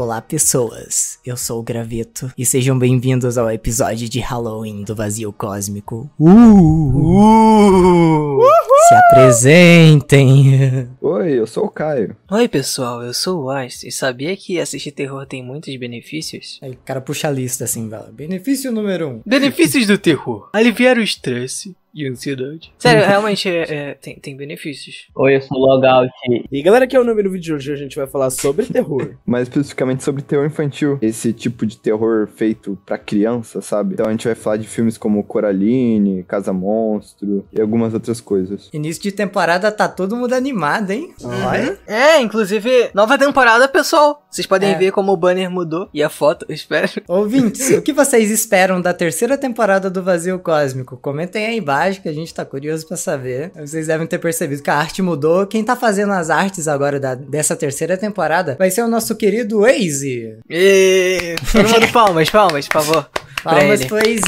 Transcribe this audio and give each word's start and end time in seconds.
Olá, 0.00 0.22
pessoas. 0.22 1.18
Eu 1.26 1.36
sou 1.36 1.60
o 1.60 1.62
Graveto 1.62 2.32
e 2.38 2.46
sejam 2.46 2.78
bem-vindos 2.78 3.36
ao 3.36 3.50
episódio 3.50 4.08
de 4.08 4.18
Halloween 4.18 4.82
do 4.82 4.96
Vazio 4.96 5.30
Cósmico. 5.30 6.10
Uh! 6.18 8.40
Se 8.88 8.94
apresentem. 8.94 10.88
Oi, 11.02 11.38
eu 11.38 11.46
sou 11.46 11.66
o 11.66 11.70
Caio. 11.70 12.16
Oi, 12.30 12.48
pessoal, 12.48 13.02
eu 13.02 13.12
sou 13.12 13.42
o 13.42 13.50
Ais 13.50 13.84
e 13.84 13.92
sabia 13.92 14.34
que 14.38 14.58
assistir 14.58 14.92
terror 14.92 15.26
tem 15.26 15.44
muitos 15.44 15.76
benefícios? 15.76 16.58
Aí 16.62 16.70
o 16.70 16.78
cara 16.82 17.02
puxa 17.02 17.28
a 17.28 17.30
lista 17.30 17.64
assim, 17.64 17.86
velho. 17.86 18.10
Benefício 18.10 18.72
número 18.72 19.06
um. 19.06 19.20
Benefícios 19.26 19.86
do 19.86 19.98
terror: 19.98 20.48
aliviar 20.54 20.96
o 20.96 21.02
estresse 21.02 21.76
e 21.94 22.06
ansiedade. 22.06 22.72
Sério, 22.78 23.06
realmente 23.06 23.48
é, 23.48 23.74
é, 23.74 23.94
tem, 23.94 24.14
tem 24.16 24.36
benefícios. 24.36 25.08
Oi, 25.14 25.36
eu 25.36 25.40
sou 25.42 25.56
o 25.58 25.60
Logout. 25.60 26.10
E 26.50 26.62
galera, 26.62 26.84
aqui 26.84 26.96
é 26.96 27.00
o 27.00 27.04
nome 27.04 27.22
do 27.22 27.30
vídeo 27.30 27.40
de 27.44 27.52
hoje. 27.54 27.72
A 27.72 27.76
gente 27.76 27.96
vai 27.96 28.06
falar 28.06 28.30
sobre 28.30 28.66
terror. 28.66 29.14
Mais 29.26 29.48
especificamente 29.48 30.04
sobre 30.04 30.22
terror 30.22 30.46
infantil. 30.46 30.98
Esse 31.02 31.32
tipo 31.32 31.66
de 31.66 31.76
terror 31.76 32.28
feito 32.28 32.78
pra 32.86 32.96
criança, 32.98 33.60
sabe? 33.60 33.94
Então 33.94 34.06
a 34.06 34.10
gente 34.10 34.26
vai 34.26 34.34
falar 34.34 34.56
de 34.56 34.68
filmes 34.68 34.96
como 34.96 35.24
Coraline, 35.24 36.22
Casa 36.24 36.52
Monstro 36.52 37.44
e 37.52 37.60
algumas 37.60 37.92
outras 37.92 38.20
coisas. 38.20 38.68
Início 38.72 39.02
de 39.02 39.12
temporada 39.12 39.70
tá 39.72 39.88
todo 39.88 40.16
mundo 40.16 40.32
animado, 40.34 40.90
hein? 40.92 41.12
Olha. 41.24 41.78
É, 41.86 42.20
inclusive, 42.20 42.90
nova 42.94 43.18
temporada, 43.18 43.66
pessoal. 43.66 44.24
Vocês 44.30 44.46
podem 44.46 44.70
É. 44.72 44.78
ver 44.78 44.92
como 44.92 45.10
o 45.12 45.16
banner 45.16 45.50
mudou 45.50 45.88
e 45.92 46.02
a 46.02 46.08
foto, 46.08 46.46
eu 46.48 46.54
espero. 46.54 46.88
Ouvintes, 47.08 47.68
o 47.70 47.82
que 47.82 47.92
vocês 47.92 48.30
esperam 48.30 48.80
da 48.80 48.94
terceira 48.94 49.36
temporada 49.36 49.90
do 49.90 50.02
Vazio 50.02 50.38
Cósmico? 50.38 50.96
Comentem 50.96 51.46
aí 51.46 51.56
embaixo 51.58 51.79
que 52.02 52.08
a 52.08 52.12
gente 52.12 52.32
tá 52.34 52.44
curioso 52.44 52.86
pra 52.86 52.96
saber. 52.96 53.50
Vocês 53.56 53.86
devem 53.86 54.06
ter 54.06 54.18
percebido 54.18 54.62
que 54.62 54.70
a 54.70 54.76
arte 54.76 55.00
mudou. 55.02 55.46
Quem 55.46 55.64
tá 55.64 55.74
fazendo 55.76 56.12
as 56.12 56.28
artes 56.30 56.68
agora 56.68 56.98
da- 57.00 57.14
dessa 57.14 57.56
terceira 57.56 57.96
temporada 57.96 58.56
vai 58.58 58.70
ser 58.70 58.82
o 58.82 58.88
nosso 58.88 59.14
querido 59.16 59.60
Waze. 59.60 60.38
E... 60.48 61.34
Todo 61.52 61.68
mundo 61.68 61.92
palmas, 61.92 62.30
palmas, 62.30 62.68
por 62.68 62.82
favor. 62.82 63.10
Palmas 63.42 63.84
pro. 63.86 63.98
E... 64.06 64.20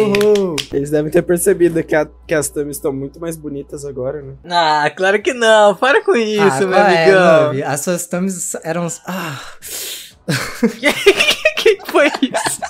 Uhul. 0.00 0.56
Eles 0.72 0.90
devem 0.90 1.10
ter 1.10 1.22
percebido 1.22 1.82
que, 1.82 1.94
a- 1.94 2.06
que 2.26 2.34
as 2.34 2.48
thumbs 2.48 2.76
estão 2.76 2.92
muito 2.92 3.18
mais 3.20 3.36
bonitas 3.36 3.84
agora, 3.84 4.22
né? 4.22 4.34
Ah, 4.48 4.90
claro 4.96 5.20
que 5.20 5.32
não. 5.34 5.74
Para 5.74 6.04
com 6.04 6.14
isso, 6.14 6.42
Ah, 6.42 6.60
meu 6.60 6.74
é, 6.74 7.02
amigão. 7.04 7.44
Novi? 7.46 7.62
As 7.62 7.80
suas 7.80 8.06
thumbs 8.06 8.54
eram... 8.62 8.86
Ah... 9.06 9.40
que 11.56 11.78
foi 11.90 12.06
isso? 12.22 12.60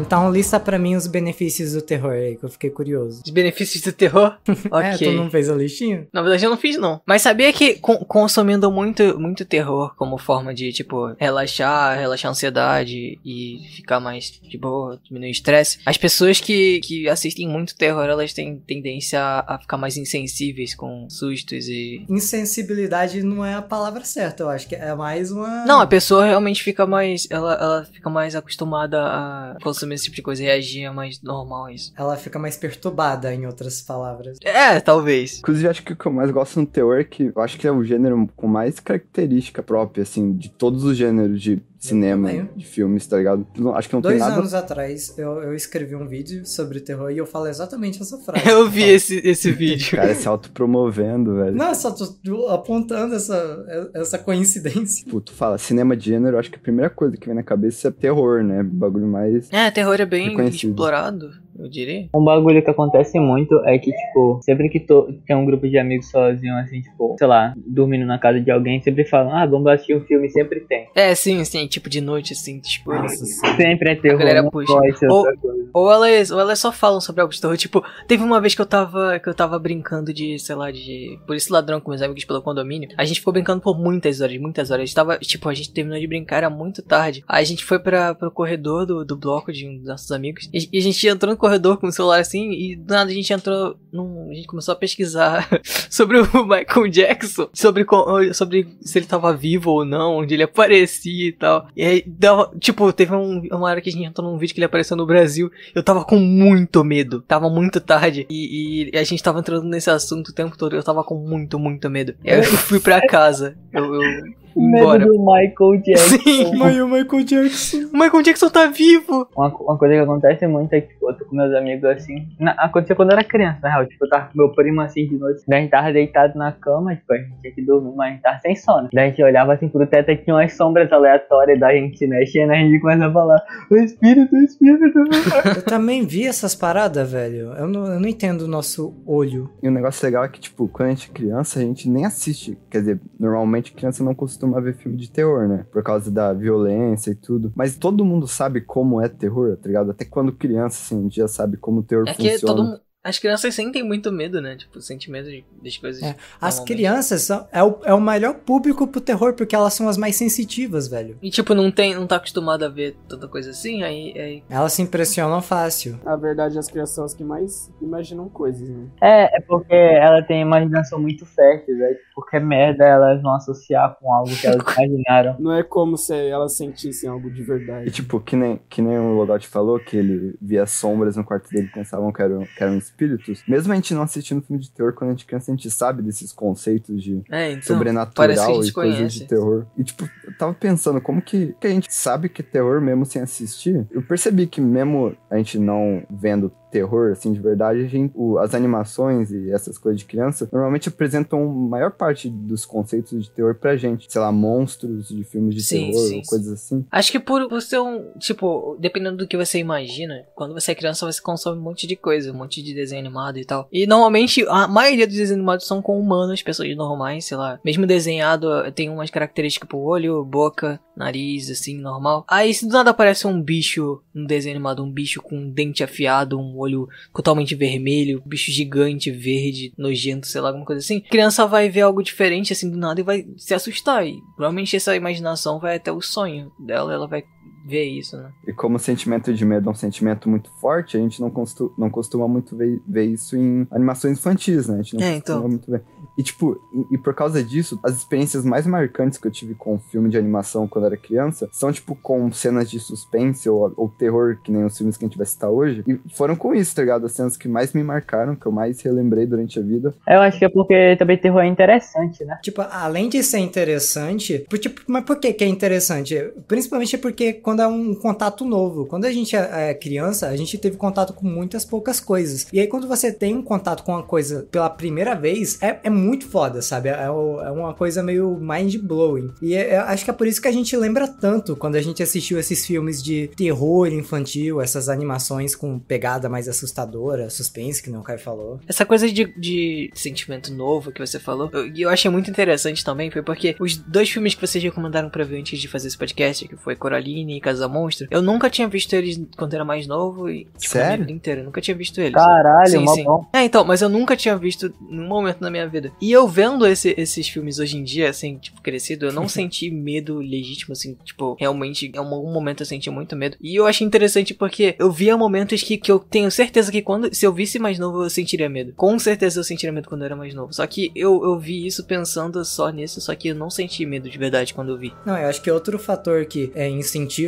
Então 0.00 0.30
lista 0.32 0.58
pra 0.58 0.78
mim 0.78 0.96
os 0.96 1.06
benefícios 1.06 1.72
do 1.72 1.82
terror 1.82 2.12
aí, 2.12 2.36
que 2.36 2.44
eu 2.44 2.48
fiquei 2.48 2.70
curioso. 2.70 3.22
Os 3.24 3.30
benefícios 3.30 3.82
do 3.82 3.92
terror? 3.92 4.36
É, 4.80 4.92
tu 4.92 4.96
ok. 5.04 5.16
não 5.16 5.30
fez 5.30 5.48
a 5.50 5.54
listinha? 5.54 6.06
Na 6.12 6.22
verdade, 6.22 6.44
eu 6.44 6.50
não 6.50 6.56
fiz, 6.56 6.76
não. 6.76 7.00
Mas 7.06 7.22
sabia 7.22 7.52
que 7.52 7.74
con- 7.74 8.04
consumindo 8.04 8.70
muito, 8.70 9.18
muito 9.18 9.44
terror 9.44 9.94
como 9.96 10.16
forma 10.18 10.54
de, 10.54 10.72
tipo, 10.72 11.12
relaxar, 11.18 11.98
relaxar 11.98 12.28
a 12.28 12.32
ansiedade 12.32 13.18
e 13.24 13.58
ficar 13.76 14.00
mais 14.00 14.40
de 14.42 14.58
boa, 14.58 14.98
diminuir 15.04 15.28
o 15.28 15.32
estresse, 15.32 15.78
as 15.84 15.96
pessoas 15.96 16.40
que, 16.40 16.80
que 16.80 17.08
assistem 17.08 17.48
muito 17.48 17.76
terror, 17.76 18.04
elas 18.04 18.32
têm 18.32 18.58
tendência 18.58 19.20
a, 19.20 19.54
a 19.54 19.58
ficar 19.58 19.76
mais 19.76 19.96
insensíveis 19.96 20.74
com 20.74 21.08
sustos 21.10 21.68
e. 21.68 22.04
Insensibilidade 22.08 23.22
não 23.22 23.44
é 23.44 23.54
a 23.54 23.62
palavra 23.62 24.04
certa, 24.04 24.42
eu 24.44 24.48
acho 24.48 24.68
que 24.68 24.74
é 24.74 24.94
mais 24.94 25.30
uma... 25.30 25.64
Não, 25.64 25.80
a 25.80 25.86
pessoa 25.86 26.24
realmente 26.24 26.62
fica 26.62 26.86
mais. 26.86 27.26
Ela, 27.30 27.54
ela 27.54 27.84
fica 27.84 28.08
mais 28.10 28.34
acostumada 28.36 29.00
a 29.02 29.56
consumir 29.60 29.94
esse 29.94 30.04
tipo 30.04 30.16
de 30.16 30.22
coisa 30.22 30.42
e 30.42 30.46
reagir 30.46 30.84
é 30.84 30.90
mais 30.90 31.20
normal 31.22 31.66
a 31.66 31.72
isso. 31.72 31.92
Ela 31.96 32.16
fica 32.16 32.38
mais 32.38 32.56
perturbada, 32.56 33.34
em 33.34 33.46
outras 33.46 33.82
palavras. 33.82 34.38
É, 34.42 34.80
talvez. 34.80 35.38
Inclusive, 35.38 35.68
acho 35.68 35.82
que 35.82 35.92
o 35.92 35.96
que 35.96 36.06
eu 36.06 36.12
mais 36.12 36.30
gosto 36.30 36.60
no 36.60 36.66
terror 36.66 36.98
é 36.98 37.04
que 37.04 37.32
eu 37.34 37.42
acho 37.42 37.58
que 37.58 37.66
é 37.66 37.72
o 37.72 37.84
gênero 37.84 38.28
com 38.36 38.46
mais 38.46 38.80
característica 38.80 39.62
própria, 39.62 40.02
assim, 40.02 40.32
de 40.32 40.50
todos 40.50 40.84
os 40.84 40.96
gêneros 40.96 41.40
de 41.40 41.62
cinema, 41.80 42.48
de 42.54 42.64
filmes, 42.66 43.06
tá 43.06 43.16
ligado? 43.16 43.46
Acho 43.74 43.88
que 43.88 43.94
não 43.94 44.02
Dois 44.02 44.18
tem 44.18 44.20
nada. 44.22 44.38
anos 44.38 44.52
atrás, 44.52 45.14
eu, 45.18 45.42
eu 45.42 45.54
escrevi 45.54 45.96
um 45.96 46.06
vídeo 46.06 46.44
sobre 46.44 46.78
terror 46.78 47.10
e 47.10 47.16
eu 47.16 47.24
falo 47.26 47.46
exatamente 47.48 48.00
essa 48.02 48.18
frase. 48.18 48.46
Eu 48.50 48.68
vi 48.68 48.82
esse, 48.82 49.16
esse 49.26 49.50
vídeo. 49.52 49.96
Cara, 49.96 50.14
se 50.14 50.28
autopromovendo, 50.28 51.36
velho. 51.36 51.56
Não, 51.56 51.68
eu 51.68 51.74
só 51.74 51.90
tô 51.90 52.48
apontando 52.48 53.14
essa, 53.14 53.90
essa 53.94 54.18
coincidência. 54.18 55.04
Tipo, 55.04 55.20
tu 55.20 55.32
fala 55.32 55.56
cinema 55.56 55.96
de 55.96 56.06
gênero, 56.06 56.38
acho 56.38 56.50
que 56.50 56.56
a 56.56 56.60
primeira 56.60 56.90
coisa 56.90 57.16
que 57.16 57.26
vem 57.26 57.34
na 57.34 57.42
cabeça 57.42 57.88
é 57.88 57.90
terror, 57.90 58.42
né? 58.42 58.62
Bagulho 58.62 59.06
mais. 59.06 59.48
É, 59.50 59.70
terror 59.70 59.98
é 60.00 60.06
bem 60.06 60.38
explorado, 60.48 61.30
eu 61.58 61.68
diria. 61.68 62.08
Um 62.14 62.24
bagulho 62.24 62.62
que 62.62 62.70
acontece 62.70 63.18
muito 63.18 63.54
é 63.66 63.78
que, 63.78 63.90
tipo, 63.92 64.40
sempre 64.42 64.68
que 64.68 64.80
tô, 64.80 65.12
tem 65.26 65.36
um 65.36 65.44
grupo 65.44 65.68
de 65.68 65.78
amigos 65.78 66.10
sozinho, 66.10 66.54
assim, 66.56 66.80
tipo, 66.80 67.16
sei 67.18 67.26
lá, 67.26 67.54
dormindo 67.56 68.06
na 68.06 68.18
casa 68.18 68.40
de 68.40 68.50
alguém, 68.50 68.80
sempre 68.80 69.04
falam, 69.04 69.34
ah, 69.36 69.46
vamos 69.46 69.66
assistir 69.68 69.96
um 69.96 70.00
filme, 70.02 70.28
sempre 70.30 70.60
tem. 70.60 70.88
É, 70.94 71.14
sim, 71.14 71.44
sim, 71.44 71.66
tipo 71.66 71.88
de 71.88 72.00
noite, 72.00 72.32
assim, 72.32 72.60
tipo. 72.60 72.92
Nossa, 72.92 73.24
sim. 73.24 73.46
Sempre 73.56 73.90
é 73.90 73.94
terror, 73.96 74.18
galera 74.18 74.42
não 74.42 74.50
puxa. 74.50 74.72
Ou- 74.72 75.10
outra 75.10 75.36
coisa. 75.36 75.70
Ou 75.72 75.92
elas, 75.92 76.30
ou 76.30 76.40
elas 76.40 76.58
só 76.58 76.72
falam 76.72 77.00
sobre 77.00 77.20
algo 77.20 77.32
de 77.32 77.40
terror. 77.40 77.56
Tipo, 77.56 77.82
teve 78.08 78.22
uma 78.24 78.40
vez 78.40 78.54
que 78.54 78.60
eu 78.60 78.66
tava. 78.66 79.18
que 79.20 79.28
eu 79.28 79.34
tava 79.34 79.58
brincando 79.58 80.12
de, 80.12 80.38
sei 80.38 80.54
lá, 80.56 80.70
de. 80.70 81.18
Polícia 81.26 81.52
ladrão 81.52 81.80
com 81.80 81.90
meus 81.90 82.02
amigos 82.02 82.24
pelo 82.24 82.42
condomínio. 82.42 82.88
A 82.96 83.04
gente 83.04 83.20
ficou 83.20 83.32
brincando 83.32 83.60
por 83.60 83.78
muitas 83.78 84.20
horas, 84.20 84.36
muitas 84.38 84.70
horas. 84.70 84.82
A 84.82 84.86
gente 84.86 84.94
tava, 84.94 85.18
tipo, 85.18 85.48
a 85.48 85.54
gente 85.54 85.72
terminou 85.72 85.98
de 86.00 86.06
brincar, 86.06 86.38
era 86.38 86.50
muito 86.50 86.82
tarde. 86.82 87.22
Aí 87.28 87.42
a 87.42 87.46
gente 87.46 87.64
foi 87.64 87.78
pra, 87.78 88.14
pro 88.14 88.30
corredor 88.30 88.84
do, 88.86 89.04
do 89.04 89.16
bloco 89.16 89.52
de 89.52 89.68
um 89.68 89.76
dos 89.76 89.86
nossos 89.86 90.10
amigos. 90.10 90.48
E, 90.52 90.68
e 90.72 90.78
a 90.78 90.82
gente 90.82 91.06
entrou 91.06 91.30
no 91.32 91.38
corredor 91.40 91.78
com 91.78 91.86
o 91.86 91.92
celular 91.92 92.20
assim, 92.20 92.50
e 92.52 92.76
do 92.76 92.92
nada 92.92 93.10
a 93.10 93.14
gente 93.14 93.32
entrou 93.32 93.76
num. 93.92 94.30
A 94.30 94.34
gente 94.34 94.46
começou 94.46 94.72
a 94.72 94.76
pesquisar 94.76 95.48
sobre 95.90 96.20
o 96.20 96.44
Michael 96.44 96.88
Jackson, 96.88 97.48
sobre, 97.52 97.84
sobre 98.32 98.68
se 98.80 98.98
ele 98.98 99.06
tava 99.06 99.34
vivo 99.34 99.70
ou 99.70 99.84
não, 99.84 100.16
onde 100.16 100.34
ele 100.34 100.42
aparecia 100.42 101.28
e 101.28 101.32
tal. 101.32 101.66
E 101.76 101.82
aí, 101.82 102.04
dava, 102.06 102.52
tipo, 102.60 102.92
teve 102.92 103.14
um, 103.14 103.42
uma 103.50 103.68
hora 103.68 103.80
que 103.80 103.88
a 103.88 103.92
gente 103.92 104.04
entrou 104.04 104.30
num 104.30 104.38
vídeo 104.38 104.54
que 104.54 104.60
ele 104.60 104.66
apareceu 104.66 104.96
no 104.96 105.06
Brasil. 105.06 105.50
Eu 105.74 105.82
tava 105.82 106.04
com 106.04 106.16
muito 106.16 106.84
medo. 106.84 107.22
Tava 107.22 107.48
muito 107.48 107.80
tarde. 107.80 108.26
E, 108.28 108.90
e 108.92 108.98
a 108.98 109.02
gente 109.02 109.22
tava 109.22 109.40
entrando 109.40 109.64
nesse 109.64 109.90
assunto 109.90 110.28
o 110.28 110.34
tempo 110.34 110.56
todo. 110.56 110.76
Eu 110.76 110.82
tava 110.82 111.02
com 111.02 111.16
muito, 111.16 111.58
muito 111.58 111.88
medo. 111.88 112.14
E 112.22 112.30
aí 112.30 112.38
eu 112.38 112.44
fui 112.52 112.78
pra 112.78 113.06
casa. 113.06 113.56
Eu, 113.72 113.94
eu 113.94 114.39
embora. 114.56 114.98
Medo 114.98 115.12
do 115.12 115.18
Michael 115.20 115.82
Jackson. 115.84 116.18
Sim, 116.18 116.56
Mãe, 116.56 116.80
o 116.80 116.88
Michael 116.88 117.24
Jackson. 117.24 117.76
o 117.92 117.98
Michael 117.98 118.22
Jackson 118.22 118.50
tá 118.50 118.66
vivo. 118.66 119.28
Uma, 119.36 119.48
uma 119.48 119.78
coisa 119.78 119.94
que 119.94 120.00
acontece 120.00 120.46
muito 120.46 120.72
é 120.72 120.80
que, 120.80 120.88
tipo, 120.88 121.10
eu 121.10 121.16
tô 121.16 121.24
com 121.24 121.36
meus 121.36 121.54
amigos 121.54 121.84
assim. 121.84 122.26
Na, 122.38 122.52
aconteceu 122.52 122.96
quando 122.96 123.10
eu 123.10 123.18
era 123.18 123.24
criança, 123.24 123.58
na 123.62 123.70
real. 123.70 123.86
Tipo, 123.86 124.04
eu 124.04 124.08
tava 124.08 124.26
com 124.26 124.38
meu 124.38 124.48
primo 124.50 124.80
assim 124.80 125.06
de 125.06 125.16
noite. 125.16 125.42
Daí 125.46 125.58
a 125.58 125.62
gente 125.62 125.70
tava 125.70 125.92
deitado 125.92 126.38
na 126.38 126.52
cama, 126.52 126.94
tipo, 126.94 127.12
a 127.12 127.16
gente 127.16 127.40
tinha 127.40 127.54
que 127.54 127.62
dormir, 127.62 127.92
mas 127.96 128.08
a 128.08 128.12
gente 128.12 128.22
tava 128.22 128.38
sem 128.40 128.56
sono. 128.56 128.88
Daí 128.92 129.06
a 129.06 129.08
gente 129.10 129.22
olhava 129.22 129.52
assim 129.54 129.68
pro 129.68 129.86
teto 129.86 130.10
e 130.10 130.16
tinha 130.16 130.34
umas 130.34 130.52
sombras 130.52 130.92
aleatórias 130.92 131.58
da 131.58 131.72
gente 131.72 131.98
se 131.98 132.06
mexendo, 132.06 132.50
a 132.50 132.54
gente 132.56 132.80
começa 132.80 133.06
a 133.06 133.12
falar: 133.12 133.42
O 133.70 133.76
espírito, 133.76 134.34
o 134.34 134.38
espírito. 134.38 134.98
Eu 135.56 135.62
também 135.64 136.04
vi 136.06 136.26
essas 136.26 136.54
paradas, 136.54 137.10
velho. 137.10 137.52
Eu 137.54 137.66
não, 137.66 137.86
eu 137.86 138.00
não 138.00 138.08
entendo 138.08 138.42
o 138.42 138.48
nosso 138.48 138.94
olho. 139.06 139.50
E 139.62 139.68
um 139.68 139.72
negócio 139.72 140.04
legal 140.04 140.24
é 140.24 140.28
que, 140.28 140.40
tipo, 140.40 140.68
quando 140.68 140.88
a 140.88 140.90
gente 140.90 141.10
é 141.10 141.14
criança, 141.14 141.58
a 141.58 141.62
gente 141.62 141.88
nem 141.88 142.04
assiste. 142.04 142.56
Quer 142.70 142.78
dizer, 142.80 143.00
normalmente 143.18 143.72
criança 143.72 144.02
não 144.04 144.14
costuma 144.14 144.39
ver 144.62 144.74
filme 144.76 144.96
de 144.96 145.10
terror, 145.10 145.48
né? 145.48 145.66
Por 145.70 145.82
causa 145.82 146.10
da 146.10 146.32
violência 146.32 147.10
e 147.10 147.14
tudo. 147.14 147.52
Mas 147.54 147.76
todo 147.76 148.04
mundo 148.04 148.26
sabe 148.26 148.60
como 148.60 149.00
é 149.00 149.08
terror, 149.08 149.56
tá 149.56 149.66
ligado? 149.68 149.90
Até 149.90 150.04
quando 150.04 150.32
criança, 150.32 150.78
assim, 150.82 151.04
um 151.04 151.08
dia 151.08 151.28
sabe 151.28 151.56
como 151.56 151.80
o 151.80 151.82
terror 151.82 152.04
É 152.08 152.14
que 152.14 152.30
funciona. 152.30 152.40
todo 152.54 152.64
mundo. 152.64 152.80
As 153.02 153.18
crianças 153.18 153.54
sentem 153.54 153.82
muito 153.82 154.12
medo, 154.12 154.42
né? 154.42 154.56
Tipo, 154.56 154.78
sentem 154.82 155.10
medo 155.10 155.30
de- 155.30 155.42
das 155.62 155.74
coisas. 155.78 156.02
É, 156.02 156.14
As 156.38 156.60
crianças 156.60 157.22
são, 157.22 157.48
é, 157.50 157.62
o, 157.62 157.78
é 157.82 157.94
o 157.94 158.00
melhor 158.00 158.34
público 158.34 158.86
pro 158.86 159.00
terror, 159.00 159.32
porque 159.32 159.56
elas 159.56 159.72
são 159.72 159.88
as 159.88 159.96
mais 159.96 160.16
sensitivas, 160.16 160.86
velho. 160.86 161.16
E 161.22 161.30
tipo, 161.30 161.54
não 161.54 161.70
tem, 161.70 161.94
não 161.94 162.06
tá 162.06 162.16
acostumado 162.16 162.62
a 162.62 162.68
ver 162.68 162.94
tanta 163.08 163.26
coisa 163.26 163.50
assim, 163.52 163.82
aí, 163.82 164.12
aí 164.18 164.42
Elas 164.50 164.74
se 164.74 164.82
impressionam 164.82 165.40
fácil. 165.40 165.98
Na 166.04 166.14
verdade, 166.14 166.58
as 166.58 166.68
crianças 166.68 166.94
são 166.94 167.04
as 167.06 167.14
que 167.14 167.24
mais 167.24 167.72
imaginam 167.80 168.28
coisas, 168.28 168.68
né? 168.68 168.88
É, 169.00 169.38
é 169.38 169.40
porque 169.40 169.74
ela 169.74 170.22
tem 170.22 170.42
imaginação 170.42 171.00
muito 171.00 171.24
fértil, 171.24 171.76
né? 171.78 171.94
Qualquer 172.20 172.40
merda 172.44 172.84
elas 172.84 173.22
vão 173.22 173.34
associar 173.34 173.96
com 174.00 174.12
algo 174.12 174.30
que 174.36 174.46
elas 174.46 174.62
imaginaram. 174.76 175.36
Não 175.38 175.52
é 175.52 175.62
como 175.62 175.96
se 175.96 176.14
elas 176.14 176.56
sentissem 176.56 177.08
algo 177.08 177.30
de 177.30 177.40
E 177.40 177.44
verdade. 177.44 177.90
tipo, 177.90 178.20
que 178.20 178.36
nem, 178.36 178.60
que 178.68 178.82
nem 178.82 178.98
o 178.98 179.14
Logout 179.14 179.46
falou, 179.48 179.78
que 179.80 179.96
ele 179.96 180.36
via 180.40 180.66
sombras 180.66 181.16
no 181.16 181.24
quarto 181.24 181.48
dele 181.50 181.68
e 181.68 181.72
pensavam 181.72 182.12
que 182.12 182.20
eram, 182.22 182.40
que 182.44 182.62
eram 182.62 182.76
espíritos. 182.76 183.42
Mesmo 183.48 183.72
a 183.72 183.76
gente 183.76 183.94
não 183.94 184.02
assistindo 184.02 184.42
filme 184.42 184.62
de 184.62 184.70
terror, 184.70 184.92
quando 184.92 185.10
a 185.10 185.12
gente 185.12 185.24
é 185.24 185.28
criança, 185.28 185.50
a 185.50 185.54
gente 185.54 185.70
sabe 185.70 186.02
desses 186.02 186.32
conceitos 186.32 187.02
de 187.02 187.22
É, 187.30 187.52
então. 187.52 187.52
parece 187.52 187.60
que 187.60 187.72
a 187.72 187.76
sobrenatural 187.76 188.54
gente 188.54 188.68
e 188.68 188.72
coisas 188.72 188.96
conhece. 188.98 189.18
de 189.20 189.26
terror. 189.26 189.66
E 189.76 189.84
tipo, 189.84 190.08
eu 190.26 190.36
tava 190.36 190.52
pensando, 190.54 191.00
como 191.00 191.22
que, 191.22 191.54
que 191.60 191.66
a 191.66 191.70
gente 191.70 191.92
sabe 191.92 192.28
que 192.28 192.42
é 192.42 192.44
terror 192.44 192.80
mesmo 192.80 193.04
sem 193.06 193.22
assistir? 193.22 193.86
Eu 193.90 194.02
percebi 194.02 194.46
que 194.46 194.60
mesmo 194.60 195.16
a 195.30 195.36
gente 195.36 195.58
não 195.58 196.02
vendo 196.10 196.52
terror, 196.70 197.12
assim, 197.12 197.32
de 197.32 197.40
verdade, 197.40 197.86
gente, 197.88 198.12
o- 198.14 198.38
as 198.38 198.54
animações 198.54 199.30
e 199.30 199.50
essas 199.50 199.76
coisas 199.78 200.00
de 200.00 200.06
criança 200.06 200.48
normalmente 200.52 200.88
apresentam 200.88 201.46
maior 201.46 201.90
parte 201.92 202.28
dos 202.28 202.64
conceitos 202.64 203.24
de 203.24 203.30
terror 203.30 203.54
pra 203.54 203.76
gente. 203.76 204.06
Sei 204.10 204.20
lá, 204.20 204.30
monstros 204.32 205.08
de 205.08 205.24
filmes 205.24 205.54
de 205.54 205.62
Sim, 205.62 205.86
terror, 205.90 206.06
sim, 206.06 206.16
ou 206.18 206.22
coisas 206.26 206.52
assim. 206.52 206.84
Acho 206.90 207.12
que 207.12 207.18
por, 207.20 207.48
por 207.48 207.60
ser 207.62 207.78
um. 207.80 208.12
Tipo, 208.18 208.76
dependendo 208.80 209.18
do 209.18 209.26
que 209.26 209.36
você 209.36 209.58
imagina, 209.58 210.24
quando 210.34 210.54
você 210.54 210.72
é 210.72 210.74
criança, 210.74 211.06
você 211.06 211.20
consome 211.20 211.58
um 211.58 211.62
monte 211.62 211.86
de 211.86 211.96
coisa, 211.96 212.30
um 212.32 212.36
monte 212.36 212.62
de 212.62 212.74
desenho 212.74 213.00
animado 213.00 213.38
e 213.38 213.44
tal. 213.44 213.68
E 213.72 213.86
normalmente, 213.86 214.44
a 214.48 214.66
maioria 214.68 215.06
dos 215.06 215.16
desenhos 215.16 215.38
animados 215.38 215.66
são 215.66 215.82
com 215.82 215.98
humanos, 215.98 216.42
pessoas 216.42 216.74
normais, 216.76 217.24
sei 217.24 217.36
lá. 217.36 217.58
Mesmo 217.64 217.86
desenhado, 217.86 218.48
tem 218.74 218.88
umas 218.88 219.10
características, 219.10 219.68
tipo 219.68 219.78
olho, 219.78 220.24
boca, 220.24 220.80
nariz, 220.96 221.50
assim, 221.50 221.78
normal. 221.80 222.24
Aí, 222.28 222.52
se 222.54 222.66
do 222.66 222.72
nada 222.72 222.90
aparece 222.90 223.26
um 223.26 223.40
bicho, 223.42 224.00
um 224.14 224.24
desenho 224.24 224.54
animado, 224.56 224.82
um 224.84 224.90
bicho 224.90 225.20
com 225.22 225.36
um 225.36 225.50
dente 225.50 225.82
afiado, 225.82 226.38
um 226.38 226.56
olho 226.60 226.88
totalmente 227.14 227.54
vermelho, 227.54 228.22
bicho 228.24 228.50
gigante, 228.50 229.10
verde, 229.10 229.72
nojento, 229.76 230.26
sei 230.26 230.40
lá, 230.40 230.48
alguma 230.48 230.66
coisa 230.66 230.80
assim. 230.80 231.02
A 231.06 231.10
criança 231.10 231.46
vai 231.46 231.68
ver 231.68 231.82
algo 231.82 232.02
diferente, 232.02 232.52
assim, 232.52 232.70
do 232.70 232.78
nada 232.78 233.00
e 233.00 233.04
vai 233.04 233.26
se 233.36 233.54
assustar. 233.54 234.06
E 234.06 234.20
provavelmente 234.36 234.76
essa 234.76 234.94
imaginação 234.94 235.58
vai 235.58 235.76
até 235.76 235.90
o 235.90 236.00
sonho 236.00 236.52
dela, 236.58 236.92
ela 236.92 237.06
vai 237.06 237.24
ver 237.64 237.84
isso, 237.84 238.16
né? 238.16 238.30
E 238.46 238.52
como 238.52 238.76
o 238.76 238.78
sentimento 238.78 239.32
de 239.32 239.44
medo 239.44 239.68
é 239.68 239.72
um 239.72 239.74
sentimento 239.74 240.28
muito 240.28 240.50
forte, 240.60 240.96
a 240.96 241.00
gente 241.00 241.20
não, 241.20 241.30
costu 241.30 241.72
não 241.76 241.90
costuma 241.90 242.26
muito 242.26 242.56
ver, 242.56 242.80
ver 242.86 243.04
isso 243.04 243.36
em 243.36 243.66
animações 243.70 244.18
infantis, 244.18 244.66
né? 244.68 244.78
A 244.80 244.82
gente 244.82 244.94
não 244.96 245.02
É, 245.02 245.14
costuma 245.20 245.38
então. 245.38 245.48
muito 245.48 245.70
ver. 245.70 245.82
E, 246.18 246.22
tipo, 246.22 246.60
e, 246.72 246.94
e 246.94 246.98
por 246.98 247.14
causa 247.14 247.42
disso, 247.42 247.78
as 247.82 247.94
experiências 247.96 248.44
mais 248.44 248.66
marcantes 248.66 249.18
que 249.18 249.26
eu 249.26 249.30
tive 249.30 249.54
com 249.54 249.78
filme 249.78 250.08
de 250.10 250.18
animação 250.18 250.66
quando 250.68 250.86
era 250.86 250.96
criança 250.96 251.48
são, 251.52 251.72
tipo, 251.72 251.94
com 251.94 252.30
cenas 252.32 252.70
de 252.70 252.78
suspense 252.80 253.48
ou, 253.48 253.72
ou 253.76 253.88
terror, 253.88 254.38
que 254.42 254.50
nem 254.50 254.64
os 254.64 254.76
filmes 254.76 254.96
que 254.96 255.04
a 255.04 255.08
gente 255.08 255.16
vai 255.16 255.26
citar 255.26 255.50
hoje. 255.50 255.84
E 255.86 255.98
foram 256.14 256.36
com 256.36 256.54
isso, 256.54 256.74
tá 256.74 256.82
ligado? 256.82 257.06
As 257.06 257.12
cenas 257.12 257.36
que 257.36 257.48
mais 257.48 257.72
me 257.72 257.82
marcaram, 257.82 258.34
que 258.34 258.46
eu 258.46 258.52
mais 258.52 258.80
relembrei 258.82 259.26
durante 259.26 259.58
a 259.58 259.62
vida. 259.62 259.94
Eu 260.08 260.20
acho 260.20 260.38
que 260.38 260.44
é 260.44 260.48
porque 260.48 260.96
também 260.98 261.16
terror 261.16 261.40
é 261.42 261.46
interessante, 261.46 262.24
né? 262.24 262.38
Tipo, 262.42 262.62
além 262.62 263.08
de 263.08 263.22
ser 263.22 263.38
interessante, 263.38 264.44
por, 264.48 264.58
tipo, 264.58 264.80
mas 264.86 265.04
por 265.04 265.18
que 265.18 265.32
que 265.32 265.44
é 265.44 265.46
interessante? 265.48 266.14
Principalmente 266.48 266.98
porque 266.98 267.32
quando 267.50 267.62
é 267.62 267.66
um 267.66 267.94
contato 267.96 268.44
novo. 268.44 268.86
Quando 268.86 269.06
a 269.06 269.12
gente 269.12 269.34
é, 269.34 269.70
é 269.70 269.74
criança, 269.74 270.28
a 270.28 270.36
gente 270.36 270.56
teve 270.56 270.76
contato 270.76 271.12
com 271.12 271.26
muitas 271.26 271.64
poucas 271.64 271.98
coisas. 271.98 272.46
E 272.52 272.60
aí 272.60 272.68
quando 272.68 272.86
você 272.86 273.12
tem 273.12 273.34
um 273.34 273.42
contato 273.42 273.82
com 273.82 273.90
uma 273.92 274.04
coisa 274.04 274.46
pela 274.52 274.70
primeira 274.70 275.16
vez, 275.16 275.60
é, 275.60 275.80
é 275.82 275.90
muito 275.90 276.28
foda, 276.28 276.62
sabe? 276.62 276.88
É, 276.90 277.10
o- 277.10 277.40
é 277.40 277.50
uma 277.50 277.74
coisa 277.74 278.02
meio 278.04 278.38
mind-blowing. 278.38 279.32
E 279.42 279.54
é- 279.54 279.76
eu 279.78 279.80
acho 279.82 280.04
que 280.04 280.10
é 280.10 280.14
por 280.14 280.28
isso 280.28 280.40
que 280.40 280.46
a 280.46 280.52
gente 280.52 280.76
lembra 280.76 281.08
tanto 281.08 281.56
quando 281.56 281.74
a 281.74 281.82
gente 281.82 282.02
assistiu 282.02 282.38
esses 282.38 282.64
filmes 282.64 283.02
de 283.02 283.28
terror 283.36 283.88
infantil, 283.88 284.60
essas 284.60 284.88
animações 284.88 285.56
com 285.56 285.76
pegada 285.78 286.28
mais 286.28 286.46
assustadora, 286.48 287.28
suspense, 287.30 287.82
que 287.82 287.90
nem 287.90 287.98
o 287.98 288.02
Caio 288.04 288.18
falou. 288.20 288.60
Essa 288.68 288.86
coisa 288.86 289.10
de, 289.10 289.24
de 289.36 289.90
sentimento 289.94 290.52
novo 290.52 290.92
que 290.92 291.04
você 291.04 291.18
falou, 291.18 291.50
eu- 291.52 291.72
eu, 291.74 291.88
achei 291.88 292.10
muito 292.10 292.30
interessante 292.30 292.84
também, 292.84 293.10
foi 293.10 293.22
porque 293.22 293.56
os 293.58 293.76
dois 293.76 294.08
filmes 294.08 294.34
que 294.36 294.46
vocês 294.46 294.62
recomendaram 294.62 295.10
pra 295.10 295.24
ver 295.24 295.40
antes 295.40 295.58
de 295.58 295.66
fazer 295.66 295.88
esse 295.88 295.98
podcast, 295.98 296.46
que 296.46 296.56
foi 296.56 296.76
Coraline 296.76 297.39
Casa 297.40 297.66
Monstro, 297.68 298.06
eu 298.10 298.22
nunca 298.22 298.48
tinha 298.50 298.68
visto 298.68 298.92
eles 298.94 299.20
quando 299.36 299.54
era 299.54 299.64
mais 299.64 299.86
novo 299.86 300.28
e, 300.28 300.44
tipo, 300.58 300.72
Sério? 300.72 300.98
vida 301.04 301.12
inteira, 301.12 301.40
eu 301.40 301.44
nunca 301.44 301.60
tinha 301.60 301.76
visto 301.76 302.00
eles. 302.00 302.14
Caralho, 302.14 302.70
Sim, 302.70 302.86
sim. 302.88 303.04
bom. 303.04 303.24
É, 303.32 303.44
então, 303.44 303.64
mas 303.64 303.82
eu 303.82 303.88
nunca 303.88 304.16
tinha 304.16 304.36
visto 304.36 304.72
num 304.80 305.06
momento 305.08 305.40
na 305.40 305.50
minha 305.50 305.66
vida. 305.68 305.92
E 306.00 306.10
eu 306.12 306.26
vendo 306.28 306.66
esse- 306.66 306.94
esses 306.96 307.28
filmes 307.28 307.58
hoje 307.58 307.76
em 307.76 307.82
dia, 307.84 308.10
assim, 308.10 308.36
tipo, 308.38 308.60
crescido, 308.60 309.06
eu 309.06 309.12
não 309.12 309.26
senti 309.28 309.70
medo 309.70 310.18
legítimo, 310.18 310.72
assim, 310.72 310.96
tipo, 311.04 311.36
realmente, 311.38 311.90
em 311.94 311.98
algum 311.98 312.32
momento 312.32 312.60
eu 312.62 312.66
senti 312.66 312.90
muito 312.90 313.16
medo. 313.16 313.36
E 313.40 313.54
eu 313.56 313.66
achei 313.66 313.86
interessante 313.86 314.34
porque 314.34 314.74
eu 314.78 314.90
via 314.90 315.16
momentos 315.16 315.62
que, 315.62 315.76
que 315.76 315.90
eu 315.90 315.98
tenho 315.98 316.30
certeza 316.30 316.70
que 316.70 316.82
quando, 316.82 317.14
se 317.14 317.26
eu 317.26 317.32
visse 317.32 317.58
mais 317.58 317.78
novo, 317.78 318.02
eu 318.04 318.10
sentiria 318.10 318.48
medo. 318.48 318.72
Com 318.76 318.98
certeza 318.98 319.40
eu 319.40 319.44
sentiria 319.44 319.72
medo 319.72 319.88
quando 319.88 320.02
eu 320.02 320.06
era 320.06 320.16
mais 320.16 320.34
novo. 320.34 320.52
Só 320.52 320.66
que 320.66 320.90
eu, 320.94 321.22
eu 321.24 321.38
vi 321.38 321.66
isso 321.66 321.84
pensando 321.84 322.44
só 322.44 322.68
nisso, 322.70 323.00
só 323.00 323.14
que 323.14 323.28
eu 323.28 323.34
não 323.34 323.50
senti 323.50 323.84
medo 323.86 324.08
de 324.10 324.18
verdade 324.18 324.52
quando 324.54 324.70
eu 324.72 324.78
vi. 324.78 324.92
Não, 325.06 325.16
eu 325.16 325.28
acho 325.28 325.40
que 325.42 325.50
outro 325.50 325.78
fator 325.78 326.24
que 326.26 326.50
é, 326.54 326.68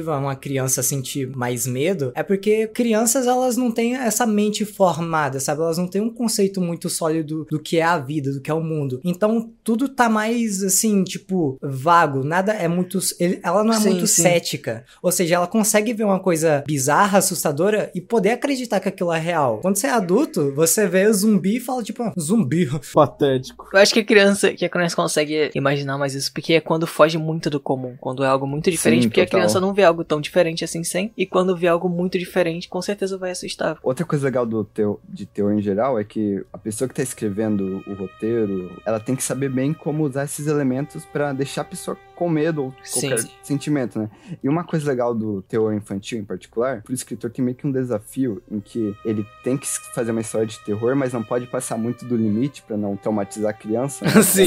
incentiva 0.03 0.19
uma 0.19 0.37
criança 0.37 0.81
a 0.81 0.85
sentir 0.85 1.29
mais 1.29 1.67
medo 1.67 2.13
é 2.15 2.23
porque 2.23 2.67
crianças 2.67 3.27
elas 3.27 3.57
não 3.57 3.71
têm 3.71 3.97
essa 3.97 4.27
mente 4.27 4.65
formada, 4.65 5.39
sabe? 5.41 5.61
Elas 5.61 5.79
não 5.79 5.87
têm 5.87 6.03
um 6.03 6.11
conceito 6.11 6.61
muito 6.61 6.89
sólido 6.91 7.47
do 7.51 7.59
que 7.59 7.79
é 7.79 7.83
a 7.83 7.99
vida, 7.99 8.33
do 8.33 8.41
que 8.41 8.51
é 8.51 8.55
o 8.55 8.63
mundo. 8.63 9.01
Então 9.05 9.51
tudo 9.63 9.89
tá 9.89 10.09
mais 10.09 10.63
assim, 10.63 11.05
tipo, 11.05 11.57
vago. 11.63 12.25
Nada 12.25 12.53
é 12.53 12.69
muito. 12.69 12.99
ela 13.43 13.63
não 13.65 13.73
é 13.73 13.81
Sim, 13.81 13.91
muito 13.91 14.07
sim. 14.07 14.23
cética. 14.23 14.85
Ou 15.03 15.13
seja, 15.13 15.37
ela 15.37 15.47
consegue 15.47 15.93
ver 15.93 16.05
uma 16.05 16.21
coisa 16.21 16.65
bizarra, 16.67 17.19
assustadora 17.19 17.91
e 17.95 18.01
poder 18.01 18.31
acreditar 18.31 18.81
que 18.81 18.89
aquilo 18.89 19.13
é 19.13 19.19
real. 19.19 19.61
Quando 19.61 19.77
você 19.77 19.87
é 19.87 19.91
adulto, 19.91 20.53
você 20.55 20.87
vê 20.87 21.07
o 21.07 21.15
zumbi 21.15 21.57
e 21.57 21.61
fala, 21.61 21.83
tipo, 21.83 22.03
ah, 22.03 22.13
zumbi. 22.19 22.69
Patético. 22.93 23.69
Eu 23.73 23.79
acho 23.79 23.93
que 23.93 24.01
a 24.01 24.05
criança, 24.05 24.53
que 24.53 24.65
a 24.65 24.69
criança 24.69 24.97
consegue 24.97 25.51
imaginar 25.55 25.99
mais 25.99 26.15
isso, 26.15 26.33
porque 26.33 26.55
é 26.55 26.61
quando 26.61 26.87
foge 26.87 27.19
muito 27.19 27.51
do 27.51 27.61
comum, 27.61 27.95
quando 28.01 28.25
é 28.25 28.27
algo 28.27 28.47
muito 28.47 28.71
diferente, 28.71 29.03
Sim, 29.03 29.09
porque 29.09 29.25
total. 29.25 29.41
a 29.41 29.43
criança 29.43 29.61
não 29.61 29.75
vê 29.75 29.85
algo 29.85 29.92
tão 30.05 30.21
diferente 30.21 30.65
assim 30.65 30.83
sem, 30.83 31.13
e 31.17 31.27
quando 31.27 31.57
vê 31.57 31.69
algo 31.69 31.89
muito 31.89 32.19
diferente, 32.19 32.69
com 32.69 32.81
certeza 32.81 33.19
vai 33.19 33.31
assustar. 33.31 33.79
Outra 33.83 34.07
coisa 34.07 34.25
legal 34.25 34.47
do 34.47 34.65
teu, 34.65 35.01
de 35.09 35.27
teor 35.27 35.53
em 35.53 35.61
geral 35.61 35.99
é 35.99 36.05
que 36.05 36.45
a 36.53 36.59
pessoa 36.59 36.89
que 36.89 36.95
tá 36.95 37.03
escrevendo 37.03 37.83
o 37.87 37.95
roteiro, 37.95 38.71
ela 38.87 38.99
tem 38.99 39.15
que 39.15 39.23
saber 39.23 39.51
bem 39.51 39.73
como 39.73 40.05
usar 40.05 40.25
esses 40.25 40.47
elementos 40.47 41.05
pra 41.05 41.33
deixar 41.33 41.63
a 41.63 41.65
pessoa 41.65 41.97
com 42.15 42.29
medo 42.29 42.65
ou 42.65 42.75
Sim. 42.83 43.09
qualquer 43.11 43.29
sentimento, 43.43 43.99
né? 43.99 44.09
E 44.43 44.49
uma 44.49 44.65
coisa 44.65 44.87
legal 44.89 45.15
do 45.15 45.43
teor 45.43 45.75
infantil 45.75 46.19
em 46.19 46.25
particular, 46.25 46.83
pro 46.83 46.93
escritor 46.95 47.31
tem 47.31 47.45
meio 47.45 47.57
que 47.57 47.67
um 47.67 47.73
desafio 47.73 48.43
em 48.51 48.61
que 48.61 48.95
ele 49.05 49.27
tem 49.43 49.57
que 49.57 49.67
fazer 49.95 50.11
uma 50.11 50.21
história 50.21 50.47
de 50.47 50.59
terror, 50.61 50.95
mas 50.97 51.13
não 51.13 51.23
pode 51.23 51.47
passar 51.47 51.77
muito 51.77 52.05
do 52.05 52.17
limite 52.17 52.63
pra 52.63 52.77
não 52.77 52.97
traumatizar 52.97 53.51
a 53.51 53.55
criança. 53.55 54.05
né? 54.05 54.11
Sim. 54.23 54.47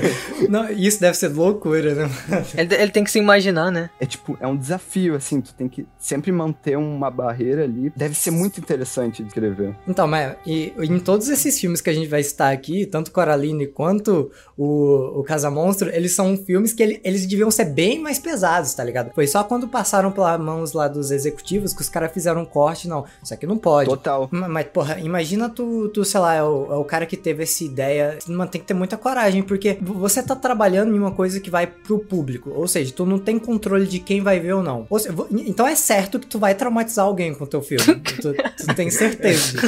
não, 0.48 0.70
isso 0.70 1.00
deve 1.00 1.16
ser 1.16 1.28
loucura, 1.28 1.94
né? 1.94 2.10
Ele, 2.56 2.74
ele 2.74 2.90
tem 2.90 3.04
que 3.04 3.10
se 3.10 3.18
imaginar, 3.18 3.70
né? 3.70 3.90
É 4.00 4.06
tipo, 4.06 4.36
é 4.40 4.46
um 4.46 4.56
desafio, 4.56 5.14
assim, 5.14 5.40
tu 5.40 5.54
tem 5.54 5.68
que 5.68 5.86
sempre 5.98 6.30
manter 6.32 6.76
uma 6.76 7.10
barreira 7.10 7.64
ali. 7.64 7.92
Deve 7.96 8.14
ser 8.14 8.30
muito 8.30 8.58
interessante 8.60 9.22
de 9.22 9.28
escrever. 9.28 9.74
Então, 9.86 10.06
mas 10.06 10.36
e, 10.46 10.72
em 10.80 10.98
todos 10.98 11.28
esses 11.28 11.58
filmes 11.58 11.80
que 11.80 11.90
a 11.90 11.92
gente 11.92 12.08
vai 12.08 12.22
citar 12.22 12.52
aqui, 12.52 12.86
tanto 12.86 13.10
Coraline 13.10 13.66
quanto 13.66 14.30
o, 14.56 15.20
o 15.20 15.22
Casa 15.24 15.50
Monstro, 15.50 15.90
eles 15.90 16.12
são 16.12 16.36
filmes 16.36 16.72
que 16.72 16.82
ele- 16.82 17.00
eles 17.06 17.24
deviam 17.26 17.50
ser 17.50 17.66
bem 17.66 18.00
mais 18.00 18.18
pesados, 18.18 18.74
tá 18.74 18.82
ligado? 18.82 19.12
Foi 19.14 19.26
só 19.26 19.44
quando 19.44 19.68
passaram 19.68 20.10
pelas 20.10 20.40
mãos 20.40 20.72
lá 20.72 20.88
dos 20.88 21.10
executivos 21.10 21.72
que 21.72 21.80
os 21.82 21.88
caras 21.88 22.12
fizeram 22.12 22.42
um 22.42 22.44
corte, 22.44 22.88
não, 22.88 23.04
isso 23.22 23.32
aqui 23.32 23.46
não 23.46 23.56
pode. 23.56 23.88
Total. 23.88 24.28
Ma- 24.32 24.48
Mas, 24.48 24.66
porra, 24.66 24.98
imagina 24.98 25.48
tu, 25.48 25.88
tu 25.90 26.04
sei 26.04 26.18
lá, 26.20 26.34
é 26.34 26.42
o, 26.42 26.72
é 26.72 26.76
o 26.76 26.84
cara 26.84 27.06
que 27.06 27.16
teve 27.16 27.42
essa 27.44 27.62
ideia. 27.64 28.18
Mano, 28.26 28.50
tem 28.50 28.60
que 28.60 28.66
ter 28.66 28.74
muita 28.74 28.96
coragem, 28.96 29.42
porque 29.42 29.78
você 29.80 30.22
tá 30.22 30.34
trabalhando 30.34 30.94
em 30.94 30.98
uma 30.98 31.12
coisa 31.12 31.38
que 31.40 31.50
vai 31.50 31.66
pro 31.66 31.98
público. 31.98 32.50
Ou 32.50 32.66
seja, 32.66 32.92
tu 32.92 33.06
não 33.06 33.18
tem 33.18 33.38
controle 33.38 33.86
de 33.86 33.98
quem 34.00 34.20
vai 34.20 34.40
ver 34.40 34.54
ou 34.54 34.62
não. 34.62 34.86
Ou 34.90 34.98
seja, 34.98 35.14
então 35.46 35.66
é 35.66 35.74
certo 35.76 36.18
que 36.18 36.26
tu 36.26 36.38
vai 36.38 36.54
traumatizar 36.54 37.04
alguém 37.04 37.34
com 37.34 37.44
o 37.44 37.46
teu 37.46 37.62
filme. 37.62 37.84
tu, 38.20 38.34
tu 38.34 38.74
tem 38.74 38.90
certeza. 38.90 39.58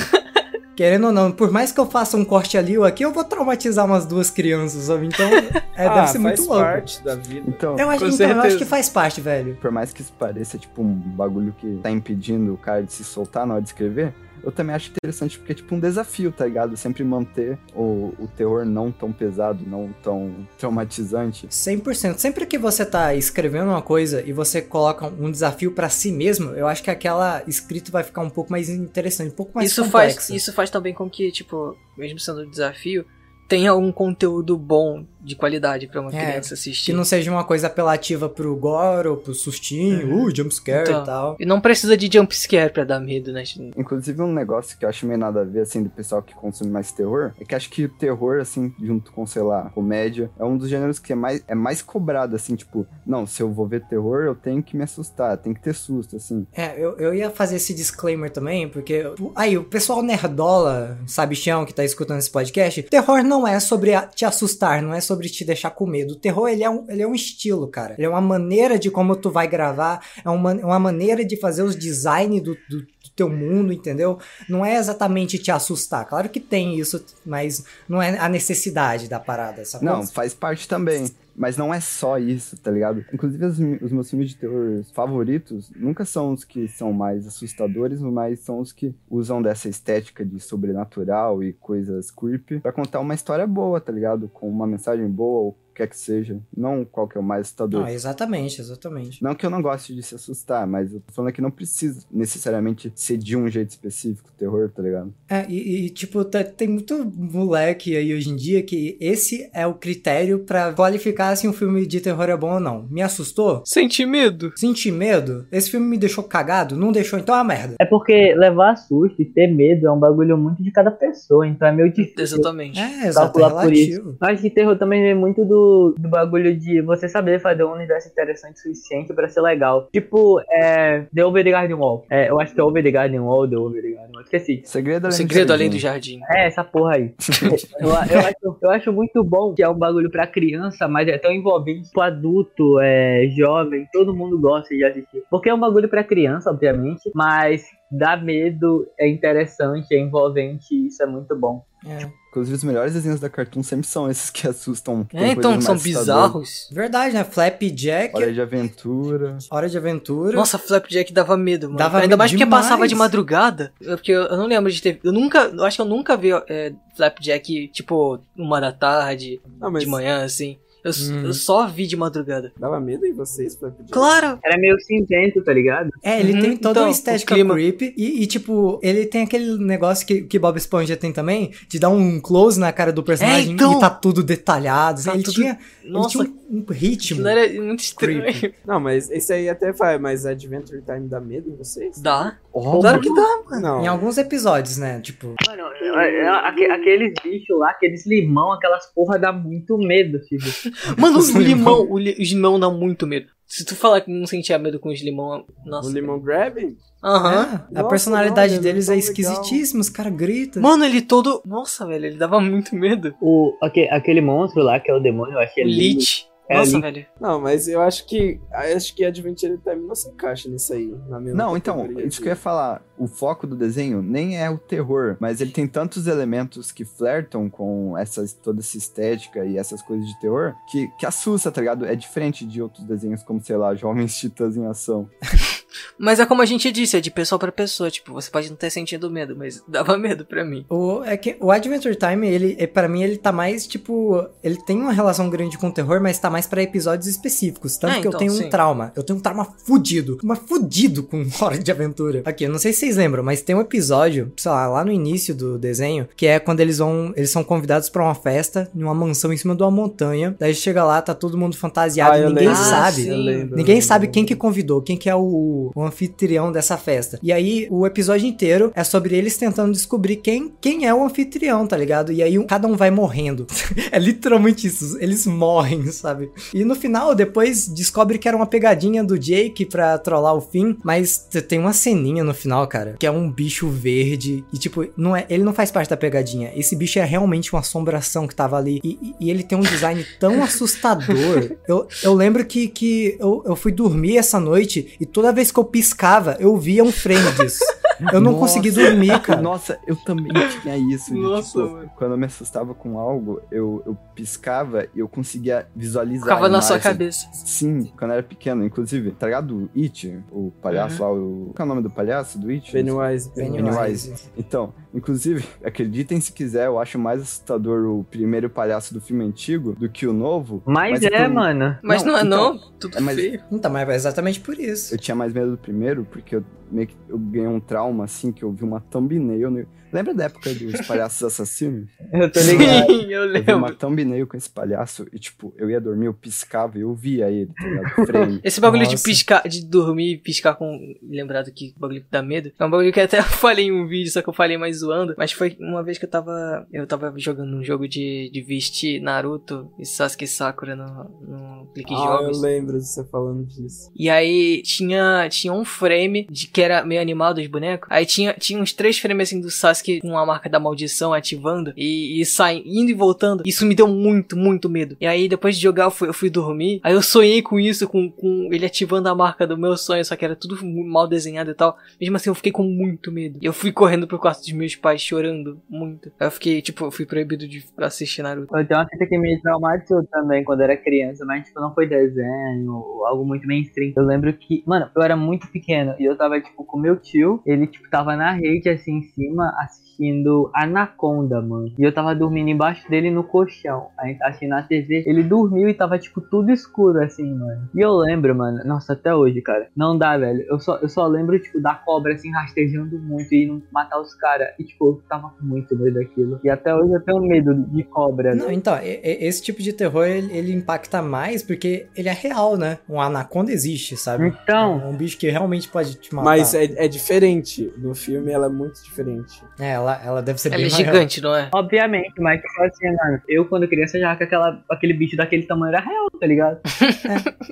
Querendo 0.79 1.09
ou 1.09 1.13
não, 1.13 1.33
por 1.33 1.51
mais 1.51 1.73
que 1.73 1.81
eu 1.81 1.87
faça 1.87 2.17
um 2.17 2.25
corte 2.25 2.57
ali 2.57 2.79
ou 2.79 2.85
aqui, 2.85 3.05
eu 3.05 3.11
vou 3.11 3.25
traumatizar 3.25 3.85
umas 3.85 4.07
duas 4.07 4.31
crianças, 4.31 4.85
sabe? 4.85 5.07
Então, 5.07 5.27
é, 5.75 5.85
ah, 5.89 5.95
deve 5.95 6.07
ser 6.07 6.19
muito 6.21 6.37
faz 6.37 6.49
louco. 6.49 6.63
parte 6.63 7.03
da 7.03 7.17
vida. 7.17 7.43
Então, 7.49 7.77
Eu 7.77 7.91
acho, 7.91 8.05
então, 8.07 8.31
eu 8.31 8.41
acho 8.43 8.57
que 8.59 8.65
faz 8.65 8.89
parte, 8.89 9.21
velho. 9.21 9.57
por 9.61 9.73
mais 9.73 9.93
que 9.93 10.03
isso 10.03 10.13
pareça, 10.17 10.57
tipo, 10.57 10.81
um 10.81 10.95
bagulho 10.95 11.53
que 11.59 11.81
tá 11.83 11.91
impedindo 11.91 12.55
o 12.55 12.57
cara 12.57 12.85
de 12.85 12.93
se 12.93 13.03
soltar 13.03 13.45
na 13.45 13.55
hora 13.55 13.63
de 13.65 13.71
escrever, 13.71 14.15
eu 14.49 14.53
também 14.53 14.75
acho 14.75 14.91
interessante 14.91 15.39
porque 15.39 15.53
é 15.53 15.55
tipo 15.55 15.75
um 15.75 15.79
desafio, 15.81 16.33
tá 16.33 16.47
ligado? 16.47 16.75
Sempre 16.75 17.05
manter 17.05 17.59
o, 17.75 18.15
o 18.19 18.27
terror 18.35 18.65
não 18.65 18.91
tão 18.91 19.13
pesado, 19.13 19.63
não 19.67 19.93
tão 20.03 20.49
traumatizante. 20.57 21.47
100%. 21.49 22.17
Sempre 22.17 22.47
que 22.47 22.57
você 22.57 22.87
tá 22.87 23.15
escrevendo 23.15 23.69
uma 23.69 23.83
coisa 23.83 24.23
e 24.27 24.33
você 24.33 24.63
coloca 24.63 25.07
um 25.07 25.31
desafio 25.31 25.73
pra 25.73 25.91
si 25.91 26.11
mesmo, 26.11 26.53
eu 26.53 26.67
acho 26.67 26.83
que 26.83 26.91
aquela 26.91 27.43
escrita 27.47 27.93
vai 27.93 28.03
ficar 28.03 28.23
um 28.23 28.31
pouco 28.31 28.51
mais 28.51 28.71
interessante, 28.71 29.33
um 29.33 29.37
pouco 29.37 29.53
mais 29.55 29.71
isso 29.71 29.85
complexa. 29.85 30.15
faz, 30.15 30.31
isso 30.31 30.53
faz 30.55 30.71
também 30.71 30.95
com 30.95 31.11
que, 31.11 31.31
tipo, 31.31 31.77
mesmo 31.95 32.19
sendo 32.19 32.41
um 32.41 32.49
desafio, 32.49 33.05
tenha 33.49 33.75
um 33.75 33.93
conteúdo 33.93 34.57
bom, 34.57 35.05
de 35.29 35.37
qualidade 35.37 35.87
pra 35.87 36.01
uma 36.01 36.11
É, 36.13 36.25
criança 36.31 36.55
assistir. 36.55 36.87
Que 36.87 36.93
não 36.93 37.05
seja 37.05 37.31
uma 37.31 37.45
coisa 37.45 37.67
apelativa 37.69 38.29
pro 38.29 38.55
gore 38.57 39.09
ou 39.09 39.17
pro 39.17 39.35
sustinho, 39.35 40.09
Uhum. 40.09 40.25
uh, 40.25 40.35
jumpscare 40.35 40.89
Então. 40.89 41.03
e 41.03 41.07
tal. 41.07 41.37
E 41.41 41.47
não 41.47 41.61
precisa 41.61 41.97
de 41.97 42.09
jumpscare 42.13 42.73
pra 42.73 42.85
dar 42.85 42.99
medo, 43.01 43.33
né? 43.33 43.43
Inclusive, 43.77 44.21
um 44.23 44.33
negócio 44.33 44.77
que 44.79 44.85
eu 44.85 44.89
acho 44.89 45.07
meio 45.07 45.19
nada 45.19 45.41
a 45.43 45.45
ver, 45.45 45.61
assim, 45.61 45.83
do 45.83 45.91
pessoal 45.91 46.23
que 46.23 46.35
consome 46.35 46.71
mais 46.71 46.91
terror, 46.93 47.33
é 47.41 47.45
que 47.45 47.55
acho 47.55 47.69
que 47.71 47.85
o 47.85 47.89
terror, 47.89 48.41
assim, 48.41 48.73
junto 48.83 49.13
com, 49.13 49.27
sei 49.27 49.43
lá, 49.43 49.71
comédia, 49.75 50.31
é 50.39 50.45
um 50.45 50.57
dos 50.57 50.69
gêneros 50.69 50.99
que 50.99 51.13
é 51.13 51.17
mais, 51.17 51.43
é 51.47 51.55
mais 51.55 51.83
cobrado, 51.83 52.35
assim, 52.35 52.55
tipo, 52.57 52.87
não, 53.07 53.27
se 53.27 53.43
eu 53.43 53.51
vou 53.53 53.67
ver 53.67 53.83
terror, 53.87 54.23
eu 54.25 54.35
tenho 54.35 54.63
que 54.63 54.77
me 54.77 54.85
assustar, 54.85 55.37
tem 55.37 55.53
que 55.55 55.61
ter 55.61 55.75
susto, 55.75 56.17
assim. 56.17 56.47
É, 56.55 56.75
eu, 56.83 56.97
eu 56.99 57.15
ia 57.15 57.31
fazer 57.31 57.57
esse 57.57 57.75
disclaimer 57.75 58.31
também, 58.31 58.69
porque. 58.69 59.05
Aí, 59.35 59.57
o 59.59 59.65
pessoal 59.65 60.03
nerdola, 60.03 60.99
sabichão 61.07 61.65
que 61.65 61.75
tá 61.75 61.85
escutando 61.85 62.19
esse 62.19 62.31
podcast, 62.31 62.83
terror 62.85 63.23
não 63.23 63.47
é 63.47 63.59
sobre 63.61 63.93
te 64.15 64.25
assustar, 64.25 64.81
não 64.83 64.95
é 64.95 65.01
sobre 65.01 65.18
sobre 65.19 65.29
te 65.29 65.45
deixar 65.45 65.71
com 65.71 65.87
medo. 65.87 66.13
O 66.13 66.17
terror, 66.17 66.49
ele 66.49 66.63
é 66.63 66.71
um, 66.71 66.89
ele 66.89 67.03
é 67.03 67.07
um 67.07 67.15
estilo, 67.15 67.67
cara. 67.67 67.95
Ele 67.99 68.07
é 68.07 68.09
uma 68.09 68.21
maneira 68.21 68.79
de 68.79 68.91
como 68.91 69.17
tu 69.17 69.31
vai 69.31 69.49
gravar, 69.49 70.01
é 70.25 70.31
uma, 70.31 70.53
uma 70.53 70.79
maneira 70.79 71.25
de 71.25 71.37
fazer 71.37 71.63
os 71.63 71.77
design 71.77 72.41
do, 72.41 72.55
do, 72.69 72.83
do 72.83 73.11
teu 73.17 73.29
mundo, 73.29 73.73
entendeu? 73.73 74.19
Não 74.49 74.65
é 74.65 74.77
exatamente 74.77 75.39
te 75.39 75.51
assustar. 75.51 76.07
Claro 76.07 76.29
que 76.29 76.39
tem 76.39 76.79
isso, 76.79 77.05
mas 77.27 77.65
não 77.89 78.01
é 78.01 78.17
a 78.19 78.29
necessidade 78.29 79.09
da 79.09 79.19
parada, 79.19 79.65
sacou? 79.65 79.89
Não, 79.89 80.07
faz 80.07 80.33
parte 80.35 80.69
também. 80.69 81.11
Mas 81.39 81.57
não 81.57 81.73
é 81.73 81.81
só 81.81 82.19
isso, 82.19 82.61
tá 82.61 82.71
ligado? 82.71 83.05
Inclusive, 83.13 83.45
os, 83.45 83.59
os 83.83 83.93
meus 83.93 84.11
filmes 84.11 84.31
de 84.31 84.37
terror 84.37 84.83
favoritos 84.93 85.71
nunca 85.77 86.05
são 86.05 86.33
os 86.33 86.43
que 86.43 86.67
são 86.67 86.93
mais 86.93 87.27
assustadores, 87.27 88.01
mas 88.01 88.41
são 88.41 88.59
os 88.59 88.73
que 88.73 88.93
usam 89.09 89.41
dessa 89.41 89.69
estética 89.69 90.25
de 90.25 90.41
sobrenatural 90.41 91.43
e 91.43 91.53
coisas 91.53 92.11
creepy 92.11 92.59
pra 92.59 92.73
contar 92.73 92.99
uma 92.99 93.15
história 93.15 93.47
boa, 93.47 93.81
tá 93.81 93.93
ligado? 93.93 94.29
Com 94.29 94.51
uma 94.51 94.67
mensagem 94.67 95.09
boa 95.09 95.41
ou 95.43 95.59
quer 95.79 95.89
que 95.89 95.97
seja. 95.97 96.39
Não 96.57 96.85
qual 96.85 97.07
que 97.09 97.17
é 97.17 97.21
o 97.21 97.25
mais 97.25 97.43
assustador. 97.43 97.81
Não, 97.83 97.89
exatamente, 97.89 98.61
exatamente. 98.61 99.23
Não 99.23 99.35
que 99.35 99.47
eu 99.47 99.51
não 99.51 99.63
goste 99.63 99.95
de 99.95 100.03
se 100.03 100.15
assustar, 100.15 100.67
mas 100.67 100.93
eu 100.93 101.01
tô 101.01 101.13
falando 101.13 101.33
que 101.33 101.41
não 101.41 101.51
precisa 101.51 102.05
necessariamente 102.11 102.93
ser 102.95 103.17
de 103.17 103.37
um 103.37 103.49
jeito 103.49 103.71
específico, 103.71 104.31
terror, 104.37 104.69
tá 104.71 104.83
ligado? 104.83 105.13
É, 105.29 105.47
e, 105.49 105.87
e, 105.87 105.91
tipo, 105.91 106.25
tá- 106.25 106.43
tem 106.45 106.69
muito 106.69 107.05
moleque 107.15 107.97
aí 107.97 108.13
hoje 108.15 108.31
em 108.31 108.37
dia 108.37 108.63
que 108.63 108.97
esse 109.01 109.49
é 109.55 109.67
o 109.67 109.75
critério 109.75 110.41
pra 110.41 110.73
qualificar 110.73 111.35
se 111.37 111.47
um 111.49 111.53
filme 111.53 111.87
de 111.87 112.01
terror 112.01 112.29
é 112.29 112.37
bom 112.37 112.55
ou 112.55 112.61
não. 112.61 112.87
Me 112.91 113.03
assustou? 113.03 113.63
Senti 113.65 114.05
medo. 114.05 114.53
Senti 114.57 114.91
medo? 114.91 115.47
Esse 115.53 115.71
filme 115.71 115.87
me 115.87 115.99
deixou 115.99 116.25
cagado? 116.25 116.77
Não 116.77 116.91
deixou, 116.93 117.19
então 117.19 117.35
é 117.35 117.39
uma 117.39 117.45
merda. 117.45 117.77
É 117.81 117.85
porque 117.85 118.35
levar 118.35 118.77
susto 118.77 119.23
e 119.23 119.25
ter 119.25 119.47
medo 119.49 119.87
é 119.87 119.93
um 119.93 119.99
bagulho 119.99 120.37
muito 120.37 120.63
de 120.63 120.71
cada 120.71 120.91
pessoa, 120.91 121.47
então 121.47 121.69
é 121.69 121.73
meio 121.73 121.93
difícil. 121.93 122.39
Exatamente. 122.39 122.79
É, 122.79 123.09
é 123.09 123.13
calcular 123.13 123.63
por 123.63 123.73
isso. 123.73 123.91
relativo. 123.91 124.17
Eu 124.21 124.29
acho 124.29 124.43
que 124.43 124.51
terror 124.51 124.77
também 124.79 125.03
vem 125.03 125.15
muito 125.15 125.45
do, 125.45 125.68
do 125.99 126.09
bagulho 126.09 126.57
de 126.57 126.81
você 126.83 127.09
saber 127.09 127.41
fazer 127.41 127.65
um 127.65 127.73
universo 127.73 128.09
interessante 128.09 128.57
o 128.57 128.59
suficiente 128.59 129.13
pra 129.13 129.29
ser 129.29 129.41
legal. 129.41 129.89
Tipo, 129.93 130.41
é. 130.51 131.07
The 131.15 131.25
Over 131.25 131.45
the 131.45 131.51
Garden 131.51 131.77
Wall. 131.77 132.05
É, 132.11 132.31
eu 132.31 132.41
acho 132.41 132.55
que 132.55 132.61
é 132.61 132.65
Over 132.65 132.83
the 132.83 132.91
Garden 132.91 133.21
Wall, 133.21 133.49
The 133.49 133.57
Over 133.57 133.83
the 133.83 133.91
Garden 133.91 134.13
Wall. 134.13 134.23
Esqueci. 134.23 134.63
Segredo 134.65 135.05
O 135.05 135.07
além 135.07 135.17
segredo 135.17 135.47
do 135.47 135.53
além 135.53 135.71
do 135.71 135.79
jardim. 135.79 136.21
É, 136.31 136.47
essa 136.47 136.65
porra 136.65 136.97
aí. 136.97 137.15
eu, 137.81 137.89
eu 137.89 137.95
acho, 137.95 138.59
eu 138.63 138.71
acho 138.71 138.93
muito 138.93 139.23
bom 139.25 139.55
que 139.55 139.63
é 139.63 139.69
um 139.69 139.75
bagulho 139.75 140.11
pra 140.11 140.27
criança, 140.27 140.89
mas 140.89 141.09
é 141.09 141.19
tão 141.19 141.33
envolvente 141.33 141.91
pro 141.91 142.03
adulto, 142.03 142.79
é, 142.81 143.29
jovem, 143.37 143.87
todo 143.93 144.15
mundo 144.15 144.39
gosta 144.39 144.75
de 144.75 144.85
assistir. 144.85 145.23
Porque 145.31 145.49
é 145.49 145.55
um 145.55 145.61
bagulho 145.61 145.89
pra 145.89 146.05
criança, 146.05 146.51
obviamente, 146.51 147.11
mas 147.15 147.67
dá 147.91 148.17
medo, 148.17 148.87
é 148.99 149.09
interessante, 149.09 149.95
é 149.95 149.99
envolvente, 149.99 150.75
e 150.75 150.87
isso 150.89 151.03
é 151.03 151.07
muito 151.07 151.35
bom. 151.37 151.65
É. 151.87 152.07
Inclusive, 152.31 152.57
os 152.57 152.65
melhores 152.65 152.93
desenhos 152.93 153.19
da 153.21 153.29
Cartoon 153.29 153.63
sempre 153.63 153.87
são 153.87 154.11
esses 154.11 154.29
que 154.31 154.47
assustam. 154.49 155.07
É, 155.13 155.29
então, 155.29 155.61
são 155.61 155.77
bizarros. 155.79 156.69
Verdade, 156.71 157.15
né? 157.15 157.25
Flapjack, 157.25 158.15
Hora 158.15 158.33
de 158.33 158.41
Aventura. 158.41 159.39
Hora 159.51 159.69
de 159.69 159.79
Aventura. 159.79 160.37
Nossa, 160.37 160.59
Flapjack 160.59 161.13
dava 161.13 161.37
medo, 161.37 161.67
mano. 161.69 161.79
Dava 161.79 161.99
Ainda 161.99 162.09
medo 162.09 162.19
mais 162.19 162.31
porque 162.31 162.45
demais. 162.45 162.65
passava 162.65 162.87
de 162.87 162.95
madrugada. 162.95 163.73
Porque 163.83 164.13
eu, 164.13 164.23
eu 164.23 164.37
não 164.37 164.47
lembro 164.47 164.71
de 164.71 164.81
ter. 164.81 165.01
Eu 165.03 165.13
nunca. 165.13 165.45
Eu 165.45 165.65
acho 165.65 165.77
que 165.77 165.83
eu 165.83 165.87
nunca 165.87 166.17
vi 166.17 166.31
é, 166.49 166.73
Flapjack, 166.97 167.69
tipo, 167.69 168.19
uma 168.37 168.61
da 168.61 168.73
tarde, 168.73 169.41
Não, 169.59 169.71
mas 169.71 169.85
de 169.85 169.89
manhã, 169.89 170.25
assim. 170.25 170.59
Eu, 170.85 170.93
Hum. 170.93 171.25
eu 171.27 171.33
só 171.33 171.67
vi 171.67 171.87
de 171.87 171.97
madrugada. 171.97 172.53
dava 172.59 172.79
medo 172.81 173.05
em 173.05 173.13
vocês? 173.13 173.59
Claro! 173.91 174.39
Era 174.45 174.59
meio 174.59 174.79
cinzento, 174.81 175.43
tá 175.43 175.53
ligado? 175.53 175.91
É, 176.03 176.21
ele 176.21 176.35
Uhum, 176.35 176.41
tem 176.41 176.57
toda 176.57 176.71
então, 176.81 176.85
uma 176.85 176.91
estética 176.91 177.35
clima. 177.35 177.55
creepy 177.55 177.95
e, 177.97 178.23
e, 178.23 178.27
tipo, 178.27 178.79
ele 178.83 179.05
tem 179.07 179.23
aquele 179.23 179.59
negócio 179.59 180.07
que, 180.07 180.23
que 180.23 180.39
Bob 180.39 180.57
Esponja 180.57 180.97
tem 180.97 181.13
também, 181.13 181.53
de 181.69 181.79
dar 181.79 181.89
um 181.89 182.21
close 182.21 182.59
na 182.61 182.73
cara 182.73 182.93
do 182.93 183.03
personagem 183.03 183.51
É, 183.51 183.53
então. 183.53 183.77
e 183.77 183.81
tá 183.81 183.91
tudo 183.91 184.23
detalhado. 184.23 185.03
Tá 185.03 185.15
ele, 185.15 185.23
tudo- 185.23 185.35
tinha, 185.35 185.59
Nossa, 185.85 186.19
ele 186.19 186.29
tinha 186.29 186.39
um, 186.51 186.59
um 186.69 186.73
ritmo. 186.73 187.21
aquilo 187.21 187.29
era 187.29 187.63
muito 187.63 187.81
estranho. 187.81 188.23
Creepy. 188.23 188.55
Não, 188.67 188.79
mas 188.81 189.11
esse 189.11 189.33
aí 189.33 189.49
até 189.49 189.73
vai, 189.73 189.99
mas 189.99 190.25
Adventure 190.27 190.81
Time 190.83 191.09
dá 191.09 191.21
medo 191.21 191.51
em 191.51 191.57
vocês? 191.57 192.01
Dá? 192.01 192.39
Oh, 192.53 192.81
Claro 192.81 193.01
que 193.01 193.13
dá, 193.15 193.43
mano. 193.51 193.63
Não. 193.63 193.83
Em 193.83 193.87
alguns 193.87 194.19
episódios, 194.19 194.79
né? 194.79 195.01
Tipo, 195.01 195.35
Mano, 195.47 195.63
é- 195.81 196.21
é- 196.23 196.29
aque- 196.29 196.65
aqueles 196.67 197.13
bichos 197.23 197.59
lá, 197.59 197.71
aqueles 197.71 198.07
limão, 198.07 198.53
aquelas 198.53 198.87
porra 198.95 199.19
dá 199.19 199.33
muito 199.33 199.77
medo, 199.79 200.19
filho. 200.29 200.43
Mano, 200.99 201.19
Os 201.19 201.29
o 201.35 201.39
limão. 201.39 201.45
limão, 201.83 201.91
o 201.93 201.99
li- 201.99 202.17
os 202.21 202.29
limão 202.31 202.59
dá 202.61 202.71
muito 202.71 203.07
medo. 203.07 203.29
Se 203.47 203.65
tu 203.65 203.75
falar 203.75 204.03
que 204.03 204.11
não 204.13 204.27
sentia 204.27 204.59
medo 204.59 204.79
com 204.79 204.91
os 204.91 205.01
limão, 205.03 205.45
nossa. 205.65 205.89
O 205.89 205.93
Lemon 205.93 206.19
Grab? 206.21 206.77
Aham. 207.03 207.33
é, 207.33 207.79
a 207.79 207.83
Nossa, 207.83 207.89
personalidade 207.89 208.57
não, 208.57 208.63
deles 208.63 208.89
é 208.91 208.95
é 208.95 208.99
esquisitíssima, 208.99 209.81
os 209.81 209.89
caras 209.89 210.13
gritam. 210.15 210.61
Mano, 210.63 210.85
ele 210.85 211.01
todo. 211.01 211.41
Nossa, 211.47 211.87
velho, 211.87 212.07
ele 212.07 212.17
dava 212.19 212.41
muito 212.41 212.75
medo. 212.75 213.15
O, 213.23 213.57
aque- 213.63 213.89
aquele 213.91 214.21
monstro 214.21 214.63
lá, 214.63 214.79
que 214.81 214.91
é 214.91 214.95
o 214.95 215.01
demônio, 215.01 215.35
eu 215.35 215.39
achei 215.41 215.65
O 215.65 215.67
lindo. 215.67 215.79
Lich. 215.99 216.27
É, 216.51 216.57
Nossa, 216.59 216.73
Lich. 216.73 216.81
velho. 216.83 217.07
Não, 217.21 217.41
mas 217.41 217.69
eu 217.69 217.81
acho 217.81 218.07
que 218.07 218.39
acho 218.53 218.95
que 218.95 219.05
Adventure 219.05 219.57
Time 219.59 219.87
não 219.87 219.95
se 219.95 220.09
encaixa 220.11 220.49
nisso 220.49 220.73
aí. 220.75 220.93
Na 221.09 221.19
mesma 221.21 221.43
Não, 221.45 221.57
então, 221.57 221.89
isso 222.01 222.21
que 222.21 222.27
eu 222.29 222.33
ia 222.33 222.37
falar. 222.37 222.83
O 222.99 223.07
foco 223.07 223.47
do 223.47 223.57
desenho 223.57 224.03
nem 224.03 224.39
é 224.39 224.51
o 224.51 224.59
terror, 224.59 225.17
mas 225.21 225.41
ele 225.41 225.51
tem 225.51 225.67
tantos 225.67 226.07
elementos 226.07 226.73
que 226.73 226.85
flertam 226.85 227.49
com 227.49 227.97
essas, 227.97 228.33
toda 228.33 228.61
essa 228.61 228.77
estética 228.77 229.45
e 229.45 229.57
essas 229.57 229.83
coisas 229.83 230.07
de 230.07 230.19
terror 230.21 230.55
que, 230.71 230.89
que 230.99 231.07
assusta, 231.07 231.51
tá 231.51 231.61
ligado? 231.61 231.85
É 231.87 231.95
diferente 231.95 232.45
de 232.45 232.61
outros 232.63 232.85
desenhos 232.85 233.23
como, 233.23 233.43
sei 233.43 233.57
lá, 233.57 233.75
Jovens 233.75 234.17
Titãs 234.17 234.57
em 234.57 234.67
Ação. 234.67 235.09
Mas 235.99 236.21
é 236.21 236.27
como 236.27 236.43
a 236.43 236.47
gente 236.47 236.71
disse, 236.73 236.97
é 236.97 237.01
de 237.01 237.11
pessoa 237.11 237.39
pra 237.39 237.53
pessoa. 237.53 237.91
Tipo, 237.91 238.13
você 238.13 238.31
pode 238.31 238.49
não 238.49 238.57
ter 238.57 238.71
sentido 238.71 239.11
medo, 239.11 239.37
mas 239.37 239.63
dava 239.69 239.97
medo 239.99 240.25
pra 240.25 240.45
mim. 240.45 240.65
O, 240.69 241.03
é 241.05 241.17
que 241.17 241.37
o 241.41 241.51
Adventure 241.51 241.95
Time, 241.97 242.29
ele, 242.29 242.57
é, 242.59 242.67
para 242.67 242.89
mim, 242.89 243.03
ele 243.03 243.17
tá 243.17 243.33
mais, 243.33 243.67
tipo. 243.67 244.27
Ele 244.43 244.57
tem 244.65 244.79
uma 244.81 244.93
relação 244.93 245.29
grande 245.29 245.59
com 245.59 245.69
o 245.69 245.73
terror, 245.73 246.01
mas 246.01 246.19
tá 246.19 246.31
mais 246.31 246.47
pra 246.47 246.63
episódios 246.63 247.07
específicos. 247.07 247.77
Tanto 247.77 247.97
É, 247.97 248.01
que 248.01 248.07
eu 248.07 248.11
então, 248.11 248.19
tenho 248.19 248.33
sim. 248.33 248.47
um 248.47 248.51
trauma. 248.51 248.93
Eu 248.97 249.03
tenho 249.03 249.19
um 249.19 249.23
trauma 249.23 249.45
fudido. 249.45 250.19
Mas 250.23 250.39
fudido 250.39 251.03
com 251.03 251.25
Hora 251.41 251.59
de 251.59 251.71
Aventura. 251.71 252.23
Aqui, 252.25 252.45
eu 252.45 252.51
não 252.51 252.59
sei 252.59 252.73
se 252.73 252.88
vocês 252.89 252.97
lembram, 252.97 253.23
mas 253.23 253.43
tem 253.43 253.55
um 253.55 253.61
episódio, 253.61 254.33
sei 254.37 254.51
lá, 254.51 254.67
lá 254.67 254.85
no 254.85 254.91
início 254.91 255.35
do 255.35 255.59
desenho, 255.59 256.09
que 256.17 256.27
é 256.27 256.39
quando 256.39 256.61
eles 256.61 256.79
vão. 256.79 257.13
Eles 257.17 257.31
são 257.31 257.45
convidados 257.45 257.89
pra 257.89 258.03
uma 258.03 258.15
festa 258.15 258.71
em 258.75 258.83
uma 258.83 258.95
mansão 258.95 259.33
em 259.33 259.37
cima 259.37 259.55
de 259.55 259.63
uma 259.63 259.71
montanha. 259.71 260.35
Daí 260.39 260.55
chega 260.55 260.83
lá, 260.85 261.01
tá 261.03 261.15
todo 261.15 261.37
mundo 261.37 261.57
fantasiado, 261.57 262.13
Ah, 262.15 262.19
eu 262.19 262.29
ninguém 262.31 262.49
lembro. 262.49 262.63
sabe. 262.63 263.09
Eu 263.09 263.17
lembro, 263.17 263.57
Ninguém 263.57 263.81
sabe 263.81 264.09
quem 264.09 264.25
que 264.25 264.35
convidou, 264.35 264.81
quem 264.83 264.97
que 264.97 265.09
é 265.11 265.15
o, 265.15 265.71
o 265.75 265.83
anfitrião 265.83 266.51
dessa 266.51 266.77
festa. 266.77 267.19
E 267.23 267.33
aí, 267.33 267.67
o 267.71 267.87
episódio 267.87 268.27
inteiro 268.27 268.73
é 268.75 268.83
sobre 268.85 269.17
eles 269.17 269.37
tentando 269.37 269.73
descobrir 269.73 270.17
quem, 270.17 270.53
quem 270.61 270.87
é 270.87 270.95
o 270.95 271.05
anfitrião, 271.05 271.67
tá 271.67 271.77
ligado? 271.77 272.13
E 272.13 272.23
aí, 272.23 272.39
um- 272.39 272.47
cada 272.47 272.67
um 272.67 272.77
vai 272.77 272.91
morrendo. 272.91 273.47
é 273.93 273.99
literalmente 273.99 274.67
isso. 274.67 274.97
Eles 275.01 275.27
morrem, 275.27 275.87
sabe? 275.93 276.31
E 276.55 276.65
no 276.65 276.75
final, 276.75 277.15
depois 277.15 277.69
descobre 277.69 278.19
que 278.19 278.27
era 278.29 278.37
uma 278.37 278.47
pegadinha 278.47 279.05
do 279.05 279.19
Jake 279.19 279.67
pra 279.67 279.99
trollar 279.99 280.35
o 280.35 280.41
fim. 280.41 280.77
Mas 280.83 281.19
tem 281.49 281.59
uma 281.59 281.73
ceninha 281.73 282.23
no 282.25 282.33
final, 282.35 282.67
cara, 282.67 282.78
que 282.99 283.07
é 283.07 283.11
um 283.11 283.31
bicho 283.31 283.69
verde. 283.69 284.45
E, 284.53 284.59
tipo, 284.59 284.87
não 284.97 285.17
é, 285.17 285.27
ele 285.29 285.43
não 285.45 285.53
faz 285.55 285.71
parte 285.71 285.89
da 285.91 285.97
pegadinha. 285.97 286.53
Esse 286.55 286.75
bicho 286.77 286.99
é 286.99 287.05
realmente 287.05 287.53
uma 287.53 287.61
assombração 287.61 288.27
que 288.27 288.35
tava 288.35 288.57
ali. 288.57 288.81
E, 288.85 288.99
e- 289.03 289.15
e 289.27 289.31
ele 289.31 289.43
tem 289.43 289.57
um 289.57 289.63
design 289.63 290.05
tão 290.21 290.43
assustador. 290.45 291.57
Eu, 291.67 291.87
eu 292.03 292.15
lembro 292.15 292.45
que, 292.45 292.69
que 292.69 293.17
eu, 293.19 293.43
eu 293.47 293.57
fui 293.57 293.73
dormir 293.73 294.17
essa 294.19 294.39
noite 294.41 294.95
e 295.01 295.07
toda 295.07 295.33
vez 295.33 295.51
que 295.51 295.59
eu 295.59 295.65
piscava, 295.65 296.37
eu 296.41 296.57
via 296.57 296.83
um 296.85 296.93
frame 296.93 297.31
disso. 297.33 297.65
Eu 298.13 298.21
não 298.21 298.33
Nossa. 298.33 298.39
consegui 298.39 298.71
dormir, 298.71 299.21
cara. 299.21 299.41
Nossa, 299.43 299.79
eu 299.87 299.97
também 299.97 300.33
tinha 300.63 300.77
isso. 300.77 301.13
de, 301.13 301.21
Nossa, 301.21 301.49
tipo, 301.61 301.73
mano. 301.75 301.91
quando 301.97 302.11
eu 302.13 302.19
me 302.19 302.27
assustava 302.27 302.75
com 302.75 302.99
algo, 302.99 303.41
eu, 303.51 303.83
eu 303.87 303.97
piscava 304.15 304.87
e 304.95 304.99
eu 305.01 305.09
conseguia 305.09 305.67
visualizar. 305.75 306.25
Ficava 306.29 306.49
na 306.49 306.61
sua 306.63 306.79
cabeça. 306.79 307.29
Sim, 307.33 307.91
quando 307.99 308.11
eu 308.11 308.15
era 308.19 308.23
pequeno. 308.23 308.65
Inclusive, 308.65 309.11
tá 309.13 309.27
ligado 309.27 309.69
o 309.75 309.81
It? 309.81 310.19
O 310.31 310.51
palhaço 310.63 311.03
lá, 311.03 311.13
o... 311.13 311.53
Qual 311.55 311.61
é 311.61 311.71
o 311.71 311.75
nome 311.75 311.83
do 311.83 311.91
palhaço 311.91 312.39
do 312.39 312.49
It? 312.51 312.71
Pennywise. 312.73 313.31
Pennywise. 313.35 314.31
Então, 314.37 314.73
inclusive, 314.95 315.45
acreditem 315.65 316.21
se 316.21 316.33
quiser, 316.33 316.67
eu 316.67 316.79
acho 316.79 316.99
mais 316.99 317.21
assustador 317.23 317.87
o 317.87 318.05
primeiro 318.05 318.49
palhaço 318.51 318.95
do 318.95 319.01
filme 319.01 319.25
antigo 319.25 319.75
do 319.79 319.89
que 319.89 320.07
o 320.07 320.13
novo. 320.13 320.63
Mas, 320.65 321.01
Mas 321.01 321.05
é, 321.13 321.29
mano. 321.29 321.77
Mas 321.83 322.03
não, 322.03 322.13
Não, 322.13 322.19
é 322.19 322.23
então, 322.25 322.55
não, 322.55 322.73
tudo 322.79 322.97
é, 322.97 323.01
mas- 323.01 323.17
feio. 323.17 323.41
Então, 323.51 323.71
mas 323.71 323.89
é 323.89 323.95
exatamente 323.95 324.41
por 324.41 324.59
isso. 324.59 324.95
Eu 324.95 324.99
tinha 324.99 325.15
mais 325.15 325.33
medo 325.33 325.53
do 325.53 325.59
primeiro, 325.59 326.05
porque 326.05 326.37
eu 326.37 326.45
meio 326.71 326.89
que 326.89 326.97
eu 327.09 327.19
ganhei 327.19 327.49
um 327.49 327.61
trauma, 327.61 328.05
assim, 328.05 328.33
que 328.33 328.43
eu 328.43 328.53
vi 328.53 328.65
uma 328.65 328.81
thumbnail. 328.81 329.67
Lembra 329.93 330.15
da 330.15 330.25
época 330.25 330.53
dos 330.55 330.81
palhaços 330.87 331.23
assassinos? 331.23 331.89
Eu 332.13 332.31
tô 332.31 332.41
ligado. 332.41 332.87
Sim, 332.87 333.13
eu 333.13 333.23
Eu 333.25 333.33
vi 333.45 333.53
uma 333.53 333.69
lembro. 333.69 333.75
thumbnail 333.77 334.27
com 334.27 334.37
esse 334.37 334.49
palhaço 334.51 335.07
e, 335.13 335.19
tipo, 335.19 335.53
eu 335.59 335.69
ia 335.71 335.81
dormir, 335.81 336.07
eu 336.07 336.15
piscava 336.15 336.79
e 336.79 336.81
eu 336.83 336.95
via 336.95 337.31
ele, 337.31 337.51
tá 337.55 337.65
ligado? 337.67 338.07
Frame. 338.07 338.41
Esse 338.45 338.61
bagulho 338.61 338.85
de 338.87 338.93
Nossa. 338.93 339.05
piscar, 339.05 339.49
de 339.49 339.65
dormir 339.65 340.13
e 340.15 340.19
piscar 340.19 340.55
com. 340.55 340.79
Lembrado 341.03 341.51
que 341.53 341.75
bagulho 341.77 342.01
que 342.03 342.07
dá 342.11 342.23
medo. 342.23 342.51
É 342.59 342.65
um 342.65 342.71
bagulho 342.71 342.93
que 342.93 343.01
até 343.01 343.19
eu 343.21 343.25
falei 343.25 343.67
em 343.67 343.73
um 343.73 343.87
vídeo, 343.87 344.11
só 344.11 344.23
que 344.23 344.29
eu 344.29 344.33
falei 344.33 344.57
mais 344.57 344.79
zoando. 344.81 345.15
Mas 345.17 345.33
foi 345.33 345.57
uma 345.61 345.83
vez 345.83 345.99
que 345.99 346.05
eu 346.05 346.11
tava. 346.11 346.67
Eu 346.73 346.87
tava 346.87 347.13
jogando 347.17 347.55
um 347.57 347.63
jogo 347.65 347.87
de, 347.89 348.31
de 348.33 348.41
vestir 348.43 349.01
Naruto 349.01 349.71
e 349.79 349.85
Sasuke 349.85 350.27
Sakura 350.27 350.75
no, 350.77 350.87
no 350.87 351.67
Clique 351.75 351.93
Ah, 351.95 351.97
eu 351.99 352.23
Jogos. 352.23 352.41
lembro 352.43 352.79
de 352.79 352.87
você 352.87 353.05
falando 353.05 353.45
disso. 353.47 353.91
E 353.95 354.09
aí 354.09 354.63
tinha, 354.63 355.29
tinha 355.31 355.53
um 355.53 355.65
frame 355.65 356.27
de 356.31 356.47
que 356.47 356.63
era 356.63 356.85
meio 356.85 357.01
animal 357.01 357.33
dos 357.35 357.47
bonecos. 357.47 357.89
Aí 357.91 358.05
tinha, 358.07 358.33
tinha 358.35 358.61
uns 358.61 358.73
três 358.73 358.99
frames 358.99 359.29
assim 359.29 359.41
do 359.41 359.51
Sasuke 359.51 359.78
com 360.01 360.17
a 360.17 360.27
marca 360.27 360.49
da 360.49 360.61
maldição 360.61 361.13
ativando 361.13 361.73
e, 361.77 362.21
e 362.21 362.25
sai, 362.25 362.63
indo 362.65 362.91
e 362.91 362.95
voltando. 362.95 363.43
Isso 363.47 363.67
me 363.67 363.75
deu 363.75 363.89
muito, 363.89 364.37
muito 364.37 364.69
medo. 364.69 364.97
E 365.01 365.07
aí 365.07 365.29
depois 365.29 365.57
de 365.57 365.63
jogar 365.63 365.85
eu 365.85 365.91
fui, 365.91 366.09
eu 366.09 366.15
fui 366.15 366.31
dormir. 366.31 366.81
Aí 366.83 366.95
eu 366.95 367.03
sonhei 367.03 367.43
com 367.43 367.59
isso, 367.59 367.89
com, 367.89 368.11
com 368.11 368.49
ele 368.53 368.67
ativando 368.67 369.09
a 369.09 369.15
marca 369.15 369.47
do 369.47 369.57
meu 369.57 369.77
sonho, 369.77 370.05
só 370.05 370.17
que 370.17 370.25
era 370.25 370.37
tudo 370.37 370.59
mal 370.65 371.07
desenhado 371.07 371.51
e 371.51 371.55
tal. 371.55 371.77
Mesmo 372.01 372.17
assim 372.17 372.31
eu 372.31 372.35
fiquei 372.35 372.53
com 372.53 372.63
muito 372.63 373.11
medo. 373.11 373.39
Eu 373.43 373.53
fui 373.53 373.73
correndo 373.73 374.07
pro 374.07 374.19
quarto 374.19 374.41
dos 374.41 374.53
meus 374.53 374.75
pais 374.75 375.01
chorando 375.01 375.61
muito. 375.69 376.11
Eu 376.19 376.31
fiquei, 376.31 376.61
tipo, 376.63 376.85
eu 376.85 376.91
fui 376.91 377.07
proibido 377.07 377.47
de 377.47 377.65
assistir 377.79 378.23
Naruto. 378.23 378.57
Eu 378.57 378.67
tenho 378.67 378.81
uma 378.81 378.89
coisa 378.89 379.07
que 379.07 379.19
me 379.19 379.41
traumatizou 379.41 380.05
também 380.05 380.45
quando 380.45 380.61
era 380.61 380.77
criança, 380.77 381.25
mas 381.25 381.45
tipo, 381.45 381.61
não 381.61 381.75
foi 381.75 381.87
desenho 381.87 382.75
ou 382.75 383.07
algo 383.07 383.25
muito 383.25 383.47
mainstream. 383.47 383.93
Eu 383.97 384.05
lembro 384.05 384.33
que, 384.33 384.63
mano, 384.67 384.91
eu 384.95 385.03
era 385.03 385.17
muito 385.17 385.49
pequeno 385.49 385.95
e 385.99 386.05
eu 386.05 386.17
tava, 386.17 386.41
tipo, 386.41 386.65
com 386.65 386.79
meu 386.79 386.97
tio, 386.97 387.43
ele, 387.45 387.67
tipo, 387.67 387.89
tava 387.91 388.17
na 388.17 388.33
rede 388.33 388.69
assim 388.69 388.99
em 388.99 389.03
cima, 389.03 389.53
assistindo 389.99 390.51
Anaconda, 390.55 391.43
mano. 391.43 391.73
E 391.77 391.83
eu 391.83 391.93
tava 391.93 392.15
dormindo 392.15 392.49
embaixo 392.49 392.89
dele 392.89 393.11
no 393.11 393.25
colchão. 393.25 393.89
A 393.99 394.07
gente 394.07 394.23
assistindo 394.23 394.51
na 394.51 394.63
TV, 394.63 395.03
ele 395.07 395.23
dormiu 395.23 395.69
e 395.69 395.75
tava, 395.75 395.99
tipo, 395.99 396.21
tudo 396.21 396.53
escuro 396.53 397.03
assim, 397.03 397.35
mano. 397.35 397.69
E 397.75 397.81
eu 397.81 397.97
lembro, 397.97 398.35
mano, 398.35 398.63
nossa, 398.65 398.93
até 398.93 399.15
hoje, 399.15 399.43
cara. 399.43 399.69
Não 399.77 399.99
dá, 399.99 400.17
velho. 400.17 400.45
Eu 400.49 400.61
só, 400.61 400.77
eu 400.77 400.89
só 400.89 401.07
lembro, 401.07 401.39
tipo, 401.39 401.61
da 401.61 401.75
cobra 401.75 402.15
assim 402.15 402.31
rastejando 402.31 402.99
muito 402.99 403.35
e 403.35 403.47
não 403.47 403.61
matar 403.73 404.01
os 404.01 404.15
caras. 404.15 404.49
E, 404.59 404.65
tipo, 404.65 404.87
eu 404.87 405.03
tava 405.09 405.31
com 405.31 405.45
muito 405.45 405.77
medo 405.77 405.95
daquilo. 405.95 406.41
E 406.45 406.49
até 406.49 406.75
hoje 406.75 406.93
eu 406.93 407.01
tenho 407.01 407.21
medo 407.21 407.55
de 407.55 407.83
cobra. 407.83 408.35
Não, 408.35 408.47
né? 408.47 408.55
então, 408.55 408.79
esse 408.83 409.43
tipo 409.43 409.61
de 409.61 409.73
terror 409.73 410.07
ele, 410.07 410.33
ele 410.33 410.53
impacta 410.53 411.03
mais 411.03 411.43
porque 411.43 411.87
ele 411.97 412.09
é 412.09 412.13
real, 412.13 412.57
né? 412.57 412.79
Um 412.89 413.01
anaconda 413.01 413.51
existe, 413.51 413.97
sabe? 413.97 414.29
Então, 414.29 414.81
É 414.81 414.87
um 414.87 414.97
bicho 414.97 415.19
que 415.19 415.29
realmente 415.29 415.69
pode 415.69 415.97
te 415.97 416.15
matar. 416.15 416.25
Mas 416.25 416.55
é, 416.55 416.65
é 416.85 416.89
diferente. 416.89 417.73
No 417.77 417.95
filme 417.95 418.31
ela 418.31 418.47
é 418.47 418.49
muito 418.49 418.83
diferente. 418.83 419.43
É, 419.59 419.79
ela, 419.88 419.88
ela 420.05 420.23
deve 420.23 420.41
ser 420.41 420.49
Ela 420.49 420.57
bem 420.59 420.67
é 420.67 420.71
maior. 420.71 420.85
gigante, 420.93 421.21
não 421.21 421.35
é? 421.35 421.49
obviamente, 421.55 422.15
mas 422.21 422.41
tipo 422.41 422.63
assim, 422.63 422.87
mano, 422.97 423.23
eu 423.29 423.45
quando 423.45 423.69
criança 423.69 423.99
já 423.99 424.15
que 424.17 424.25
aquela, 424.25 424.63
aquele 424.71 424.93
bicho 424.95 425.17
daquele 425.17 425.45
tamanho 425.45 425.75
era 425.75 425.85
real, 425.85 426.09
tá 426.19 426.27
ligado? 426.27 426.61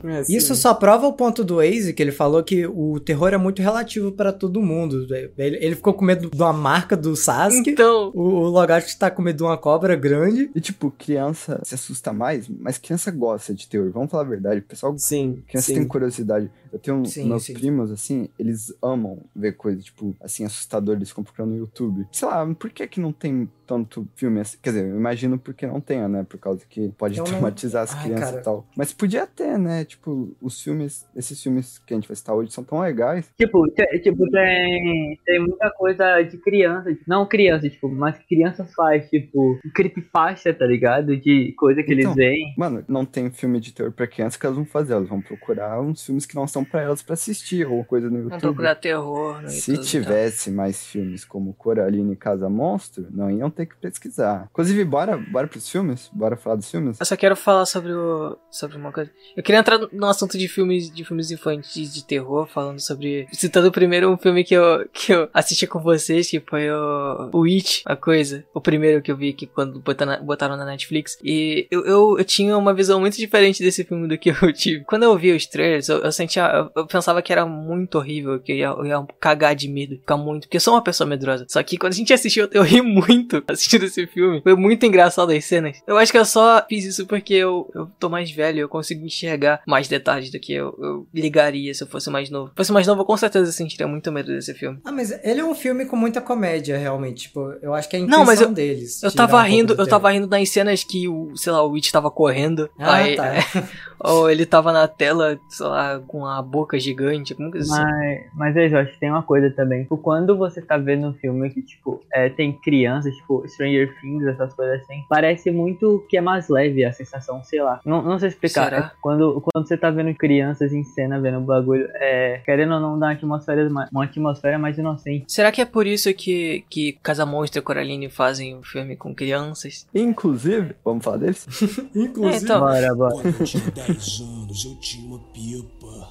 É, 0.05 0.23
sim. 0.25 0.37
Isso 0.37 0.55
só 0.55 0.75
prova 0.75 1.07
o 1.07 1.13
ponto 1.13 1.45
do 1.45 1.57
Waze, 1.57 1.93
que 1.93 2.03
ele 2.03 2.13
falou 2.13 2.43
que 2.43 2.67
o 2.67 2.99
terror 3.01 3.33
é 3.33 3.37
muito 3.37 3.63
relativo 3.63 4.13
pra 4.13 4.33
todo 4.33 4.61
mundo. 4.63 5.07
Ele, 5.39 5.57
ele 5.61 5.75
ficou 5.77 5.95
com 5.95 6.05
medo 6.05 6.31
de 6.31 6.43
uma 6.43 6.53
marca 6.53 6.97
do 6.97 7.15
Sasuke. 7.17 7.71
Então, 7.71 8.11
O, 8.15 8.23
o 8.23 8.49
Logato 8.49 8.87
tá 8.99 9.11
com 9.11 9.23
medo 9.23 9.37
de 9.39 9.43
uma 9.43 9.57
cobra 9.57 9.95
grande. 9.97 10.51
E 10.55 10.61
tipo, 10.61 10.91
criança 10.91 11.61
se 11.63 11.75
assusta 11.75 12.13
mais, 12.13 12.49
mas 12.49 12.79
criança 12.79 13.11
gosta 13.11 13.55
de 13.55 13.69
terror. 13.69 13.91
Vamos 13.93 14.11
falar 14.11 14.23
a 14.25 14.27
verdade, 14.29 14.61
o 14.61 14.63
pessoal 14.65 14.95
Sim, 14.99 15.43
Criança 15.49 15.69
sim. 15.69 15.75
tem 15.75 15.87
curiosidade. 15.87 16.51
Eu 16.73 16.79
tenho 16.79 17.05
Sim, 17.07 17.29
meus 17.29 17.45
sim. 17.45 17.55
primos, 17.55 17.91
assim, 17.91 18.29
eles 18.39 18.75
amam 18.83 19.23
ver 19.35 19.53
coisas, 19.53 19.85
tipo, 19.85 20.15
assim, 20.21 20.45
assustadoras, 20.45 20.99
eles 20.99 21.09
ficam 21.11 21.25
procurando 21.25 21.51
no 21.53 21.57
YouTube. 21.59 22.07
Sei 22.13 22.27
lá, 22.29 22.47
por 22.55 22.71
que 22.71 22.87
que 22.87 23.01
não 23.01 23.13
tem 23.13 23.49
tanto 23.67 24.07
filme 24.15 24.41
assim? 24.41 24.57
Quer 24.63 24.71
dizer, 24.71 24.85
eu 24.89 24.97
imagino 24.97 25.39
porque 25.39 25.67
não 25.67 25.81
tenha, 25.81 26.07
né? 26.09 26.25
Por 26.29 26.39
causa 26.39 26.65
que 26.69 26.89
pode 26.97 27.19
Eu 27.19 27.25
não- 27.25 27.31
traumatizar 27.31 27.83
as 27.83 27.95
Ai, 27.95 28.05
crianças 28.05 28.29
cara. 28.31 28.41
e 28.41 28.45
tal. 28.45 28.67
Mas 28.77 28.93
podia 28.93 29.27
ter, 29.27 29.59
né? 29.59 29.85
Tipo, 29.85 30.35
os 30.41 30.61
filmes, 30.63 31.05
esses 31.17 31.43
filmes 31.43 31.79
que 31.79 31.93
a 31.93 31.97
gente 31.97 32.07
vai 32.09 32.17
citar 32.17 32.35
hoje 32.35 32.53
são 32.53 32.63
tão 32.65 32.81
legais. 32.81 33.29
Tipo, 33.37 33.67
tipo 34.03 34.31
tem, 34.31 35.19
tem 35.25 35.41
muita 35.41 35.71
coisa 35.71 36.23
de 36.23 36.37
criança, 36.39 36.91
tipo, 36.91 37.05
não 37.09 37.27
criança, 37.27 37.69
tipo, 37.69 37.89
mas 37.89 38.17
que 38.19 38.27
crianças 38.27 38.73
faz, 38.75 39.09
tipo, 39.11 39.59
creepypasta, 39.75 40.53
tá 40.55 40.67
ligado? 40.67 41.17
De 41.17 41.53
coisa 41.59 41.83
que 41.83 41.93
Então, 41.93 42.13
eles 42.13 42.15
veem. 42.15 42.55
Mano, 42.57 42.85
não 42.89 43.05
tem 43.05 43.31
filme 43.31 43.59
de 43.61 43.73
terror 43.73 43.93
pra 43.93 44.07
criança 44.07 44.39
que 44.39 44.45
elas 44.47 44.57
vão 44.57 44.65
fazer. 44.67 44.93
Elas 44.95 45.09
vão 45.09 45.21
procurar 45.21 45.81
uns 45.81 46.05
filmes 46.05 46.25
que 46.27 46.35
não 46.35 46.47
são 46.47 46.65
pra 46.67 46.83
elas 46.83 47.03
pra 47.03 47.15
assistir, 47.15 47.67
ou 47.67 47.85
coisa 47.85 48.11
no 48.11 48.19
YouTube. 48.19 48.41
procurar 48.41 48.75
terror 48.75 49.41
no 49.43 49.49
Se 49.49 49.73
YouTube, 49.73 49.87
tivesse 49.87 50.51
mais 50.51 50.85
filmes 50.87 51.25
como 51.25 51.55
Coraline 51.55 52.13
e 52.13 52.17
Casa 52.17 52.49
Monstro, 52.49 53.07
não 53.11 53.31
iam 53.31 53.51
ter 53.51 53.67
que 53.67 53.77
pesquisar. 53.77 54.49
Inclusive, 54.51 54.85
bora, 54.85 55.17
bora 55.17 55.47
pros 55.47 55.69
filmes? 55.69 56.11
Bora 56.13 56.37
falar 56.37 56.57
dos 56.57 56.71
filmes? 56.71 56.99
Eu 57.01 57.07
só 57.07 57.17
quero 57.17 57.37
falar 57.37 57.67
sobre 57.67 57.93
o 57.93 58.37
sobre 58.51 58.77
uma 58.77 58.93
coisa. 58.93 59.11
Eu 59.37 59.43
queria 59.43 59.61
entrar 59.61 59.79
no 59.93 60.07
assunto 60.07 60.37
de 60.39 60.49
filmes 60.49 60.93
de 60.93 61.05
filmes 61.05 61.31
infantis 61.31 61.93
de 61.93 62.05
terror, 62.05 62.47
falando 62.47 62.81
sobre 62.81 63.27
citando 63.33 63.71
primeiro 63.71 64.11
um 64.11 64.17
filme 64.17 64.45
que 64.45 64.55
eu 64.55 64.89
que 64.93 65.13
eu 65.13 65.29
assisti 65.33 65.67
com 65.67 65.81
vocês, 65.81 66.29
que 66.29 66.41
foi 66.41 66.71
o 66.71 67.31
o 67.33 67.45
It, 67.45 67.83
a 67.85 67.97
coisa, 67.97 68.45
o 68.55 68.61
primeiro 68.61 69.03
que 69.03 69.11
eu 69.11 69.17
vi 69.17 69.33
que 69.33 69.47
quando 69.47 69.81
botaram 69.81 70.13
na, 70.13 70.19
botaram 70.21 70.57
na 70.57 70.65
Netflix. 70.65 71.19
E 71.23 71.67
eu, 71.71 71.85
eu, 71.85 72.19
eu 72.19 72.25
tinha 72.25 72.57
uma 72.57 72.75
visão 72.75 73.01
muito 73.01 73.17
diferente 73.17 73.63
desse 73.63 73.85
filme 73.85 74.09
do 74.09 74.19
que 74.19 74.31
eu 74.31 74.53
tive. 74.53 74.85
Quando 74.85 75.05
eu 75.05 75.17
vi 75.17 75.33
os 75.33 75.47
trailers, 75.47 75.89
eu, 75.89 75.99
eu 75.99 76.13
sentia 76.13 76.46
eu, 76.55 76.71
eu 76.83 76.87
pensava 76.87 77.21
que 77.23 77.33
era 77.33 77.45
muito 77.47 77.99
horrível, 77.99 78.39
que 78.41 78.53
eu 78.53 78.57
ia, 78.57 78.67
eu 78.67 78.87
ia 78.87 79.07
cagar 79.21 79.55
de 79.55 79.69
medo, 79.69 79.97
ficar 79.97 80.17
muito, 80.17 80.43
porque 80.43 80.57
eu 80.57 80.61
sou 80.61 80.75
uma 80.75 80.83
pessoa 80.83 81.09
medrosa. 81.09 81.47
Só 81.49 81.63
que 81.63 81.77
quando 81.77 81.93
a 81.93 81.97
gente 81.97 82.13
assistiu, 82.13 82.45
eu, 82.45 82.51
eu 82.53 82.63
ri 82.63 82.81
muito 82.83 83.43
assistindo 83.49 83.85
esse 83.85 84.07
filme. 84.07 84.41
Foi 84.43 84.55
muito 84.55 84.85
engraçado 84.87 85.31
as 85.33 85.45
cenas. 85.45 85.79
Eu 85.87 85.97
acho 85.99 86.13
que 86.13 86.19
eu 86.19 86.25
só 86.25 86.65
fiz 86.69 86.85
isso 86.85 87.07
porque 87.07 87.35
eu, 87.35 87.71
eu 87.75 87.87
tô 87.99 88.09
mais 88.09 88.31
velho, 88.31 88.61
eu 88.61 88.69
consigo 88.69 89.05
enxergar 89.05 89.61
mais 89.67 89.89
detalhes 89.89 90.31
do 90.31 90.39
que 90.39 90.53
eu, 90.53 90.77
eu 90.81 91.07
ligaria 91.13 91.73
se 91.75 91.83
eu 91.83 91.87
fosse 91.89 92.11
mais 92.11 92.31
novo. 92.31 92.49
Se 92.51 92.57
fosse 92.57 92.73
mais 92.73 92.87
novo, 92.87 93.03
eu 93.03 93.05
com 93.07 93.17
certeza 93.17 93.51
sentiria 93.53 93.87
muito 93.87 94.11
medo 94.13 94.29
desse 94.33 94.55
filme. 94.55 94.79
Ah, 94.85 94.93
mas 94.93 95.11
ele 95.25 95.41
é 95.41 95.45
um 95.45 95.55
filme 95.55 95.87
com 95.87 95.97
muita 95.97 96.21
comédia, 96.21 96.77
realmente. 96.79 97.27
Tipo, 97.27 97.53
eu 97.63 97.75
acho 97.75 97.89
que 97.89 97.97
é 97.97 97.99
a 97.99 98.03
intenção 98.03 98.19
Não, 98.21 98.27
mas 98.27 98.41
eu- 98.41 98.53
deles. 98.53 99.03
Eu 99.03 99.11
tava 99.11 99.39
um 99.39 99.43
rindo, 99.43 99.75
do 99.75 99.83
eu 99.83 99.87
tava 99.87 100.11
rindo 100.11 100.27
nas 100.27 100.49
cenas 100.49 100.85
que 100.85 101.09
o, 101.09 101.37
sei 101.37 101.53
lá, 101.53 101.63
o 101.63 101.71
Witch 101.71 101.91
tava 101.91 102.11
correndo. 102.11 102.69
Ah, 102.79 102.95
aí, 102.97 103.17
tá. 103.17 103.33
ou 103.99 104.31
ele 104.31 104.45
tava 104.47 104.73
na 104.73 104.87
tela, 104.87 105.39
sei 105.49 105.67
lá, 105.67 106.01
com 106.07 106.25
a 106.27 106.36
boca 106.43 106.79
gigante, 106.79 107.33
alguma 107.33 107.51
coisa 107.51 107.73
assim. 107.73 107.83
Mas, 107.83 108.25
mas 108.35 108.57
aí, 108.57 108.69
Jorge, 108.69 108.97
tem 108.99 109.11
uma 109.11 109.23
coisa 109.23 109.51
também. 109.51 109.83
Tipo, 109.83 109.97
quando 109.97 110.37
você 110.37 110.61
tá 110.63 110.77
vendo 110.77 111.07
um 111.09 111.15
filme 111.15 111.49
que, 111.51 111.63
tipo, 111.63 112.01
é, 112.13 112.29
tem 112.29 112.53
crianças, 112.53 113.15
tipo, 113.15 113.47
Stranger 113.49 113.95
Things, 114.01 114.27
essas 114.27 114.53
coisas 114.55 114.83
assim, 114.83 115.03
parece 115.09 115.51
muito 115.51 116.05
que 116.09 116.17
é 116.17 116.21
mais 116.21 116.49
leve 116.49 116.85
a 116.85 116.93
sensação, 116.93 117.43
sei 117.45 117.63
lá. 117.63 117.81
Não, 117.85 118.03
não 118.03 118.19
sei 118.19 118.29
explicar. 118.29 118.65
Será? 118.65 118.77
É 118.79 118.91
quando, 119.01 119.41
quando 119.41 119.67
você 119.67 119.77
tá 119.77 119.91
vendo 119.91 120.15
crianças 120.15 120.73
em 120.73 120.83
cena, 120.85 121.21
vendo 121.21 121.39
o 121.39 121.43
bagulho, 121.43 121.89
é, 121.95 122.41
querendo 122.45 122.75
ou 122.75 122.81
não, 122.81 122.99
dá 122.99 123.07
uma 123.07 123.13
atmosfera, 123.13 123.69
ma- 123.71 123.89
uma 123.93 124.05
atmosfera 124.05 124.59
mais 124.59 124.77
inocente. 124.79 125.25
Será 125.29 125.51
que 125.53 125.61
é 125.61 125.65
por 125.65 125.87
isso 125.87 126.13
que, 126.15 126.65
que 126.69 126.93
Casa 127.03 127.25
Monstro 127.27 127.61
e 127.61 127.63
Coraline 127.63 128.09
fazem 128.11 128.57
o 128.57 128.63
filme 128.63 128.97
com 128.97 129.15
crianças? 129.15 129.87
Inclusive, 129.95 130.75
vamos 130.85 131.05
falar 131.05 131.19
deles? 131.19 131.47
Inclusive. 131.95 132.27
É, 132.37 132.39
então. 132.39 132.61
Bora, 132.61 132.95
bora. 132.95 133.15
Quando 133.15 133.41
eu 133.41 133.45
tinha 133.47 133.71
10 133.71 134.21
anos, 134.21 134.65
eu 134.65 134.75
tinha 134.81 135.07
uma 135.07 135.19
pipa. 135.33 136.09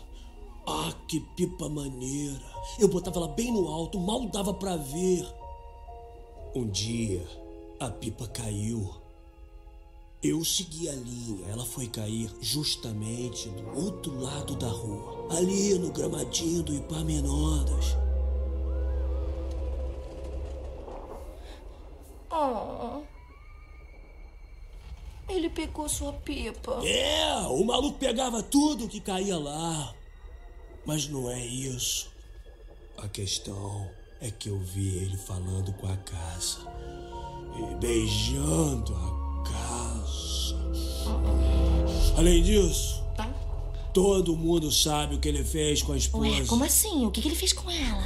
Ah, 0.67 0.93
que 1.07 1.19
pipa 1.19 1.69
maneira. 1.69 2.41
Eu 2.79 2.87
botava 2.87 3.17
ela 3.17 3.27
bem 3.27 3.51
no 3.51 3.67
alto, 3.67 3.99
mal 3.99 4.25
dava 4.27 4.53
pra 4.53 4.75
ver. 4.75 5.25
Um 6.55 6.67
dia, 6.67 7.27
a 7.79 7.89
pipa 7.89 8.27
caiu. 8.27 8.89
Eu 10.23 10.43
segui 10.43 10.89
a 10.89 10.93
linha, 10.93 11.45
ela 11.49 11.63
foi 11.63 11.85
cair 11.85 12.31
justamente 12.41 13.47
do 13.49 13.85
outro 13.85 14.19
lado 14.19 14.55
da 14.55 14.69
rua. 14.69 15.27
Ali 15.37 15.77
no 15.77 15.91
gramadinho 15.91 16.63
do 16.63 16.73
Iparmenondas. 16.73 17.95
Oh. 22.31 23.03
Ele 25.29 25.49
pegou 25.49 25.87
sua 25.87 26.13
pipa. 26.13 26.81
É, 26.83 27.47
o 27.49 27.63
maluco 27.63 27.99
pegava 27.99 28.41
tudo 28.41 28.87
que 28.87 28.99
caía 28.99 29.37
lá. 29.37 29.93
Mas 30.85 31.07
não 31.07 31.29
é 31.29 31.43
isso. 31.45 32.07
A 32.97 33.07
questão 33.07 33.89
é 34.21 34.29
que 34.31 34.49
eu 34.49 34.59
vi 34.59 34.97
ele 34.97 35.17
falando 35.17 35.73
com 35.73 35.87
a 35.87 35.97
casa 35.97 36.59
e 37.57 37.75
beijando 37.75 38.93
a 38.95 39.43
casa. 39.49 40.55
Além 42.17 42.41
disso, 42.43 43.03
Tá. 43.15 43.27
todo 43.93 44.35
mundo 44.37 44.71
sabe 44.71 45.15
o 45.15 45.19
que 45.19 45.27
ele 45.27 45.43
fez 45.43 45.81
com 45.81 45.91
a 45.91 45.95
Ué, 45.95 45.97
esposa. 45.99 46.45
como 46.45 46.63
assim? 46.63 47.05
O 47.05 47.11
que, 47.11 47.21
que 47.21 47.27
ele 47.27 47.35
fez 47.35 47.51
com 47.53 47.69
ela? 47.69 48.03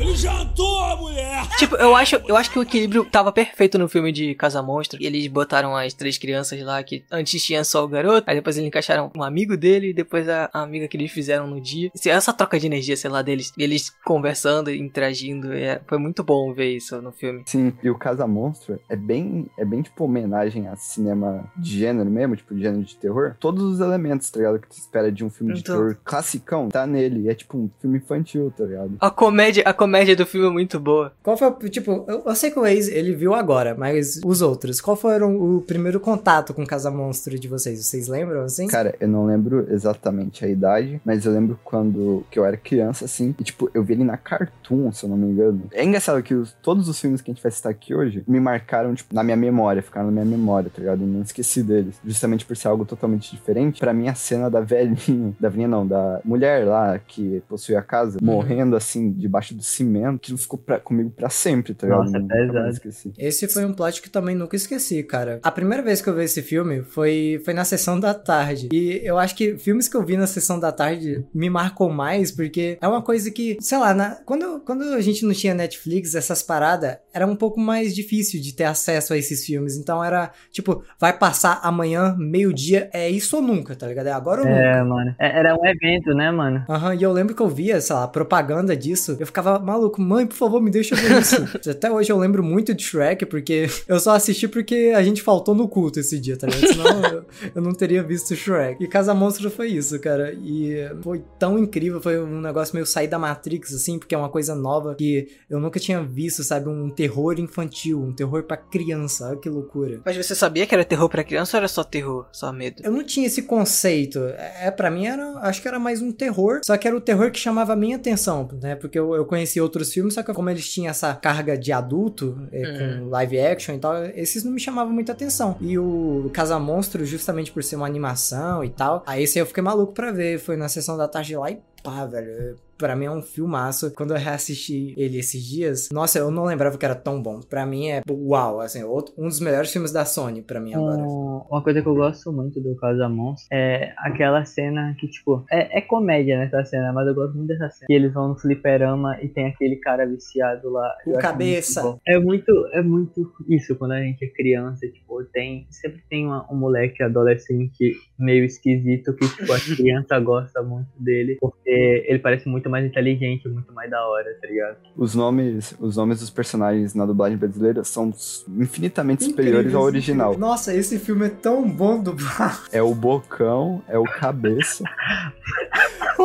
Ele 0.00 0.14
jantou 0.16 0.82
a 0.84 0.96
mulher! 0.96 1.46
Tipo, 1.58 1.76
eu 1.76 1.94
acho, 1.94 2.16
eu 2.26 2.36
acho 2.36 2.50
que 2.50 2.58
o 2.58 2.62
equilíbrio 2.62 3.04
tava 3.04 3.30
perfeito 3.30 3.78
no 3.78 3.88
filme 3.88 4.10
de 4.12 4.34
Casa 4.34 4.62
Monstro. 4.62 4.98
E 5.00 5.06
eles 5.06 5.26
botaram 5.26 5.76
as 5.76 5.92
três 5.92 6.16
crianças 6.16 6.60
lá, 6.62 6.82
que 6.82 7.04
antes 7.10 7.42
tinha 7.44 7.62
só 7.64 7.84
o 7.84 7.88
garoto, 7.88 8.28
aí 8.28 8.36
depois 8.36 8.56
eles 8.56 8.68
encaixaram 8.68 9.10
um 9.14 9.22
amigo 9.22 9.56
dele, 9.56 9.90
e 9.90 9.92
depois 9.92 10.26
a, 10.28 10.48
a 10.52 10.62
amiga 10.62 10.88
que 10.88 10.96
eles 10.96 11.10
fizeram 11.10 11.46
no 11.46 11.60
dia. 11.60 11.90
Essa 12.06 12.32
troca 12.32 12.58
de 12.58 12.66
energia, 12.66 12.96
sei 12.96 13.10
lá, 13.10 13.20
deles, 13.20 13.52
eles 13.58 13.90
conversando, 14.04 14.70
interagindo, 14.70 15.52
é, 15.52 15.80
foi 15.86 15.98
muito 15.98 16.24
bom 16.24 16.52
ver 16.54 16.76
isso 16.76 17.00
no 17.02 17.12
filme. 17.12 17.42
Sim, 17.46 17.72
e 17.82 17.90
o 17.90 17.98
Casa 17.98 18.26
Monstro 18.26 18.80
é 18.88 18.96
bem, 18.96 19.48
é 19.58 19.64
bem 19.64 19.82
tipo 19.82 20.04
homenagem 20.04 20.66
a 20.68 20.76
cinema 20.76 21.44
de 21.56 21.78
gênero 21.78 22.10
mesmo, 22.10 22.36
tipo 22.36 22.54
de 22.54 22.62
gênero 22.62 22.84
de 22.84 22.96
terror. 22.96 23.34
Todos 23.38 23.62
os 23.64 23.80
elementos, 23.80 24.30
tá 24.30 24.38
ligado, 24.38 24.58
que 24.60 24.68
tu 24.68 24.78
espera 24.78 25.12
de 25.12 25.24
um 25.24 25.30
filme 25.30 25.52
de 25.52 25.60
Então. 25.60 25.76
terror 25.76 25.96
classicão, 26.04 26.68
tá 26.68 26.86
nele. 26.86 27.28
É 27.28 27.34
tipo 27.34 27.58
um 27.58 27.70
filme 27.80 27.98
infantil, 27.98 28.52
tá 28.56 28.64
ligado? 28.64 28.96
A 29.00 29.10
comédia, 29.10 29.62
a 29.66 29.72
comédia 29.72 29.89
comédia 29.90 30.14
do 30.14 30.24
filme 30.24 30.46
é 30.46 30.50
muito 30.50 30.78
boa. 30.78 31.12
Qual 31.20 31.36
foi, 31.36 31.48
o- 31.48 31.68
tipo, 31.68 32.04
eu, 32.06 32.22
eu 32.24 32.34
sei 32.36 32.50
que 32.52 32.58
o 32.60 32.64
ex, 32.64 32.86
ele 32.86 33.12
viu 33.12 33.34
agora, 33.34 33.74
mas 33.76 34.20
os 34.24 34.40
outros, 34.40 34.80
qual 34.80 34.96
foram 34.96 35.36
o 35.36 35.60
primeiro 35.60 35.98
contato 35.98 36.54
com 36.54 36.64
Casa 36.64 36.90
Monstro 36.92 37.36
de 37.38 37.48
vocês? 37.48 37.84
Vocês 37.84 38.06
lembram, 38.06 38.42
assim? 38.42 38.68
Cara, 38.68 38.94
eu 39.00 39.08
não 39.08 39.26
lembro 39.26 39.66
exatamente 39.68 40.44
a 40.44 40.48
idade, 40.48 41.00
mas 41.04 41.24
eu 41.24 41.32
lembro 41.32 41.58
quando 41.64 42.24
que 42.30 42.38
eu 42.38 42.44
era 42.44 42.56
criança, 42.56 43.04
assim, 43.04 43.34
e 43.38 43.42
tipo, 43.42 43.68
eu 43.74 43.82
vi 43.82 43.94
ele 43.94 44.04
na 44.04 44.16
Cartoon, 44.16 44.92
se 44.92 45.04
eu 45.04 45.10
não 45.10 45.16
me 45.16 45.26
engano. 45.32 45.62
É 45.72 45.84
engraçado 45.84 46.22
que 46.22 46.34
os- 46.34 46.54
todos 46.62 46.88
os 46.88 47.00
filmes 47.00 47.20
que 47.20 47.30
a 47.30 47.34
gente 47.34 47.42
vai 47.42 47.50
citar 47.50 47.72
aqui 47.72 47.92
hoje 47.92 48.22
me 48.28 48.38
marcaram, 48.38 48.94
tipo, 48.94 49.12
na 49.12 49.24
minha 49.24 49.36
memória, 49.36 49.82
ficaram 49.82 50.06
na 50.06 50.12
minha 50.24 50.36
memória, 50.36 50.70
tá 50.72 50.78
ligado? 50.80 51.02
Eu 51.02 51.06
não 51.08 51.22
esqueci 51.22 51.64
deles. 51.64 51.96
Justamente 52.04 52.44
por 52.46 52.56
ser 52.56 52.68
algo 52.68 52.84
totalmente 52.84 53.32
diferente. 53.32 53.80
Pra 53.80 53.92
mim, 53.92 54.06
a 54.08 54.14
cena 54.14 54.48
da 54.48 54.60
velhinha, 54.60 55.34
da 55.40 55.48
velhinha 55.48 55.66
não, 55.68 55.84
da 55.84 56.20
mulher 56.24 56.64
lá 56.64 56.96
que 56.98 57.42
possui 57.48 57.74
a 57.74 57.82
casa, 57.82 58.18
morrendo 58.22 58.76
assim, 58.76 59.10
debaixo 59.10 59.54
do 59.54 59.62
cimento, 59.84 60.16
aquilo 60.16 60.38
ficou 60.38 60.58
pra- 60.58 60.78
comigo 60.80 61.10
pra 61.10 61.28
sempre, 61.30 61.74
tá 61.74 61.86
ligado? 61.86 62.04
Nossa, 62.04 62.20
pesado. 62.20 62.68
esqueci. 62.70 63.12
Esse 63.18 63.48
foi 63.48 63.64
um 63.64 63.72
plot 63.72 64.02
que 64.02 64.10
também 64.10 64.34
nunca 64.36 64.54
esqueci, 64.56 65.02
cara. 65.02 65.40
A 65.42 65.50
primeira 65.50 65.82
vez 65.82 66.00
que 66.02 66.08
eu 66.08 66.14
vi 66.14 66.24
esse 66.24 66.42
filme 66.42 66.82
foi, 66.82 67.40
foi 67.44 67.54
na 67.54 67.64
sessão 67.64 67.98
da 67.98 68.12
tarde. 68.14 68.68
E 68.72 69.00
eu 69.02 69.18
acho 69.18 69.34
que 69.34 69.56
filmes 69.56 69.88
que 69.88 69.96
eu 69.96 70.04
vi 70.04 70.16
na 70.16 70.26
sessão 70.26 70.58
da 70.60 70.70
tarde 70.72 71.24
me 71.34 71.48
marcou 71.48 71.88
mais, 71.90 72.30
porque 72.30 72.76
é 72.80 72.86
uma 72.88 73.02
coisa 73.02 73.30
que, 73.30 73.56
sei 73.60 73.78
lá, 73.78 73.94
na- 73.94 74.16
quando, 74.24 74.60
quando 74.60 74.82
a 74.94 75.00
gente 75.00 75.24
não 75.24 75.32
tinha 75.32 75.54
Netflix, 75.54 76.14
essas 76.14 76.42
paradas, 76.42 76.96
era 77.12 77.26
um 77.26 77.36
pouco 77.36 77.58
mais 77.60 77.94
difícil 77.94 78.40
de 78.40 78.54
ter 78.54 78.64
acesso 78.64 79.12
a 79.12 79.16
esses 79.18 79.44
filmes. 79.44 79.76
Então 79.76 80.02
era, 80.04 80.30
tipo, 80.50 80.82
vai 80.98 81.16
passar 81.16 81.60
amanhã, 81.62 82.14
meio-dia, 82.18 82.90
é 82.92 83.08
isso 83.08 83.36
ou 83.36 83.42
nunca, 83.42 83.74
tá 83.74 83.86
ligado? 83.86 84.06
É 84.06 84.12
agora 84.12 84.42
ou 84.42 84.46
nunca. 84.46 84.60
É, 84.60 84.82
mano. 84.82 85.14
É- 85.18 85.38
Era 85.40 85.54
um 85.56 85.64
evento, 85.64 86.12
né, 86.14 86.30
mano? 86.30 86.64
Aham, 86.68 86.94
e 86.94 87.02
eu 87.02 87.12
lembro 87.12 87.34
que 87.34 87.40
eu 87.42 87.48
via, 87.48 87.80
sei 87.80 87.94
lá, 87.96 88.06
propaganda 88.08 88.76
disso. 88.76 89.16
Eu 89.18 89.26
ficava 89.26 89.58
maluco, 89.70 90.00
mãe, 90.00 90.26
por 90.26 90.36
favor, 90.36 90.60
me 90.60 90.70
deixa 90.70 90.96
ver 90.96 91.20
isso. 91.20 91.36
Até 91.70 91.90
hoje 91.90 92.10
eu 92.10 92.18
lembro 92.18 92.42
muito 92.42 92.74
de 92.74 92.82
Shrek, 92.82 93.26
porque 93.26 93.68
eu 93.86 94.00
só 94.00 94.14
assisti 94.14 94.48
porque 94.48 94.92
a 94.94 95.02
gente 95.02 95.22
faltou 95.22 95.54
no 95.54 95.68
culto 95.68 96.00
esse 96.00 96.18
dia, 96.18 96.36
tá 96.36 96.46
ligado? 96.46 96.68
Senão 96.68 97.04
eu, 97.04 97.24
eu 97.56 97.62
não 97.62 97.72
teria 97.72 98.02
visto 98.02 98.34
Shrek. 98.34 98.82
E 98.82 98.88
Casa 98.88 99.14
Monstro 99.14 99.50
foi 99.50 99.68
isso, 99.68 99.98
cara. 100.00 100.32
E 100.32 100.76
foi 101.02 101.22
tão 101.38 101.58
incrível, 101.58 102.00
foi 102.00 102.20
um 102.20 102.40
negócio 102.40 102.74
meio 102.74 102.86
sair 102.86 103.08
da 103.08 103.18
Matrix, 103.18 103.74
assim, 103.74 103.98
porque 103.98 104.14
é 104.14 104.18
uma 104.18 104.28
coisa 104.28 104.54
nova 104.54 104.94
que 104.94 105.28
eu 105.48 105.60
nunca 105.60 105.78
tinha 105.78 106.02
visto, 106.02 106.42
sabe? 106.42 106.68
Um 106.68 106.90
terror 106.90 107.38
infantil, 107.38 108.00
um 108.00 108.12
terror 108.12 108.42
pra 108.42 108.56
criança. 108.56 109.28
Olha 109.28 109.36
que 109.36 109.48
loucura. 109.48 110.00
Mas 110.04 110.16
você 110.16 110.34
sabia 110.34 110.66
que 110.66 110.74
era 110.74 110.84
terror 110.84 111.08
pra 111.08 111.24
criança 111.24 111.56
ou 111.56 111.60
era 111.60 111.68
só 111.68 111.84
terror? 111.84 112.26
Só 112.32 112.52
medo? 112.52 112.82
Eu 112.84 112.92
não 112.92 113.04
tinha 113.04 113.26
esse 113.26 113.42
conceito. 113.42 114.20
É, 114.36 114.70
para 114.70 114.90
mim 114.90 115.06
era, 115.06 115.38
acho 115.40 115.62
que 115.62 115.68
era 115.68 115.78
mais 115.78 116.02
um 116.02 116.12
terror, 116.12 116.60
só 116.64 116.76
que 116.76 116.86
era 116.86 116.96
o 116.96 117.00
terror 117.00 117.30
que 117.30 117.38
chamava 117.38 117.72
a 117.72 117.76
minha 117.76 117.96
atenção, 117.96 118.48
né? 118.62 118.74
Porque 118.74 118.98
eu, 118.98 119.14
eu 119.14 119.24
conheci 119.24 119.49
outros 119.58 119.90
filmes, 119.90 120.12
só 120.12 120.22
que 120.22 120.34
como 120.34 120.50
eles 120.50 120.70
tinham 120.70 120.90
essa 120.90 121.14
carga 121.14 121.56
de 121.56 121.72
adulto, 121.72 122.46
é, 122.52 122.62
com 123.00 123.08
live 123.08 123.40
action 123.40 123.74
e 123.74 123.78
tal, 123.78 124.04
esses 124.14 124.44
não 124.44 124.52
me 124.52 124.60
chamavam 124.60 124.92
muita 124.92 125.12
atenção. 125.12 125.56
E 125.60 125.78
o 125.78 126.30
Casa 126.34 126.58
Monstro, 126.58 127.04
justamente 127.06 127.50
por 127.50 127.64
ser 127.64 127.76
uma 127.76 127.86
animação 127.86 128.62
e 128.62 128.68
tal, 128.68 129.02
aí 129.06 129.22
esse 129.22 129.38
eu 129.38 129.46
fiquei 129.46 129.62
maluco 129.62 129.94
pra 129.94 130.12
ver. 130.12 130.38
Foi 130.38 130.56
na 130.56 130.68
sessão 130.68 130.96
da 130.96 131.08
tarde 131.08 131.34
lá 131.34 131.50
e 131.50 131.58
pá, 131.82 132.04
velho. 132.04 132.56
Pra 132.80 132.96
mim 132.96 133.04
é 133.04 133.10
um 133.10 133.20
filmaço. 133.22 133.92
Quando 133.94 134.12
eu 134.14 134.18
reassisti 134.18 134.94
ele 134.96 135.18
esses 135.18 135.44
dias, 135.44 135.88
nossa, 135.92 136.18
eu 136.18 136.30
não 136.30 136.44
lembrava 136.44 136.78
que 136.78 136.84
era 136.84 136.94
tão 136.94 137.22
bom. 137.22 137.40
Pra 137.40 137.66
mim 137.66 137.88
é 137.90 138.00
uau, 138.10 138.60
assim, 138.60 138.82
outro, 138.82 139.14
um 139.18 139.28
dos 139.28 139.38
melhores 139.38 139.70
filmes 139.70 139.92
da 139.92 140.04
Sony, 140.04 140.40
pra 140.42 140.58
mim 140.58 140.72
agora. 140.74 141.02
Um- 141.02 141.42
uma 141.50 141.62
coisa 141.62 141.82
que 141.82 141.86
eu 141.88 141.94
gosto 141.94 142.32
muito 142.32 142.60
do 142.60 142.74
Casa 142.76 143.08
Monstro 143.08 143.46
é 143.52 143.92
aquela 143.98 144.44
cena 144.44 144.94
que, 144.98 145.06
tipo, 145.08 145.44
é, 145.50 145.78
é 145.78 145.80
comédia 145.82 146.38
nessa 146.38 146.64
cena, 146.64 146.92
mas 146.92 147.06
eu 147.06 147.14
gosto 147.14 147.36
muito 147.36 147.48
dessa 147.48 147.68
cena. 147.70 147.86
Que 147.86 147.92
eles 147.92 148.12
vão 148.12 148.28
no 148.28 148.38
fliperama 148.38 149.18
e 149.22 149.28
tem 149.28 149.46
aquele 149.46 149.76
cara 149.76 150.06
viciado 150.06 150.70
lá. 150.70 150.90
O 151.06 151.18
cabeça. 151.18 151.82
muito. 151.82 152.00
É 152.06 152.18
muito, 152.18 152.66
é 152.72 152.82
muito 152.82 153.30
isso 153.48 153.74
quando 153.76 153.92
a 153.92 154.00
gente 154.00 154.24
é 154.24 154.28
criança, 154.28 154.86
tipo, 154.88 155.22
tem. 155.32 155.66
Sempre 155.70 156.00
tem 156.08 156.26
uma- 156.26 156.46
um 156.50 156.56
moleque 156.56 157.02
adolescente 157.02 157.94
meio 158.18 158.44
esquisito 158.44 159.14
que, 159.14 159.28
tipo, 159.28 159.52
a 159.52 159.56
criança 160.06 160.18
gosta 160.20 160.62
muito 160.62 160.88
dele, 160.98 161.36
porque 161.40 162.04
ele 162.06 162.18
parece 162.18 162.48
muito 162.48 162.69
mais 162.70 162.84
inteligente, 162.86 163.48
muito 163.48 163.72
mais 163.72 163.90
da 163.90 164.02
hora, 164.06 164.24
tá 164.40 164.46
ligado? 164.46 164.76
Os 164.96 165.14
nomes, 165.14 165.74
os 165.80 165.96
nomes 165.96 166.20
dos 166.20 166.30
personagens 166.30 166.94
na 166.94 167.04
dublagem 167.04 167.36
brasileira 167.36 167.82
são 167.84 168.12
infinitamente 168.58 169.24
superiores 169.24 169.60
Incrível 169.66 169.80
ao 169.80 169.88
esse 169.88 169.96
original. 169.96 170.30
filme. 170.32 170.46
Nossa, 170.46 170.74
esse 170.74 170.98
filme 170.98 171.26
é 171.26 171.30
tão 171.30 171.68
bom 171.68 172.00
do 172.02 172.16
É 172.72 172.82
o 172.82 172.94
Bocão, 172.94 173.82
é 173.88 173.98
o 173.98 174.04
Cabeça, 174.04 174.84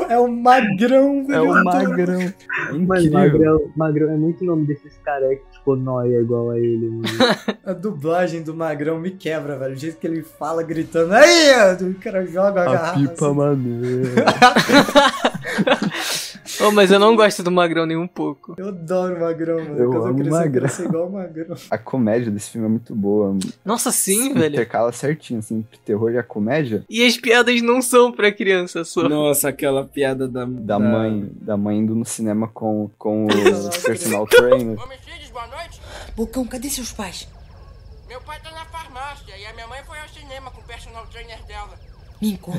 É 0.09 0.19
o 0.19 0.27
magrão, 0.27 1.21
é 1.21 1.23
velho. 1.31 1.43
o 1.43 1.57
eu 1.57 1.63
tô- 1.63 1.63
Magrão. 1.63 2.21
É 2.21 2.33
Mas. 2.85 3.09
Magrão, 3.09 3.71
Magrão 3.77 4.11
é 4.11 4.17
muito 4.17 4.43
nome 4.43 4.65
desses 4.67 4.93
caras 4.97 5.29
que, 5.39 5.57
tipo, 5.57 5.75
nóia 5.75 6.19
igual 6.19 6.51
a 6.51 6.59
ele, 6.59 6.89
mano. 6.89 7.03
A 7.65 7.71
dublagem 7.73 8.43
do 8.43 8.53
magrão 8.53 8.99
me 8.99 9.09
quebra, 9.11 9.57
velho. 9.57 9.73
O 9.73 9.77
jeito 9.77 9.97
que 9.97 10.05
ele 10.05 10.21
fala 10.21 10.61
gritando. 10.63 11.13
Aí! 11.13 11.51
O 11.81 11.93
cara 11.95 12.25
joga 12.25 12.61
a, 12.61 12.63
A 12.63 12.73
garrafa. 12.73 12.99
pipa 12.99 13.25
assim. 13.25 13.35
maneira. 13.35 14.25
Oh, 16.61 16.71
mas 16.71 16.91
eu 16.91 16.99
não 16.99 17.15
gosto 17.15 17.43
do 17.43 17.51
Magrão 17.51 17.85
nem 17.85 17.97
um 17.97 18.07
pouco. 18.07 18.55
Eu 18.57 18.69
adoro 18.69 19.15
o 19.15 19.19
magrão, 19.19 19.57
mano. 19.57 19.77
Eu 19.77 19.89
Quando 19.91 20.05
amo 20.07 20.23
eu 20.23 20.31
magrão. 20.31 20.69
ser 20.69 20.85
igual 20.85 21.07
o 21.07 21.11
magrão. 21.11 21.55
A 21.69 21.77
comédia 21.77 22.31
desse 22.31 22.49
filme 22.51 22.67
é 22.67 22.69
muito 22.69 22.95
boa. 22.95 23.37
Nossa, 23.63 23.91
sim, 23.91 24.29
Se 24.29 24.33
velho. 24.33 24.53
Intercala 24.55 24.91
certinho, 24.91 25.39
assim, 25.39 25.57
entre 25.59 25.77
terror 25.79 26.11
e 26.11 26.17
a 26.17 26.23
comédia. 26.23 26.83
E 26.89 27.05
as 27.05 27.17
piadas 27.17 27.61
não 27.61 27.81
são 27.81 28.11
pra 28.11 28.31
criança 28.31 28.83
só. 28.83 29.07
Nossa, 29.07 29.49
aquela 29.49 29.83
piada 29.83 30.27
da, 30.27 30.45
Da 30.45 30.79
mãe, 30.79 31.29
da 31.33 31.57
mãe 31.57 31.77
indo 31.79 31.95
no 31.95 32.05
cinema 32.05 32.47
com, 32.47 32.89
com 32.97 33.25
o 33.25 33.81
personal 33.83 34.25
trainer. 34.27 34.79
Homicídios, 34.81 35.29
boa 35.31 35.47
noite. 35.47 35.81
Bocão, 36.15 36.45
cadê 36.45 36.69
seus 36.69 36.91
pais? 36.91 37.27
Meu 38.07 38.21
pai 38.21 38.39
tá 38.41 38.51
na 38.51 38.65
farmácia 38.65 39.35
e 39.37 39.45
a 39.45 39.53
minha 39.53 39.67
mãe 39.67 39.79
foi 39.85 39.99
ao 39.99 40.07
cinema 40.07 40.49
com 40.51 40.61
o 40.61 40.63
personal 40.63 41.05
trainer 41.07 41.43
dela. 41.45 41.73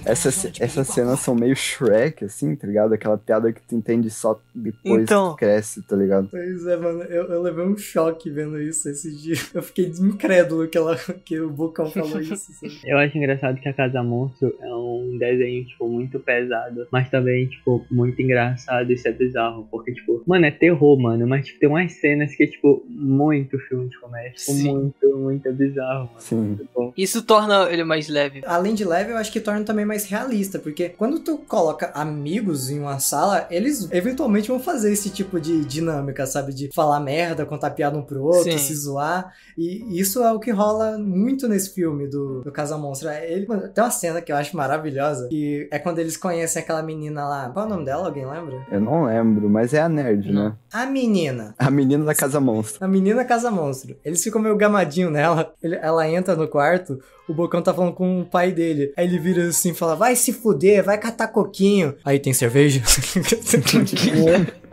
Essas, 0.04 0.50
essas 0.60 0.86
cenas 0.88 1.20
são 1.20 1.34
meio 1.34 1.54
Shrek, 1.56 2.24
assim, 2.24 2.54
tá 2.56 2.66
ligado? 2.66 2.92
Aquela 2.92 3.16
piada 3.18 3.52
que 3.52 3.60
tu 3.62 3.74
entende 3.74 4.10
só 4.10 4.38
depois 4.54 5.02
Então. 5.02 5.32
que 5.32 5.38
cresce, 5.40 5.82
tá 5.82 5.96
ligado? 5.96 6.28
Pois 6.30 6.66
é, 6.66 6.76
mano. 6.76 7.02
Eu, 7.04 7.24
eu 7.32 7.42
levei 7.42 7.64
um 7.64 7.76
choque 7.76 8.30
vendo 8.30 8.60
isso 8.60 8.88
esse 8.88 9.14
dia. 9.16 9.36
Eu 9.54 9.62
fiquei 9.62 9.86
incrédulo 9.86 10.66
que, 10.68 10.76
ela, 10.78 10.96
que 11.24 11.40
o 11.40 11.50
Bocão 11.50 11.90
falou 11.90 12.20
isso. 12.20 12.36
sabe? 12.36 12.80
Eu 12.84 12.98
acho 12.98 13.16
engraçado 13.16 13.58
que 13.60 13.68
a 13.68 13.72
Casa 13.72 14.02
Monstro 14.02 14.54
é 14.60 14.74
um 14.74 15.16
desenho, 15.18 15.64
tipo, 15.64 15.88
muito 15.88 16.18
pesado, 16.20 16.86
mas 16.90 17.08
também, 17.10 17.46
tipo, 17.46 17.84
muito 17.90 18.20
engraçado. 18.20 18.92
Isso 18.92 19.06
é 19.08 19.12
bizarro, 19.12 19.66
porque, 19.70 19.92
tipo, 19.92 20.22
mano, 20.26 20.46
é 20.46 20.50
terror, 20.50 20.98
mano, 20.98 21.26
mas, 21.26 21.46
tipo, 21.46 21.58
tem 21.60 21.68
umas 21.68 21.92
cenas 21.92 22.34
que 22.34 22.44
é, 22.44 22.46
tipo, 22.46 22.84
muito 22.88 23.58
filme 23.60 23.88
de 23.88 23.98
comédia. 23.98 24.30
Tipo, 24.32 24.52
Sim. 24.52 24.72
muito, 24.72 25.16
muito 25.18 25.52
bizarro, 25.52 26.06
mano. 26.06 26.20
Sim. 26.20 26.36
Muito 26.36 26.68
bom. 26.74 26.92
Isso 26.96 27.22
torna 27.22 27.68
ele 27.70 27.84
mais 27.84 28.08
leve. 28.08 28.42
Além 28.46 28.74
de 28.74 28.84
leve, 28.84 29.10
eu 29.12 29.16
acho 29.16 29.32
que 29.32 29.40
torna 29.46 29.64
também 29.64 29.84
mais 29.86 30.04
realista, 30.04 30.58
porque 30.58 30.88
quando 30.90 31.20
tu 31.20 31.38
coloca 31.38 31.90
amigos 31.94 32.68
em 32.70 32.80
uma 32.80 32.98
sala, 32.98 33.46
eles 33.50 33.88
eventualmente 33.92 34.48
vão 34.48 34.58
fazer 34.60 34.92
esse 34.92 35.08
tipo 35.10 35.40
de 35.40 35.64
dinâmica, 35.64 36.26
sabe? 36.26 36.52
De 36.52 36.68
falar 36.74 37.00
merda, 37.00 37.46
contar 37.46 37.70
piada 37.70 37.96
um 37.96 38.02
pro 38.02 38.22
outro, 38.22 38.50
Sim. 38.52 38.58
se 38.58 38.74
zoar. 38.74 39.32
E 39.56 39.98
isso 40.00 40.22
é 40.22 40.32
o 40.32 40.38
que 40.40 40.50
rola 40.50 40.98
muito 40.98 41.46
nesse 41.48 41.70
filme 41.70 42.06
do, 42.08 42.42
do 42.42 42.50
Casa 42.52 42.76
Monstro. 42.76 43.08
Ele, 43.10 43.46
mano, 43.46 43.68
tem 43.68 43.82
uma 43.84 43.90
cena 43.90 44.20
que 44.20 44.32
eu 44.32 44.36
acho 44.36 44.56
maravilhosa, 44.56 45.28
que 45.28 45.68
é 45.70 45.78
quando 45.78 45.98
eles 45.98 46.16
conhecem 46.16 46.60
aquela 46.62 46.82
menina 46.82 47.26
lá. 47.26 47.48
Qual 47.50 47.64
é 47.64 47.68
o 47.68 47.70
nome 47.70 47.84
dela? 47.84 48.06
Alguém 48.06 48.26
lembra? 48.26 48.66
Eu 48.70 48.80
não 48.80 49.04
lembro, 49.06 49.48
mas 49.48 49.72
é 49.72 49.80
a 49.80 49.88
nerd, 49.88 50.32
Não. 50.32 50.44
né? 50.50 50.54
A 50.72 50.84
menina. 50.86 51.54
A 51.58 51.70
menina 51.70 52.04
da 52.04 52.14
Casa 52.14 52.40
Monstro. 52.40 52.84
A 52.84 52.88
menina 52.88 53.24
Casa 53.24 53.50
Monstro. 53.50 53.96
Eles 54.04 54.22
ficam 54.22 54.40
meio 54.40 54.56
gamadinho 54.56 55.10
nela. 55.10 55.54
Ele- 55.62 55.76
ela 55.76 56.08
entra 56.08 56.34
no 56.36 56.48
quarto, 56.48 56.98
o 57.28 57.34
Bocão 57.34 57.62
tá 57.62 57.72
falando 57.72 57.92
com 57.94 58.20
o 58.20 58.24
pai 58.26 58.52
dele. 58.52 58.92
Aí 58.96 59.06
ele 59.06 59.18
vira 59.18 59.35
assim 59.40 59.70
e 59.70 59.74
fala: 59.74 59.94
Vai 59.94 60.16
se 60.16 60.32
fuder, 60.32 60.84
vai 60.84 60.98
catar 60.98 61.28
coquinho. 61.28 61.94
Aí 62.04 62.18
tem 62.18 62.32
cerveja? 62.32 62.82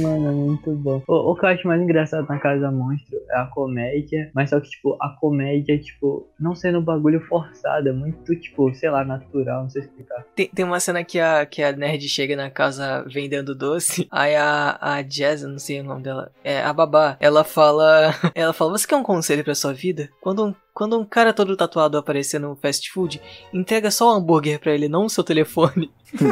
Mano, 0.00 0.28
é 0.28 0.32
muito 0.32 0.70
bom. 0.72 1.02
O, 1.06 1.32
o 1.32 1.36
que 1.36 1.44
eu 1.44 1.48
acho 1.48 1.66
mais 1.66 1.80
engraçado 1.80 2.26
na 2.28 2.38
Casa 2.38 2.70
Monstro 2.70 3.18
é 3.30 3.38
a 3.38 3.46
comédia, 3.46 4.30
mas 4.34 4.50
só 4.50 4.60
que, 4.60 4.68
tipo, 4.68 4.96
a 5.00 5.08
comédia, 5.20 5.78
tipo, 5.78 6.26
não 6.38 6.54
sendo 6.54 6.78
um 6.78 6.82
bagulho 6.84 7.20
forçado, 7.26 7.88
é 7.88 7.92
muito, 7.92 8.34
tipo, 8.38 8.72
sei 8.74 8.90
lá, 8.90 9.04
natural, 9.04 9.62
não 9.62 9.70
sei 9.70 9.82
explicar. 9.82 10.24
Tem, 10.34 10.48
tem 10.48 10.64
uma 10.64 10.80
cena 10.80 11.02
que 11.04 11.18
a, 11.18 11.46
que 11.46 11.62
a 11.62 11.72
nerd 11.72 12.08
chega 12.08 12.36
na 12.36 12.50
casa 12.50 13.04
vendendo 13.08 13.54
doce. 13.54 14.06
Aí 14.10 14.34
a, 14.36 14.78
a 14.80 15.02
Jazz, 15.02 15.42
não 15.42 15.58
sei 15.58 15.80
o 15.80 15.84
nome 15.84 16.02
dela, 16.02 16.30
é 16.42 16.60
a 16.62 16.72
babá, 16.72 17.16
ela 17.20 17.44
fala. 17.44 18.14
Ela 18.34 18.52
fala: 18.52 18.72
Você 18.72 18.86
quer 18.86 18.96
um 18.96 19.02
conselho 19.02 19.44
pra 19.44 19.54
sua 19.54 19.72
vida? 19.72 20.08
Quando 20.20 20.44
um 20.46 20.54
quando 20.72 20.98
um 20.98 21.04
cara 21.04 21.32
todo 21.32 21.56
tatuado 21.56 21.96
aparecer 21.96 22.40
no 22.40 22.56
fast 22.56 22.90
food, 22.90 23.22
entrega 23.52 23.92
só 23.92 24.08
o 24.12 24.16
hambúrguer 24.16 24.58
pra 24.58 24.72
ele, 24.72 24.88
não 24.88 25.04
o 25.04 25.10
seu 25.10 25.22
telefone. 25.22 25.90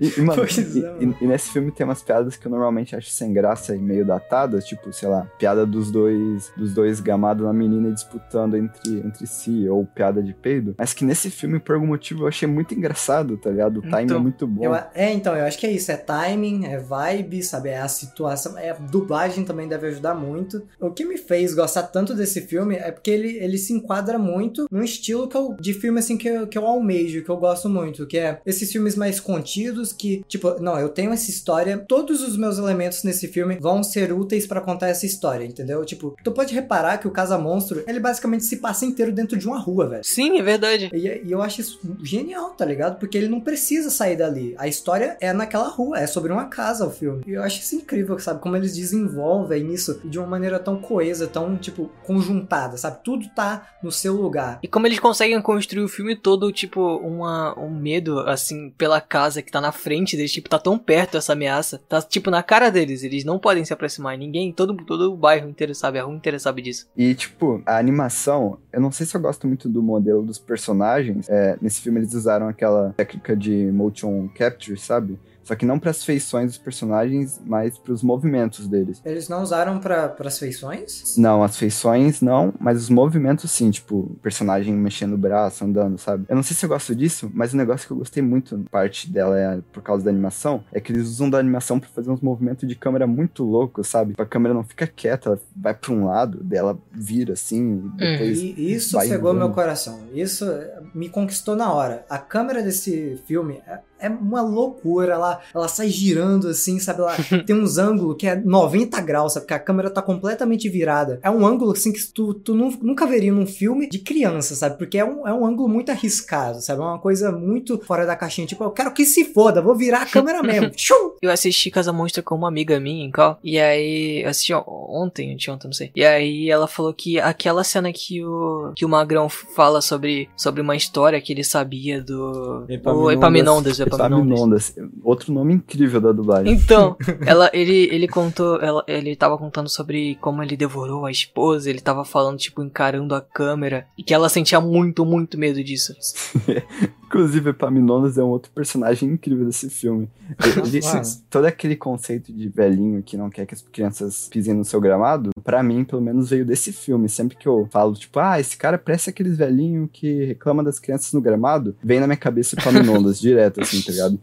E, 0.00 0.18
e, 0.18 0.22
mano, 0.22 0.40
Pois 0.42 0.56
e, 0.76 0.84
é, 0.84 0.96
e- 1.00 1.16
e 1.24 1.26
nesse 1.26 1.50
filme 1.52 1.70
tem 1.70 1.84
umas 1.84 2.02
piadas 2.02 2.13
que 2.38 2.46
eu 2.46 2.50
normalmente 2.50 2.94
acho 2.96 3.10
sem 3.10 3.32
graça 3.32 3.74
e 3.74 3.78
meio 3.78 4.04
datadas, 4.04 4.64
tipo, 4.64 4.92
sei 4.92 5.08
lá, 5.08 5.26
piada 5.38 5.66
dos 5.66 5.90
dois 5.90 6.52
dos 6.56 6.72
dois 6.72 7.00
gamados 7.00 7.44
na 7.44 7.52
menina 7.52 7.90
disputando 7.90 8.56
entre, 8.56 8.98
entre 8.98 9.26
si, 9.26 9.68
ou 9.68 9.84
piada 9.86 10.22
de 10.22 10.32
peido. 10.32 10.74
Mas 10.78 10.92
que 10.92 11.04
nesse 11.04 11.30
filme, 11.30 11.58
por 11.58 11.74
algum 11.74 11.86
motivo, 11.86 12.24
eu 12.24 12.28
achei 12.28 12.48
muito 12.48 12.74
engraçado, 12.74 13.36
tá 13.36 13.50
ligado? 13.50 13.78
O 13.78 13.82
timing 13.82 14.04
Então, 14.04 14.16
é 14.16 14.20
muito 14.20 14.46
bom. 14.46 14.64
Eu 14.64 14.74
é, 14.94 15.12
então, 15.12 15.36
eu 15.36 15.44
acho 15.44 15.58
que 15.58 15.66
é 15.66 15.72
isso. 15.72 15.90
É 15.90 15.96
timing, 15.96 16.66
é 16.66 16.78
vibe, 16.78 17.42
sabe? 17.42 17.70
É 17.70 17.80
a 17.80 17.88
situação. 17.88 18.58
É 18.58 18.70
a 18.70 18.74
dublagem 18.74 19.44
também 19.44 19.68
deve 19.68 19.86
ajudar 19.88 20.14
muito. 20.14 20.66
O 20.80 20.90
que 20.90 21.04
me 21.04 21.16
fez 21.16 21.54
gostar 21.54 21.84
tanto 21.84 22.14
desse 22.14 22.42
filme 22.42 22.76
é 22.76 22.90
porque 22.90 23.10
ele, 23.10 23.36
ele 23.38 23.58
se 23.58 23.72
enquadra 23.72 24.18
muito 24.18 24.66
num 24.70 24.82
estilo 24.82 25.28
que 25.28 25.36
eu, 25.36 25.56
de 25.58 25.72
filme, 25.74 25.98
assim, 25.98 26.16
que 26.16 26.28
eu, 26.28 26.46
que 26.46 26.58
eu 26.58 26.66
almejo, 26.66 27.22
que 27.22 27.30
eu 27.30 27.36
gosto 27.36 27.68
muito. 27.68 28.06
Que 28.06 28.18
é 28.18 28.40
esses 28.44 28.70
filmes 28.70 28.96
mais 28.96 29.20
contidos 29.20 29.92
que, 29.92 30.22
tipo, 30.28 30.60
não, 30.60 30.78
eu 30.78 30.88
tenho 30.88 31.12
essa 31.12 31.30
história. 31.30 31.78
Todos 32.04 32.20
os 32.20 32.36
meus 32.36 32.58
elementos 32.58 33.02
nesse 33.02 33.26
filme 33.28 33.56
vão 33.58 33.82
ser 33.82 34.12
úteis 34.12 34.46
pra 34.46 34.60
contar 34.60 34.88
essa 34.88 35.06
história, 35.06 35.42
entendeu? 35.42 35.82
Tipo, 35.86 36.14
tu 36.22 36.32
pode 36.32 36.52
reparar 36.52 36.98
que 36.98 37.08
o 37.08 37.10
Casa 37.10 37.38
Monstro, 37.38 37.82
ele 37.86 37.98
basicamente 37.98 38.44
se 38.44 38.58
passa 38.58 38.84
inteiro 38.84 39.10
dentro 39.10 39.38
de 39.38 39.48
uma 39.48 39.58
rua, 39.58 39.88
velho. 39.88 40.04
Sim, 40.04 40.38
é 40.38 40.42
verdade. 40.42 40.90
E, 40.92 41.22
e 41.24 41.32
eu 41.32 41.40
acho 41.40 41.62
isso 41.62 41.80
genial, 42.02 42.50
tá 42.50 42.66
ligado? 42.66 42.98
Porque 42.98 43.16
ele 43.16 43.26
não 43.26 43.40
precisa 43.40 43.88
sair 43.88 44.16
dali. 44.16 44.54
A 44.58 44.68
história 44.68 45.16
é 45.18 45.32
naquela 45.32 45.66
rua, 45.66 45.98
é 45.98 46.06
sobre 46.06 46.30
uma 46.30 46.44
casa 46.44 46.86
o 46.86 46.90
filme. 46.90 47.22
E 47.26 47.32
eu 47.32 47.42
acho 47.42 47.60
isso 47.60 47.74
incrível, 47.74 48.18
sabe? 48.18 48.42
Como 48.42 48.54
eles 48.54 48.76
desenvolvem 48.76 49.72
isso 49.72 49.98
de 50.04 50.18
uma 50.18 50.28
maneira 50.28 50.58
tão 50.58 50.76
coesa, 50.76 51.26
tão, 51.26 51.56
tipo, 51.56 51.90
conjuntada, 52.02 52.76
sabe? 52.76 52.98
Tudo 53.02 53.30
tá 53.34 53.70
no 53.82 53.90
seu 53.90 54.12
lugar. 54.12 54.58
E 54.62 54.68
como 54.68 54.86
eles 54.86 54.98
conseguem 54.98 55.40
construir 55.40 55.84
o 55.84 55.88
filme 55.88 56.14
todo, 56.14 56.52
tipo, 56.52 56.98
uma, 56.98 57.58
um 57.58 57.70
medo, 57.70 58.20
assim, 58.20 58.68
pela 58.76 59.00
casa 59.00 59.40
que 59.40 59.50
tá 59.50 59.58
na 59.58 59.72
frente 59.72 60.18
deles, 60.18 60.32
tipo, 60.32 60.50
tá 60.50 60.58
tão 60.58 60.78
perto 60.78 61.16
essa 61.16 61.32
ameaça. 61.32 61.80
Tá, 61.88 62.00
tipo, 62.02 62.30
na 62.30 62.42
cara 62.42 62.70
deles. 62.70 63.02
Eles 63.02 63.24
não 63.24 63.38
podem 63.38 63.64
se 63.64 63.72
aproximar. 63.72 64.16
Ninguém, 64.16 64.52
todo, 64.52 64.74
todo 64.84 65.12
o 65.12 65.16
bairro 65.16 65.48
inteiro 65.48 65.74
sabe, 65.74 65.98
a 65.98 66.04
rua 66.04 66.14
inteira 66.14 66.38
sabe 66.38 66.62
disso. 66.62 66.86
E, 66.96 67.14
tipo, 67.14 67.62
a 67.66 67.78
animação, 67.78 68.58
eu 68.72 68.80
não 68.80 68.90
sei 68.90 69.06
se 69.06 69.16
eu 69.16 69.20
gosto 69.20 69.46
muito 69.46 69.68
do 69.68 69.82
modelo 69.82 70.22
dos 70.22 70.38
personagens. 70.38 71.28
É, 71.28 71.56
nesse 71.60 71.80
filme 71.80 72.00
eles 72.00 72.14
usaram 72.14 72.48
aquela 72.48 72.92
técnica 72.96 73.36
de 73.36 73.70
motion 73.72 74.28
capture, 74.34 74.78
sabe? 74.78 75.18
Só 75.44 75.54
que 75.54 75.66
não 75.66 75.78
para 75.78 75.90
as 75.90 76.02
feições 76.02 76.52
dos 76.52 76.58
personagens, 76.58 77.40
mas 77.44 77.76
para 77.76 77.92
os 77.92 78.02
movimentos 78.02 78.66
deles. 78.66 79.00
Eles 79.04 79.28
não 79.28 79.42
usaram 79.42 79.78
para 79.78 80.14
as 80.18 80.38
feições? 80.38 81.16
Não, 81.18 81.44
as 81.44 81.56
feições 81.56 82.22
não, 82.22 82.52
mas 82.58 82.80
os 82.82 82.88
movimentos 82.88 83.50
sim, 83.50 83.70
tipo, 83.70 83.96
o 83.96 84.16
personagem 84.22 84.72
mexendo 84.72 85.12
o 85.12 85.18
braço, 85.18 85.64
andando, 85.64 85.98
sabe? 85.98 86.24
Eu 86.28 86.36
não 86.36 86.42
sei 86.42 86.56
se 86.56 86.64
eu 86.64 86.68
gosto 86.68 86.94
disso, 86.94 87.30
mas 87.34 87.52
o 87.52 87.56
negócio 87.58 87.86
que 87.86 87.92
eu 87.92 87.98
gostei 87.98 88.22
muito, 88.22 88.64
parte 88.70 89.10
dela 89.10 89.38
é 89.38 89.60
por 89.70 89.82
causa 89.82 90.02
da 90.04 90.10
animação, 90.10 90.64
é 90.72 90.80
que 90.80 90.90
eles 90.90 91.08
usam 91.08 91.28
da 91.28 91.38
animação 91.38 91.73
pra 91.78 91.88
fazer 91.88 92.10
uns 92.10 92.20
movimentos 92.20 92.68
de 92.68 92.74
câmera 92.74 93.06
muito 93.06 93.44
loucos, 93.44 93.88
sabe? 93.88 94.14
A 94.18 94.24
câmera 94.24 94.54
não 94.54 94.64
fica 94.64 94.86
quieta, 94.86 95.30
ela 95.30 95.40
vai 95.56 95.74
pra 95.74 95.92
um 95.92 96.06
lado, 96.06 96.42
dela 96.42 96.78
vira 96.92 97.34
assim, 97.34 97.90
e 97.96 97.98
depois. 97.98 98.38
E 98.40 98.72
isso 98.72 98.98
andando. 99.32 99.38
meu 99.38 99.50
coração. 99.50 100.00
Isso 100.12 100.46
me 100.94 101.08
conquistou 101.08 101.56
na 101.56 101.72
hora. 101.72 102.04
A 102.08 102.18
câmera 102.18 102.62
desse 102.62 103.20
filme 103.26 103.60
é, 104.06 104.08
uma 104.08 104.42
loucura. 104.42 105.14
Ela, 105.14 105.40
ela 105.54 105.68
sai 105.68 105.88
girando 105.88 106.48
assim, 106.48 106.78
sabe? 106.78 107.00
Ela 107.00 107.16
tem 107.46 107.56
uns 107.56 107.78
ângulos 107.78 108.16
que 108.18 108.26
é 108.26 108.36
90 108.36 109.00
graus, 109.00 109.32
sabe? 109.32 109.44
Porque 109.46 109.54
a 109.54 109.58
câmera 109.58 109.90
tá 109.90 110.02
completamente 110.02 110.68
virada. 110.68 111.18
É 111.22 111.30
um 111.30 111.46
ângulo 111.46 111.72
assim 111.72 111.92
que 111.92 112.04
tu, 112.12 112.34
tu 112.34 112.54
nu- 112.54 112.76
nunca 112.82 113.06
veria 113.06 113.32
num 113.32 113.46
filme 113.46 113.88
de 113.88 113.98
criança, 113.98 114.54
sabe? 114.54 114.76
Porque 114.78 114.98
é 114.98 115.04
um, 115.04 115.26
é 115.26 115.32
um 115.32 115.44
ângulo 115.46 115.68
muito 115.68 115.90
arriscado, 115.90 116.60
sabe? 116.60 116.80
É 116.80 116.84
uma 116.84 116.98
coisa 116.98 117.30
muito 117.32 117.78
fora 117.78 118.06
da 118.06 118.16
caixinha. 118.16 118.46
Tipo, 118.46 118.64
eu 118.64 118.70
quero 118.70 118.92
que 118.92 119.04
se 119.04 119.24
foda, 119.26 119.60
vou 119.62 119.74
virar 119.74 120.02
a 120.02 120.06
câmera 120.06 120.42
mesmo. 120.44 120.70
Tchum! 120.70 121.12
Eu 121.22 121.30
assisti 121.30 121.70
Casa 121.70 121.92
Monstro 121.92 122.22
com 122.22 122.34
uma 122.34 122.48
amiga 122.48 122.78
minha 122.80 123.04
em 123.04 123.10
Cal. 123.10 123.38
E 123.42 123.58
aí, 123.58 124.22
eu 124.22 124.28
assisti 124.30 124.52
on- 124.54 124.64
ontem, 124.66 125.32
anteontem, 125.32 125.68
não 125.68 125.72
sei. 125.72 125.90
E 125.94 126.04
aí 126.04 126.50
ela 126.50 126.66
falou 126.66 126.92
que 126.92 127.18
aquela 127.18 127.64
cena 127.64 127.92
que 127.92 128.24
o, 128.24 128.72
que 128.76 128.84
o 128.84 128.88
Magrão 128.88 129.28
fala 129.28 129.80
sobre, 129.80 130.28
sobre 130.36 130.60
uma 130.60 130.76
história 130.76 131.20
que 131.20 131.32
ele 131.32 131.44
sabia 131.44 132.02
do. 132.02 132.64
O 132.66 133.10
Epaminondas, 133.10 133.78
o 133.78 133.82
Epaminondas. 133.82 133.93
Epaminondas. 133.96 134.74
Outro 135.02 135.32
nome 135.32 135.54
incrível 135.54 136.00
da 136.00 136.12
dublagem. 136.12 136.52
Então, 136.52 136.96
ela, 137.26 137.50
ele, 137.52 137.88
ele 137.92 138.08
contou, 138.08 138.60
ela, 138.60 138.84
ele 138.86 139.14
tava 139.16 139.36
contando 139.38 139.68
sobre 139.68 140.16
como 140.20 140.42
ele 140.42 140.56
devorou 140.56 141.06
a 141.06 141.10
esposa, 141.10 141.68
ele 141.70 141.80
tava 141.80 142.04
falando, 142.04 142.38
tipo, 142.38 142.62
encarando 142.62 143.14
a 143.14 143.20
câmera, 143.20 143.86
e 143.96 144.02
que 144.02 144.14
ela 144.14 144.28
sentia 144.28 144.60
muito, 144.60 145.04
muito 145.04 145.38
medo 145.38 145.62
disso. 145.62 145.94
Inclusive, 147.06 147.50
Epaminondas 147.50 148.18
é 148.18 148.24
um 148.24 148.28
outro 148.28 148.50
personagem 148.52 149.08
incrível 149.10 149.46
desse 149.46 149.70
filme. 149.70 150.08
Ele- 150.42 150.80
todo 151.30 151.44
aquele 151.44 151.76
conceito 151.76 152.32
de 152.32 152.48
velhinho 152.48 153.02
que 153.02 153.16
não 153.16 153.30
quer 153.30 153.46
que 153.46 153.54
as 153.54 153.62
crianças 153.62 154.26
pisem 154.28 154.54
no 154.54 154.64
seu 154.64 154.80
gramado, 154.80 155.30
pra 155.44 155.62
mim, 155.62 155.84
pelo 155.84 156.02
menos, 156.02 156.30
veio 156.30 156.44
desse 156.44 156.72
filme. 156.72 157.08
Sempre 157.08 157.36
que 157.36 157.46
eu 157.46 157.68
falo, 157.70 157.94
tipo, 157.94 158.18
ah, 158.18 158.40
esse 158.40 158.56
cara 158.56 158.78
parece 158.78 159.10
aqueles 159.10 159.36
velhinhos 159.36 159.88
que 159.92 160.24
reclama 160.24 160.64
das 160.64 160.80
crianças 160.80 161.12
no 161.12 161.20
gramado, 161.20 161.76
vem 161.82 162.00
na 162.00 162.06
minha 162.08 162.16
cabeça 162.16 162.56
Epaminondas, 162.58 163.20
direto, 163.20 163.60
assim, 163.60 163.80
tá 163.84 163.92
ligado? 163.92 164.18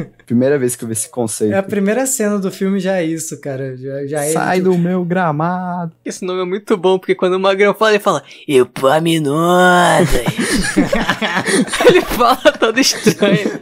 É, 0.00 0.04
primeira 0.26 0.58
vez 0.58 0.74
que 0.74 0.84
eu 0.84 0.88
vi 0.88 0.92
esse 0.92 1.08
conceito. 1.08 1.54
É 1.54 1.58
a 1.58 1.62
primeira 1.62 2.06
cena 2.06 2.38
do 2.38 2.50
filme 2.50 2.80
já 2.80 2.98
é 2.98 3.04
isso, 3.04 3.40
cara. 3.40 3.76
Já, 3.76 4.06
já 4.06 4.24
é 4.24 4.32
Sai 4.32 4.60
do 4.60 4.76
meu 4.76 5.04
gramado. 5.04 5.92
Esse 6.04 6.24
nome 6.24 6.42
é 6.42 6.44
muito 6.44 6.76
bom, 6.76 6.98
porque 6.98 7.14
quando 7.14 7.34
o 7.34 7.40
Magrão 7.40 7.74
fala, 7.74 7.92
ele 7.92 8.00
fala, 8.00 8.22
Epaminondas. 8.46 10.08
ele 11.86 12.00
fala 12.02 12.52
todo 12.58 12.78
estranho. 12.78 13.60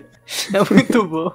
É 0.55 0.75
muito 0.75 1.07
bom. 1.07 1.33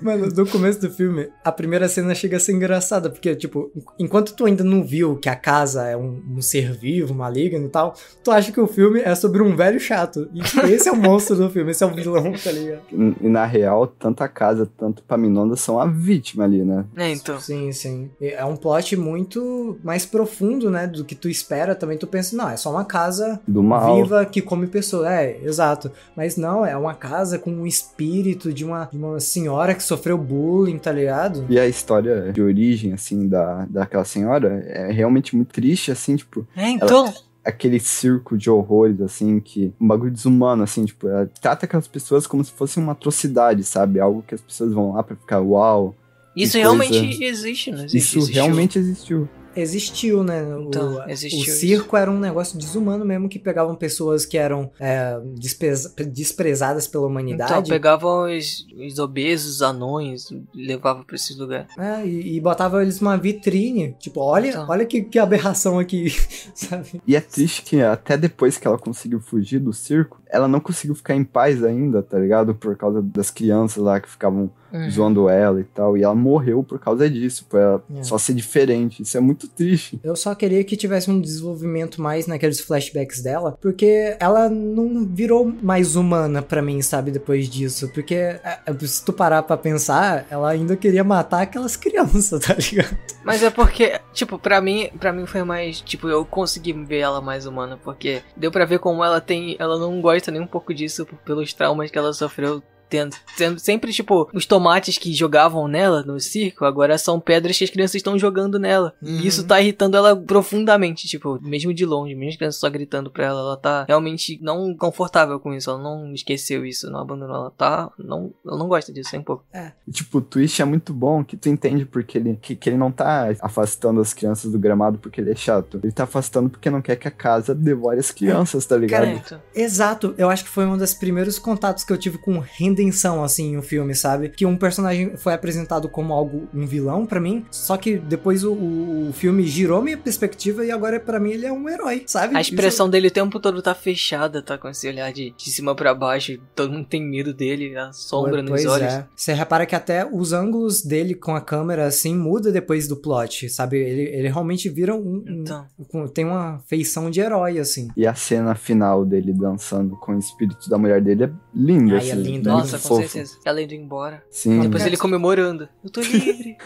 Mano, 0.00 0.28
no 0.28 0.46
começo 0.46 0.80
do 0.80 0.90
filme, 0.90 1.28
a 1.44 1.50
primeira 1.50 1.88
cena 1.88 2.14
chega 2.14 2.36
a 2.36 2.40
ser 2.40 2.52
engraçada, 2.52 3.10
porque, 3.10 3.34
tipo, 3.34 3.70
enquanto 3.98 4.34
tu 4.34 4.44
ainda 4.44 4.62
não 4.62 4.84
viu 4.84 5.16
que 5.16 5.28
a 5.28 5.36
casa 5.36 5.86
é 5.86 5.96
um, 5.96 6.22
um 6.36 6.40
ser 6.40 6.72
vivo, 6.72 7.14
maligno 7.14 7.66
e 7.66 7.68
tal, 7.68 7.94
tu 8.22 8.30
acha 8.30 8.52
que 8.52 8.60
o 8.60 8.66
filme 8.66 9.00
é 9.00 9.14
sobre 9.14 9.42
um 9.42 9.56
velho 9.56 9.80
chato. 9.80 10.28
E 10.32 10.40
tipo, 10.40 10.66
esse 10.66 10.88
é 10.88 10.92
o 10.92 10.96
monstro 10.96 11.36
do 11.36 11.50
filme, 11.50 11.70
esse 11.70 11.82
é 11.82 11.86
o 11.86 11.94
vilão, 11.94 12.32
tá 12.32 12.52
ligado? 12.52 12.82
E, 12.92 13.28
na 13.28 13.44
real, 13.44 13.86
tanto 13.86 14.22
a 14.22 14.28
casa, 14.28 14.68
tanto 14.76 15.02
Epaminondas 15.02 15.60
são 15.60 15.80
a 15.80 15.86
vítima 15.86 16.44
ali, 16.44 16.64
né? 16.64 16.84
É, 16.96 17.10
então. 17.10 17.40
Sim, 17.40 17.72
sim. 17.72 18.10
É 18.20 18.44
um 18.44 18.56
plot 18.56 18.96
muito 18.96 19.78
mais 19.82 20.04
profundo, 20.04 20.70
né, 20.70 20.86
do 20.86 21.04
que 21.04 21.14
tu 21.14 21.28
espera. 21.28 21.74
Também 21.74 21.96
tu 21.96 22.06
pensa, 22.06 22.36
não, 22.36 22.48
é 22.48 22.56
só 22.56 22.70
uma 22.70 22.84
casa 22.84 23.40
Do 23.46 23.62
mal. 23.62 23.96
viva 23.96 24.24
que 24.24 24.42
come 24.42 24.66
pessoas. 24.66 25.08
É, 25.08 25.38
exato. 25.42 25.90
Mas 26.16 26.36
não, 26.36 26.64
é 26.64 26.76
uma 26.76 26.94
casa 26.94 27.38
com 27.38 27.50
um 27.50 27.66
espírito 27.66 28.52
de 28.52 28.64
uma, 28.64 28.86
de 28.86 28.96
uma 28.96 29.18
senhora 29.20 29.74
que 29.74 29.82
sofreu 29.88 30.16
bullying, 30.18 30.78
tá 30.78 30.92
ligado? 30.92 31.44
E 31.48 31.58
a 31.58 31.66
história 31.66 32.32
de 32.32 32.40
origem, 32.40 32.92
assim, 32.92 33.26
da, 33.28 33.66
daquela 33.68 34.04
senhora 34.04 34.62
é 34.68 34.92
realmente 34.92 35.34
muito 35.34 35.48
triste, 35.52 35.90
assim, 35.90 36.16
tipo, 36.16 36.46
É, 36.56 36.68
então. 36.70 37.12
aquele 37.44 37.80
circo 37.80 38.36
de 38.36 38.48
horrores, 38.50 39.00
assim, 39.00 39.40
que. 39.40 39.72
Um 39.80 39.86
bagulho 39.88 40.10
desumano, 40.10 40.62
assim, 40.62 40.84
tipo, 40.84 41.08
ela 41.08 41.28
trata 41.40 41.66
aquelas 41.66 41.88
pessoas 41.88 42.26
como 42.26 42.44
se 42.44 42.52
fosse 42.52 42.78
uma 42.78 42.92
atrocidade, 42.92 43.64
sabe? 43.64 43.98
Algo 43.98 44.22
que 44.26 44.34
as 44.34 44.40
pessoas 44.40 44.72
vão 44.72 44.92
lá 44.92 45.02
pra 45.02 45.16
ficar 45.16 45.40
uau. 45.40 45.94
Isso 46.36 46.56
realmente 46.56 46.98
coisa. 47.00 47.24
existe, 47.26 47.70
não 47.72 47.78
existe? 47.78 47.96
Isso 47.96 48.18
Existiu. 48.18 48.42
realmente 48.44 48.78
existiu. 48.78 49.28
Existiu, 49.56 50.22
né? 50.22 50.42
O, 50.54 50.62
Então, 50.68 50.96
o 50.96 51.10
existiu 51.10 51.40
isso. 51.40 51.56
circo 51.60 51.96
era 51.96 52.10
um 52.10 52.18
negócio 52.18 52.58
desumano 52.58 53.04
mesmo 53.04 53.28
que 53.28 53.38
pegavam 53.38 53.74
pessoas 53.74 54.24
que 54.24 54.36
eram 54.38 54.70
é, 54.78 55.18
despreza- 55.34 55.92
desprezadas 56.06 56.86
pela 56.86 57.02
Então, 57.04 57.10
humanidade 57.10 57.68
pegavam 57.68 58.24
os, 58.36 58.66
os 58.76 58.98
obesos, 58.98 59.56
os 59.56 59.62
anões, 59.62 60.28
levavam 60.54 61.02
pra 61.02 61.16
esses 61.16 61.36
lugares. 61.36 61.68
né, 61.76 62.06
e, 62.06 62.36
e 62.36 62.40
botavam 62.40 62.80
eles 62.80 63.00
numa 63.00 63.16
vitrine. 63.16 63.96
Tipo, 63.98 64.20
olha, 64.20 64.48
Então. 64.50 64.66
olha 64.68 64.86
que, 64.86 65.02
que 65.02 65.18
aberração 65.18 65.78
aqui, 65.78 66.10
sabe? 66.54 67.00
E 67.06 67.16
é 67.16 67.20
triste 67.20 67.62
que 67.62 67.80
até 67.82 68.16
depois 68.16 68.58
que 68.58 68.66
ela 68.66 68.78
conseguiu 68.78 69.20
fugir 69.20 69.58
do 69.58 69.72
circo, 69.72 70.20
ela 70.30 70.46
não 70.46 70.60
conseguiu 70.60 70.94
ficar 70.94 71.14
em 71.14 71.24
paz 71.24 71.64
ainda, 71.64 72.02
tá 72.02 72.18
ligado? 72.18 72.54
Por 72.54 72.76
causa 72.76 73.02
das 73.02 73.30
crianças 73.30 73.82
lá 73.82 73.98
que 74.00 74.08
ficavam 74.10 74.50
Uhum. 74.72 74.90
zoando 74.90 75.28
ela 75.28 75.60
e 75.60 75.64
tal. 75.64 75.96
E 75.96 76.02
ela 76.02 76.14
morreu 76.14 76.62
por 76.62 76.78
causa 76.78 77.08
disso, 77.08 77.46
por 77.48 77.58
ela 77.60 77.84
É. 77.96 78.02
só 78.02 78.18
ser 78.18 78.34
diferente. 78.34 79.02
Isso 79.02 79.16
é 79.16 79.20
muito 79.20 79.48
triste. 79.48 79.98
Eu 80.02 80.14
só 80.16 80.34
queria 80.34 80.62
que 80.64 80.76
tivesse 80.76 81.10
um 81.10 81.20
desenvolvimento 81.20 82.00
mais 82.02 82.26
naqueles 82.26 82.60
flashbacks 82.60 83.22
dela, 83.22 83.56
porque 83.60 84.16
ela 84.20 84.48
não 84.48 85.04
virou 85.06 85.52
mais 85.62 85.96
humana 85.96 86.42
pra 86.42 86.60
mim, 86.62 86.80
sabe, 86.82 87.10
depois 87.10 87.48
disso. 87.48 87.88
Porque 87.94 88.14
é, 88.14 88.40
é, 88.66 88.86
se 88.86 89.04
tu 89.04 89.12
parar 89.12 89.42
pra 89.42 89.56
pensar, 89.56 90.26
ela 90.30 90.50
ainda 90.50 90.76
queria 90.76 91.02
matar 91.04 91.42
aquelas 91.42 91.74
crianças, 91.78 92.40
tá 92.44 92.54
ligado? 92.54 92.96
Mas 93.24 93.42
é 93.42 93.50
porque, 93.50 94.00
tipo, 94.12 94.38
pra 94.38 94.60
mim, 94.60 94.88
para 94.98 95.12
mim 95.12 95.26
foi 95.26 95.42
mais, 95.42 95.80
tipo, 95.80 96.08
eu 96.08 96.24
consegui 96.24 96.72
ver 96.72 96.98
ela 96.98 97.20
mais 97.20 97.46
humana, 97.46 97.78
porque 97.82 98.22
deu 98.36 98.50
pra 98.50 98.64
ver 98.64 98.78
como 98.78 99.02
ela 99.04 99.20
tem, 99.20 99.56
ela 99.58 99.78
não 99.78 100.00
gosta 100.00 100.30
nem 100.30 100.40
um 100.40 100.46
pouco 100.46 100.72
disso 100.74 101.06
pelos 101.24 101.52
traumas 101.52 101.90
que 101.90 101.98
ela 101.98 102.12
sofreu 102.12 102.62
tendo, 102.88 103.16
tendo 103.36 103.58
sempre, 103.58 103.92
tipo, 103.92 104.28
os 104.32 104.46
tomates 104.46 104.98
que 104.98 105.12
jogavam 105.12 105.68
nela 105.68 106.02
no 106.02 106.18
circo, 106.20 106.64
agora 106.64 106.98
são 106.98 107.20
pedras 107.20 107.56
que 107.56 107.64
as 107.64 107.70
crianças 107.70 107.96
estão 107.96 108.18
jogando 108.18 108.58
nela. 108.58 108.94
Uhum. 109.02 109.20
E 109.20 109.26
isso 109.26 109.46
tá 109.46 109.60
irritando 109.60 109.96
ela 109.96 110.16
profundamente, 110.16 111.06
tipo, 111.06 111.38
mesmo 111.42 111.72
de 111.72 111.84
longe, 111.84 112.14
mesmo 112.14 112.30
as 112.30 112.36
crianças 112.36 112.60
só 112.60 112.68
gritando 112.68 113.10
pra 113.10 113.26
ela, 113.26 113.40
ela 113.40 113.56
tá 113.56 113.84
realmente 113.86 114.38
não 114.42 114.74
confortável 114.74 115.38
com 115.40 115.54
isso, 115.54 115.70
ela 115.70 115.82
não 115.82 116.12
esqueceu 116.12 116.64
isso, 116.64 116.90
não 116.90 117.00
abandonou, 117.00 117.36
ela 117.36 117.50
tá, 117.50 117.90
não, 117.98 118.32
ela 118.46 118.58
não 118.58 118.68
gosta 118.68 118.92
disso 118.92 119.10
nem 119.12 119.20
um 119.20 119.24
pouco. 119.24 119.44
E, 119.86 119.90
tipo, 119.90 120.18
o 120.18 120.22
twist 120.22 120.60
é 120.60 120.64
muito 120.64 120.92
bom, 120.92 121.24
que 121.24 121.36
tu 121.36 121.48
entende 121.48 121.84
porque 121.84 122.18
ele, 122.18 122.38
que, 122.40 122.56
que 122.56 122.68
ele 122.68 122.76
não 122.76 122.90
tá 122.90 123.28
afastando 123.40 124.00
as 124.00 124.12
crianças 124.12 124.50
do 124.50 124.58
gramado 124.58 124.98
porque 124.98 125.20
ele 125.20 125.30
é 125.30 125.36
chato. 125.36 125.80
Ele 125.82 125.92
tá 125.92 126.04
afastando 126.04 126.50
porque 126.50 126.70
não 126.70 126.82
quer 126.82 126.96
que 126.96 127.08
a 127.08 127.10
casa 127.10 127.54
devore 127.54 127.98
as 127.98 128.10
crianças, 128.10 128.66
tá 128.66 128.76
ligado? 128.76 129.22
Cara, 129.22 129.42
Exato, 129.54 130.14
eu 130.16 130.30
acho 130.30 130.44
que 130.44 130.50
foi 130.50 130.66
um 130.66 130.76
dos 130.76 130.94
primeiros 130.94 131.38
contatos 131.38 131.84
que 131.84 131.92
eu 131.92 131.98
tive 131.98 132.18
com 132.18 132.38
redenção, 132.82 133.24
assim, 133.24 133.56
um 133.56 133.62
filme, 133.62 133.94
sabe? 133.94 134.28
Que 134.28 134.46
um 134.46 134.56
personagem 134.56 135.16
foi 135.16 135.32
apresentado 135.34 135.88
como 135.88 136.12
algo, 136.12 136.48
um 136.54 136.64
vilão 136.66 137.04
pra 137.04 137.20
mim, 137.20 137.44
só 137.50 137.76
que 137.76 137.96
depois 137.98 138.44
o, 138.44 138.52
o 138.52 139.10
filme 139.12 139.44
girou 139.46 139.82
minha 139.82 139.98
perspectiva 139.98 140.64
e 140.64 140.70
agora 140.70 141.00
pra 141.00 141.18
mim 141.18 141.30
ele 141.32 141.46
é 141.46 141.52
um 141.52 141.68
herói, 141.68 142.04
sabe? 142.06 142.36
A 142.36 142.40
Isso- 142.40 142.50
expressão 142.52 142.88
dele 142.88 143.08
o 143.08 143.10
tempo 143.10 143.40
todo 143.40 143.60
tá 143.60 143.74
fechada, 143.74 144.40
tá 144.40 144.56
com 144.56 144.68
esse 144.68 144.86
olhar 144.88 145.12
de, 145.12 145.34
de 145.36 145.50
cima 145.50 145.74
pra 145.74 145.94
baixo, 145.94 146.38
todo 146.54 146.72
mundo 146.72 146.86
tem 146.86 147.02
medo 147.02 147.34
dele, 147.34 147.76
a 147.76 147.92
sombra 147.92 148.40
nos 148.42 148.50
Pois 148.50 148.66
olhos. 148.66 148.92
é. 148.92 149.06
Você 149.16 149.32
repara 149.32 149.66
que 149.66 149.74
até 149.74 150.06
os 150.06 150.32
ângulos 150.32 150.82
dele 150.82 151.14
com 151.14 151.34
a 151.34 151.40
câmera, 151.40 151.86
assim, 151.86 152.14
muda 152.16 152.52
depois 152.52 152.86
do 152.86 152.96
plot, 152.96 153.48
sabe? 153.48 153.78
Ele, 153.78 154.02
ele 154.02 154.28
realmente 154.28 154.68
vira 154.68 154.94
um, 154.94 154.98
um- 155.26 155.40
Então. 155.42 155.66
um- 155.94 156.06
Tem 156.08 156.24
uma 156.24 156.60
feição 156.66 157.10
de 157.10 157.20
herói, 157.20 157.58
assim. 157.58 157.88
E 157.96 158.06
a 158.06 158.14
cena 158.14 158.54
final 158.54 159.04
dele 159.04 159.32
dançando 159.32 159.96
com 159.96 160.12
o 160.14 160.18
espírito 160.18 160.68
da 160.70 160.78
mulher 160.78 161.00
dele 161.02 161.24
é 161.24 161.30
linda, 161.54 161.96
Ai, 161.98 162.08
é 162.08 162.12
assim. 162.12 162.22
lindo, 162.22 162.50
muito 162.50 162.67
Nossa, 162.72 162.88
com 162.88 162.96
fofo. 162.96 163.08
certeza. 163.08 163.38
Ela 163.44 163.62
indo 163.62 163.74
embora. 163.74 164.22
Sim, 164.30 164.60
Depois 164.60 164.82
Cara, 164.82 164.90
ele 164.90 164.96
comemorando. 164.96 165.68
Eu 165.82 165.90
tô 165.90 166.00
livre. 166.00 166.56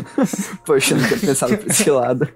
poxa, 0.64 0.94
eu 0.94 0.98
não 0.98 1.06
tinha 1.06 1.20
pensado 1.20 1.58
por 1.58 1.70
esse 1.70 1.90
lado. 1.90 2.28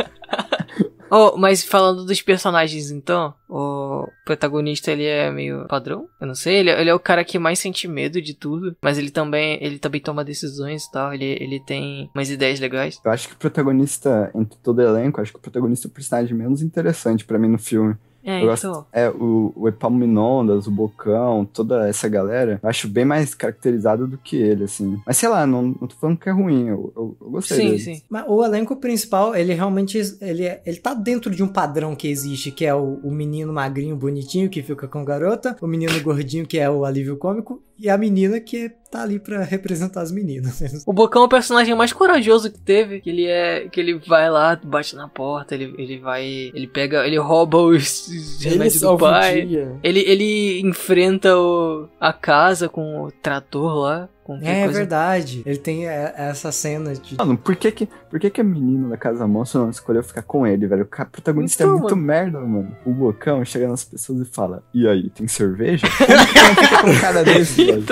oh, 1.10 1.36
mas 1.36 1.64
falando 1.64 2.04
dos 2.04 2.20
personagens 2.22 2.90
então, 2.90 3.34
o 3.48 4.08
protagonista 4.24 4.90
ele 4.90 5.04
é 5.04 5.30
meio 5.30 5.66
padrão? 5.66 6.08
Eu 6.20 6.26
não 6.26 6.34
sei, 6.34 6.56
ele, 6.56 6.70
ele 6.70 6.90
é 6.90 6.94
o 6.94 7.00
cara 7.00 7.24
que 7.24 7.38
mais 7.38 7.58
sente 7.58 7.88
medo 7.88 8.20
de 8.20 8.34
tudo, 8.34 8.76
mas 8.82 8.98
ele 8.98 9.10
também, 9.10 9.58
ele 9.60 9.78
também 9.78 10.00
toma 10.00 10.24
decisões 10.24 10.84
e 10.84 10.90
tal, 10.90 11.12
ele, 11.12 11.36
ele 11.40 11.60
tem 11.60 12.10
umas 12.14 12.30
ideias 12.30 12.60
legais. 12.60 13.00
Eu 13.04 13.10
acho 13.10 13.28
que 13.28 13.34
o 13.34 13.38
protagonista, 13.38 14.30
entre 14.34 14.58
todo 14.62 14.78
o 14.78 14.82
elenco, 14.82 15.20
acho 15.20 15.32
que 15.32 15.38
o 15.38 15.42
protagonista 15.42 15.86
é 15.86 15.90
o 15.90 15.92
personagem 15.92 16.36
menos 16.36 16.62
interessante 16.62 17.24
pra 17.24 17.38
mim 17.38 17.48
no 17.48 17.58
filme. 17.58 17.96
É, 18.28 18.42
Eu 18.42 18.46
gosto- 18.48 18.66
então. 18.66 18.86
É, 18.92 19.08
o, 19.08 19.52
o 19.54 19.68
Epaminondas, 19.68 20.66
o 20.66 20.70
Bocão, 20.70 21.44
toda 21.44 21.88
essa 21.88 22.08
galera, 22.08 22.58
eu 22.62 22.68
acho 22.68 22.88
bem 22.88 23.04
mais 23.04 23.34
caracterizado 23.34 24.06
do 24.06 24.18
que 24.18 24.36
ele, 24.36 24.64
assim. 24.64 25.00
Mas 25.06 25.16
sei 25.16 25.28
lá, 25.28 25.46
não, 25.46 25.62
não 25.62 25.86
tô 25.88 25.94
falando 25.94 26.18
que 26.18 26.28
é 26.28 26.32
ruim, 26.32 26.66
eu, 26.68 26.92
eu, 26.96 27.16
eu 27.20 27.30
gostei 27.30 27.56
Sim, 27.58 27.64
dele. 27.68 27.78
sim. 27.78 28.02
Mas 28.10 28.24
o 28.28 28.44
elenco 28.44 28.74
principal, 28.76 29.34
ele 29.34 29.54
realmente 29.54 29.96
ele, 30.20 30.44
ele 30.66 30.76
tá 30.78 30.92
dentro 30.92 31.30
de 31.34 31.42
um 31.42 31.48
padrão 31.48 31.94
que 31.94 32.08
existe, 32.08 32.50
que 32.50 32.64
é 32.66 32.74
o, 32.74 32.98
o 33.02 33.10
menino 33.12 33.52
magrinho, 33.52 33.96
bonitinho, 33.96 34.50
que 34.50 34.62
fica 34.62 34.88
com 34.88 34.98
a 34.98 35.04
garota, 35.04 35.56
o 35.62 35.66
menino 35.66 35.98
gordinho, 36.02 36.46
que 36.46 36.58
é 36.58 36.68
o 36.68 36.84
alívio 36.84 37.16
cômico, 37.16 37.62
e 37.78 37.90
a 37.90 37.98
menina 37.98 38.40
que 38.40 38.70
tá 38.90 39.02
ali 39.02 39.18
pra 39.18 39.42
representar 39.42 40.00
as 40.00 40.10
meninas. 40.10 40.84
O 40.86 40.92
Bocão 40.92 41.22
é 41.22 41.24
o 41.26 41.28
personagem 41.28 41.74
mais 41.74 41.92
corajoso 41.92 42.50
que 42.50 42.58
teve. 42.58 43.00
Que 43.00 43.10
ele 43.10 43.26
é. 43.26 43.68
Que 43.68 43.80
ele 43.80 43.94
vai 43.94 44.30
lá, 44.30 44.58
bate 44.62 44.96
na 44.96 45.08
porta, 45.08 45.54
ele, 45.54 45.74
ele 45.76 45.98
vai. 45.98 46.24
Ele 46.24 46.66
pega. 46.66 47.06
Ele 47.06 47.18
rouba 47.18 47.58
os, 47.58 48.40
remédios 48.42 48.80
do 48.80 48.96
pai. 48.96 49.40
Ele, 49.82 50.00
ele 50.00 50.60
enfrenta 50.60 51.36
o, 51.36 51.88
a 52.00 52.12
casa 52.12 52.68
com 52.68 53.04
o 53.04 53.10
trator 53.10 53.74
lá. 53.74 54.08
Com 54.26 54.38
É, 54.42 54.62
é 54.62 54.64
coisa. 54.64 54.78
verdade. 54.80 55.42
Ele 55.46 55.56
tem 55.56 55.86
é, 55.86 56.12
essa 56.16 56.50
cena 56.50 56.92
de. 56.94 57.14
Mano, 57.16 57.38
por 57.38 57.54
que 57.54 57.70
que, 57.70 57.88
por 58.10 58.18
que 58.18 58.28
que 58.28 58.40
a 58.40 58.44
menina 58.44 58.88
da 58.88 58.96
Casa 58.96 59.24
Monstro 59.24 59.60
não 59.60 59.70
escolheu 59.70 60.02
ficar 60.02 60.22
com 60.22 60.44
ele, 60.44 60.66
velho? 60.66 60.82
O 60.82 60.86
protagonista 61.06 61.62
Então, 61.62 61.76
é 61.76 61.78
muito 61.80 61.94
mano. 61.94 62.06
merda, 62.08 62.40
mano. 62.40 62.76
O 62.84 62.92
Bocão 62.92 63.44
chega 63.44 63.68
nas 63.68 63.84
pessoas 63.84 64.20
e 64.20 64.24
fala, 64.24 64.64
e 64.74 64.88
aí, 64.88 65.08
tem 65.10 65.28
cerveja? 65.28 65.86
Como 65.96 66.26
que 66.26 66.42
não 66.42 66.54
fica 66.56 66.82
com 66.82 67.00
cara 67.00 67.22
desse, 67.22 67.64
velho? 67.70 67.84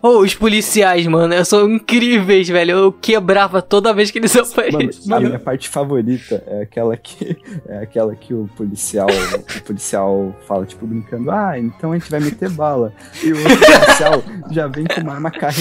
Oh, 0.00 0.18
os 0.20 0.36
policiais, 0.36 1.04
mano, 1.08 1.44
são 1.44 1.68
incríveis, 1.68 2.48
velho. 2.48 2.70
Eu 2.70 2.92
quebrava 2.92 3.60
toda 3.60 3.92
vez 3.92 4.12
que 4.12 4.18
eles 4.20 4.32
Mano, 4.36 4.46
aparecem. 4.52 5.12
a 5.12 5.18
minha 5.20 5.38
parte 5.40 5.68
favorita 5.68 6.44
é 6.46 6.62
aquela 6.62 6.96
que 6.96 7.36
é 7.66 7.78
aquela 7.78 8.14
que 8.14 8.32
o 8.32 8.48
policial, 8.56 9.08
o 9.08 9.62
policial 9.64 10.32
fala, 10.46 10.64
tipo, 10.64 10.86
brincando, 10.86 11.28
ah, 11.32 11.58
então 11.58 11.90
a 11.90 11.98
gente 11.98 12.08
vai 12.08 12.20
meter 12.20 12.50
bala. 12.50 12.92
E 13.24 13.32
o 13.32 13.36
outro 13.36 13.58
policial 13.58 14.22
já 14.52 14.66
vem 14.68 14.84
com 14.86 15.00
uma 15.00 15.14
arma 15.14 15.30
carregada, 15.30 15.55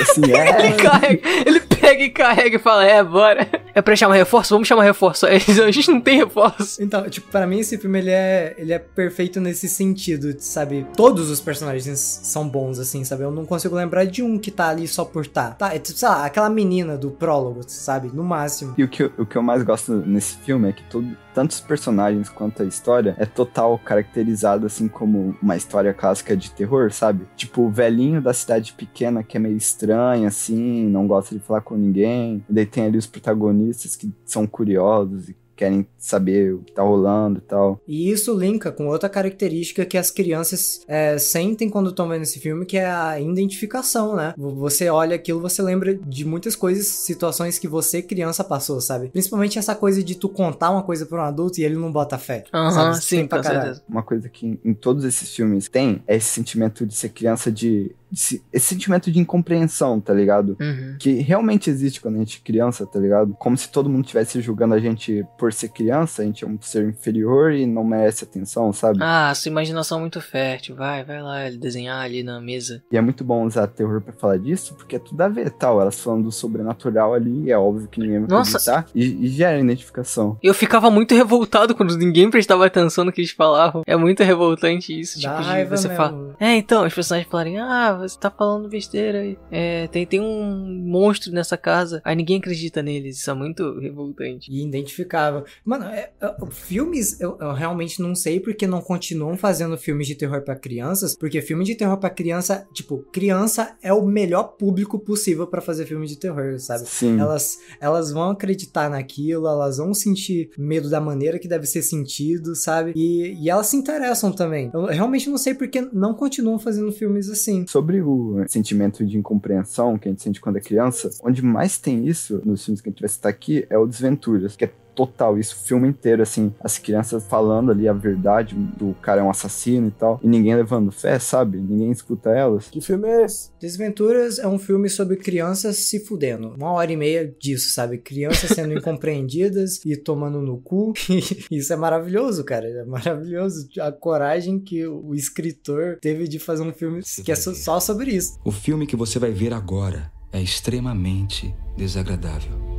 assim, 0.00 0.22
Ele 0.24 0.32
é. 0.36 0.72
carrega, 0.76 1.28
ele 1.46 1.60
pega 1.60 2.02
e 2.02 2.10
carrega 2.10 2.56
e 2.56 2.58
fala, 2.58 2.84
é, 2.84 3.02
bora. 3.02 3.48
É 3.74 3.82
pra 3.82 3.96
chamar 3.96 4.14
reforço? 4.14 4.54
Vamos 4.54 4.68
chamar 4.68 4.84
reforço. 4.84 5.26
Aí 5.26 5.34
eles, 5.36 5.58
A 5.58 5.70
gente 5.70 5.90
não 5.90 6.00
tem 6.00 6.16
reforço. 6.18 6.82
Então, 6.82 7.08
tipo, 7.08 7.28
pra 7.30 7.46
mim 7.46 7.58
esse 7.60 7.76
filme 7.78 7.98
ele 7.98 8.10
é, 8.10 8.54
ele 8.56 8.72
é 8.72 8.78
perfeito 8.78 9.40
nesse 9.40 9.68
sentido, 9.68 10.34
sabe? 10.38 10.86
Todos 10.96 11.30
os 11.30 11.40
personagens 11.40 11.98
são 12.22 12.48
bons, 12.48 12.78
assim, 12.78 13.04
sabe? 13.04 13.22
Eu 13.24 13.30
não 13.30 13.44
consigo 13.44 13.74
lembrar 13.74 14.04
de 14.04 14.22
um 14.22 14.38
que 14.38 14.50
tá 14.50 14.68
ali 14.68 14.86
só 14.86 15.04
por 15.04 15.26
tá. 15.26 15.50
Tá, 15.50 15.74
é 15.74 15.78
tipo, 15.78 15.98
sei 15.98 16.08
lá, 16.08 16.24
aquela 16.24 16.48
menina 16.50 16.96
do 16.96 17.10
prólogo, 17.10 17.60
sabe? 17.66 18.10
No 18.12 18.22
máximo. 18.24 18.74
E 18.78 18.84
o 18.84 18.88
que, 18.88 19.02
eu- 19.04 19.12
o 19.18 19.26
que 19.26 19.36
eu 19.36 19.42
mais 19.42 19.62
gosto 19.62 19.92
nesse 20.06 20.36
filme 20.38 20.68
é 20.68 20.72
que 20.72 20.82
todo, 20.84 21.06
tanto 21.34 21.50
os 21.50 21.60
personagens 21.60 22.28
quanto 22.28 22.62
a 22.62 22.66
história 22.66 23.14
é 23.18 23.26
total 23.26 23.78
caracterizado 23.78 24.66
assim 24.66 24.88
como 24.88 25.36
uma 25.42 25.56
história 25.56 25.92
clássica 25.92 26.36
de 26.36 26.50
terror, 26.50 26.92
sabe? 26.92 27.26
Tipo, 27.36 27.62
o 27.62 27.70
velhinho 27.70 28.22
da 28.22 28.32
cidade 28.32 28.72
pequena 28.72 29.22
que 29.22 29.36
é 29.36 29.40
meio 29.40 29.56
estranho, 29.56 30.26
assim, 30.26 30.88
não 30.88 31.06
gosta 31.06 31.34
de 31.34 31.40
falar 31.40 31.60
com 31.60 31.76
ninguém. 31.76 32.44
E 32.48 32.52
daí 32.52 32.66
tem 32.66 32.84
ali 32.84 32.96
os 32.96 33.06
protagonistas 33.06 33.96
que 33.96 34.12
são 34.24 34.46
curiosos 34.46 35.28
e 35.28 35.36
querem 35.56 35.86
saber 35.98 36.54
o 36.54 36.58
que 36.58 36.72
tá 36.72 36.82
rolando 36.82 37.38
e 37.38 37.42
tal. 37.42 37.80
E 37.86 38.10
isso 38.10 38.36
linka 38.38 38.70
com 38.72 38.86
outra 38.88 39.08
característica 39.08 39.84
que 39.84 39.96
as 39.96 40.10
crianças 40.10 40.82
é, 40.86 41.16
sentem 41.18 41.68
quando 41.70 41.90
estão 41.90 42.08
vendo 42.08 42.22
esse 42.22 42.38
filme, 42.38 42.66
que 42.66 42.76
é 42.76 42.86
a 42.90 43.18
identificação, 43.20 44.16
né? 44.16 44.34
Você 44.36 44.88
olha 44.88 45.16
aquilo, 45.16 45.40
você 45.40 45.62
lembra 45.62 45.94
de 45.94 46.24
muitas 46.24 46.56
coisas, 46.56 46.86
situações 46.86 47.58
que 47.58 47.68
você, 47.68 48.02
criança, 48.02 48.42
passou, 48.44 48.80
sabe? 48.80 49.08
Principalmente 49.08 49.58
essa 49.58 49.74
coisa 49.74 50.02
de 50.02 50.14
tu 50.14 50.28
contar 50.28 50.70
uma 50.70 50.82
coisa 50.82 51.06
pra 51.06 51.18
um 51.18 51.24
adulto 51.24 51.60
e 51.60 51.64
ele 51.64 51.76
não 51.76 51.90
bota 51.92 52.18
fé. 52.18 52.44
Aham, 52.52 52.70
sabe? 52.70 53.04
sim, 53.04 53.16
Tem 53.18 53.26
pra 53.28 53.38
com 53.38 53.44
caralho. 53.44 53.62
certeza. 53.62 53.82
Uma 53.88 54.02
coisa 54.02 54.28
que 54.28 54.58
em 54.64 54.74
todos 54.74 55.04
esses 55.04 55.34
filmes 55.34 55.68
tem 55.68 56.02
é 56.06 56.16
esse 56.16 56.28
sentimento 56.28 56.86
de 56.86 56.94
ser 56.94 57.10
criança 57.10 57.50
de. 57.50 57.94
De 58.10 58.18
se- 58.20 58.42
esse 58.52 58.66
sentimento 58.66 59.10
de 59.10 59.18
incompreensão, 59.18 60.00
tá 60.00 60.12
ligado? 60.14 60.56
Uhum. 60.60 60.96
que 60.98 61.14
realmente 61.14 61.68
existe 61.70 62.00
quando 62.00 62.16
a 62.16 62.18
gente 62.18 62.40
é 62.42 62.46
criança, 62.46 62.86
tá 62.86 62.98
ligado? 62.98 63.34
Como 63.38 63.56
se 63.56 63.68
todo 63.70 63.88
mundo 63.90 64.02
estivesse 64.04 64.40
julgando 64.40 64.74
a 64.74 64.78
gente 64.78 65.24
por 65.38 65.52
ser 65.52 65.68
criança, 65.68 66.22
a 66.22 66.24
gente 66.24 66.44
é 66.44 66.46
um 66.48 66.58
ser 66.60 66.88
inferior 66.88 67.52
e 67.52 67.66
não 67.66 67.84
merece 67.84 68.24
atenção, 68.24 68.72
sabe? 68.72 68.98
Ah, 69.02 69.32
sua 69.34 69.50
imaginação 69.50 69.98
é 69.98 70.00
muito 70.00 70.20
fértil. 70.20 70.76
Vai, 70.76 71.04
vai 71.04 71.20
lá 71.22 71.50
desenhar 71.50 72.00
ali 72.02 72.22
na 72.22 72.40
mesa. 72.40 72.82
E 72.90 72.96
é 72.96 73.00
muito 73.00 73.24
bom 73.24 73.44
usar 73.44 73.66
terror 73.66 74.00
pra 74.00 74.12
falar 74.12 74.38
disso, 74.38 74.74
porque 74.74 74.96
é 74.96 74.98
tudo 74.98 75.20
a 75.20 75.28
ver, 75.28 75.50
tal. 75.50 75.80
Elas 75.80 75.98
falando 76.00 76.24
do 76.24 76.32
sobrenatural 76.32 77.14
ali, 77.14 77.50
é 77.50 77.58
óbvio 77.58 77.88
que 77.88 78.00
ninguém 78.00 78.20
vai 78.20 78.28
Nossa. 78.28 78.56
acreditar. 78.58 78.86
E, 78.94 79.24
e 79.24 79.28
gera 79.28 79.58
identificação. 79.58 80.38
Eu 80.42 80.54
ficava 80.54 80.90
muito 80.90 81.14
revoltado 81.16 81.74
quando 81.74 81.96
ninguém 81.96 82.30
prestava 82.30 82.66
atenção 82.66 83.04
no 83.04 83.12
que 83.12 83.20
eles 83.20 83.30
falavam. 83.32 83.82
É 83.86 83.96
muito 83.96 84.22
revoltante 84.22 84.98
isso. 84.98 85.20
Dá 85.20 85.30
Tipo, 85.30 85.42
de 85.42 85.48
raiva 85.48 85.76
você 85.76 85.88
mesmo. 85.88 86.02
fala. 86.02 86.36
É, 86.38 86.54
então, 86.56 86.86
os 86.86 86.94
personagens 86.94 87.30
falarem, 87.30 87.58
ah, 87.58 88.03
você 88.08 88.18
tá 88.18 88.30
falando 88.30 88.68
besteira 88.68 89.20
aí. 89.20 89.38
É, 89.50 89.86
tem, 89.88 90.06
tem 90.06 90.20
um 90.20 90.64
monstro 90.84 91.32
nessa 91.32 91.56
casa. 91.56 92.00
Aí 92.04 92.14
ninguém 92.16 92.38
acredita 92.38 92.82
neles. 92.82 93.18
Isso 93.18 93.30
é 93.30 93.34
muito 93.34 93.78
revoltante. 93.78 94.50
E 94.50 94.64
identificável. 94.66 95.44
Mano, 95.64 95.84
é- 95.86 96.10
é- 96.20 96.34
filmes 96.50 97.20
eu, 97.20 97.36
eu 97.40 97.52
realmente 97.52 98.00
não 98.00 98.14
sei 98.14 98.40
porque 98.40 98.66
não 98.66 98.80
continuam 98.80 99.36
fazendo 99.36 99.76
filmes 99.76 100.06
de 100.06 100.14
terror 100.14 100.42
pra 100.42 100.56
crianças, 100.56 101.16
porque 101.16 101.40
filme 101.42 101.64
de 101.64 101.74
terror 101.74 101.96
pra 101.98 102.10
criança, 102.10 102.66
tipo, 102.72 102.98
criança 103.12 103.76
é 103.82 103.92
o 103.92 104.04
melhor 104.04 104.54
público 104.56 104.98
possível 104.98 105.46
pra 105.46 105.60
fazer 105.60 105.86
filme 105.86 106.06
de 106.06 106.16
terror, 106.16 106.58
sabe? 106.58 106.86
Sim. 106.88 107.18
Elas, 107.18 107.58
elas 107.80 108.10
vão 108.12 108.30
acreditar 108.30 108.88
naquilo, 108.90 109.46
elas 109.46 109.78
vão 109.78 109.92
sentir 109.94 110.50
medo 110.58 110.88
da 110.88 111.00
maneira 111.00 111.38
que 111.38 111.48
deve 111.48 111.66
ser 111.66 111.82
sentido, 111.82 112.54
sabe? 112.54 112.92
E, 112.94 113.34
e 113.42 113.50
elas 113.50 113.66
se 113.66 113.76
interessam 113.76 114.32
também. 114.32 114.70
Eu 114.72 114.86
realmente 114.86 115.28
não 115.28 115.38
sei 115.38 115.54
porque 115.54 115.80
não 115.92 116.14
continuam 116.14 116.58
fazendo 116.58 116.90
filmes 116.92 117.28
assim. 117.28 117.66
Sobre 117.66 117.83
o 118.02 118.44
sentimento 118.48 119.04
de 119.04 119.18
incompreensão 119.18 119.98
que 119.98 120.08
a 120.08 120.10
gente 120.10 120.22
sente 120.22 120.40
quando 120.40 120.56
é 120.56 120.60
criança, 120.60 121.10
onde 121.22 121.42
mais 121.42 121.78
tem 121.78 122.06
isso 122.06 122.40
nos 122.44 122.64
filmes 122.64 122.80
que 122.80 122.88
a 122.88 122.92
gente 122.92 123.00
vai 123.00 123.08
citar 123.08 123.30
aqui 123.30 123.66
é 123.68 123.78
o 123.78 123.86
Desventuras, 123.86 124.56
que 124.56 124.64
é 124.64 124.72
total 124.94 125.38
isso 125.38 125.54
o 125.56 125.66
filme 125.66 125.88
inteiro, 125.88 126.22
assim, 126.22 126.52
as 126.60 126.78
crianças 126.78 127.24
falando 127.26 127.70
ali 127.70 127.88
a 127.88 127.92
verdade 127.92 128.54
do 128.54 128.94
cara 129.02 129.20
é 129.20 129.24
um 129.24 129.30
assassino 129.30 129.88
e 129.88 129.90
tal, 129.90 130.20
e 130.22 130.28
ninguém 130.28 130.54
levando 130.54 130.90
fé, 130.92 131.18
sabe? 131.18 131.58
Ninguém 131.58 131.90
escuta 131.90 132.30
elas. 132.30 132.68
Que 132.68 132.80
filme 132.80 133.08
é 133.08 133.24
esse? 133.24 133.50
Desventuras 133.60 134.38
é 134.38 134.46
um 134.46 134.58
filme 134.58 134.88
sobre 134.88 135.16
crianças 135.16 135.76
se 135.76 136.00
fudendo. 136.00 136.54
Uma 136.56 136.72
hora 136.72 136.92
e 136.92 136.96
meia 136.96 137.26
disso, 137.40 137.70
sabe? 137.74 137.98
Crianças 137.98 138.50
sendo 138.50 138.72
incompreendidas 138.78 139.80
e 139.84 139.96
tomando 139.96 140.40
no 140.40 140.58
cu. 140.58 140.92
Isso 141.50 141.72
é 141.72 141.76
maravilhoso, 141.76 142.44
cara. 142.44 142.66
É 142.68 142.84
maravilhoso 142.84 143.68
a 143.80 143.90
coragem 143.92 144.58
que 144.58 144.86
o 144.86 145.14
escritor 145.14 145.98
teve 146.00 146.28
de 146.28 146.38
fazer 146.38 146.62
um 146.62 146.72
filme 146.72 147.00
que 147.24 147.32
é 147.32 147.34
só- 147.34 147.54
só 147.54 147.80
sobre 147.80 148.10
isso. 148.12 148.38
O 148.44 148.50
filme 148.52 148.86
que 148.86 148.96
você 148.96 149.18
vai 149.18 149.30
ver 149.32 149.52
agora 149.52 150.10
é 150.32 150.40
extremamente 150.40 151.54
desagradável. 151.76 152.73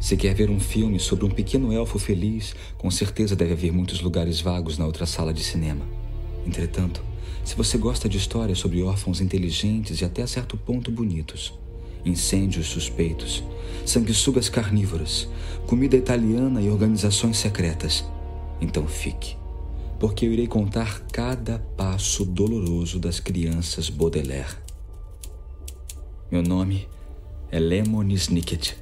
Se 0.00 0.16
quer 0.16 0.34
ver 0.34 0.50
um 0.50 0.60
filme 0.60 1.00
sobre 1.00 1.24
um 1.24 1.30
pequeno 1.30 1.72
elfo 1.72 1.98
feliz, 1.98 2.54
com 2.76 2.90
certeza 2.90 3.34
deve 3.34 3.52
haver 3.52 3.72
muitos 3.72 4.00
lugares 4.00 4.40
vagos 4.40 4.76
na 4.76 4.86
outra 4.86 5.06
sala 5.06 5.32
de 5.32 5.42
cinema. 5.42 5.86
Entretanto, 6.46 7.02
se 7.42 7.56
você 7.56 7.78
gosta 7.78 8.08
de 8.08 8.16
histórias 8.16 8.58
sobre 8.58 8.82
órfãos 8.82 9.20
inteligentes 9.20 10.00
e 10.00 10.04
até 10.04 10.26
certo 10.26 10.56
ponto 10.56 10.90
bonitos, 10.90 11.54
incêndios 12.04 12.66
suspeitos, 12.66 13.42
sanguessugas 13.84 14.48
carnívoras, 14.48 15.28
comida 15.66 15.96
italiana 15.96 16.60
e 16.60 16.68
organizações 16.68 17.38
secretas, 17.38 18.04
então 18.60 18.86
fique, 18.86 19.36
porque 19.98 20.26
eu 20.26 20.32
irei 20.32 20.46
contar 20.46 21.00
cada 21.12 21.58
passo 21.76 22.24
doloroso 22.24 22.98
das 22.98 23.20
crianças 23.20 23.88
Baudelaire. 23.88 24.56
Meu 26.30 26.42
nome 26.42 26.88
é 27.50 27.58
Lemon 27.58 28.08
Snicket 28.10 28.74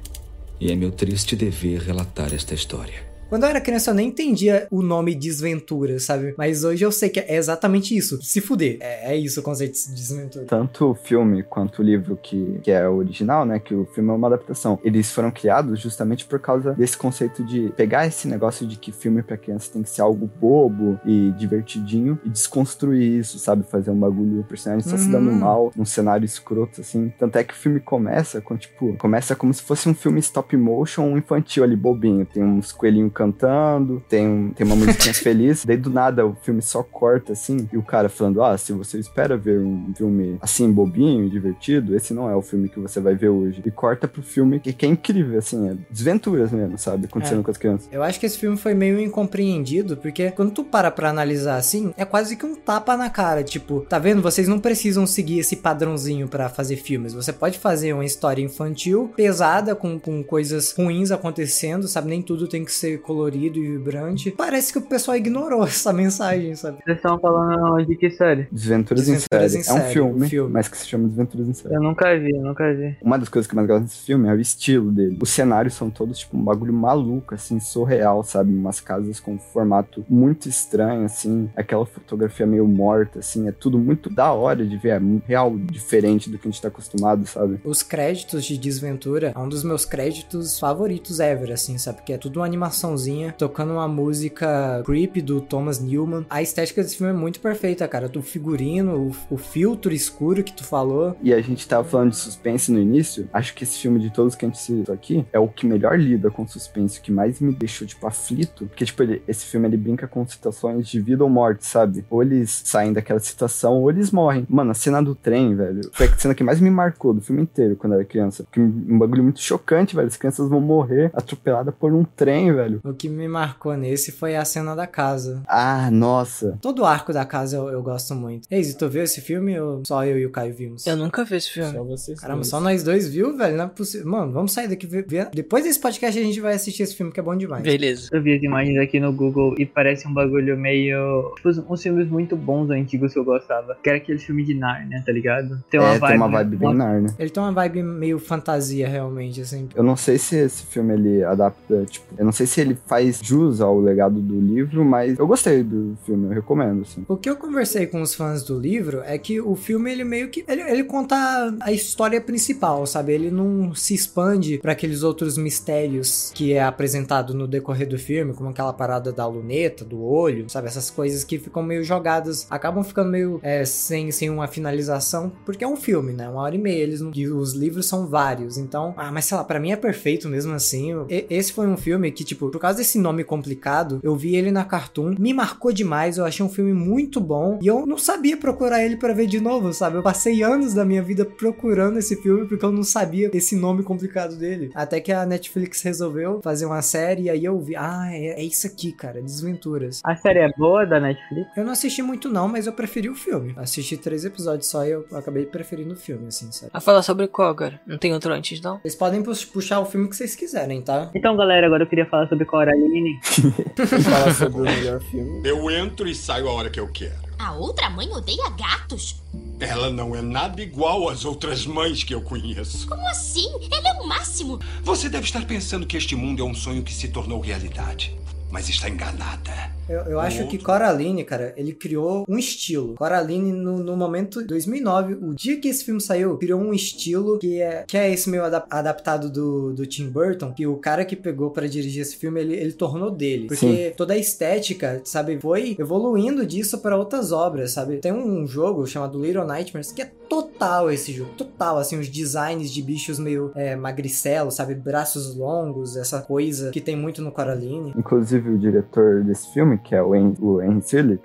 e 0.63 0.71
é 0.71 0.75
meu 0.77 0.91
triste 0.91 1.35
dever 1.35 1.81
relatar 1.81 2.33
esta 2.33 2.53
história. 2.53 3.02
Quando 3.29 3.43
eu 3.43 3.49
era 3.49 3.59
criança, 3.61 3.89
eu 3.89 3.95
nem 3.95 4.09
entendia 4.09 4.67
o 4.69 4.83
nome 4.83 5.15
Desventura, 5.15 5.99
sabe? 5.99 6.35
Mas 6.37 6.63
hoje 6.63 6.85
eu 6.85 6.91
sei 6.91 7.09
que 7.09 7.19
é 7.19 7.35
exatamente 7.35 7.95
isso. 7.97 8.21
Se 8.21 8.39
fuder. 8.39 8.77
É, 8.79 9.13
é 9.13 9.17
isso 9.17 9.39
o 9.39 9.43
conceito 9.43 9.73
de 9.73 9.95
desventura. 9.95 10.45
Tanto 10.45 10.91
o 10.91 10.93
filme 10.95 11.41
quanto 11.41 11.79
o 11.79 11.83
livro 11.83 12.15
que, 12.21 12.59
que 12.61 12.69
é 12.69 12.87
original, 12.87 13.43
né? 13.43 13.57
Que 13.59 13.73
o 13.73 13.85
filme 13.85 14.11
é 14.11 14.13
uma 14.13 14.27
adaptação. 14.27 14.79
Eles 14.83 15.11
foram 15.11 15.31
criados 15.31 15.79
justamente 15.79 16.25
por 16.25 16.39
causa 16.39 16.73
desse 16.73 16.95
conceito 16.95 17.43
de 17.43 17.73
pegar 17.75 18.05
esse 18.05 18.27
negócio 18.27 18.67
de 18.67 18.77
que 18.77 18.91
filme 18.91 19.23
pra 19.23 19.35
criança 19.37 19.71
tem 19.73 19.81
que 19.81 19.89
ser 19.89 20.01
algo 20.01 20.29
bobo 20.39 20.99
e 21.03 21.31
divertidinho 21.31 22.19
e 22.23 22.29
desconstruir 22.29 23.19
isso, 23.19 23.39
sabe? 23.39 23.63
Fazer 23.63 23.89
um 23.89 23.99
bagulho, 23.99 24.41
o 24.41 24.43
personagem 24.43 24.87
só 24.87 24.95
se 24.97 25.09
dando 25.09 25.29
Uhum. 25.31 25.39
mal, 25.39 25.71
num 25.75 25.85
cenário 25.85 26.25
escroto, 26.25 26.81
assim. 26.81 27.11
Tanto 27.17 27.35
é 27.37 27.43
que 27.43 27.53
o 27.53 27.57
filme 27.57 27.79
começa 27.79 28.41
com, 28.41 28.55
tipo, 28.55 28.95
começa 28.97 29.35
como 29.35 29.51
se 29.53 29.61
fosse 29.63 29.89
um 29.89 29.95
filme 29.95 30.19
stop 30.19 30.55
motion 30.55 31.17
infantil 31.17 31.63
ali, 31.63 31.75
bobinho. 31.75 32.25
Tem 32.25 32.43
uns 32.43 32.71
coelhinhos 32.71 33.12
cantando, 33.13 34.03
tem, 34.09 34.27
um, 34.27 34.49
tem 34.51 34.65
uma 34.65 34.75
musiquinha 34.75 35.13
feliz. 35.15 35.63
Daí 35.65 35.77
do 35.77 35.89
nada 35.89 36.25
o 36.25 36.35
filme 36.41 36.61
só 36.61 36.83
corta, 36.83 37.33
assim, 37.33 37.67
e 37.71 37.77
o 37.77 37.83
cara 37.83 38.09
falando: 38.09 38.43
Ah, 38.43 38.57
se 38.57 38.73
você 38.73 38.97
espera 38.99 39.37
ver 39.37 39.59
um 39.59 39.93
filme 39.95 40.37
assim, 40.41 40.71
bobinho 40.71 41.29
divertido, 41.29 41.95
esse 41.95 42.13
não 42.13 42.29
é 42.29 42.35
o 42.35 42.41
filme 42.41 42.67
que 42.69 42.79
você 42.79 42.99
vai 42.99 43.15
ver 43.15 43.29
hoje. 43.29 43.61
E 43.65 43.71
corta 43.71 44.07
pro 44.07 44.21
filme 44.21 44.59
que, 44.59 44.73
que 44.73 44.85
é 44.85 44.89
incrível, 44.89 45.37
assim, 45.39 45.69
é 45.69 45.75
desventuras 45.89 46.51
mesmo, 46.51 46.77
sabe? 46.77 47.05
Acontecendo 47.05 47.41
É. 47.41 47.43
com 47.43 47.51
as 47.51 47.57
crianças. 47.57 47.89
Eu 47.91 48.03
acho 48.03 48.19
que 48.19 48.25
esse 48.25 48.37
filme 48.37 48.57
foi 48.57 48.73
meio 48.73 48.99
incompreendido, 48.99 49.97
porque 49.97 50.31
quando 50.31 50.51
tu 50.51 50.63
para 50.63 50.91
pra 50.91 51.09
analisar 51.09 51.55
assim, 51.57 51.93
é 51.97 52.05
quase 52.05 52.35
que 52.35 52.45
um 52.45 52.55
tapa 52.55 52.97
na 52.97 53.09
cara. 53.09 53.43
Tipo, 53.43 53.81
tá 53.81 53.99
vendo? 53.99 54.21
Vocês 54.21 54.47
não 54.47 54.59
precisam 54.59 55.05
seguir 55.05 55.39
esse 55.39 55.55
padrãozinho 55.57 56.27
pra 56.27 56.49
fazer 56.49 56.77
filmes. 56.77 57.13
Você 57.13 57.31
pode 57.33 57.59
fazer 57.59 57.93
uma 57.93 58.05
história 58.05 58.41
infantil, 58.41 59.11
pesada, 59.15 59.75
com, 59.75 59.99
com 59.99 60.23
coisas 60.23 60.71
ruins 60.71 61.11
acontecendo, 61.11 61.87
sabe? 61.87 62.09
Nem 62.09 62.21
tudo 62.21 62.47
tem 62.47 62.63
que 62.65 62.71
ser 62.71 62.99
colorido 63.03 63.59
e 63.59 63.71
vibrante. 63.73 64.31
Parece 64.31 64.71
que 64.71 64.79
o 64.79 64.81
pessoal 64.81 65.17
ignorou 65.17 65.63
essa 65.67 65.93
mensagem, 65.93 66.55
sabe? 66.55 66.79
Vocês 66.83 66.97
estão 66.97 67.19
falando 67.19 67.85
de 67.85 67.95
que 67.95 68.09
série? 68.09 68.47
Desventuras, 68.51 69.05
Desventuras 69.05 69.55
em 69.55 69.59
em 69.59 69.63
série. 69.63 69.79
É 69.79 69.87
um 69.87 69.91
filme, 69.91 70.25
um 70.25 70.29
filme. 70.29 70.51
mas 70.51 70.67
que 70.67 70.77
se 70.77 70.87
chama 70.87 71.07
Desventuras 71.07 71.47
em 71.47 71.53
série. 71.53 71.75
Eu 71.75 71.81
nunca 71.81 72.17
vi, 72.17 72.31
eu 72.31 72.41
nunca 72.41 72.73
vi. 72.73 72.95
Uma 73.01 73.19
das 73.19 73.29
coisas 73.29 73.47
que 73.47 73.53
eu 73.53 73.57
mais 73.57 73.67
gosto 73.67 73.83
desse 73.83 74.05
filme 74.05 74.27
é 74.27 74.33
o 74.33 74.39
estilo 74.39 74.91
dele. 74.91 75.19
Os 75.21 75.29
cenários 75.29 75.73
são 75.73 75.89
todos, 75.89 76.19
tipo, 76.19 76.37
um 76.37 76.43
bagulho 76.43 76.73
maluco, 76.73 77.35
assim, 77.35 77.59
surreal, 77.59 78.23
sabe? 78.23 78.53
Umas 78.53 78.79
casas 78.79 79.19
com 79.19 79.33
um 79.33 79.39
formato 79.39 80.05
muito 80.09 80.47
estranho, 80.47 81.05
assim. 81.05 81.49
Aquela 81.55 81.85
fotografia 81.85 82.45
meio 82.45 82.67
morta, 82.67 83.19
assim. 83.19 83.47
É 83.47 83.51
tudo 83.51 83.77
muito 83.77 84.09
da 84.09 84.31
hora 84.33 84.65
de 84.65 84.77
ver. 84.77 84.93
É 84.93 85.01
real, 85.27 85.57
diferente 85.57 86.29
do 86.29 86.37
que 86.37 86.47
a 86.47 86.51
gente 86.51 86.61
tá 86.61 86.67
acostumado, 86.67 87.25
sabe? 87.25 87.59
Os 87.63 87.81
créditos 87.81 88.45
de 88.45 88.57
Desventura 88.57 89.33
é 89.35 89.39
um 89.39 89.49
dos 89.49 89.63
meus 89.63 89.85
créditos 89.85 90.59
favoritos 90.59 91.19
ever, 91.19 91.51
assim, 91.51 91.77
sabe? 91.77 91.97
Porque 91.97 92.13
é 92.13 92.17
tudo 92.17 92.39
uma 92.39 92.47
animaçãozinha, 92.93 93.33
tocando 93.37 93.73
uma 93.73 93.87
música 93.87 94.81
creepy 94.85 95.21
do 95.21 95.41
Thomas 95.41 95.79
Newman. 95.79 96.25
A 96.29 96.41
estética 96.41 96.81
desse 96.81 96.97
filme 96.97 97.11
é 97.11 97.15
muito 97.15 97.39
perfeita, 97.39 97.87
cara. 97.87 98.07
Do 98.07 98.21
figurino, 98.21 99.11
o, 99.29 99.33
o 99.35 99.37
filtro 99.37 99.93
escuro 99.93 100.43
que 100.43 100.53
tu 100.53 100.63
falou. 100.63 101.15
E 101.21 101.33
a 101.33 101.41
gente 101.41 101.67
tava 101.67 101.83
falando 101.83 102.11
de 102.11 102.17
suspense 102.17 102.71
no 102.71 102.79
início. 102.79 103.27
Acho 103.33 103.53
que 103.53 103.63
esse 103.63 103.79
filme 103.79 103.99
de 103.99 104.11
todos 104.11 104.35
que 104.35 104.45
a 104.45 104.47
gente 104.47 104.59
citou 104.59 104.93
aqui 104.93 105.25
é 105.33 105.39
o 105.39 105.47
que 105.47 105.65
melhor 105.65 105.97
lida 105.99 106.29
com 106.29 106.47
suspense, 106.47 106.99
o 106.99 107.01
que 107.01 107.11
mais 107.11 107.39
me 107.39 107.53
deixou, 107.53 107.87
tipo, 107.87 108.05
aflito. 108.07 108.65
Porque, 108.67 108.85
tipo, 108.85 109.01
ele- 109.03 109.21
esse 109.27 109.45
filme 109.45 109.67
ele 109.67 109.77
brinca 109.77 110.07
com 110.07 110.25
situações 110.27 110.87
de 110.87 110.99
vida 110.99 111.23
ou 111.23 111.29
morte, 111.29 111.65
sabe? 111.65 112.05
Ou 112.09 112.21
eles 112.21 112.61
saem 112.65 112.93
daquela 112.93 113.19
situação, 113.19 113.81
ou 113.81 113.89
eles 113.89 114.11
morrem. 114.11 114.45
Mano, 114.49 114.71
a 114.71 114.75
cena 114.75 115.01
do 115.01 115.15
trem, 115.15 115.55
velho, 115.55 115.81
foi 115.93 116.07
a 116.07 116.17
cena 116.17 116.35
que 116.35 116.43
mais 116.43 116.59
me 116.59 116.69
marcou 116.69 117.13
do 117.13 117.21
filme 117.21 117.41
inteiro 117.41 117.75
quando 117.75 117.93
eu 117.93 117.99
era 117.99 118.07
criança. 118.07 118.43
Porque 118.43 118.59
um 118.59 118.97
bagulho 118.97 119.23
muito 119.23 119.39
chocante, 119.39 119.95
velho. 119.95 120.07
As 120.07 120.17
crianças 120.17 120.49
vão 120.49 120.61
morrer 120.61 121.11
atropeladas 121.13 121.73
por 121.73 121.93
um 121.93 122.03
trem, 122.03 122.53
velho. 122.53 122.81
O 122.83 122.93
que 122.93 123.07
me 123.07 123.27
marcou 123.29 123.75
nesse 123.77 124.11
foi 124.11 124.35
a 124.35 124.43
cena 124.43 124.75
da 124.75 124.85
casa. 124.85 125.41
Ah, 125.47 125.89
nossa. 125.89 126.57
Todo 126.61 126.81
o 126.81 126.85
arco 126.85 127.13
da 127.13 127.23
casa 127.25 127.55
eu, 127.57 127.69
eu 127.69 127.81
gosto 127.81 128.13
muito. 128.13 128.45
Ei, 128.51 128.61
tu 128.73 128.89
viu 128.89 129.03
esse 129.03 129.21
filme 129.21 129.57
ou 129.59 129.83
só 129.87 130.05
eu 130.05 130.19
e 130.19 130.25
o 130.25 130.29
Caio 130.29 130.53
vimos? 130.53 130.85
Eu 130.85 130.97
nunca 130.97 131.23
vi 131.23 131.35
esse 131.37 131.49
filme. 131.49 131.71
Só 131.71 131.83
vocês 131.83 132.19
Caramba, 132.19 132.39
dois. 132.39 132.47
só 132.49 132.59
nós 132.59 132.83
dois 132.83 133.07
viu, 133.07 133.37
velho? 133.37 133.55
Não 133.55 133.65
é 133.65 133.67
possível. 133.67 134.07
Mano, 134.11 134.33
vamos 134.33 134.51
sair 134.51 134.67
daqui. 134.67 134.85
Ver, 134.85 135.05
ver- 135.07 135.29
Depois 135.33 135.63
desse 135.63 135.79
podcast 135.79 136.19
a 136.19 136.23
gente 136.23 136.41
vai 136.41 136.55
assistir 136.55 136.83
esse 136.83 136.93
filme 136.95 137.11
que 137.11 137.19
é 137.19 137.23
bom 137.23 137.35
demais. 137.37 137.63
Beleza. 137.63 138.09
Eu 138.11 138.21
vi 138.21 138.35
as 138.35 138.43
imagens 138.43 138.77
aqui 138.77 138.99
no 138.99 139.13
Google 139.13 139.55
e 139.57 139.65
parece 139.65 140.05
um 140.07 140.13
bagulho 140.13 140.57
meio. 140.57 141.31
Tipo, 141.37 141.49
uns 141.73 141.81
filmes 141.81 142.07
muito 142.09 142.35
bons 142.35 142.69
antigos 142.69 143.13
que 143.13 143.19
eu 143.19 143.23
gostava. 143.23 143.77
Que 143.81 143.89
era 143.89 143.97
aquele 143.97 144.19
filme 144.19 144.43
de 144.43 144.53
Narnia, 144.55 145.01
tá 145.05 145.11
ligado? 145.11 145.63
Tem 145.69 145.79
uma 145.79 145.93
é, 145.93 145.99
vibe. 145.99 146.07
tem 146.11 146.17
uma 146.17 146.29
vibe 146.29 146.55
bem 146.57 146.73
Narnia. 146.73 147.15
Ele 147.17 147.29
tem 147.29 147.41
uma 147.43 147.51
vibe 147.53 147.81
meio 147.83 148.19
fantasia, 148.19 148.87
realmente, 148.89 149.39
assim. 149.41 149.69
Eu 149.73 149.83
não 149.83 149.95
sei 149.95 150.17
se 150.17 150.35
esse 150.35 150.65
filme 150.65 150.93
ele 150.93 151.23
adapta, 151.23 151.85
tipo, 151.85 152.05
eu 152.17 152.25
não 152.25 152.31
sei 152.33 152.45
se 152.45 152.59
ele 152.59 152.72
faz 152.85 153.19
jus 153.21 153.61
ao 153.61 153.79
legado 153.79 154.19
do 154.19 154.39
livro, 154.39 154.83
mas 154.85 155.17
eu 155.19 155.27
gostei 155.27 155.63
do 155.63 155.97
filme, 156.05 156.25
eu 156.27 156.31
recomendo, 156.31 156.81
assim. 156.81 157.03
O 157.07 157.15
que 157.17 157.29
eu 157.29 157.35
conversei 157.35 157.87
com 157.87 158.01
os 158.01 158.13
fãs 158.15 158.43
do 158.43 158.59
livro 158.59 159.01
é 159.05 159.17
que 159.17 159.39
o 159.41 159.55
filme, 159.55 159.91
ele 159.91 160.03
meio 160.03 160.29
que. 160.29 160.43
Ele, 160.47 160.61
ele 160.61 160.83
conta 160.83 161.15
a 161.61 161.71
história 161.71 162.19
principal, 162.21 162.85
sabe? 162.85 163.13
Ele 163.13 163.31
não 163.31 163.73
se 163.75 163.93
expande 163.93 164.57
para 164.59 164.71
aqueles 164.73 165.03
outros 165.03 165.37
mistérios 165.37 166.31
que 166.33 166.53
é 166.53 166.63
apresentado 166.63 167.33
no 167.33 167.47
decorrer 167.47 167.87
do 167.87 167.97
filme, 167.97 168.33
como 168.33 168.49
aquela 168.49 168.73
parada 168.73 169.11
da 169.11 169.25
luneta, 169.27 169.83
do 169.85 170.01
olho, 170.03 170.49
sabe? 170.49 170.67
Essas 170.67 170.89
coisas 170.89 171.23
que 171.23 171.39
ficam 171.39 171.63
meio 171.63 171.83
jogadas, 171.83 172.45
acabam 172.49 172.83
ficando 172.83 173.09
meio 173.09 173.39
é, 173.41 173.65
sem, 173.65 174.11
sem 174.11 174.29
uma 174.29 174.47
finalização, 174.47 175.31
porque 175.45 175.63
é 175.63 175.67
um 175.67 175.75
filme, 175.75 176.13
né? 176.13 176.27
Uma 176.29 176.41
hora 176.41 176.55
e 176.55 176.59
meia. 176.59 176.83
Eles 176.83 177.01
não, 177.01 177.11
e 177.15 177.27
os 177.27 177.53
livros 177.53 177.85
são 177.85 178.07
vários, 178.07 178.57
então. 178.57 178.93
Ah, 178.97 179.11
mas 179.11 179.25
sei 179.25 179.37
lá, 179.37 179.43
pra 179.43 179.59
mim 179.59 179.71
é 179.71 179.75
perfeito 179.75 180.27
mesmo 180.27 180.53
assim. 180.53 180.91
E- 181.09 181.25
esse 181.29 181.53
foi 181.53 181.67
um 181.67 181.77
filme 181.77 182.11
que, 182.11 182.23
tipo, 182.23 182.49
causa 182.63 182.77
desse 182.79 182.97
nome 182.99 183.23
complicado, 183.23 183.99
eu 184.03 184.15
vi 184.15 184.35
ele 184.35 184.51
na 184.51 184.63
Cartoon, 184.63 185.15
me 185.19 185.33
marcou 185.33 185.71
demais, 185.71 186.17
eu 186.17 186.25
achei 186.25 186.45
um 186.45 186.49
filme 186.49 186.73
muito 186.73 187.19
bom 187.19 187.59
e 187.61 187.67
eu 187.67 187.85
não 187.85 187.97
sabia 187.97 188.37
procurar 188.37 188.83
ele 188.83 188.97
pra 188.97 189.13
ver 189.13 189.27
de 189.27 189.39
novo, 189.39 189.73
sabe? 189.73 189.97
Eu 189.97 190.03
passei 190.03 190.41
anos 190.43 190.73
da 190.73 190.83
minha 190.85 191.01
vida 191.01 191.25
procurando 191.25 191.97
esse 191.99 192.15
filme 192.21 192.47
porque 192.47 192.63
eu 192.65 192.71
não 192.71 192.83
sabia 192.83 193.29
esse 193.33 193.55
nome 193.55 193.83
complicado 193.83 194.35
dele. 194.35 194.71
Até 194.73 194.99
que 194.99 195.11
a 195.11 195.25
Netflix 195.25 195.81
resolveu 195.81 196.39
fazer 196.43 196.65
uma 196.65 196.81
série 196.81 197.23
e 197.23 197.29
aí 197.29 197.43
eu 197.45 197.59
vi, 197.59 197.75
ah, 197.75 198.07
é, 198.11 198.39
é 198.41 198.43
isso 198.43 198.65
aqui, 198.67 198.91
cara, 198.91 199.21
Desventuras. 199.21 200.01
A 200.03 200.15
série 200.15 200.39
é 200.39 200.51
boa 200.57 200.85
da 200.85 200.99
Netflix? 200.99 201.49
Eu 201.57 201.63
não 201.65 201.71
assisti 201.73 202.01
muito 202.01 202.29
não, 202.29 202.47
mas 202.47 202.65
eu 202.67 202.73
preferi 202.73 203.09
o 203.09 203.15
filme. 203.15 203.53
Assisti 203.57 203.97
três 203.97 204.25
episódios 204.25 204.67
só 204.67 204.85
e 204.85 204.91
eu 204.91 205.05
acabei 205.13 205.45
preferindo 205.45 205.93
o 205.93 205.97
filme, 205.97 206.27
assim, 206.27 206.51
sabe? 206.51 206.71
A 206.73 206.79
falar 206.79 207.01
sobre 207.01 207.27
qual 207.27 207.49
agora? 207.49 207.79
Não 207.85 207.97
tem 207.97 208.13
outro 208.13 208.31
antes, 208.33 208.61
não? 208.61 208.79
Vocês 208.79 208.95
podem 208.95 209.21
pux- 209.21 209.43
puxar 209.45 209.79
o 209.79 209.85
filme 209.85 210.07
que 210.09 210.15
vocês 210.15 210.35
quiserem, 210.35 210.81
tá? 210.81 211.11
Então, 211.15 211.35
galera, 211.35 211.65
agora 211.67 211.83
eu 211.83 211.87
queria 211.89 212.05
falar 212.05 212.27
sobre 212.27 212.45
Coraline. 212.53 213.19
Falar 214.03 214.31
sobre 214.35 214.61
o 214.61 214.63
melhor 214.63 215.01
filme. 215.01 215.41
Eu 215.43 215.71
entro 215.71 216.07
e 216.07 216.13
saio 216.13 216.47
a 216.47 216.51
hora 216.51 216.69
que 216.69 216.79
eu 216.79 216.87
quero. 216.87 217.23
A 217.39 217.53
outra 217.53 217.89
mãe 217.89 218.07
odeia 218.11 218.47
gatos? 218.51 219.15
Ela 219.59 219.89
não 219.89 220.15
é 220.15 220.21
nada 220.21 220.61
igual 220.61 221.09
às 221.09 221.25
outras 221.25 221.65
mães 221.65 222.03
que 222.03 222.13
eu 222.13 222.21
conheço. 222.21 222.87
Como 222.87 223.07
assim? 223.07 223.47
Ela 223.71 223.89
é 223.89 223.93
o 223.93 224.07
máximo. 224.07 224.59
Você 224.83 225.09
deve 225.09 225.25
estar 225.25 225.43
pensando 225.47 225.87
que 225.87 225.97
este 225.97 226.15
mundo 226.15 226.43
é 226.43 226.45
um 226.45 226.53
sonho 226.53 226.83
que 226.83 226.93
se 226.93 227.07
tornou 227.07 227.41
realidade. 227.41 228.15
Mas 228.53 228.69
está 228.69 228.87
enganada. 228.87 229.73
Eu, 229.89 229.99
eu 230.01 230.19
acho 230.19 230.47
que 230.47 230.57
Coraline, 230.57 231.25
cara, 231.25 231.53
ele 231.57 231.73
criou 231.73 232.23
um 232.29 232.37
estilo. 232.37 232.93
Coraline, 232.93 233.51
no, 233.51 233.79
no 233.83 233.97
momento 233.97 234.41
2009, 234.45 235.15
o 235.15 235.33
dia 235.33 235.59
que 235.59 235.67
esse 235.67 235.83
filme 235.83 235.99
saiu, 235.99 236.37
criou 236.37 236.61
um 236.61 236.73
estilo 236.73 237.37
que 237.39 237.59
é, 237.61 237.83
que 237.85 237.97
é 237.97 238.09
esse 238.13 238.29
meio 238.29 238.45
adap- 238.45 238.67
adaptado 238.69 239.29
do, 239.29 239.73
do 239.73 239.85
Tim 239.85 240.07
Burton, 240.09 240.53
que 240.53 240.65
o 240.65 240.77
cara 240.77 241.03
que 241.03 241.15
pegou 241.17 241.49
pra 241.51 241.67
dirigir 241.67 242.01
esse 242.01 242.15
filme, 242.15 242.39
ele, 242.39 242.53
ele 242.55 242.71
tornou 242.71 243.11
dele. 243.11 243.47
Porque 243.47 243.93
toda 243.97 244.13
a 244.13 244.17
estética, 244.17 245.01
sabe, 245.03 245.37
foi 245.41 245.75
evoluindo 245.77 246.45
disso 246.45 246.77
pra 246.77 246.95
outras 246.95 247.31
obras, 247.33 247.71
sabe? 247.71 247.97
Tem 247.97 248.13
um 248.13 248.47
jogo 248.47 248.85
chamado 248.87 249.21
Little 249.21 249.45
Nightmares 249.45 249.91
que 249.91 250.01
é 250.01 250.11
total 250.29 250.89
esse 250.89 251.11
jogo, 251.11 251.31
total, 251.37 251.77
assim, 251.77 251.99
os 251.99 252.07
designs 252.07 252.71
de 252.71 252.81
bichos 252.81 253.19
meio 253.19 253.51
é, 253.53 253.75
magricelos, 253.75 254.55
sabe? 254.55 254.73
Braços 254.75 255.35
longos, 255.35 255.97
essa 255.97 256.21
coisa 256.21 256.71
que 256.71 256.79
tem 256.81 256.95
muito 256.95 257.21
no 257.21 257.31
Coraline. 257.31 257.93
Inclusive, 257.95 258.42
o 258.49 258.57
diretor 258.57 259.23
desse 259.23 259.53
filme, 259.53 259.77
que 259.77 259.95
é 259.95 260.01
o 260.01 260.15
Henry, 260.15 260.37
o 260.39 260.59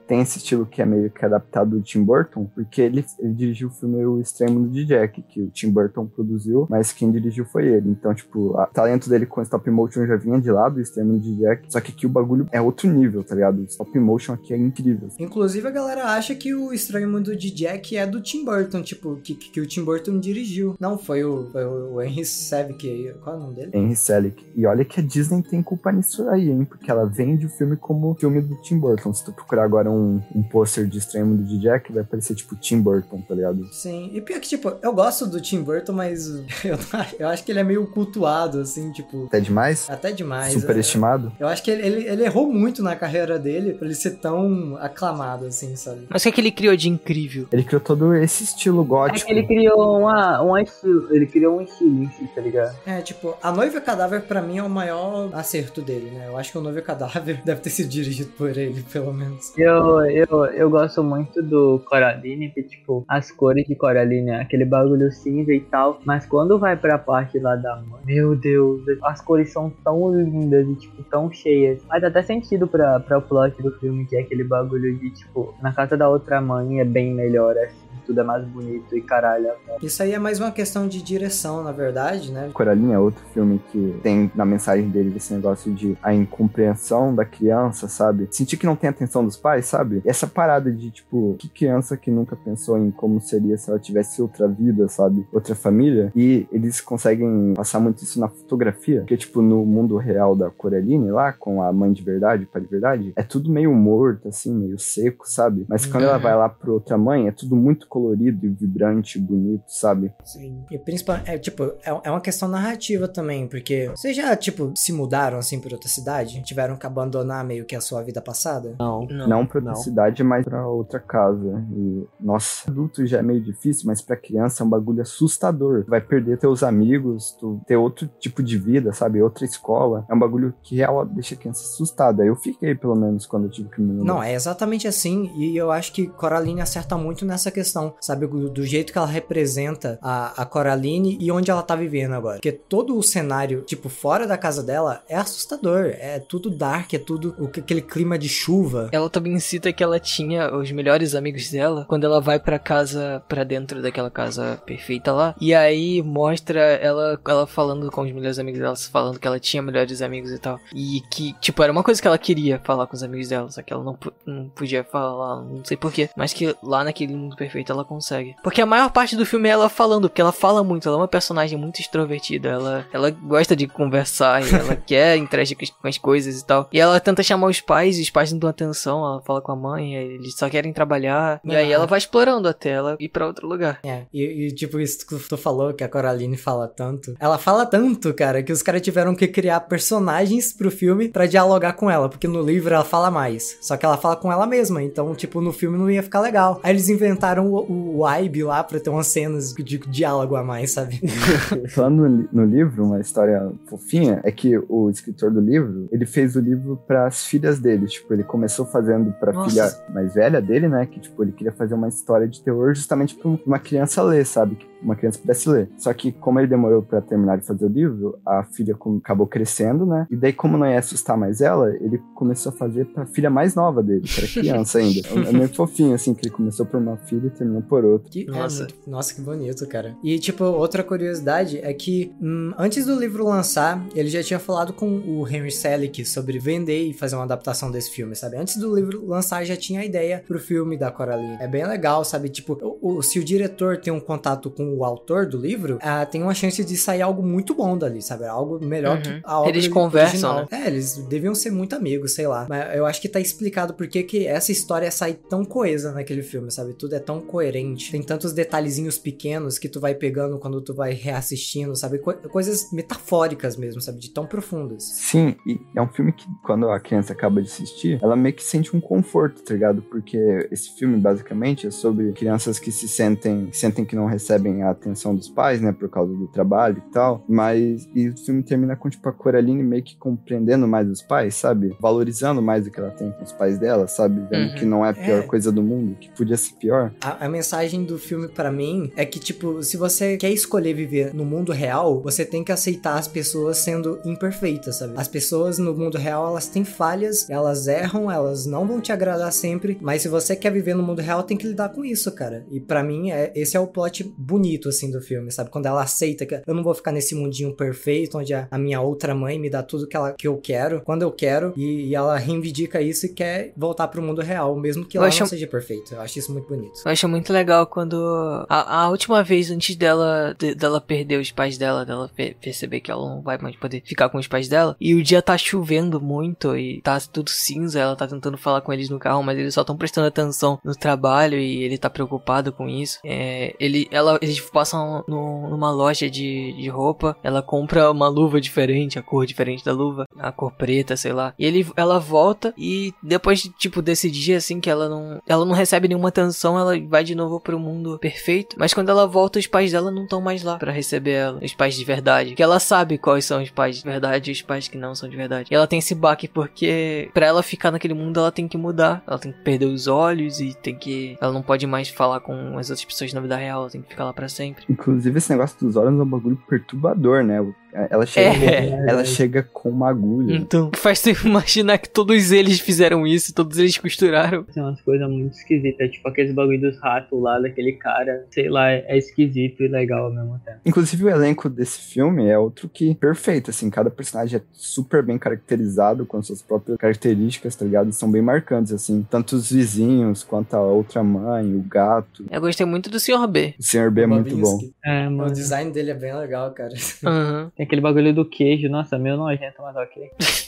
tem 0.07 0.21
esse 0.21 0.39
estilo 0.39 0.66
que 0.66 0.83
é 0.83 0.87
meio 0.87 1.11
que 1.11 1.25
adaptado 1.25 1.71
do 1.71 1.83
Tim 1.83 2.03
Burton, 2.03 2.47
porque 2.55 2.81
ele, 2.81 3.05
ele 3.19 3.35
dirigiu 3.35 3.69
o 3.69 3.71
filme 3.71 4.05
O 4.05 4.21
Extremo 4.21 4.69
de 4.69 4.85
Jack, 4.85 5.23
que 5.23 5.43
o 5.43 5.51
Tim 5.51 5.71
Burton 5.71 6.07
produziu, 6.07 6.66
mas 6.69 6.93
quem 6.93 7.11
dirigiu 7.11 7.45
foi 7.45 7.66
ele. 7.66 7.91
Então, 7.91 8.14
tipo, 8.14 8.59
o 8.59 8.66
talento 8.66 9.09
dele 9.09 9.27
com 9.27 9.43
stop 9.43 9.69
motion 9.71 10.07
já 10.07 10.16
vinha 10.16 10.41
de 10.41 10.51
lá, 10.51 10.69
do 10.69 10.81
Extremo 10.81 11.19
de 11.19 11.35
Jack, 11.37 11.71
só 11.73 11.81
que 11.81 11.93
aqui 11.93 12.07
o 12.07 12.11
bagulho 12.11 12.47
é 12.53 12.61
outro 12.61 12.89
nível, 12.89 13.23
tá 13.23 13.35
ligado? 13.35 13.61
O 13.61 13.64
stop 13.64 13.99
motion 13.99 14.33
aqui 14.33 14.53
é 14.53 14.57
incrível. 14.57 15.09
Inclusive, 15.19 15.66
a 15.66 15.71
galera 15.71 16.05
acha 16.07 16.35
que 16.35 16.55
o 16.55 16.73
Estranho 16.73 17.09
Mundo 17.09 17.37
de 17.37 17.51
Jack 17.51 17.97
é 17.97 18.07
do 18.07 18.21
Tim 18.21 18.45
Burton, 18.45 18.83
tipo, 18.83 19.16
que, 19.16 19.35
que, 19.35 19.51
que 19.51 19.61
o 19.61 19.66
Tim 19.66 19.85
Burton 19.85 20.19
dirigiu. 20.19 20.77
Não, 20.79 20.99
foi 20.99 21.25
o, 21.25 21.49
foi 21.51 21.64
o 21.64 22.01
Henry 22.01 22.25
Selick, 22.25 23.14
qual 23.23 23.37
é 23.37 23.39
o 23.39 23.43
nome 23.43 23.55
dele? 23.55 23.71
Henry 23.75 23.97
Selick. 23.97 24.47
E 24.55 24.66
olha 24.66 24.85
que 24.85 25.01
a 25.01 25.03
Disney 25.03 25.43
tem 25.43 25.62
culpa 25.62 25.91
nisso 25.93 26.29
aí, 26.29 26.51
hein? 26.51 26.64
Porque 26.64 26.91
ela 26.91 27.07
vende 27.09 27.46
o 27.46 27.48
filme 27.48 27.76
como 27.76 28.14
filme 28.14 28.40
do 28.40 28.54
Tim 28.56 28.78
Burton. 28.78 29.12
Se 29.12 29.24
tu 29.24 29.32
procurar 29.32 29.64
agora 29.64 29.90
um, 29.90 30.20
um 30.34 30.42
pôster 30.42 30.86
de 30.86 30.98
Extremo 30.98 31.36
de 31.38 31.59
Jack, 31.59 31.92
vai 31.92 32.02
aparecer 32.02 32.34
tipo 32.34 32.54
Tim 32.56 32.80
Burton, 32.80 33.20
tá 33.22 33.34
ligado? 33.34 33.66
Sim, 33.72 34.11
e 34.12 34.20
pior 34.20 34.40
que, 34.40 34.48
tipo, 34.48 34.72
eu 34.82 34.92
gosto 34.92 35.26
do 35.26 35.40
Tim 35.40 35.62
Burton, 35.62 35.92
mas 35.92 36.28
eu, 36.64 36.78
eu 37.18 37.28
acho 37.28 37.44
que 37.44 37.52
ele 37.52 37.61
é 37.61 37.64
meio 37.64 37.86
cultuado, 37.86 38.61
assim, 38.61 38.92
tipo, 38.92 39.26
Até 39.26 39.40
demais? 39.40 39.88
até 39.88 40.12
demais. 40.12 40.52
Superestimado? 40.52 41.32
Eu 41.38 41.48
acho 41.48 41.62
que 41.62 41.70
ele, 41.70 41.82
ele, 41.86 42.09
ele 42.09 42.24
errou 42.24 42.52
muito 42.52 42.82
na 42.82 42.94
carreira 42.96 43.38
dele 43.38 43.74
pra 43.74 43.86
ele 43.86 43.94
ser 43.94 44.18
tão 44.18 44.76
aclamado, 44.80 45.46
assim, 45.46 45.74
sabe? 45.76 46.06
Mas 46.09 46.22
o 46.22 46.24
que, 46.24 46.28
é 46.28 46.32
que 46.32 46.40
ele 46.40 46.52
criou 46.52 46.76
de 46.76 46.88
incrível? 46.88 47.46
Ele 47.52 47.64
criou 47.64 47.80
todo 47.80 48.14
esse 48.14 48.44
estilo 48.44 48.82
É 48.82 48.86
gótico. 48.86 49.26
que 49.26 49.32
ele 49.32 49.46
criou 49.46 49.98
uma, 50.00 50.42
um 50.42 50.56
estilo, 50.59 51.14
ele 51.14 51.26
criou 51.26 51.59
um 51.59 51.62
estilo 51.62 52.09
tá 52.34 52.40
ligado? 52.40 52.76
É, 52.86 53.00
tipo, 53.00 53.34
A 53.42 53.50
Noiva 53.52 53.80
Cadáver 53.80 54.22
pra 54.22 54.42
mim 54.42 54.59
é 54.59 54.62
o 54.62 54.68
maior 54.68 55.30
acerto 55.34 55.80
dele, 55.80 56.11
né? 56.11 56.26
Eu 56.28 56.36
acho 56.36 56.52
que 56.52 56.59
o 56.59 56.61
Noiva 56.61 56.80
Cadáver 56.89 57.41
deve 57.45 57.61
ter 57.61 57.68
sido 57.68 57.91
dirigido 57.91 58.30
por 58.32 58.57
ele, 58.57 58.82
pelo 58.91 59.12
menos. 59.12 59.53
Eu, 59.59 60.01
eu, 60.07 60.45
eu 60.47 60.70
gosto 60.70 61.03
muito 61.05 61.43
do 61.43 61.82
Coraline, 61.86 62.51
que 62.51 62.62
tipo, 62.62 63.05
as 63.07 63.30
cores 63.30 63.66
de 63.66 63.74
Coraline 63.74 64.30
aquele 64.30 64.64
bagulho 64.64 65.12
cinza 65.12 65.53
e 65.53 65.61
tal, 65.61 66.01
mas 66.07 66.24
quando 66.24 66.59
vai 66.59 66.76
pra 66.76 66.97
parte 66.97 67.39
lá 67.39 67.57
da 67.57 67.76
mãe, 67.76 68.01
meu 68.07 68.34
Deus, 68.34 68.80
as 69.03 69.20
cores 69.20 69.53
são 69.53 69.70
tão 69.84 70.14
lindas 70.18 70.66
e 70.66 70.74
tipo, 70.76 71.03
tão 71.05 71.30
cheias. 71.30 71.82
Faz 71.84 72.03
até 72.03 72.22
sentido 72.22 72.66
pra, 72.66 72.99
pra 73.01 73.18
o 73.18 73.22
plot 73.22 73.62
do 73.62 73.70
filme, 73.78 74.07
que 74.07 74.16
é 74.16 74.20
aquele 74.20 74.45
bagulho 74.45 74.99
de 74.99 75.11
tipo, 75.11 75.55
na 75.61 75.72
casa 75.74 75.95
da 75.95 76.09
outra 76.09 76.41
mãe 76.41 76.80
é 76.80 76.84
bem 76.86 77.12
melhor 77.12 77.55
assim. 77.59 77.88
Tudo 78.09 78.22
é 78.22 78.24
mais 78.24 78.42
bonito 78.46 78.96
e 78.96 79.02
caralho. 79.02 79.50
Isso 79.82 80.02
aí 80.02 80.14
é 80.14 80.18
mais 80.18 80.40
uma 80.40 80.50
questão 80.50 80.88
de 80.88 81.02
direção, 81.02 81.62
na 81.62 81.72
verdade, 81.72 82.32
né? 82.32 82.48
Coraline 82.54 82.94
é 82.94 82.98
outro 82.98 83.22
filme 83.34 83.61
que 83.70 84.00
tem 84.02 84.32
na 84.34 84.46
mensagem 84.46 84.88
dele 84.88 85.12
esse 85.14 85.34
negócio 85.34 85.70
de 85.74 85.94
a 86.02 86.14
incompreensão 86.14 87.14
da 87.14 87.26
criança, 87.26 87.86
sabe? 87.86 88.26
Sentir 88.30 88.56
que 88.56 88.64
não 88.64 88.76
tem 88.76 88.88
atenção 88.88 89.22
dos 89.22 89.36
pais, 89.36 89.66
sabe? 89.66 90.00
Essa 90.06 90.26
parada 90.26 90.72
de, 90.72 90.90
tipo, 90.90 91.36
que 91.38 91.50
criança 91.50 91.98
que 91.98 92.11
nunca 92.11 92.34
pensou 92.34 92.78
em 92.78 92.90
como 92.90 93.20
seria 93.20 93.59
se 93.59 93.68
ela 93.68 93.78
tivesse 93.78 94.22
outra 94.22 94.48
vida, 94.48 94.88
sabe? 94.88 95.28
Outra 95.30 95.54
família. 95.54 96.11
E 96.16 96.46
eles 96.50 96.80
conseguem 96.80 97.52
passar 97.54 97.78
muito 97.78 98.02
isso 98.02 98.18
na 98.18 98.28
fotografia. 98.28 99.00
Porque, 99.00 99.18
tipo, 99.18 99.42
no 99.42 99.66
mundo 99.66 99.98
real 99.98 100.34
da 100.34 100.48
Coraline, 100.48 101.11
lá, 101.11 101.30
com 101.34 101.61
a 101.62 101.70
mãe 101.74 101.92
de 101.92 102.02
verdade, 102.02 102.44
o 102.44 102.46
pai 102.46 102.62
de 102.62 102.68
verdade, 102.68 103.12
é 103.14 103.22
tudo 103.22 103.52
meio 103.52 103.74
morto, 103.74 104.28
assim, 104.28 104.54
meio 104.54 104.78
seco, 104.78 105.28
sabe? 105.28 105.66
Mas 105.68 105.84
quando 105.84 106.04
ela 106.04 106.16
vai 106.16 106.34
lá 106.34 106.48
pra 106.48 106.72
outra 106.72 106.96
mãe, 106.96 107.28
é 107.28 107.32
tudo 107.32 107.54
muito 107.54 107.86
colorido 107.99 108.46
e 108.46 108.49
vibrante, 108.51 109.18
bonito, 109.18 109.64
sabe? 109.66 110.12
Sim. 110.24 110.64
E 110.70 110.78
principalmente, 110.78 111.30
é, 111.30 111.38
tipo, 111.38 111.64
é, 111.64 112.01
é 112.05 112.11
uma 112.11 112.20
questão 112.20 112.49
narrativa 112.49 113.09
também, 113.09 113.49
porque 113.49 113.88
vocês 113.88 114.16
já, 114.16 114.34
tipo, 114.36 114.72
se 114.76 114.92
mudaram, 114.92 115.38
assim, 115.38 115.61
pra 115.61 115.74
outra 115.74 115.88
cidade? 115.88 116.42
Tiveram 116.42 116.76
que 116.76 116.86
abandonar 116.86 117.44
meio 117.44 117.64
que 117.64 117.74
a 117.74 117.80
sua 117.80 118.03
vida 118.03 118.20
passada? 118.20 118.76
Não. 118.78 119.07
Não, 119.07 119.46
pra 119.46 119.59
outra 119.59 119.74
cidade, 119.74 120.22
mas 120.22 120.44
pra 120.44 120.66
outra 120.66 121.01
casa. 121.01 121.64
E, 121.72 122.07
nossa, 122.20 122.70
adulto 122.70 123.05
já 123.07 123.18
é 123.18 123.22
meio 123.22 123.42
difícil, 123.42 123.84
mas 123.86 124.01
pra 124.01 124.16
criança 124.16 124.62
é 124.62 124.66
um 124.66 124.70
bagulho 124.70 125.03
assustador. 125.03 125.84
Tu 125.84 125.90
vai 125.90 126.01
perder 126.01 126.38
teus 126.38 126.62
amigos, 126.62 127.36
tu 127.38 127.61
ter 127.66 127.76
outro 127.76 128.09
tipo 128.18 128.42
de 128.42 128.57
vida, 128.57 128.92
sabe? 128.92 129.20
Outra 129.20 129.44
escola. 129.44 130.07
É 130.09 130.14
um 130.14 130.18
bagulho 130.18 130.55
que 130.62 130.76
real 130.76 131.05
deixa 131.05 131.34
a 131.34 131.38
criança 131.38 131.62
assustada. 131.62 132.24
Eu 132.24 132.36
fiquei, 132.36 132.74
pelo 132.74 132.94
menos, 132.94 133.26
quando 133.26 133.44
eu 133.44 133.51
tive 133.51 133.68
que 133.68 133.80
me 133.80 133.92
mudar. 133.92 134.05
Não, 134.05 134.22
é 134.22 134.34
exatamente 134.34 134.86
assim, 134.86 135.30
e 135.36 135.57
eu 135.57 135.70
acho 135.70 135.92
que 135.92 136.07
Coraline 136.07 136.61
acerta 136.61 136.96
muito 136.96 137.24
nessa 137.24 137.51
questão, 137.51 137.88
sabe? 138.01 138.26
Do, 138.26 138.64
jeito 138.64 138.93
que 138.93 138.99
ela 138.99 139.07
representa 139.07 139.99
a, 140.03 140.43
a 140.43 140.45
Coraline 140.45 141.16
e 141.20 141.30
onde 141.30 141.51
ela 141.51 141.62
tá 141.62 141.74
vivendo 141.74 142.14
agora. 142.14 142.36
Porque 142.36 142.53
todo 142.53 142.97
o 142.97 143.03
cenário, 143.03 143.62
tipo, 143.62 143.89
fora 143.89 144.26
da 144.26 144.36
casa 144.36 144.62
dela, 144.62 145.03
é 145.09 145.16
assustador. 145.16 145.95
É 145.99 146.18
tudo 146.18 146.51
dark, 146.51 146.93
é 146.95 146.99
tudo 146.99 147.34
aquele 147.57 147.82
clima 147.82 148.18
de 148.18 148.28
chuva. 148.28 148.89
Ela 148.93 149.09
também 149.09 149.39
cita 149.39 149.72
que 149.72 149.82
ela 149.82 149.99
tinha 149.99 150.55
os 150.55 150.70
melhores 150.70 151.14
amigos 151.14 151.51
dela 151.51 151.84
quando 151.89 152.05
ela 152.05 152.20
vai 152.20 152.39
pra 152.39 152.59
casa, 152.59 153.22
pra 153.28 153.45
dentro 153.45 153.80
daquela 153.82 154.11
casa 154.11 154.61
perfeita 154.66 155.12
lá. 155.12 155.34
E 155.41 155.55
aí 155.55 156.03
mostra 156.03 156.61
ela, 156.61 157.20
ela 157.26 157.47
falando 157.47 157.91
com 157.91 158.03
os 158.03 158.12
melhores 158.12 158.39
amigos 158.39 158.61
dela, 158.61 158.76
falando 158.76 159.18
que 159.18 159.26
ela 159.26 159.41
tinha 159.41 159.62
melhores 159.62 160.03
amigos 160.03 160.30
e 160.30 160.39
tal. 160.39 160.61
E 160.74 161.01
que, 161.11 161.32
tipo, 161.41 161.62
era 161.62 161.72
uma 161.72 161.82
coisa 161.82 162.01
que 162.01 162.07
ela 162.07 162.18
queria 162.18 162.61
falar 162.64 162.86
com 162.86 162.95
os 162.95 163.03
amigos 163.03 163.28
dela, 163.28 163.51
só 163.51 163.62
que 163.62 163.72
ela 163.72 163.82
não, 163.82 163.99
não 164.26 164.49
podia 164.49 164.84
falar, 164.84 165.43
não 165.43 165.64
sei 165.64 165.76
porquê. 165.76 166.09
Mas 166.16 166.32
que 166.32 166.55
lá 166.62 166.84
naquele 166.84 167.14
mundo 167.14 167.36
perfeito 167.36 167.72
ela 167.79 167.85
consegue. 167.87 168.35
Porque 168.43 168.61
a 168.61 168.66
maior 168.66 168.91
parte 168.91 169.16
do 169.16 169.24
filme 169.26 169.49
é 169.49 169.53
ela 169.53 169.68
falando, 169.68 170.09
porque 170.09 170.20
ela 170.20 170.33
fala 170.33 170.62
muito, 170.64 170.89
ela 170.89 170.97
é 170.99 171.01
uma 171.01 171.09
personagem 171.09 171.59
muito 171.59 171.81
extrovertida, 171.81 172.49
ela, 172.51 172.87
ela 172.93 173.11
gosta 173.11 173.55
de 173.57 173.66
conversar 173.66 174.43
e 174.45 174.55
ela 174.55 174.76
quer 174.87 175.16
interagir 175.16 175.57
com 175.81 175.89
as- 175.89 175.99
coisas 175.99 176.41
e 176.41 176.45
tal. 176.45 176.68
E 176.72 176.79
ela 176.81 177.01
tenta 177.01 177.22
chamar 177.22 177.49
os 177.49 177.61
pais, 177.61 177.99
e 177.99 178.03
os 178.03 178.11
pais 178.11 178.33
não 178.33 178.39
dão 178.39 178.49
atenção, 178.51 178.99
ela 179.05 179.20
fala 179.22 179.41
com 179.41 179.53
a 179.53 179.57
mãe, 179.57 179.95
eles 179.95 180.35
só 180.37 180.49
querem 180.49 180.72
trabalhar. 180.72 181.41
E 181.45 181.55
aí 181.57 181.72
ela 181.72 181.87
vai 181.87 181.99
explorando 181.99 182.49
até 182.49 182.70
ela 182.70 182.97
ir 183.01 183.09
pra 183.09 183.26
outro 183.26 183.47
lugar. 183.49 183.81
É, 183.85 184.03
e, 184.12 184.47
e, 184.47 184.53
tipo, 184.53 184.79
isso 184.81 185.07
que 185.07 185.16
tu 185.29 185.37
falou, 185.37 185.72
que 185.74 185.83
a 185.85 185.89
Coraline 185.89 186.37
fala 186.37 186.68
tanto. 186.68 187.14
Ela 187.18 187.37
fala 187.39 187.66
tanto, 187.66 188.12
cara, 188.14 188.43
que 188.43 188.53
os 188.53 188.62
caras 188.62 188.81
tiveram 188.83 189.14
que 189.14 189.26
criar 189.29 189.61
personagens 189.61 190.53
pro 190.53 190.70
filme 190.70 191.09
pra 191.09 191.26
dialogar 191.26 191.72
com 191.72 191.91
ela, 191.91 192.09
porque 192.09 192.29
no 192.29 192.43
livro 192.43 192.74
ela 192.74 192.85
fala 192.85 193.11
mais. 193.11 193.59
Só 193.61 193.76
que 193.76 193.85
ela 193.85 193.97
fala 193.97 194.16
com 194.16 194.31
ela 194.31 194.47
mesma, 194.47 194.83
então, 194.83 195.14
tipo, 195.14 195.41
no 195.41 195.53
filme 195.53 195.76
não 195.79 195.91
ia 195.91 196.03
ficar 196.03 196.20
legal. 196.20 196.61
Aí 196.62 196.72
eles 196.72 196.89
inventaram 196.89 197.47
o, 197.53 197.57
o 197.68 198.02
Ibe 198.09 198.44
lá 198.44 198.62
pra 198.62 198.80
ter 198.80 198.90
umas 198.90 199.06
cenas 199.06 199.52
de 199.52 199.78
diálogo 199.78 200.36
a 200.36 200.44
mais, 200.44 200.72
sabe? 200.72 201.00
Falando 201.70 202.09
no, 202.09 202.28
no 202.32 202.44
livro, 202.44 202.84
uma 202.84 203.00
história 203.00 203.50
fofinha, 203.66 204.20
é 204.24 204.30
que 204.30 204.59
o 204.68 204.90
escritor 204.90 205.30
do 205.30 205.40
livro, 205.40 205.88
ele 205.90 206.06
fez 206.06 206.36
o 206.36 206.40
livro 206.40 206.76
para 206.86 207.06
as 207.06 207.24
filhas 207.26 207.59
dele. 207.59 207.86
Tipo, 207.86 208.12
ele 208.14 208.24
começou 208.24 208.66
fazendo 208.66 209.12
pra 209.12 209.32
Nossa. 209.32 209.50
filha 209.50 209.92
mais 209.92 210.14
velha 210.14 210.40
dele, 210.40 210.68
né? 210.68 210.86
Que, 210.86 211.00
tipo, 211.00 211.22
ele 211.22 211.32
queria 211.32 211.52
fazer 211.52 211.74
uma 211.74 211.88
história 211.88 212.28
de 212.28 212.42
terror 212.42 212.74
justamente 212.74 213.14
pra 213.14 213.28
uma 213.46 213.59
criança 213.59 214.02
ler, 214.02 214.24
sabe? 214.24 214.56
Que 214.56 214.66
uma 214.82 214.94
criança 214.94 215.18
pudesse 215.18 215.48
ler. 215.48 215.68
Só 215.76 215.92
que, 215.92 216.12
como 216.12 216.38
ele 216.38 216.46
demorou 216.46 216.82
pra 216.82 217.00
terminar 217.00 217.38
de 217.38 217.46
fazer 217.46 217.64
o 217.64 217.68
livro, 217.68 218.18
a 218.24 218.44
filha 218.44 218.76
acabou 218.98 219.26
crescendo, 219.26 219.84
né? 219.84 220.06
E 220.11 220.16
daí, 220.16 220.32
como 220.32 220.56
não 220.56 220.66
ia 220.66 220.78
assustar 220.78 221.16
mais 221.16 221.40
ela, 221.40 221.70
ele 221.76 222.00
começou 222.14 222.50
a 222.52 222.54
fazer 222.54 222.86
pra 222.86 223.06
filha 223.06 223.30
mais 223.30 223.54
nova 223.54 223.82
dele, 223.82 224.02
que 224.02 224.20
era 224.20 224.28
criança 224.32 224.78
ainda. 224.78 225.00
É 225.28 225.32
meio 225.32 225.48
fofinho, 225.48 225.94
assim, 225.94 226.14
que 226.14 226.26
ele 226.26 226.34
começou 226.34 226.64
por 226.64 226.80
uma 226.80 226.96
filha 226.96 227.26
e 227.26 227.30
terminou 227.30 227.47
por 227.68 227.84
outra. 227.84 228.11
Que- 228.11 228.22
é 228.28 228.30
Nossa. 228.30 228.61
muito- 228.64 228.74
nossa, 228.86 229.14
que 229.14 229.20
bonito, 229.20 229.66
cara. 229.66 229.96
E, 230.03 230.18
tipo, 230.18 230.44
outra 230.44 230.82
curiosidade 230.82 231.59
é 231.62 231.72
que 231.72 232.12
hum, 232.20 232.53
antes 232.59 232.84
do 232.86 232.94
livro 232.99 233.24
lançar, 233.24 233.84
ele 233.94 234.09
já 234.09 234.22
tinha 234.22 234.38
falado 234.38 234.72
com 234.72 234.86
o 234.99 235.26
Henry 235.28 235.51
Selick 235.51 236.05
sobre 236.05 236.38
vender 236.38 236.82
e 236.88 236.92
fazer 236.92 237.16
uma 237.16 237.24
adaptação 237.24 237.70
desse 237.70 237.90
filme, 237.90 238.14
sabe? 238.14 238.36
Antes 238.36 238.57
do 238.57 238.74
livro 238.74 239.07
lançar, 239.07 239.44
já 239.44 239.57
tinha 239.57 239.80
a 239.80 239.84
ideia 239.84 240.22
pro 240.26 240.38
filme 240.38 240.76
da 240.76 240.90
Coraline. 240.90 241.36
É 241.40 241.46
bem 241.49 241.66
legal, 241.66 242.05
sabe? 242.05 242.28
Tipo, 242.28 242.59
o, 242.80 242.96
o- 242.99 243.03
se 243.03 243.18
o 243.18 243.24
diretor 243.24 243.76
tem 243.78 243.92
um 243.92 244.01
contato 244.01 244.51
com 244.51 244.74
o 244.76 244.84
autor 244.84 245.26
do 245.26 245.38
livro, 245.38 245.78
ah, 245.80 246.05
tem 246.07 246.22
uma 246.22 246.34
chance 246.34 246.64
de 246.64 246.76
sair 246.76 247.03
algo 247.03 247.22
muito 247.22 247.55
bom 247.55 247.76
dali, 247.76 248.03
sabe? 248.03 248.24
Algo 248.26 248.64
melhor 248.64 248.96
Uhum. 248.96 249.03
que 249.03 249.20
a 249.24 249.40
obra 249.40 249.51
Eles 249.51 249.68
conversam, 249.68 250.36
original. 250.36 250.49
É, 250.51 250.66
eles 250.66 250.96
deviam 251.09 251.34
ser 251.34 251.51
muito 251.51 251.74
amigos, 251.74 252.12
sei 252.14 252.26
lá. 252.26 252.46
Mas 252.49 252.76
eu 252.76 252.84
acho 252.86 253.01
que 253.01 253.09
tá 253.09 253.20
explicado 253.20 253.74
por 253.74 253.86
que 253.86 254.03
que 254.03 254.26
essa 254.26 254.53
história 254.53 254.90
sai 254.90 255.14
tão 255.28 255.44
coesa 255.44 255.92
naquele 255.92 256.22
filme, 256.22 256.51
sabe? 256.51 256.72
Tudo 256.74 256.94
é 256.94 256.99
tão 256.99 257.20
coerente. 257.39 257.93
Tem 257.93 258.03
tantos 258.03 258.32
detalhezinhos 258.32 258.99
pequenos 258.99 259.59
que 259.61 259.68
tu 259.68 259.78
vai 259.78 259.95
pegando 259.95 260.39
quando 260.41 260.61
tu 260.61 260.74
vai 260.74 260.93
reassistindo, 260.93 261.74
sabe? 261.76 261.99
Co- 261.99 262.14
coisas 262.28 262.72
metafóricas 262.72 263.57
mesmo, 263.57 263.80
sabe? 263.80 264.01
De 264.01 264.11
tão 264.11 264.26
profundas. 264.26 264.82
Sim, 264.82 265.36
e 265.47 265.61
é 265.76 265.80
um 265.80 265.86
filme 265.89 266.11
que 266.12 266.26
quando 266.43 266.68
a 266.68 266.80
criança 266.80 267.12
acaba 267.12 267.41
de 267.41 267.49
assistir, 267.49 268.01
ela 268.03 268.16
meio 268.16 268.34
que 268.34 268.43
sente 268.43 268.76
um 268.76 268.80
conforto, 268.80 269.41
tá 269.43 269.55
ligado? 269.55 269.82
Porque 269.82 270.18
esse 270.51 270.76
filme 270.76 270.97
basicamente 270.99 271.66
é 271.66 271.70
sobre 271.70 272.12
crianças 272.12 272.59
que 272.59 272.72
se 272.72 272.89
sentem, 272.89 273.47
que 273.47 273.57
sentem 273.57 273.84
que 273.84 273.95
não 273.95 274.07
recebem 274.07 274.62
a 274.64 274.70
atenção 274.70 275.14
dos 275.14 275.28
pais, 275.28 275.61
né, 275.61 275.70
por 275.72 275.89
causa 275.89 276.12
do 276.12 276.26
trabalho 276.26 276.82
e 276.84 276.93
tal. 276.93 277.24
Mas 277.28 277.89
e 277.95 278.09
o 278.09 278.16
filme 278.16 278.43
termina 278.43 278.74
com 278.74 278.91
tipo 278.91 279.09
a 279.09 279.12
Coraline 279.12 279.62
meio 279.62 279.82
que 279.84 279.97
compreendendo 279.97 280.66
mais 280.66 280.89
os 280.91 281.03
pais, 281.03 281.36
sabe? 281.36 281.76
Valorizando 281.80 282.43
mais 282.43 282.66
o 282.66 282.70
que 282.70 282.80
ela 282.80 282.91
tem 282.91 283.12
com 283.12 283.22
os 283.22 283.32
pais 283.32 283.59
dela, 283.59 283.86
sabe? 283.86 284.20
Vendo 284.28 284.49
Uhum. 284.51 284.55
que 284.57 284.64
não 284.64 284.84
é 284.84 284.91
a 284.91 284.95
pior 284.95 285.20
É. 285.20 285.26
coisa 285.26 285.53
do 285.53 285.62
mundo, 285.62 285.95
que 286.01 286.11
podia 286.11 286.36
ser 286.36 286.55
pior. 286.55 286.93
A, 287.03 287.24
a 287.29 287.31
mensagem 287.31 287.85
do 287.85 287.99
filme 287.99 288.29
pra 288.29 288.51
mim 288.51 288.91
é 288.97 289.05
que, 289.05 289.18
tipo, 289.18 289.62
se 289.62 289.76
você 289.76 290.16
quer 290.16 290.31
escolher 290.31 290.74
viver 290.74 291.14
no 291.14 291.24
mundo 291.24 291.53
real, 291.53 292.01
você 292.01 292.24
tem 292.24 292.43
que 292.43 292.51
aceitar 292.51 292.99
as 292.99 293.07
pessoas 293.07 293.59
sendo 293.59 293.99
imperfeitas, 294.05 294.76
sabe? 294.76 294.95
As 294.97 295.07
pessoas 295.09 295.59
no 295.59 295.74
mundo 295.74 295.99
real, 295.99 296.26
elas 296.26 296.47
têm 296.49 296.64
falhas, 296.64 297.29
elas 297.29 297.66
erram, 297.68 298.11
elas 298.11 298.47
não 298.47 298.66
vão 298.66 298.81
te 298.81 298.93
agradar 298.93 299.33
sempre, 299.33 299.79
mas 299.81 300.03
se 300.03 300.09
você 300.09 300.35
quer 300.35 300.51
viver 300.53 300.74
no 300.74 300.83
mundo 300.83 301.03
real, 301.03 301.22
tem 301.22 301.37
que 301.37 301.47
lidar 301.47 301.68
com 301.70 301.85
isso, 301.85 302.11
cara. 302.12 302.47
E 302.51 302.59
pra 302.61 302.83
mim, 302.83 303.11
é, 303.11 303.31
esse 303.35 303.57
é 303.57 303.61
o 303.61 303.66
plot 303.66 304.05
bonito, 304.16 304.68
assim, 304.68 304.91
do 304.91 305.01
filme, 305.01 305.31
sabe? 305.31 305.51
Quando 305.51 305.66
ela 305.66 305.83
aceita 305.83 306.24
que 306.24 306.41
eu 306.47 306.55
não 306.55 306.62
vou 306.62 306.74
ficar 306.74 306.93
nesse 306.93 307.14
mundinho 307.14 307.53
perfeito, 307.55 308.18
onde 308.18 308.33
a, 308.35 308.49
a 308.51 308.59
minha 308.59 308.81
outra 308.81 309.14
mãe 309.14 309.39
me 309.39 309.51
dá 309.51 309.62
tudo 309.62 309.87
que, 309.87 309.97
ela, 309.97 310.12
que 310.12 310.26
eu 310.26 310.37
quero, 310.39 310.81
quando 310.83 311.03
eu 311.03 311.11
quero, 311.12 311.53
e, 311.57 311.89
e 311.89 311.95
ela 311.95 312.16
reivindica 312.16 312.81
isso 312.81 313.07
e 313.07 313.11
quer 313.11 313.53
voltar 313.57 313.89
pro 313.89 314.03
mundo 314.03 314.22
real, 314.22 314.57
mesmo 314.57 314.85
que 314.85 314.97
Eu 314.97 315.03
lá 315.03 315.09
acho- 315.09 315.20
não 315.20 315.26
seja 315.26 315.47
perfeito. 315.47 315.95
Eu 315.95 316.01
acho 316.01 316.18
isso 316.18 316.33
muito 316.33 316.49
bonito. 316.49 316.81
Eu 316.85 316.91
acho 316.93 317.09
muito 317.09 317.18
legal 317.33 317.66
quando. 317.66 318.47
A, 318.49 318.83
a 318.85 318.89
última 318.91 319.23
vez 319.23 319.51
antes 319.51 319.77
dela 319.77 320.35
de- 320.39 320.55
dela 320.55 320.81
perder 320.81 321.21
os 321.21 321.31
pais 321.31 321.59
dela, 321.59 321.85
dela 321.85 322.11
pe- 322.14 322.37
perceber 322.41 322.81
que 322.81 322.91
ela 322.91 323.09
não 323.09 323.23
vai 323.23 323.39
mais 323.39 323.57
poder 323.57 323.83
ficar 323.85 324.09
com 324.09 324.19
os 324.19 324.27
pais 324.29 324.49
dela. 324.49 324.77
E 324.81 324.95
o 324.95 325.03
dia 325.03 325.23
tá 325.23 325.37
chovendo 325.37 326.01
muito 326.01 326.57
e 326.57 326.81
tá 326.83 326.99
tudo 327.12 327.31
cinza. 327.31 327.81
Ela 327.81 327.97
tá 327.97 328.07
tentando 328.07 328.37
falar 328.39 328.61
com 328.61 328.73
eles 328.73 328.89
no 328.89 328.99
carro, 328.99 329.23
mas 329.23 329.39
eles 329.39 329.55
só 329.55 329.61
estão 329.62 329.77
prestando 329.77 330.07
atenção 330.07 330.59
no 330.64 330.75
trabalho 330.75 331.39
e 331.39 331.62
ele 331.62 331.79
tá 331.79 331.91
preocupado 331.91 332.53
com 332.53 332.69
isso. 332.69 332.99
É, 333.05 333.55
ele, 333.59 333.89
ela, 333.91 334.19
eles 334.23 334.41
passam 334.41 335.05
no- 335.09 335.49
numa 335.51 335.71
loja 335.71 336.09
de, 336.11 336.53
de 336.53 336.69
roupa. 336.69 337.16
Ela 337.23 337.43
compra 337.43 337.91
uma 337.91 338.09
luva 338.09 338.41
diferente, 338.41 338.99
a 338.99 339.03
cor 339.03 339.27
diferente 339.27 339.64
da 339.64 339.73
luva, 339.73 340.05
a 340.19 340.31
cor 340.33 340.53
preta, 340.53 340.97
sei 340.97 341.12
lá. 341.12 341.35
E 341.39 341.45
ele, 341.45 341.66
ela 341.77 341.99
volta 341.99 342.53
e 342.57 342.93
depois, 343.03 343.43
tipo, 343.59 343.81
desse 343.83 344.11
dia 344.11 344.37
assim 344.37 344.61
que 344.61 344.71
ela 344.71 344.89
não, 344.89 345.21
ela 345.27 345.45
não 345.45 345.53
recebe 345.55 345.89
nenhuma 345.89 346.09
atenção, 346.09 346.59
ela 346.59 346.79
vai 346.87 347.05
de 347.09 347.14
novo 347.14 347.40
pro 347.40 347.59
mundo 347.59 347.98
perfeito. 347.98 348.56
Mas 348.59 348.74
quando 348.74 348.90
ela 348.90 349.06
volta, 349.06 349.38
os 349.38 349.46
pais 349.46 349.72
dela 349.72 349.90
não 349.90 350.04
estão 350.04 350.20
mais 350.20 350.42
lá 350.42 350.59
pra 350.59 350.70
receber 350.70 351.12
ela, 351.12 351.40
os 351.42 351.54
pais 351.54 351.74
de 351.74 351.84
verdade. 351.84 352.34
Que 352.34 352.42
ela 352.42 352.61
sabe 352.61 352.98
quais 352.98 353.24
são 353.24 353.42
os 353.42 353.50
pais 353.50 353.78
de 353.78 353.84
verdade 353.84 354.30
e 354.30 354.32
os 354.32 354.42
pais 354.42 354.68
que 354.68 354.78
não 354.78 354.94
são 354.94 355.09
de 355.09 355.16
verdade. 355.16 355.48
E 355.50 355.54
ela 355.54 355.66
tem 355.66 355.78
esse 355.78 355.94
baque 355.94 356.28
porque 356.28 357.11
pra 357.12 357.26
ela 357.26 357.42
ficar 357.42 357.70
naquele 357.70 357.94
mundo, 357.94 358.20
ela 358.20 358.30
tem 358.30 358.46
que 358.46 358.59
mudar. 358.59 359.02
Ela 359.06 359.18
tem 359.18 359.32
que 359.32 359.40
perder 359.40 359.66
os 359.66 359.86
olhos 359.86 360.40
e 360.40 360.54
tem 360.54 360.76
que, 360.76 361.16
ela 361.20 361.32
não 361.32 361.42
pode 361.42 361.66
mais 361.66 361.88
falar 361.88 362.20
com 362.20 362.59
as 362.59 362.70
outras 362.70 362.84
pessoas 362.84 363.12
na 363.12 363.20
vida 363.20 363.36
real, 363.36 363.62
ela 363.62 363.70
tem 363.70 363.82
que 363.82 363.88
ficar 363.88 364.04
lá 364.04 364.12
pra 364.12 364.28
sempre. 364.28 364.64
Inclusive, 364.68 365.16
esse 365.18 365.30
negócio 365.30 365.59
dos 365.59 365.76
olhos 365.76 365.98
é 365.98 366.02
um 366.02 366.06
bagulho 366.06 366.36
perturbador, 366.48 367.24
né? 367.24 367.38
Ela 367.73 368.07
chega, 368.07 368.29
É. 368.47 368.85
ela 368.89 369.05
chega 369.05 369.43
com 369.43 369.69
uma 369.69 369.91
agulha. 369.91 370.35
Então, 370.35 370.71
faz 370.75 371.01
tu 371.03 371.11
imaginar 371.27 371.79
que 371.79 371.89
todos 371.89 372.33
eles 372.33 372.59
fizeram 372.61 373.07
isso, 373.07 373.35
todos 373.35 373.59
eles 373.59 373.77
costuraram. 373.79 374.43
Tem 374.45 374.62
umas 374.62 374.81
coisas 374.81 375.09
muito 375.09 375.35
esquisitas, 375.37 375.91
tipo 375.91 376.09
aqueles 376.09 376.33
bagulho 376.35 376.61
dos 376.61 376.79
ratos 376.81 377.21
lá, 377.21 377.39
daquele 377.39 377.73
cara, 377.73 378.25
sei 378.31 378.49
lá, 378.49 378.71
é 378.71 378.97
esquisito 378.97 379.62
e 379.62 379.69
legal 379.69 380.07
ao 380.07 380.12
mesmo 380.12 380.41
tempo. 380.45 380.59
Inclusive, 380.64 381.05
o 381.05 381.11
elenco 381.11 381.49
desse 381.49 381.79
filme 381.93 382.27
é 382.27 382.39
outro 382.39 382.69
que 382.69 382.95
perfeito, 382.95 383.51
assim, 383.51 383.69
cada 383.71 383.91
personagem 383.91 384.39
é 384.39 384.43
super 384.53 385.03
bem 385.03 385.19
caracterizado 385.19 386.05
com 386.07 386.23
suas 386.23 386.43
próprias 386.43 386.79
características, 386.79 387.55
tá 387.55 387.64
ligado? 387.64 387.93
São 387.93 388.11
bem 388.11 388.23
marcantes, 388.23 388.73
assim, 388.73 389.07
tanto 389.11 389.37
os 389.37 389.51
vizinhos 389.53 390.25
quanto 390.25 390.55
a 390.55 390.61
outra 390.62 391.03
mãe, 391.03 391.55
o 391.55 391.61
gato. 391.62 392.25
Eu 392.31 392.41
gostei 392.41 392.64
muito 392.66 392.89
do 392.91 392.99
Sr. 392.99 393.27
B. 393.29 393.55
O 393.59 393.62
Sr. 393.62 393.91
B 393.91 394.03
é 394.03 394.07
muito 394.07 394.37
bom. 394.37 394.59
É, 394.85 395.07
O 395.07 395.12
mano. 395.12 395.33
design 395.33 395.71
dele 395.71 395.91
é 395.91 395.95
bem 395.95 396.14
legal, 396.16 396.51
cara. 396.53 396.73
Aham. 397.05 397.53
Tem 397.59 397.66
aquele 397.66 397.80
bagulho 397.80 398.14
do 398.14 398.24
queijo, 398.24 398.68
nossa, 398.68 398.96
meio 398.96 399.16
nojento, 399.16 399.61
mas 399.61 399.74
ok. 399.74 400.12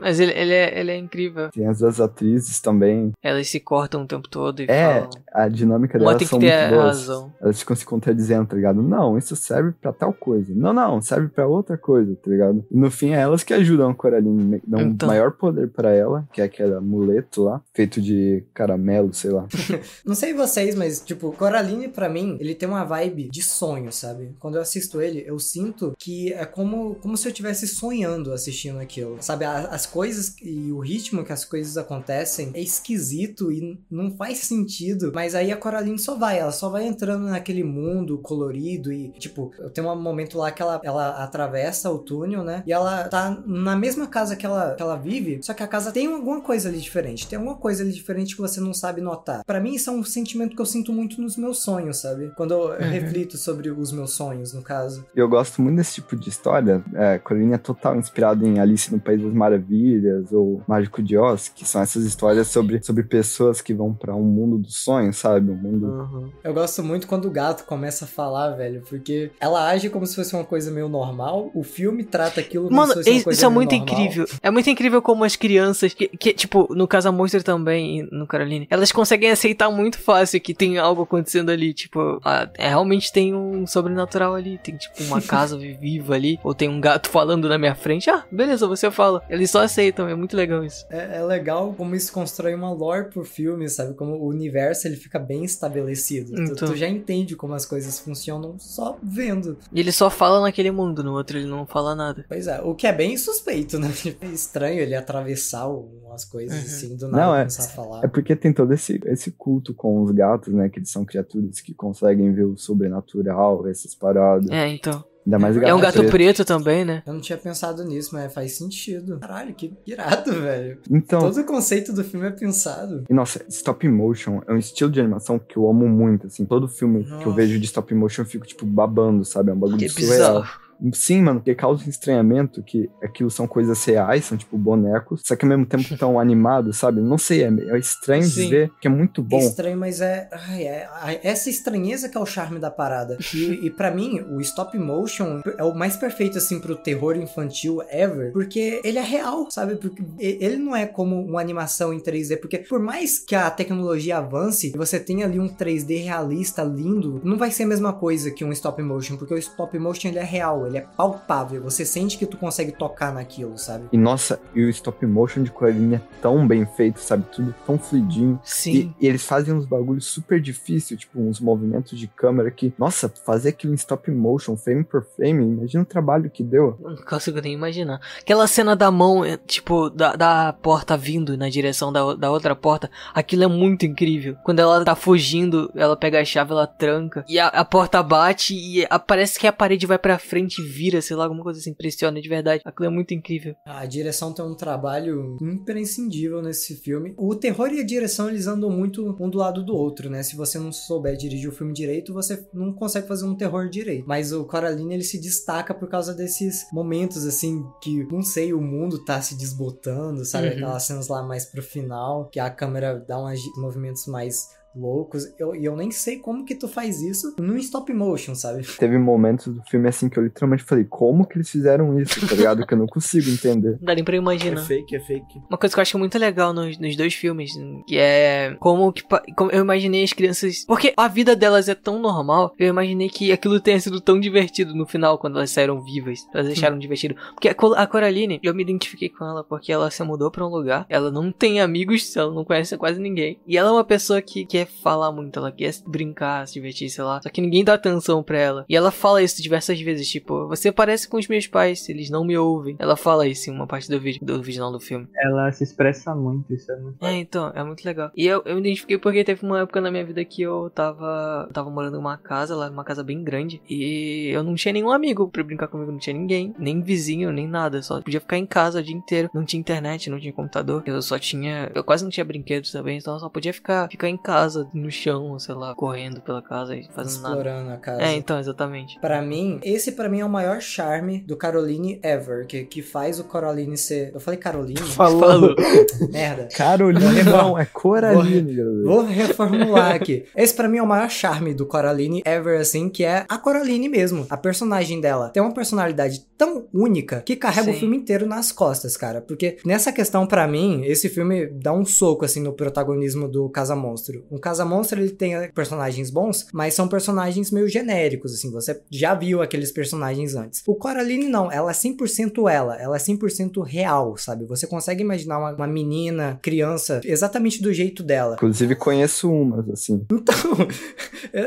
Mas 0.00 0.20
ele, 0.20 0.32
ele, 0.32 0.52
é, 0.54 0.80
ele 0.80 0.90
é 0.92 0.96
incrível. 0.96 1.50
Tem 1.50 1.66
as 1.66 1.78
duas 1.78 2.00
atrizes 2.00 2.60
também. 2.60 3.12
Elas 3.22 3.48
se 3.48 3.58
cortam 3.60 4.02
o 4.02 4.06
tempo 4.06 4.28
todo 4.28 4.60
e 4.60 4.66
É, 4.68 5.00
falam. 5.02 5.10
a 5.32 5.48
dinâmica 5.48 5.98
Uma 5.98 6.14
delas 6.14 6.18
tem 6.18 6.26
que 6.26 6.30
são 6.30 6.38
ter 6.38 6.46
muito 6.46 6.74
a 6.74 6.82
boas. 6.82 6.96
razão. 6.98 7.32
Elas 7.40 7.58
ficam 7.60 7.76
se 7.76 7.84
contradizendo, 7.84 8.46
tá 8.46 8.56
ligado? 8.56 8.82
Não, 8.82 9.18
isso 9.18 9.34
serve 9.36 9.72
pra 9.72 9.92
tal 9.92 10.12
coisa. 10.12 10.52
Não, 10.54 10.72
não, 10.72 11.00
serve 11.00 11.28
pra 11.28 11.46
outra 11.46 11.76
coisa, 11.76 12.14
tá 12.16 12.30
ligado? 12.30 12.64
E 12.70 12.76
no 12.76 12.90
fim 12.90 13.10
é 13.10 13.20
elas 13.20 13.42
que 13.42 13.52
ajudam 13.54 13.90
a 13.90 13.94
Coraline, 13.94 14.62
dão 14.66 14.80
Então. 14.80 15.08
maior 15.08 15.32
poder 15.32 15.68
pra 15.68 15.90
ela, 15.92 16.28
que 16.32 16.40
é 16.40 16.44
aquele 16.44 16.74
amuleto 16.74 17.42
lá, 17.44 17.60
feito 17.74 18.00
de 18.00 18.44
caramelo, 18.54 19.12
sei 19.12 19.30
lá. 19.30 19.46
Não 20.04 20.14
sei 20.14 20.32
vocês, 20.34 20.74
mas, 20.74 21.00
tipo, 21.00 21.32
Coraline, 21.32 21.88
pra 21.88 22.08
mim, 22.08 22.36
ele 22.40 22.54
tem 22.54 22.68
uma 22.68 22.84
vibe 22.84 23.28
de 23.30 23.42
sonho, 23.42 23.92
sabe? 23.92 24.34
Quando 24.38 24.56
eu 24.56 24.62
assisto 24.62 25.00
ele, 25.00 25.24
eu 25.26 25.38
sinto 25.38 25.94
que 25.98 26.32
é 26.32 26.44
como, 26.44 26.94
como 26.96 27.16
se 27.16 27.26
eu 27.26 27.30
estivesse 27.30 27.66
sonhando 27.66 28.32
assistindo 28.32 28.78
aquilo. 28.78 28.99
Sabe? 29.20 29.44
A- 29.44 29.68
As 29.70 29.86
coisas 29.86 30.34
e 30.42 30.70
o 30.72 30.78
ritmo 30.80 31.24
que 31.24 31.32
as 31.32 31.44
coisas 31.44 31.76
acontecem 31.76 32.50
é 32.54 32.60
esquisito 32.60 33.50
e 33.52 33.78
não 33.90 34.10
faz 34.16 34.38
sentido. 34.38 35.10
Mas 35.14 35.34
aí 35.34 35.52
a 35.52 35.56
Coraline 35.56 35.98
só 35.98 36.16
vai, 36.16 36.38
ela 36.38 36.52
só 36.52 36.68
vai 36.68 36.86
entrando 36.86 37.24
naquele 37.26 37.62
mundo 37.64 38.18
colorido 38.18 38.92
e, 38.92 39.08
tipo, 39.18 39.52
tem 39.72 39.84
um 39.84 40.00
momento 40.00 40.36
lá 40.38 40.50
que 40.50 40.62
ela, 40.62 40.80
ela 40.82 41.22
atravessa 41.22 41.90
o 41.90 41.98
túnel, 41.98 42.42
né? 42.42 42.62
E 42.66 42.72
ela 42.72 43.04
tá 43.08 43.42
na 43.46 43.76
mesma 43.76 44.06
casa 44.06 44.36
que 44.36 44.44
ela, 44.46 44.74
que 44.74 44.82
ela 44.82 44.96
vive, 44.96 45.40
só 45.42 45.54
que 45.54 45.62
a 45.62 45.68
casa 45.68 45.92
tem 45.92 46.06
alguma 46.06 46.40
coisa 46.40 46.68
ali 46.68 46.78
diferente. 46.78 47.26
Tem 47.28 47.38
alguma 47.38 47.56
coisa 47.56 47.82
ali 47.82 47.92
diferente 47.92 48.34
que 48.34 48.40
você 48.40 48.60
não 48.60 48.74
sabe 48.74 49.00
notar. 49.00 49.42
Pra 49.44 49.60
mim, 49.60 49.74
isso 49.74 49.90
é 49.90 49.92
um 49.92 50.04
sentimento 50.04 50.54
que 50.56 50.62
eu 50.62 50.66
sinto 50.66 50.92
muito 50.92 51.20
nos 51.20 51.36
meus 51.36 51.62
sonhos, 51.62 51.98
sabe? 51.98 52.32
Quando 52.36 52.52
eu 52.54 52.78
reflito 52.78 53.36
sobre 53.36 53.70
os 53.70 53.92
meus 53.92 54.12
sonhos, 54.12 54.52
no 54.52 54.62
caso. 54.62 55.04
Eu 55.14 55.28
gosto 55.28 55.60
muito 55.62 55.76
desse 55.76 55.94
tipo 55.94 56.16
de 56.16 56.28
história. 56.28 56.82
É, 56.94 57.18
Coraline 57.18 57.52
é 57.54 57.58
total 57.58 57.96
inspirado 57.96 58.46
em 58.46 58.58
Alice 58.58 58.89
no 58.90 59.00
País 59.00 59.22
das 59.22 59.32
Maravilhas 59.32 60.32
ou 60.32 60.62
Mágico 60.66 61.02
de 61.02 61.16
Oz, 61.16 61.48
que 61.48 61.66
são 61.66 61.80
essas 61.82 62.04
histórias 62.04 62.48
sobre, 62.48 62.82
sobre 62.82 63.02
pessoas 63.04 63.60
que 63.60 63.72
vão 63.74 63.92
pra 63.94 64.14
um 64.14 64.22
mundo 64.22 64.58
dos 64.58 64.76
sonhos, 64.76 65.16
sabe? 65.16 65.50
Um 65.50 65.56
mundo. 65.56 66.32
Eu 66.42 66.52
gosto 66.54 66.82
muito 66.82 67.06
quando 67.06 67.26
o 67.26 67.30
gato 67.30 67.64
começa 67.64 68.04
a 68.04 68.08
falar, 68.08 68.50
velho, 68.50 68.82
porque 68.88 69.30
ela 69.40 69.68
age 69.68 69.88
como 69.90 70.06
se 70.06 70.16
fosse 70.16 70.34
uma 70.34 70.44
coisa 70.44 70.70
meio 70.70 70.88
normal, 70.88 71.50
o 71.54 71.62
filme 71.62 72.04
trata 72.04 72.40
aquilo 72.40 72.64
como 72.64 72.76
Mano, 72.76 72.92
se 72.92 72.98
fosse 72.98 73.10
uma 73.10 73.16
isso 73.16 73.24
coisa 73.24 73.40
é 73.40 73.48
meio 73.48 73.54
muito 73.54 73.76
normal. 73.76 73.88
incrível. 73.88 74.26
É 74.42 74.50
muito 74.50 74.70
incrível 74.70 75.02
como 75.02 75.24
as 75.24 75.36
crianças, 75.36 75.94
que, 75.94 76.08
que, 76.08 76.32
tipo, 76.32 76.72
no 76.74 76.86
Casa 76.86 77.12
Monster 77.12 77.42
também, 77.42 78.08
no 78.10 78.26
Caroline, 78.26 78.66
elas 78.70 78.92
conseguem 78.92 79.30
aceitar 79.30 79.70
muito 79.70 79.98
fácil 79.98 80.40
que 80.40 80.54
tem 80.54 80.78
algo 80.78 81.02
acontecendo 81.02 81.50
ali. 81.50 81.72
Tipo, 81.72 82.20
ah, 82.24 82.48
é, 82.56 82.68
realmente 82.68 83.12
tem 83.12 83.34
um 83.34 83.66
sobrenatural 83.66 84.34
ali. 84.34 84.58
Tem, 84.58 84.76
tipo, 84.76 85.02
uma 85.04 85.20
casa 85.22 85.56
viva 85.56 86.14
ali. 86.14 86.38
Ou 86.42 86.54
tem 86.54 86.68
um 86.68 86.80
gato 86.80 87.08
falando 87.08 87.48
na 87.48 87.58
minha 87.58 87.74
frente. 87.74 88.10
Ah, 88.10 88.24
beleza, 88.30 88.66
você 88.66 88.79
fala. 88.88 89.20
Eles 89.28 89.50
só 89.50 89.62
aceitam, 89.64 90.08
é 90.08 90.14
muito 90.14 90.36
legal 90.36 90.64
isso. 90.64 90.86
É, 90.88 91.16
é 91.18 91.24
legal 91.24 91.74
como 91.76 91.96
isso 91.96 92.12
constrói 92.12 92.54
uma 92.54 92.72
lore 92.72 93.10
pro 93.10 93.24
filme, 93.24 93.68
sabe? 93.68 93.94
Como 93.94 94.12
o 94.14 94.28
universo 94.28 94.86
ele 94.86 94.94
fica 94.94 95.18
bem 95.18 95.42
estabelecido. 95.44 96.34
Tu- 96.36 96.42
Então. 96.52 96.68
Tu, 96.68 96.76
já 96.76 96.88
entende 96.88 97.34
como 97.34 97.54
as 97.54 97.66
coisas 97.66 97.98
funcionam 97.98 98.56
só 98.60 98.96
vendo. 99.02 99.58
E 99.72 99.80
ele 99.80 99.90
só 99.90 100.08
fala 100.08 100.40
naquele 100.40 100.70
mundo, 100.70 101.02
no 101.02 101.14
outro 101.14 101.36
ele 101.38 101.46
não 101.48 101.66
fala 101.66 101.94
nada. 101.96 102.24
Pois 102.28 102.46
é, 102.46 102.60
o 102.62 102.74
que 102.74 102.86
é 102.86 102.92
bem 102.92 103.16
suspeito, 103.16 103.78
né? 103.78 103.88
É 104.20 104.26
estranho 104.26 104.78
ele 104.80 104.94
atravessar 104.94 105.66
umas 105.68 106.24
coisas 106.24 106.56
Uhum. 106.56 106.64
assim, 106.64 106.96
do 106.96 107.08
nada 107.08 107.24
Não, 107.26 107.34
é, 107.34 107.38
começar 107.40 107.64
a 107.64 107.68
falar. 107.68 108.04
é 108.04 108.08
porque 108.08 108.36
tem 108.36 108.52
todo 108.52 108.72
esse, 108.74 109.00
esse 109.06 109.30
culto 109.32 109.72
com 109.74 110.02
os 110.02 110.10
gatos, 110.12 110.52
né? 110.54 110.68
Que 110.68 110.78
eles 110.78 110.90
são 110.90 111.04
criaturas 111.04 111.60
que 111.60 111.72
conseguem 111.74 112.32
ver 112.32 112.44
o 112.44 112.56
sobrenatural, 112.56 113.66
essas 113.66 113.94
paradas. 113.94 114.48
É, 114.50 114.68
então. 114.68 115.02
Ainda 115.26 115.38
mais 115.38 115.56
o 115.56 115.60
É 115.62 115.74
um 115.74 115.80
gato 115.80 115.98
preto. 115.98 116.10
preto 116.10 116.44
também, 116.44 116.84
né? 116.84 117.02
Eu 117.06 117.12
não 117.12 117.20
tinha 117.20 117.36
pensado 117.36 117.84
nisso, 117.84 118.10
mas 118.12 118.32
faz 118.32 118.52
sentido. 118.56 119.18
Caralho, 119.20 119.54
que 119.54 119.72
irado, 119.86 120.32
velho. 120.32 120.78
Então, 120.90 121.20
Todo 121.20 121.40
o 121.40 121.44
conceito 121.44 121.92
do 121.92 122.02
filme 122.02 122.26
é 122.26 122.30
pensado. 122.30 123.04
E 123.08 123.12
nossa, 123.14 123.44
stop 123.48 123.86
motion 123.88 124.40
é 124.46 124.52
um 124.52 124.56
estilo 124.58 124.90
de 124.90 124.98
animação 125.00 125.38
que 125.38 125.56
eu 125.56 125.68
amo 125.68 125.86
muito, 125.88 126.26
assim. 126.26 126.44
Todo 126.46 126.66
filme 126.68 127.04
que 127.04 127.10
eu 127.12 127.16
Nossa. 127.18 127.30
vejo 127.36 127.58
de 127.58 127.66
stop 127.66 127.94
motion 127.94 128.22
eu 128.22 128.26
fico, 128.26 128.46
tipo, 128.46 128.64
babando, 128.64 129.24
sabe? 129.24 129.50
É 129.50 129.52
um 129.54 129.58
bagulho 129.58 129.78
Que 129.78 129.88
surreal. 129.90 130.40
bizarro. 130.42 130.59
Sim, 130.92 131.22
mano, 131.22 131.40
porque 131.40 131.54
causa 131.54 131.84
um 131.84 131.88
estranhamento 131.90 132.62
que 132.62 132.90
aquilo 133.02 133.30
são 133.30 133.46
coisas 133.46 133.84
reais, 133.84 134.24
são 134.24 134.36
tipo 134.38 134.56
bonecos, 134.56 135.22
só 135.24 135.36
que 135.36 135.44
ao 135.44 135.48
mesmo 135.48 135.66
tempo 135.66 135.96
tão 135.96 136.18
animados, 136.20 136.76
sabe? 136.78 137.00
Não 137.00 137.18
sei, 137.18 137.44
é, 137.44 137.48
é 137.48 137.78
estranho 137.78 138.22
Sim. 138.24 138.42
de 138.44 138.48
ver, 138.50 138.72
que 138.80 138.86
é 138.86 138.90
muito 138.90 139.22
bom. 139.22 139.38
É 139.38 139.44
estranho, 139.44 139.76
mas 139.78 140.00
é, 140.00 140.28
ai, 140.32 140.62
é- 140.64 140.88
ai, 141.00 141.20
Essa 141.22 141.50
estranheza 141.50 142.08
que 142.08 142.16
é 142.16 142.20
o 142.20 142.26
charme 142.26 142.58
da 142.58 142.70
parada. 142.70 143.16
E, 143.34 143.66
e 143.66 143.70
para 143.70 143.90
mim, 143.90 144.20
o 144.20 144.40
stop 144.40 144.76
motion 144.78 145.40
é 145.58 145.64
o 145.64 145.74
mais 145.74 145.96
perfeito, 145.96 146.38
assim, 146.38 146.58
pro 146.60 146.76
terror 146.76 147.16
infantil 147.16 147.82
ever. 147.90 148.32
Porque 148.32 148.80
ele 148.84 148.98
é 148.98 149.02
real, 149.02 149.50
sabe? 149.50 149.76
Porque 149.76 150.02
ele 150.18 150.56
não 150.56 150.74
é 150.74 150.86
como 150.86 151.20
uma 151.22 151.40
animação 151.40 151.92
em 151.92 152.00
3D. 152.00 152.38
Porque 152.40 152.58
por 152.58 152.80
mais 152.80 153.18
que 153.18 153.34
a 153.34 153.50
tecnologia 153.50 154.18
avance 154.18 154.68
e 154.74 154.76
você 154.76 154.98
tenha 154.98 155.26
ali 155.26 155.38
um 155.38 155.48
3D 155.48 156.02
realista, 156.02 156.62
lindo, 156.62 157.20
não 157.24 157.36
vai 157.36 157.50
ser 157.50 157.64
a 157.64 157.66
mesma 157.66 157.92
coisa 157.92 158.30
que 158.30 158.44
um 158.44 158.52
stop 158.52 158.82
motion. 158.82 159.16
Porque 159.16 159.34
o 159.34 159.38
stop 159.38 159.78
motion 159.78 160.08
ele 160.08 160.18
é 160.18 160.24
real, 160.24 160.66
ele 160.70 160.78
é 160.78 160.86
palpável. 160.96 161.62
Você 161.62 161.84
sente 161.84 162.16
que 162.16 162.26
tu 162.26 162.36
consegue 162.36 162.72
tocar 162.72 163.12
naquilo, 163.12 163.58
sabe? 163.58 163.84
E 163.92 163.98
nossa, 163.98 164.40
e 164.54 164.62
o 164.64 164.70
stop 164.70 165.04
motion 165.06 165.42
de 165.42 165.50
Coraline 165.50 165.96
é 165.96 166.00
tão 166.22 166.46
bem 166.46 166.64
feito, 166.64 167.00
sabe? 167.00 167.24
Tudo 167.32 167.54
tão 167.66 167.78
fluidinho. 167.78 168.40
Sim. 168.44 168.94
E, 169.00 169.04
e 169.04 169.08
eles 169.08 169.24
fazem 169.24 169.52
uns 169.54 169.66
bagulhos 169.66 170.06
super 170.06 170.40
difíceis, 170.40 171.00
tipo 171.00 171.20
uns 171.20 171.40
movimentos 171.40 171.98
de 171.98 172.06
câmera 172.06 172.50
que, 172.50 172.72
nossa, 172.78 173.08
fazer 173.08 173.50
aquilo 173.50 173.72
em 173.72 173.76
stop 173.76 174.10
motion, 174.10 174.56
frame 174.56 174.84
por 174.84 175.04
frame, 175.04 175.42
imagina 175.44 175.82
o 175.82 175.86
trabalho 175.86 176.30
que 176.30 176.42
deu. 176.42 176.76
Não 176.80 176.96
consigo 176.96 177.40
nem 177.40 177.52
imaginar. 177.52 178.00
Aquela 178.20 178.46
cena 178.46 178.74
da 178.76 178.90
mão, 178.90 179.24
é, 179.24 179.36
tipo, 179.36 179.90
da, 179.90 180.14
da 180.14 180.52
porta 180.52 180.96
vindo 180.96 181.36
na 181.36 181.48
direção 181.48 181.92
da, 181.92 182.14
da 182.14 182.30
outra 182.30 182.54
porta, 182.54 182.90
aquilo 183.14 183.44
é 183.44 183.46
muito 183.48 183.84
incrível. 183.84 184.36
Quando 184.44 184.60
ela 184.60 184.84
tá 184.84 184.94
fugindo, 184.94 185.70
ela 185.74 185.96
pega 185.96 186.20
a 186.20 186.24
chave, 186.24 186.52
ela 186.52 186.66
tranca, 186.66 187.24
e 187.28 187.38
a, 187.38 187.48
a 187.48 187.64
porta 187.64 188.02
bate 188.02 188.54
e 188.54 188.86
a- 188.88 188.98
parece 188.98 189.38
que 189.38 189.46
a 189.46 189.52
parede 189.52 189.86
vai 189.86 189.98
pra 189.98 190.18
frente 190.18 190.59
vira, 190.62 191.00
sei 191.00 191.16
lá, 191.16 191.24
alguma 191.24 191.42
coisa 191.42 191.60
assim, 191.60 191.70
impressiona 191.70 192.20
de 192.20 192.28
verdade. 192.28 192.62
Aquilo 192.64 192.86
é 192.86 192.90
muito 192.90 193.14
incrível. 193.14 193.54
A 193.64 193.86
direção 193.86 194.32
tem 194.32 194.44
um 194.44 194.54
trabalho 194.54 195.36
imprescindível 195.40 196.42
nesse 196.42 196.76
filme. 196.76 197.14
O 197.16 197.34
terror 197.34 197.72
e 197.72 197.80
a 197.80 197.84
direção 197.84 198.28
eles 198.28 198.46
andam 198.46 198.70
muito 198.70 199.16
um 199.20 199.30
do 199.30 199.38
lado 199.38 199.64
do 199.64 199.74
outro, 199.74 200.08
né? 200.10 200.22
Se 200.22 200.36
você 200.36 200.58
não 200.58 200.72
souber 200.72 201.16
dirigir 201.16 201.48
o 201.48 201.52
filme 201.52 201.72
direito, 201.72 202.12
você 202.12 202.46
não 202.52 202.72
consegue 202.72 203.06
fazer 203.06 203.24
um 203.24 203.34
terror 203.34 203.68
direito. 203.68 204.04
Mas 204.06 204.32
o 204.32 204.44
Coraline 204.44 204.94
ele 204.94 205.04
se 205.04 205.20
destaca 205.20 205.74
por 205.74 205.88
causa 205.88 206.14
desses 206.14 206.66
momentos 206.72 207.26
assim 207.26 207.64
que 207.82 208.04
não 208.10 208.22
sei, 208.22 208.52
o 208.52 208.60
mundo 208.60 209.04
tá 209.04 209.20
se 209.20 209.36
desbotando, 209.36 210.24
sabe? 210.24 210.48
Uhum. 210.48 210.54
Aquelas 210.54 210.82
cenas 210.82 211.08
lá 211.08 211.22
mais 211.22 211.44
pro 211.44 211.62
final, 211.62 212.28
que 212.28 212.40
a 212.40 212.50
câmera 212.50 212.98
dá 213.06 213.22
uns 213.22 213.40
movimentos 213.56 214.06
mais 214.06 214.48
loucos. 214.74 215.24
Eu- 215.38 215.54
E 215.54 215.64
eu, 215.64 215.76
nem 215.76 215.90
sei 215.90 216.18
como 216.18 216.44
que 216.44 216.54
tu 216.54 216.68
faz 216.68 217.02
isso 217.02 217.34
num 217.38 217.56
stop 217.56 217.92
motion, 217.92 218.34
sabe? 218.34 218.62
Teve 218.78 218.98
momentos 218.98 219.52
do 219.52 219.62
filme 219.64 219.88
assim 219.88 220.08
que 220.08 220.18
eu 220.18 220.22
literalmente 220.24 220.62
falei, 220.62 220.84
como 220.84 221.26
que 221.26 221.36
eles 221.36 221.50
fizeram 221.50 221.98
isso, 222.00 222.26
tá 222.26 222.34
ligado? 222.34 222.66
que 222.66 222.74
eu 222.74 222.78
não 222.78 222.86
consigo 222.86 223.28
entender. 223.30 223.72
Não 223.72 223.86
dá 223.86 223.94
nem 223.94 224.04
pra 224.04 224.14
É 224.14 224.18
imaginar. 224.18 224.60
fake, 224.62 224.94
é 224.96 225.00
fake. 225.00 225.38
Uma 225.48 225.58
coisa 225.58 225.74
que 225.74 225.78
eu 225.80 225.82
acho 225.82 225.98
muito 225.98 226.18
legal 226.18 226.52
nos, 226.52 226.78
nos 226.78 226.96
dois 226.96 227.14
filmes, 227.14 227.52
que 227.86 227.96
é 227.98 228.56
como 228.60 228.92
que 228.92 229.02
como 229.36 229.50
eu 229.50 229.60
imaginei 229.62 230.04
as 230.04 230.12
crianças. 230.12 230.64
Porque 230.66 230.92
a 230.96 231.08
vida 231.08 231.34
delas 231.34 231.68
é 231.68 231.74
tão 231.74 231.98
normal, 231.98 232.54
eu 232.58 232.68
imaginei 232.68 233.08
que 233.08 233.32
aquilo 233.32 233.60
tenha 233.60 233.80
sido 233.80 234.00
tão 234.00 234.20
divertido 234.20 234.74
no 234.74 234.86
final, 234.86 235.18
quando 235.18 235.36
elas 235.36 235.50
saíram 235.50 235.80
vivas. 235.82 236.20
Elas 236.32 236.48
acharam 236.52 236.78
divertido. 236.78 237.14
Porque 237.34 237.48
a, 237.48 237.52
a 237.76 237.86
Coraline, 237.86 238.38
eu 238.42 238.54
me 238.54 238.62
identifiquei 238.62 239.08
com 239.08 239.24
ela 239.24 239.42
porque 239.44 239.72
ela 239.72 239.90
se 239.90 240.02
mudou 240.04 240.30
pra 240.30 240.46
um 240.46 240.50
lugar, 240.50 240.86
ela 240.88 241.10
não 241.10 241.32
tem 241.32 241.60
amigos, 241.60 242.16
ela 242.16 242.32
não 242.32 242.44
conhece 242.44 242.76
quase 242.76 243.00
ninguém. 243.00 243.38
E 243.46 243.56
ela 243.56 243.70
é 243.70 243.72
uma 243.72 243.84
pessoa 243.84 244.20
que 244.22 244.44
quer 244.60 244.66
falar 244.66 245.12
muito, 245.12 245.38
ela 245.38 245.50
quer 245.50 245.72
brincar, 245.86 246.46
se 246.46 246.54
divertir, 246.54 246.90
sei 246.90 247.04
lá. 247.04 247.20
Só 247.22 247.28
que 247.28 247.40
ninguém 247.40 247.64
dá 247.64 247.74
atenção 247.74 248.22
pra 248.22 248.38
ela. 248.38 248.64
E 248.68 248.76
ela 248.76 248.90
fala 248.90 249.22
isso 249.22 249.42
diversas 249.42 249.80
vezes, 249.80 250.08
tipo, 250.08 250.48
você 250.48 250.70
parece 250.70 251.08
com 251.08 251.16
os 251.16 251.28
meus 251.28 251.46
pais, 251.46 251.88
eles 251.88 252.10
não 252.10 252.24
me 252.24 252.36
ouvem. 252.36 252.76
Ela 252.78 252.96
fala 252.96 253.26
isso 253.26 253.50
em 253.50 253.54
uma 253.54 253.66
parte 253.66 253.88
do 253.88 253.98
vídeo, 253.98 254.20
do 254.24 254.40
não 254.58 254.72
do 254.72 254.80
filme. 254.80 255.06
Ela 255.16 255.50
se 255.52 255.64
expressa 255.64 256.14
muito, 256.14 256.52
isso 256.52 256.70
é 256.70 256.76
muito 256.76 257.04
É, 257.04 257.14
então, 257.14 257.52
é 257.54 257.62
muito 257.62 257.84
legal. 257.84 258.10
E 258.16 258.26
eu, 258.26 258.42
eu 258.44 258.54
me 258.54 258.60
identifiquei 258.60 258.98
porque 258.98 259.24
teve 259.24 259.44
uma 259.44 259.60
época 259.60 259.80
na 259.80 259.90
minha 259.90 260.04
vida 260.04 260.24
que 260.24 260.42
eu 260.42 260.70
tava, 260.70 261.46
eu 261.48 261.52
tava 261.52 261.70
morando 261.70 261.96
em 261.96 262.00
uma 262.00 262.18
casa, 262.18 262.54
lá 262.54 262.68
uma 262.68 262.84
casa 262.84 263.02
bem 263.02 263.22
grande, 263.22 263.62
e 263.68 264.30
eu 264.32 264.42
não 264.42 264.54
tinha 264.54 264.72
nenhum 264.72 264.90
amigo 264.90 265.28
pra 265.28 265.42
brincar 265.42 265.68
comigo, 265.68 265.92
não 265.92 265.98
tinha 265.98 266.16
ninguém, 266.16 266.54
nem 266.58 266.82
vizinho, 266.82 267.32
nem 267.32 267.48
nada, 267.48 267.82
só 267.82 268.00
podia 268.00 268.20
ficar 268.20 268.36
em 268.36 268.46
casa 268.46 268.80
o 268.80 268.82
dia 268.82 268.94
inteiro. 268.94 269.30
Não 269.32 269.44
tinha 269.44 269.60
internet, 269.60 270.10
não 270.10 270.18
tinha 270.18 270.32
computador, 270.32 270.82
eu 270.84 271.00
só 271.00 271.18
tinha, 271.18 271.70
eu 271.74 271.84
quase 271.84 272.02
não 272.02 272.10
tinha 272.10 272.24
brinquedos 272.24 272.72
também, 272.72 272.98
então 272.98 273.14
eu 273.14 273.20
só 273.20 273.28
podia 273.28 273.52
ficar, 273.52 273.88
ficar 273.88 274.08
em 274.08 274.16
casa, 274.16 274.49
no 274.72 274.90
chão, 274.90 275.38
sei 275.38 275.54
lá, 275.54 275.74
correndo 275.74 276.20
pela 276.20 276.42
casa 276.42 276.76
e 276.76 276.86
fazendo 276.92 277.22
nada. 277.22 277.36
Explorando 277.36 277.70
a 277.70 277.76
casa. 277.76 278.02
É, 278.02 278.14
então, 278.14 278.38
exatamente. 278.38 278.98
Pra 279.00 279.22
mim, 279.22 279.60
esse 279.62 279.92
pra 279.92 280.08
mim 280.08 280.20
é 280.20 280.24
o 280.24 280.28
maior 280.28 280.60
charme 280.60 281.20
do 281.20 281.36
Caroline 281.36 282.00
ever, 282.02 282.46
que, 282.46 282.64
que 282.64 282.82
faz 282.82 283.18
o 283.18 283.24
Coraline 283.24 283.76
ser. 283.76 284.10
Eu 284.12 284.20
falei 284.20 284.38
Caroline? 284.38 284.80
Falou. 285.00 285.54
Merda. 286.10 286.48
Caroline 286.54 287.22
não, 287.22 287.58
é 287.58 287.64
Coraline, 287.66 288.54
garoto. 288.54 288.84
Vou 288.84 289.04
reformular 289.04 289.94
aqui. 289.94 290.24
Esse 290.36 290.54
pra 290.54 290.68
mim 290.68 290.78
é 290.78 290.82
o 290.82 290.86
maior 290.86 291.08
charme 291.08 291.54
do 291.54 291.66
Coraline 291.66 292.22
ever, 292.24 292.60
assim, 292.60 292.88
que 292.88 293.04
é 293.04 293.24
a 293.28 293.38
Coraline 293.38 293.88
mesmo. 293.88 294.26
A 294.28 294.36
personagem 294.36 295.00
dela 295.00 295.28
tem 295.28 295.42
uma 295.42 295.54
personalidade 295.54 296.26
tão 296.36 296.66
única 296.72 297.20
que 297.20 297.36
carrega 297.36 297.70
o 297.70 297.74
Sim. 297.74 297.80
filme 297.80 297.96
inteiro 297.96 298.26
nas 298.26 298.50
costas, 298.50 298.96
cara. 298.96 299.20
Porque 299.20 299.58
nessa 299.64 299.92
questão, 299.92 300.26
pra 300.26 300.48
mim, 300.48 300.82
esse 300.84 301.08
filme 301.08 301.46
dá 301.46 301.72
um 301.72 301.84
soco, 301.84 302.24
assim, 302.24 302.40
no 302.40 302.52
protagonismo 302.52 303.28
do 303.28 303.48
Casa 303.50 303.76
Monstro. 303.76 304.24
O 304.30 304.38
Casa 304.40 304.64
Monstro, 304.64 305.00
ele 305.00 305.10
tem 305.10 305.50
personagens 305.54 306.10
bons, 306.10 306.46
mas 306.52 306.74
são 306.74 306.88
personagens 306.88 307.50
meio 307.50 307.68
genéricos, 307.68 308.32
assim. 308.32 308.50
Você 308.50 308.80
já 308.90 309.14
viu 309.14 309.42
aqueles 309.42 309.70
personagens 309.70 310.34
antes. 310.34 310.62
O 310.66 310.74
Coraline, 310.74 311.28
não. 311.28 311.50
Ela 311.50 311.70
é 311.70 311.74
100% 311.74 312.50
ela. 312.50 312.76
Ela 312.76 312.96
é 312.96 312.98
100% 312.98 313.62
real, 313.62 314.16
sabe? 314.16 314.44
Você 314.46 314.66
consegue 314.66 315.02
imaginar 315.02 315.38
uma, 315.38 315.52
uma 315.52 315.66
menina, 315.66 316.38
criança, 316.42 317.00
exatamente 317.04 317.62
do 317.62 317.72
jeito 317.72 318.02
dela. 318.02 318.34
Inclusive 318.34 318.74
conheço 318.74 319.30
umas, 319.30 319.68
assim. 319.68 320.04
Então, 320.10 320.34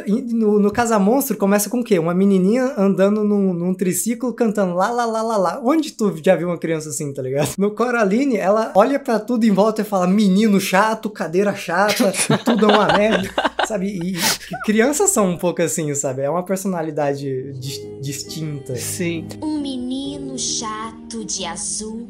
no, 0.32 0.60
no 0.60 0.72
Casa 0.72 1.00
Monstro 1.00 1.38
começa 1.38 1.70
com 1.70 1.80
o 1.80 1.84
quê? 1.84 2.00
Uma 2.00 2.14
menininha 2.14 2.74
andando 2.78 3.24
num, 3.24 3.54
num 3.54 3.74
triciclo 3.74 4.34
cantando 4.34 4.76
lá, 4.76 4.90
lá, 4.90 5.06
lá, 5.06 5.22
lá, 5.22 5.38
lá. 5.38 5.62
Onde 5.64 5.92
tu 5.92 6.14
já 6.24 6.36
viu 6.36 6.48
uma 6.48 6.58
criança 6.58 6.90
assim, 6.90 7.14
tá 7.14 7.22
ligado? 7.22 7.54
No 7.58 7.72
Coraline, 7.72 8.38
ela 8.38 8.72
olha 8.76 9.00
pra 9.00 9.20
tudo 9.20 9.46
em 9.46 9.52
volta 9.52 9.82
e 9.82 9.86
fala 9.86 10.08
menino 10.08 10.60
chato, 10.60 11.10
cadeira 11.10 11.56
chata, 11.56 12.14
tudo 12.44 12.70
é 12.70 12.74
uma 12.74 12.83
merda, 12.88 13.30
sabe? 13.66 13.88
E, 13.88 14.16
e 14.16 14.62
crianças 14.66 15.10
são 15.12 15.32
um 15.32 15.38
pouco 15.38 15.62
assim, 15.62 15.94
sabe? 15.96 16.22
É 16.22 16.30
uma 16.30 16.44
personalidade 16.44 17.54
dis- 17.54 17.82
distinta. 18.02 18.76
Sim. 18.76 19.28
Um 19.42 19.60
menino 19.60 20.38
chato 20.38 21.24
de 21.24 21.46
azul 21.46 22.08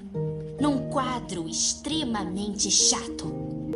num 0.60 0.90
quadro 0.90 1.48
extremamente 1.48 2.72
chato. 2.72 3.26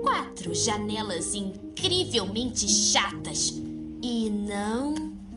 Quatro 0.02 0.54
janelas 0.54 1.34
incrivelmente 1.36 2.68
chatas. 2.68 3.54
E 4.02 4.30
não 4.30 4.94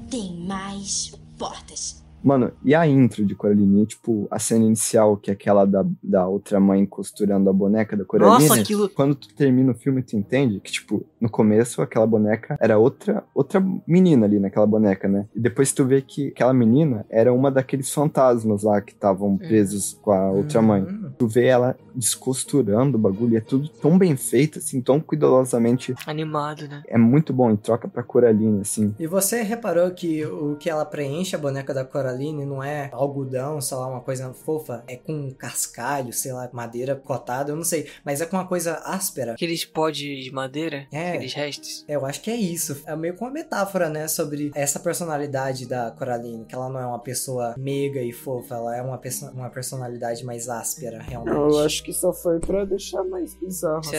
tem 0.09 0.35
mais 0.37 1.13
portas. 1.39 2.00
Mano, 2.23 2.53
e 2.65 2.75
a 2.75 2.87
intro 2.87 3.25
de 3.25 3.35
Coraline? 3.35 3.87
Tipo, 3.87 4.27
a 4.31 4.39
cena 4.39 4.65
inicial, 4.65 5.17
que 5.17 5.31
é 5.31 5.35
aquela 5.35 5.65
da, 5.65 5.85
da 6.03 6.27
outra 6.27 6.61
mãe 6.61 6.85
costurando 6.85 7.49
a 7.49 7.53
boneca 7.53 7.97
da 7.97 8.05
Coraline. 8.05 8.49
Nossa, 8.49 8.61
aquilo- 8.61 8.89
Quando 8.91 9.15
tu 9.15 9.33
termina 9.35 9.73
o 9.73 9.75
filme, 9.75 10.03
tu 10.03 10.17
entende 10.17 10.61
que, 10.61 10.71
tipo, 10.71 11.05
no 11.21 11.29
começo 11.31 11.81
aquela 11.83 12.07
boneca 12.07 12.57
era 12.61 12.79
outra 12.79 13.25
outra 13.35 13.65
menina 13.87 14.27
ali 14.27 14.39
naquela 14.39 14.67
boneca, 14.67 15.09
né? 15.09 15.27
E 15.35 15.41
depois 15.41 15.73
tu 15.73 15.85
vê 15.85 16.03
que 16.03 16.29
aquela 16.29 16.53
menina 16.53 17.07
era 17.09 17.33
uma 17.33 17.51
daqueles 17.51 17.93
fantasmas 17.93 18.63
lá 18.65 18.81
que 18.81 18.93
estavam 18.93 19.37
presos 19.39 19.99
com 20.03 20.11
a 20.13 20.31
outra 20.31 20.61
mãe. 20.61 20.83
Hum. 20.83 21.11
Tu 21.19 21.27
vê 21.27 21.47
ela 21.47 21.77
descosturando 21.95 22.97
o 22.99 23.01
bagulho, 23.01 23.35
e 23.35 23.37
é 23.37 23.41
tudo 23.41 23.69
tão 23.69 23.97
bem 23.97 24.17
feito, 24.17 24.59
assim, 24.59 24.81
tão 24.81 25.01
cuidadosamente. 25.01 25.95
Animado, 26.07 26.67
né? 26.69 26.83
É 26.87 26.99
muito 26.99 27.33
bom, 27.33 27.51
em 27.51 27.57
troca 27.57 27.89
pra 27.89 28.03
Coraline, 28.03 28.61
assim. 28.61 28.95
E 28.99 29.07
você 29.07 29.43
reparou 29.43 29.91
que 29.93 30.25
o 30.27 30.57
que 30.57 30.69
ela 30.69 30.85
preenche 30.85 31.35
a 31.35 31.39
boneca 31.39 31.73
da 31.73 31.85
Coraline 31.85 32.10
não 32.45 32.63
é 32.63 32.89
algodão, 32.93 33.61
sei 33.61 33.77
lá, 33.77 33.87
uma 33.87 34.01
coisa 34.01 34.33
fofa, 34.33 34.83
é 34.87 34.97
com 34.97 35.31
cascalho, 35.33 36.13
sei 36.13 36.33
lá, 36.33 36.49
madeira 36.53 36.95
cotada, 36.97 37.53
eu 37.53 37.57
não 37.57 37.65
sei, 37.65 37.89
mas 38.05 38.21
é 38.21 38.27
com 38.27 38.37
uma 38.37 38.47
coisa 38.47 38.75
áspera. 38.85 39.33
Aqueles 39.33 39.65
pó 39.65 39.91
de 39.91 40.21
de 40.23 40.31
madeira, 40.33 40.87
É. 40.93 41.11
aqueles 41.11 41.33
restos. 41.35 41.85
É, 41.89 41.97
eu 41.97 42.05
acho 42.07 42.21
que 42.21 42.31
é 42.31 42.37
isso. 42.37 42.83
É 42.87 42.95
meio 42.97 43.15
que 43.17 43.21
uma 43.23 43.31
metáfora, 43.31 43.89
né, 43.89 44.09
sobre 44.09 44.51
essa 44.55 44.79
personalidade 44.81 45.67
da 45.67 45.91
Coraline, 45.91 46.45
que 46.45 46.55
ela 46.55 46.69
não 46.69 46.81
é 46.81 46.87
uma 46.87 46.99
pessoa 46.99 47.55
meiga 47.57 48.01
e 48.03 48.13
fofa, 48.13 48.55
ela 48.55 48.77
é 48.77 48.83
uma, 48.83 48.99
perso- 48.99 49.31
uma 49.31 49.51
personalidade 49.51 50.25
mais 50.25 50.49
áspera, 50.49 51.01
realmente. 51.01 51.35
Não, 51.35 51.49
eu 51.51 51.59
acho 51.61 51.83
que 51.83 51.93
só 51.93 52.13
foi 52.13 52.39
pra 52.41 52.65
deixar 52.65 53.03
mais 53.05 53.35
bizarro. 53.35 53.79
assim. 53.79 53.91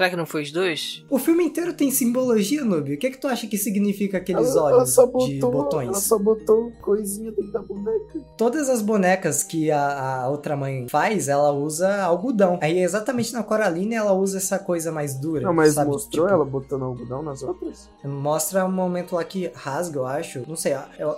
Será? 0.00 0.08
Que 0.08 0.16
não 0.16 0.24
foi 0.24 0.42
os 0.42 0.50
dois? 0.50 1.04
O 1.10 1.18
filme 1.18 1.44
inteiro 1.44 1.74
tem 1.74 1.90
simbologia, 1.90 2.64
Noob. 2.64 2.94
O 2.94 2.96
que, 2.96 3.10
que 3.10 3.18
tu 3.18 3.28
acha 3.28 3.46
que 3.46 3.58
significa 3.58 4.16
aqueles 4.16 4.56
Ela, 4.56 4.70
ela 4.70 4.78
olhos 4.78 4.94
de 4.94 5.06
botou, 5.06 5.50
botões? 5.50 5.88
ela 5.88 6.00
só 6.00 6.18
botou 6.18 6.72
coisinha 6.80 7.30
da 7.52 7.60
boneca. 7.60 8.18
Todas 8.34 8.70
as 8.70 8.80
bonecas 8.80 9.42
que 9.42 9.70
a, 9.70 10.22
a 10.22 10.28
outra 10.30 10.56
mãe 10.56 10.86
faz, 10.88 11.28
ela 11.28 11.52
usa 11.52 12.02
algodão. 12.02 12.58
Aí 12.62 12.78
exatamente 12.78 13.34
na 13.34 13.42
Coraline 13.42 13.94
ela 13.94 14.14
usa 14.14 14.38
essa 14.38 14.58
coisa 14.58 14.90
mais 14.90 15.20
dura. 15.20 15.42
Não, 15.42 15.52
mas 15.52 15.74
sabe? 15.74 15.90
mostrou 15.90 16.24
Tipo, 16.24 16.34
ela 16.34 16.46
botando 16.46 16.84
algodão 16.84 17.22
nas 17.22 17.42
outras? 17.42 17.90
Mostra 18.02 18.64
um 18.64 18.72
momento 18.72 19.16
lá 19.16 19.22
que 19.22 19.50
rasga, 19.54 19.98
eu 19.98 20.06
acho. 20.06 20.42
Não 20.48 20.56
sei, 20.56 20.72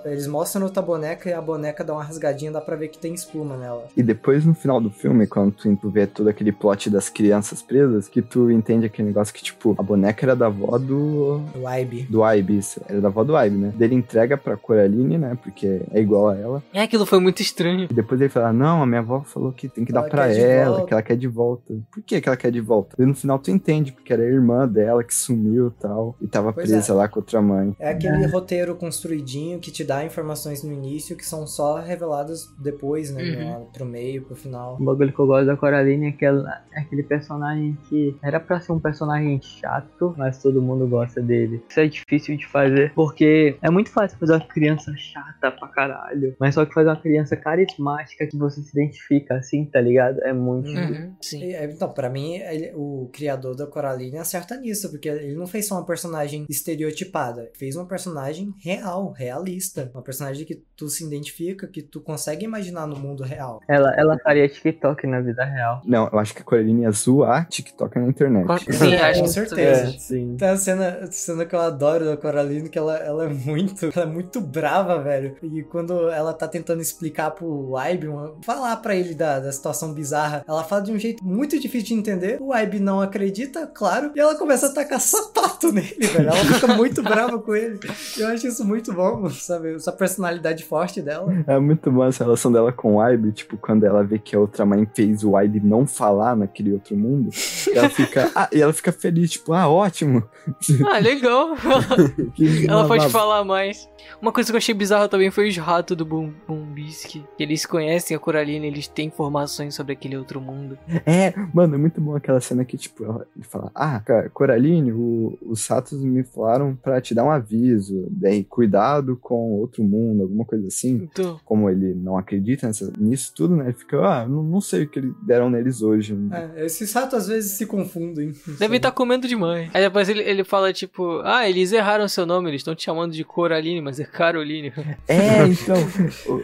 eles 0.04 0.26
mostram 0.26 0.64
outra 0.64 0.82
boneca 0.82 1.30
e 1.30 1.32
a 1.32 1.40
boneca 1.40 1.84
dá 1.84 1.92
uma 1.92 2.02
rasgadinha, 2.02 2.50
dá 2.50 2.60
pra 2.60 2.74
ver 2.74 2.88
que 2.88 2.98
tem 2.98 3.14
espuma 3.14 3.56
nela. 3.56 3.86
E 3.96 4.02
depois, 4.02 4.44
no 4.44 4.54
final 4.54 4.80
do 4.80 4.90
filme, 4.90 5.28
quando 5.28 5.52
tu, 5.52 5.76
tu 5.76 5.88
vê 5.88 6.04
todo 6.04 6.26
aquele 6.26 6.50
plot 6.50 6.90
das 6.90 7.08
crianças 7.08 7.62
presas, 7.62 8.08
que 8.08 8.20
tu 8.20 8.50
entende 8.50 8.71
aquele 8.80 9.08
negócio 9.08 9.32
que, 9.32 9.42
tipo, 9.42 9.74
a 9.78 9.82
boneca 9.82 10.24
era 10.24 10.36
da 10.36 10.46
avó 10.46 10.78
do. 10.78 11.42
O 11.54 11.68
Ibe. 11.68 12.02
Do 12.02 12.28
Ibe, 12.28 12.58
isso. 12.58 12.80
Era 12.88 13.00
da 13.00 13.08
avó 13.08 13.24
do 13.24 13.36
Ibe, 13.38 13.56
né? 13.56 13.72
Dele 13.76 13.94
entrega 13.94 14.36
pra 14.36 14.56
Coraline, 14.56 15.18
né? 15.18 15.36
Porque 15.42 15.82
é 15.90 16.00
igual 16.00 16.28
a 16.28 16.36
ela. 16.36 16.62
É, 16.72 16.82
aquilo 16.82 17.06
foi 17.06 17.20
muito 17.20 17.40
estranho. 17.42 17.88
E 17.90 17.94
depois 17.94 18.20
ele 18.20 18.30
fala: 18.30 18.52
Não, 18.52 18.82
a 18.82 18.86
minha 18.86 19.00
avó 19.00 19.22
falou 19.22 19.52
que 19.52 19.68
tem 19.68 19.84
que 19.84 19.92
dar 19.92 20.00
Ela 20.00 20.08
pra 20.10 20.26
quer 20.28 20.34
de 20.34 20.40
ela, 20.40 20.86
que 20.86 20.92
ela 20.92 21.02
quer 21.02 21.16
de 21.16 21.28
volta. 21.28 21.74
Por 21.90 22.02
que, 22.02 22.20
que 22.20 22.28
ela 22.28 22.36
quer 22.36 22.50
de 22.50 22.60
volta? 22.60 22.96
E 23.00 23.06
no 23.06 23.14
final 23.14 23.38
tu 23.38 23.50
entende, 23.50 23.92
porque 23.92 24.12
era 24.12 24.22
a 24.22 24.26
irmã 24.26 24.66
dela 24.66 25.04
que 25.04 25.14
sumiu 25.14 25.68
e 25.68 25.82
tal. 25.82 26.16
E 26.20 26.26
tava 26.26 26.52
Pois 26.52 26.68
presa 26.68 26.92
é. 26.92 26.96
lá 26.96 27.08
com 27.08 27.20
outra 27.20 27.40
mãe. 27.40 27.74
É 27.78 27.90
aquele 27.90 28.26
roteiro 28.26 28.74
construidinho 28.74 29.58
que 29.58 29.70
te 29.70 29.84
dá 29.84 30.04
informações 30.04 30.62
no 30.62 30.72
início 30.72 31.16
que 31.16 31.26
são 31.26 31.46
só 31.46 31.80
reveladas 31.80 32.48
depois, 32.58 33.10
né? 33.10 33.22
Uhum. 33.22 33.66
Pro 33.72 33.84
meio, 33.84 34.22
pro 34.22 34.34
final. 34.34 34.76
O 34.80 34.84
bagulho 34.84 35.12
que 35.12 35.18
eu 35.18 35.26
gosto 35.26 35.46
da 35.46 35.56
Coraline 35.56 36.06
é, 36.06 36.08
aquela, 36.10 36.62
é 36.72 36.80
aquele 36.80 37.02
personagem 37.02 37.76
que 37.88 38.16
era 38.22 38.40
pra 38.40 38.60
ser 38.62 38.72
um 38.72 38.80
personagem 38.80 39.40
chato, 39.42 40.14
mas 40.16 40.40
todo 40.42 40.62
mundo 40.62 40.86
gosta 40.86 41.20
dele. 41.20 41.62
Isso 41.68 41.80
é 41.80 41.86
difícil 41.86 42.36
de 42.36 42.46
fazer, 42.46 42.92
porque 42.94 43.56
é 43.62 43.70
muito 43.70 43.90
fácil 43.90 44.18
fazer 44.18 44.32
uma 44.34 44.46
criança 44.46 44.92
chata 44.96 45.50
pra 45.50 45.68
caralho, 45.68 46.34
mas 46.38 46.54
só 46.54 46.64
que 46.64 46.72
fazer 46.74 46.88
uma 46.88 46.96
criança 47.00 47.36
carismática 47.36 48.26
que 48.26 48.36
você 48.36 48.60
se 48.62 48.70
identifica 48.78 49.34
assim, 49.36 49.64
tá 49.64 49.80
ligado? 49.80 50.20
É 50.22 50.32
muito. 50.32 50.68
Uhum, 50.68 51.14
sim. 51.20 51.42
E, 51.42 51.54
é, 51.54 51.64
Então, 51.72 51.90
pra 51.92 52.08
mim, 52.10 52.36
ele- 52.36 52.72
o 52.74 53.08
criador 53.12 53.56
da 53.56 53.66
Coraline 53.66 54.18
acerta 54.18 54.56
nisso, 54.56 54.90
porque 54.90 55.08
ele 55.08 55.34
não 55.34 55.46
fez 55.46 55.66
só 55.66 55.76
uma 55.76 55.86
personagem 55.86 56.44
estereotipada, 56.48 57.50
fez 57.54 57.76
uma 57.76 57.86
personagem 57.86 58.52
real, 58.62 59.12
realista. 59.12 59.90
Uma 59.94 60.02
personagem 60.02 60.44
que 60.44 60.62
tu 60.76 60.88
se 60.88 61.04
identifica, 61.04 61.66
que 61.66 61.82
tu 61.82 62.00
consegue 62.00 62.44
imaginar 62.44 62.86
no 62.86 62.96
mundo 62.96 63.22
real. 63.22 63.60
Ela, 63.68 63.94
ela 63.96 64.18
faria 64.18 64.48
TikTok 64.48 65.06
na 65.06 65.20
vida 65.20 65.44
real. 65.44 65.80
Não, 65.84 66.08
eu 66.12 66.18
acho 66.18 66.34
que 66.34 66.42
a 66.42 66.44
Coraline 66.44 66.82
ia 66.82 66.90
zoar 66.90 67.48
TikTok 67.48 67.98
na 67.98 68.08
internet. 68.08 68.41
Sim, 68.70 68.94
acho 68.94 69.20
com 69.20 69.26
certeza. 69.28 69.82
É, 69.82 69.98
sim. 69.98 70.36
Tem 70.38 70.48
a 70.48 70.56
cena, 70.56 71.08
cena 71.10 71.44
que 71.44 71.54
eu 71.54 71.60
adoro 71.60 72.04
da 72.04 72.16
Coraline, 72.16 72.68
que 72.68 72.78
ela, 72.78 72.96
ela 72.96 73.24
é 73.24 73.28
muito 73.28 73.86
ela 73.94 74.06
é 74.06 74.06
muito 74.10 74.40
brava, 74.40 75.00
velho. 75.02 75.36
E 75.42 75.62
quando 75.62 76.08
ela 76.10 76.32
tá 76.32 76.46
tentando 76.48 76.80
explicar 76.80 77.30
pro 77.32 77.74
Ibe, 77.78 78.08
uma- 78.08 78.34
falar 78.44 78.76
pra 78.76 78.94
ele 78.94 79.14
da, 79.14 79.38
da 79.40 79.52
situação 79.52 79.92
bizarra, 79.92 80.44
ela 80.48 80.64
fala 80.64 80.82
de 80.82 80.92
um 80.92 80.98
jeito 80.98 81.24
muito 81.24 81.58
difícil 81.58 81.88
de 81.88 81.94
entender. 81.94 82.38
O 82.40 82.54
Ibe 82.56 82.80
não 82.80 83.00
acredita, 83.00 83.66
claro, 83.66 84.10
e 84.14 84.20
ela 84.20 84.34
começa 84.34 84.66
a 84.66 84.72
tacar 84.72 85.00
sapato 85.00 85.72
nele, 85.72 86.06
velho. 86.06 86.28
Ela 86.28 86.36
fica 86.36 86.66
muito 86.68 87.02
brava 87.02 87.38
com 87.38 87.54
ele. 87.54 87.78
Eu 88.18 88.28
acho 88.28 88.46
isso 88.46 88.64
muito 88.64 88.92
bom, 88.92 89.28
sabe? 89.30 89.74
Essa 89.74 89.92
personalidade 89.92 90.64
forte 90.64 91.00
dela. 91.00 91.32
É 91.46 91.58
muito 91.58 91.90
bom 91.90 92.04
essa 92.04 92.24
relação 92.24 92.50
dela 92.52 92.72
com 92.72 92.96
o 92.96 93.08
Ibe, 93.08 93.32
tipo, 93.32 93.56
quando 93.56 93.84
ela 93.84 94.02
vê 94.02 94.18
que 94.18 94.34
a 94.36 94.40
outra 94.40 94.64
mãe 94.64 94.88
fez 94.94 95.22
o 95.24 95.38
Ibe 95.38 95.60
não 95.60 95.86
falar 95.86 96.36
naquele 96.36 96.72
outro 96.72 96.96
mundo, 96.96 97.30
ela 97.74 97.88
fica, 97.88 98.30
ah, 98.34 98.48
e 98.52 98.60
ela 98.60 98.72
fica 98.72 98.92
feliz, 98.92 99.30
tipo, 99.32 99.52
ah, 99.52 99.68
ótimo. 99.68 100.22
Ah, 100.92 100.98
legal. 100.98 101.54
Ela 102.68 102.86
pode 102.88 103.08
falar 103.10 103.44
mais. 103.44 103.88
Uma 104.20 104.32
coisa 104.32 104.50
que 104.50 104.56
eu 104.56 104.58
achei 104.58 104.74
bizarra 104.74 105.08
também 105.08 105.30
foi 105.30 105.48
os 105.48 105.56
ratos 105.56 105.96
do 105.96 106.04
Boom, 106.04 106.32
Boombisky. 106.46 107.24
Eles 107.38 107.64
conhecem 107.66 108.16
a 108.16 108.20
Coraline, 108.20 108.66
eles 108.66 108.88
têm 108.88 109.06
informações 109.06 109.74
sobre 109.74 109.92
aquele 109.92 110.16
outro 110.16 110.40
mundo. 110.40 110.76
É, 111.06 111.32
mano, 111.54 111.74
é 111.74 111.78
muito 111.78 112.00
bom 112.00 112.16
aquela 112.16 112.40
cena 112.40 112.64
que, 112.64 112.76
tipo, 112.76 113.04
ela 113.04 113.26
ele 113.36 113.44
fala, 113.44 113.70
ah, 113.74 114.00
cara, 114.00 114.28
Coraline, 114.30 114.92
o- 114.92 115.38
os 115.42 115.66
ratos 115.66 116.02
me 116.02 116.22
falaram 116.24 116.74
pra 116.76 117.00
te 117.00 117.14
dar 117.14 117.24
um 117.24 117.30
aviso, 117.30 118.06
daí 118.10 118.42
cuidado 118.44 119.16
com 119.16 119.52
outro 119.52 119.82
mundo, 119.84 120.22
alguma 120.22 120.44
coisa 120.44 120.66
assim. 120.66 121.08
Então, 121.10 121.40
Como 121.44 121.68
ele 121.70 121.94
não 121.94 122.16
acredita 122.18 122.66
nessa- 122.66 122.92
nisso 122.98 123.32
tudo, 123.34 123.56
né, 123.56 123.64
ele 123.66 123.72
fica, 123.74 123.98
ah, 124.00 124.26
não, 124.28 124.42
não 124.42 124.60
sei 124.60 124.84
o 124.84 124.88
que 124.88 124.98
eles 124.98 125.12
deram 125.24 125.48
neles 125.50 125.82
hoje. 125.82 126.16
É, 126.32 126.64
esses 126.66 126.92
ratos 126.92 127.14
às 127.20 127.26
vezes 127.28 127.52
se 127.52 127.66
confundem. 127.66 128.21
Deve 128.58 128.76
estar 128.76 128.90
comendo 128.90 129.26
demais. 129.26 129.70
Aí 129.72 129.82
depois 129.82 130.08
ele, 130.08 130.22
ele 130.22 130.44
fala, 130.44 130.72
tipo, 130.72 131.20
ah, 131.24 131.48
eles 131.48 131.72
erraram 131.72 132.08
seu 132.08 132.26
nome, 132.26 132.50
eles 132.50 132.60
estão 132.60 132.74
te 132.74 132.84
chamando 132.84 133.12
de 133.12 133.24
Coraline, 133.24 133.80
mas 133.80 133.98
é 134.00 134.04
Caroline. 134.04 134.72
É, 135.08 135.46
então, 135.46 135.76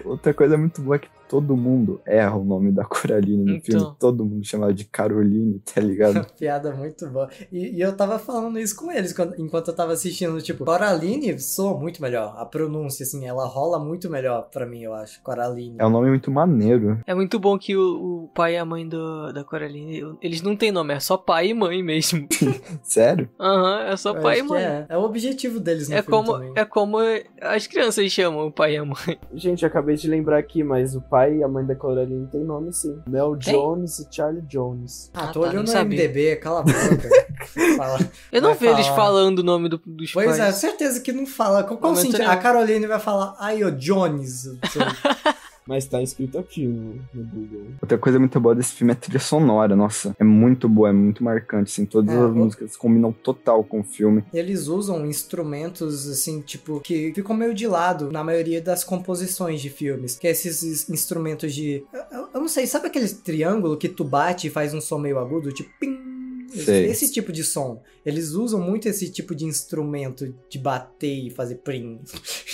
outra 0.05 0.33
coisa 0.35 0.57
muito 0.57 0.81
boa 0.81 0.97
é 0.97 0.99
que 0.99 1.09
todo 1.29 1.57
mundo 1.57 2.01
erra 2.07 2.37
o 2.37 2.45
nome 2.45 2.73
da 2.73 2.85
Coraline 2.87 3.45
no 3.45 3.51
Então. 3.57 3.79
filme. 3.81 3.97
Todo 3.99 4.25
mundo 4.25 4.45
chama 4.45 4.65
ela 4.67 4.75
de 4.75 4.85
Caroline, 4.85 5.61
tá 5.61 5.81
ligado? 5.81 6.27
Piada 6.39 6.73
muito 6.75 7.07
boa. 7.09 7.29
E, 7.53 7.77
e 7.77 7.81
eu 7.81 7.97
tava 7.97 8.19
falando 8.19 8.59
isso 8.59 8.75
com 8.77 8.91
eles 8.91 9.13
quando- 9.13 9.35
enquanto 9.39 9.69
eu 9.69 9.75
tava 9.77 9.93
assistindo. 9.93 10.41
Tipo, 10.41 10.65
Coraline 10.65 11.39
soa 11.39 11.79
muito 11.79 12.01
melhor. 12.03 12.35
A 12.39 12.45
pronúncia, 12.45 13.03
assim, 13.05 13.27
ela 13.27 13.47
rola 13.47 13.79
muito 13.79 14.09
melhor 14.11 14.49
pra 14.51 14.67
mim, 14.67 14.83
eu 14.83 14.95
acho. 14.95 15.21
Coraline. 15.23 15.77
É 15.79 15.87
um 15.87 15.91
nome 15.91 16.09
muito 16.09 16.31
maneiro. 16.31 17.01
É 17.07 17.15
muito 17.15 17.39
bom 17.39 17.59
que 17.59 17.77
o, 17.77 18.25
o 18.25 18.29
pai 18.35 18.55
e 18.55 18.57
a 18.57 18.65
mãe 18.65 18.89
do, 18.89 19.33
da 19.33 19.45
Coraline, 19.45 20.17
eles 20.23 20.43
não 20.43 20.57
têm 20.57 20.71
nome, 20.73 20.95
é 20.95 21.01
só 21.01 21.17
pai 21.17 21.49
e 21.49 21.55
mãe 21.55 21.83
mesmo. 21.83 22.27
Sério? 22.83 23.29
Aham, 23.41 23.81
é 23.89 23.97
só 23.97 24.15
Eu 24.15 24.23
pai 24.23 24.39
e 24.41 24.43
mãe. 24.43 24.63
É. 24.63 24.87
é 24.89 24.97
o 24.97 25.03
objetivo 25.03 25.61
deles 25.61 25.89
no 25.89 25.95
É 25.97 26.03
filme 26.03 26.11
como, 26.27 26.33
também. 26.39 26.53
é 26.57 26.65
como 26.65 26.99
as 27.41 27.67
crianças 27.67 28.11
chamam 28.11 28.47
o 28.47 28.53
pai 28.53 28.75
e 28.75 28.77
a 28.79 28.85
mãe. 28.85 29.19
Gente, 29.35 29.65
acabei 29.67 29.97
de 29.97 30.09
lembrar 30.09 30.39
aqui, 30.39 30.63
mas 30.63 30.95
o 30.95 31.01
pai 31.01 31.18
e 31.27 31.43
a 31.43 31.49
mãe 31.49 31.65
da 31.65 31.75
Coraline 31.75 32.27
tem 32.29 32.43
nome 32.45 32.73
sim. 32.73 32.99
Mel 33.09 33.37
Tem? 33.37 33.55
Jones 33.55 33.99
e 33.99 34.07
Charlie 34.11 34.43
Jones. 34.43 35.11
Ah, 35.15 35.25
Ah, 35.25 35.27
tô 35.33 35.41
tá, 35.41 35.49
olhando 35.49 35.67
no 35.67 35.73
sabia. 35.73 35.99
MDB, 36.05 36.37
cala 36.37 36.61
a 36.61 36.63
boca. 36.63 37.09
Fala. 37.77 37.99
Eu 38.31 38.43
não 38.43 38.51
Vai 38.51 38.59
vi 38.59 38.67
eles 38.67 38.87
falar. 38.87 38.97
falando 38.97 39.39
o 39.39 39.43
nome 39.43 39.69
do- 39.69 39.81
dos 39.87 40.13
Pois 40.13 40.27
pais. 40.37 40.41
é, 40.41 40.53
certeza 40.53 41.01
que 41.01 41.13
não 41.13 41.27
fala. 41.27 41.63
Qual, 41.65 41.79
qual 41.79 41.93
o 41.93 41.97
sentido? 41.97 42.23
A 42.23 42.37
Caroline 42.37 42.87
vai 42.87 42.99
falar, 43.01 43.35
ai, 43.39 43.65
ô 43.65 43.71
Jones. 43.71 44.45
Mas 45.69 45.85
tá 45.87 46.03
escrito 46.03 46.39
aqui 46.39 46.67
no, 46.67 46.95
no 47.13 47.25
Google. 47.25 47.67
Outra 47.83 47.99
coisa 47.99 48.19
muito 48.19 48.41
boa 48.41 48.55
desse 48.55 48.73
filme 48.73 48.91
é 48.93 48.97
a 48.97 48.99
trilha 48.99 49.21
sonora, 49.21 49.77
nossa. 49.77 50.17
É 50.19 50.25
muito 50.25 50.67
boa, 50.67 50.89
é 50.89 50.93
muito 50.93 51.23
marcante, 51.23 51.71
assim. 51.71 51.85
Todas 51.85 52.15
É, 52.15 52.19
as 52.19 52.33
músicas 52.33 52.75
combinam 52.75 53.13
total 53.13 53.63
com 53.63 53.81
o 53.81 53.85
filme. 53.85 54.25
Eles 54.33 54.67
usam 54.67 55.05
instrumentos, 55.05 56.09
assim, 56.09 56.41
tipo, 56.41 56.81
que 56.81 57.13
ficam 57.15 57.37
meio 57.37 57.53
de 57.55 57.67
lado 57.67 58.11
na 58.11 58.25
maioria 58.25 58.63
das 58.63 58.83
composições 58.83 59.61
de 59.61 59.69
filmes. 59.69 60.17
Que 60.19 60.27
é 60.29 60.31
esses 60.31 60.89
instrumentos 60.89 61.55
de. 61.55 61.85
Eu, 61.93 62.01
eu- 62.19 62.29
eu 62.35 62.41
não 62.41 62.49
sei, 62.49 62.67
sabe 62.67 62.87
aquele 62.87 63.09
triângulo 63.09 63.77
que 63.77 63.89
tu 63.91 64.05
bate 64.05 64.47
e 64.47 64.51
faz 64.51 64.73
um 64.73 64.81
som 64.81 64.99
meio 64.99 65.19
agudo? 65.19 65.53
Tipo, 65.53 65.69
pim. 65.79 66.09
Esse, 66.53 66.65
Sei. 66.65 66.87
esse 66.87 67.13
tipo 67.13 67.31
de 67.31 67.45
som. 67.45 67.83
Eles 68.05 68.31
usam 68.31 68.61
muito 68.61 68.89
esse 68.89 69.11
tipo 69.11 69.35
de 69.35 69.45
instrumento 69.45 70.35
de 70.49 70.59
bater 70.59 71.27
e 71.27 71.31
fazer 71.31 71.57
prim. 71.57 72.01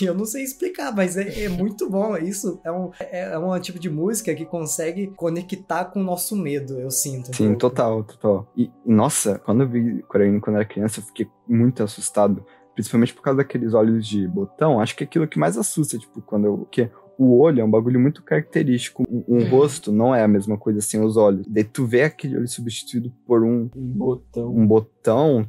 E 0.01 0.05
eu 0.07 0.15
não 0.15 0.25
sei 0.25 0.43
explicar, 0.43 0.95
mas 0.95 1.17
é, 1.17 1.45
é 1.45 1.49
muito 1.49 1.89
bom. 1.89 2.17
Isso 2.17 2.61
é 2.65 2.73
um, 2.73 2.91
é, 2.99 3.33
é 3.33 3.39
um 3.39 3.59
tipo 3.61 3.79
de 3.79 3.89
música 3.89 4.35
que 4.35 4.45
consegue 4.45 5.09
conectar 5.17 5.85
com 5.87 6.01
o 6.01 6.05
nosso 6.05 6.35
medo, 6.35 6.79
eu 6.81 6.91
sinto. 6.91 7.31
um 7.31 7.35
Sim, 7.35 7.45
pouco. 7.47 7.61
total, 7.61 8.05
total. 8.05 8.53
E, 8.57 8.71
nossa, 8.85 9.39
quando 9.39 9.63
eu 9.63 9.69
vi 9.69 10.03
Coraline 10.03 10.41
quando 10.41 10.57
era 10.57 10.65
criança, 10.65 11.01
eu 11.01 11.05
fiquei 11.05 11.29
muito 11.47 11.83
assustado. 11.83 12.45
Principalmente 12.75 13.15
por 13.15 13.23
causa 13.23 13.37
daqueles 13.37 13.73
olhos 13.73 14.05
de 14.05 14.27
botão. 14.27 14.81
Acho 14.81 14.97
que 14.97 15.05
é 15.05 15.07
aquilo 15.07 15.29
que 15.29 15.39
mais 15.39 15.57
assusta, 15.57 15.97
tipo, 15.97 16.21
quando 16.21 16.47
eu. 16.47 16.69
Que 16.71 16.91
o 17.19 17.39
olho 17.39 17.61
é 17.61 17.65
um 17.65 17.71
bagulho 17.71 17.99
muito 18.01 18.23
característico. 18.23 19.05
Um, 19.11 19.25
um 19.29 19.39
Uhum. 19.43 19.49
rosto 19.49 19.93
não 19.93 20.15
é 20.15 20.23
a 20.23 20.29
mesma 20.29 20.57
coisa 20.59 20.81
sem 20.81 21.01
os 21.03 21.17
olhos. 21.17 21.47
Daí 21.49 21.65
tu 21.65 21.87
vê 21.87 22.03
aquele 22.03 22.37
olho 22.37 22.49
substituído 22.49 23.13
por 23.27 23.43
um, 23.45 23.69
Um 23.77 23.93
botão. 23.93 24.49
um 24.57 24.67
botão, 24.67 24.91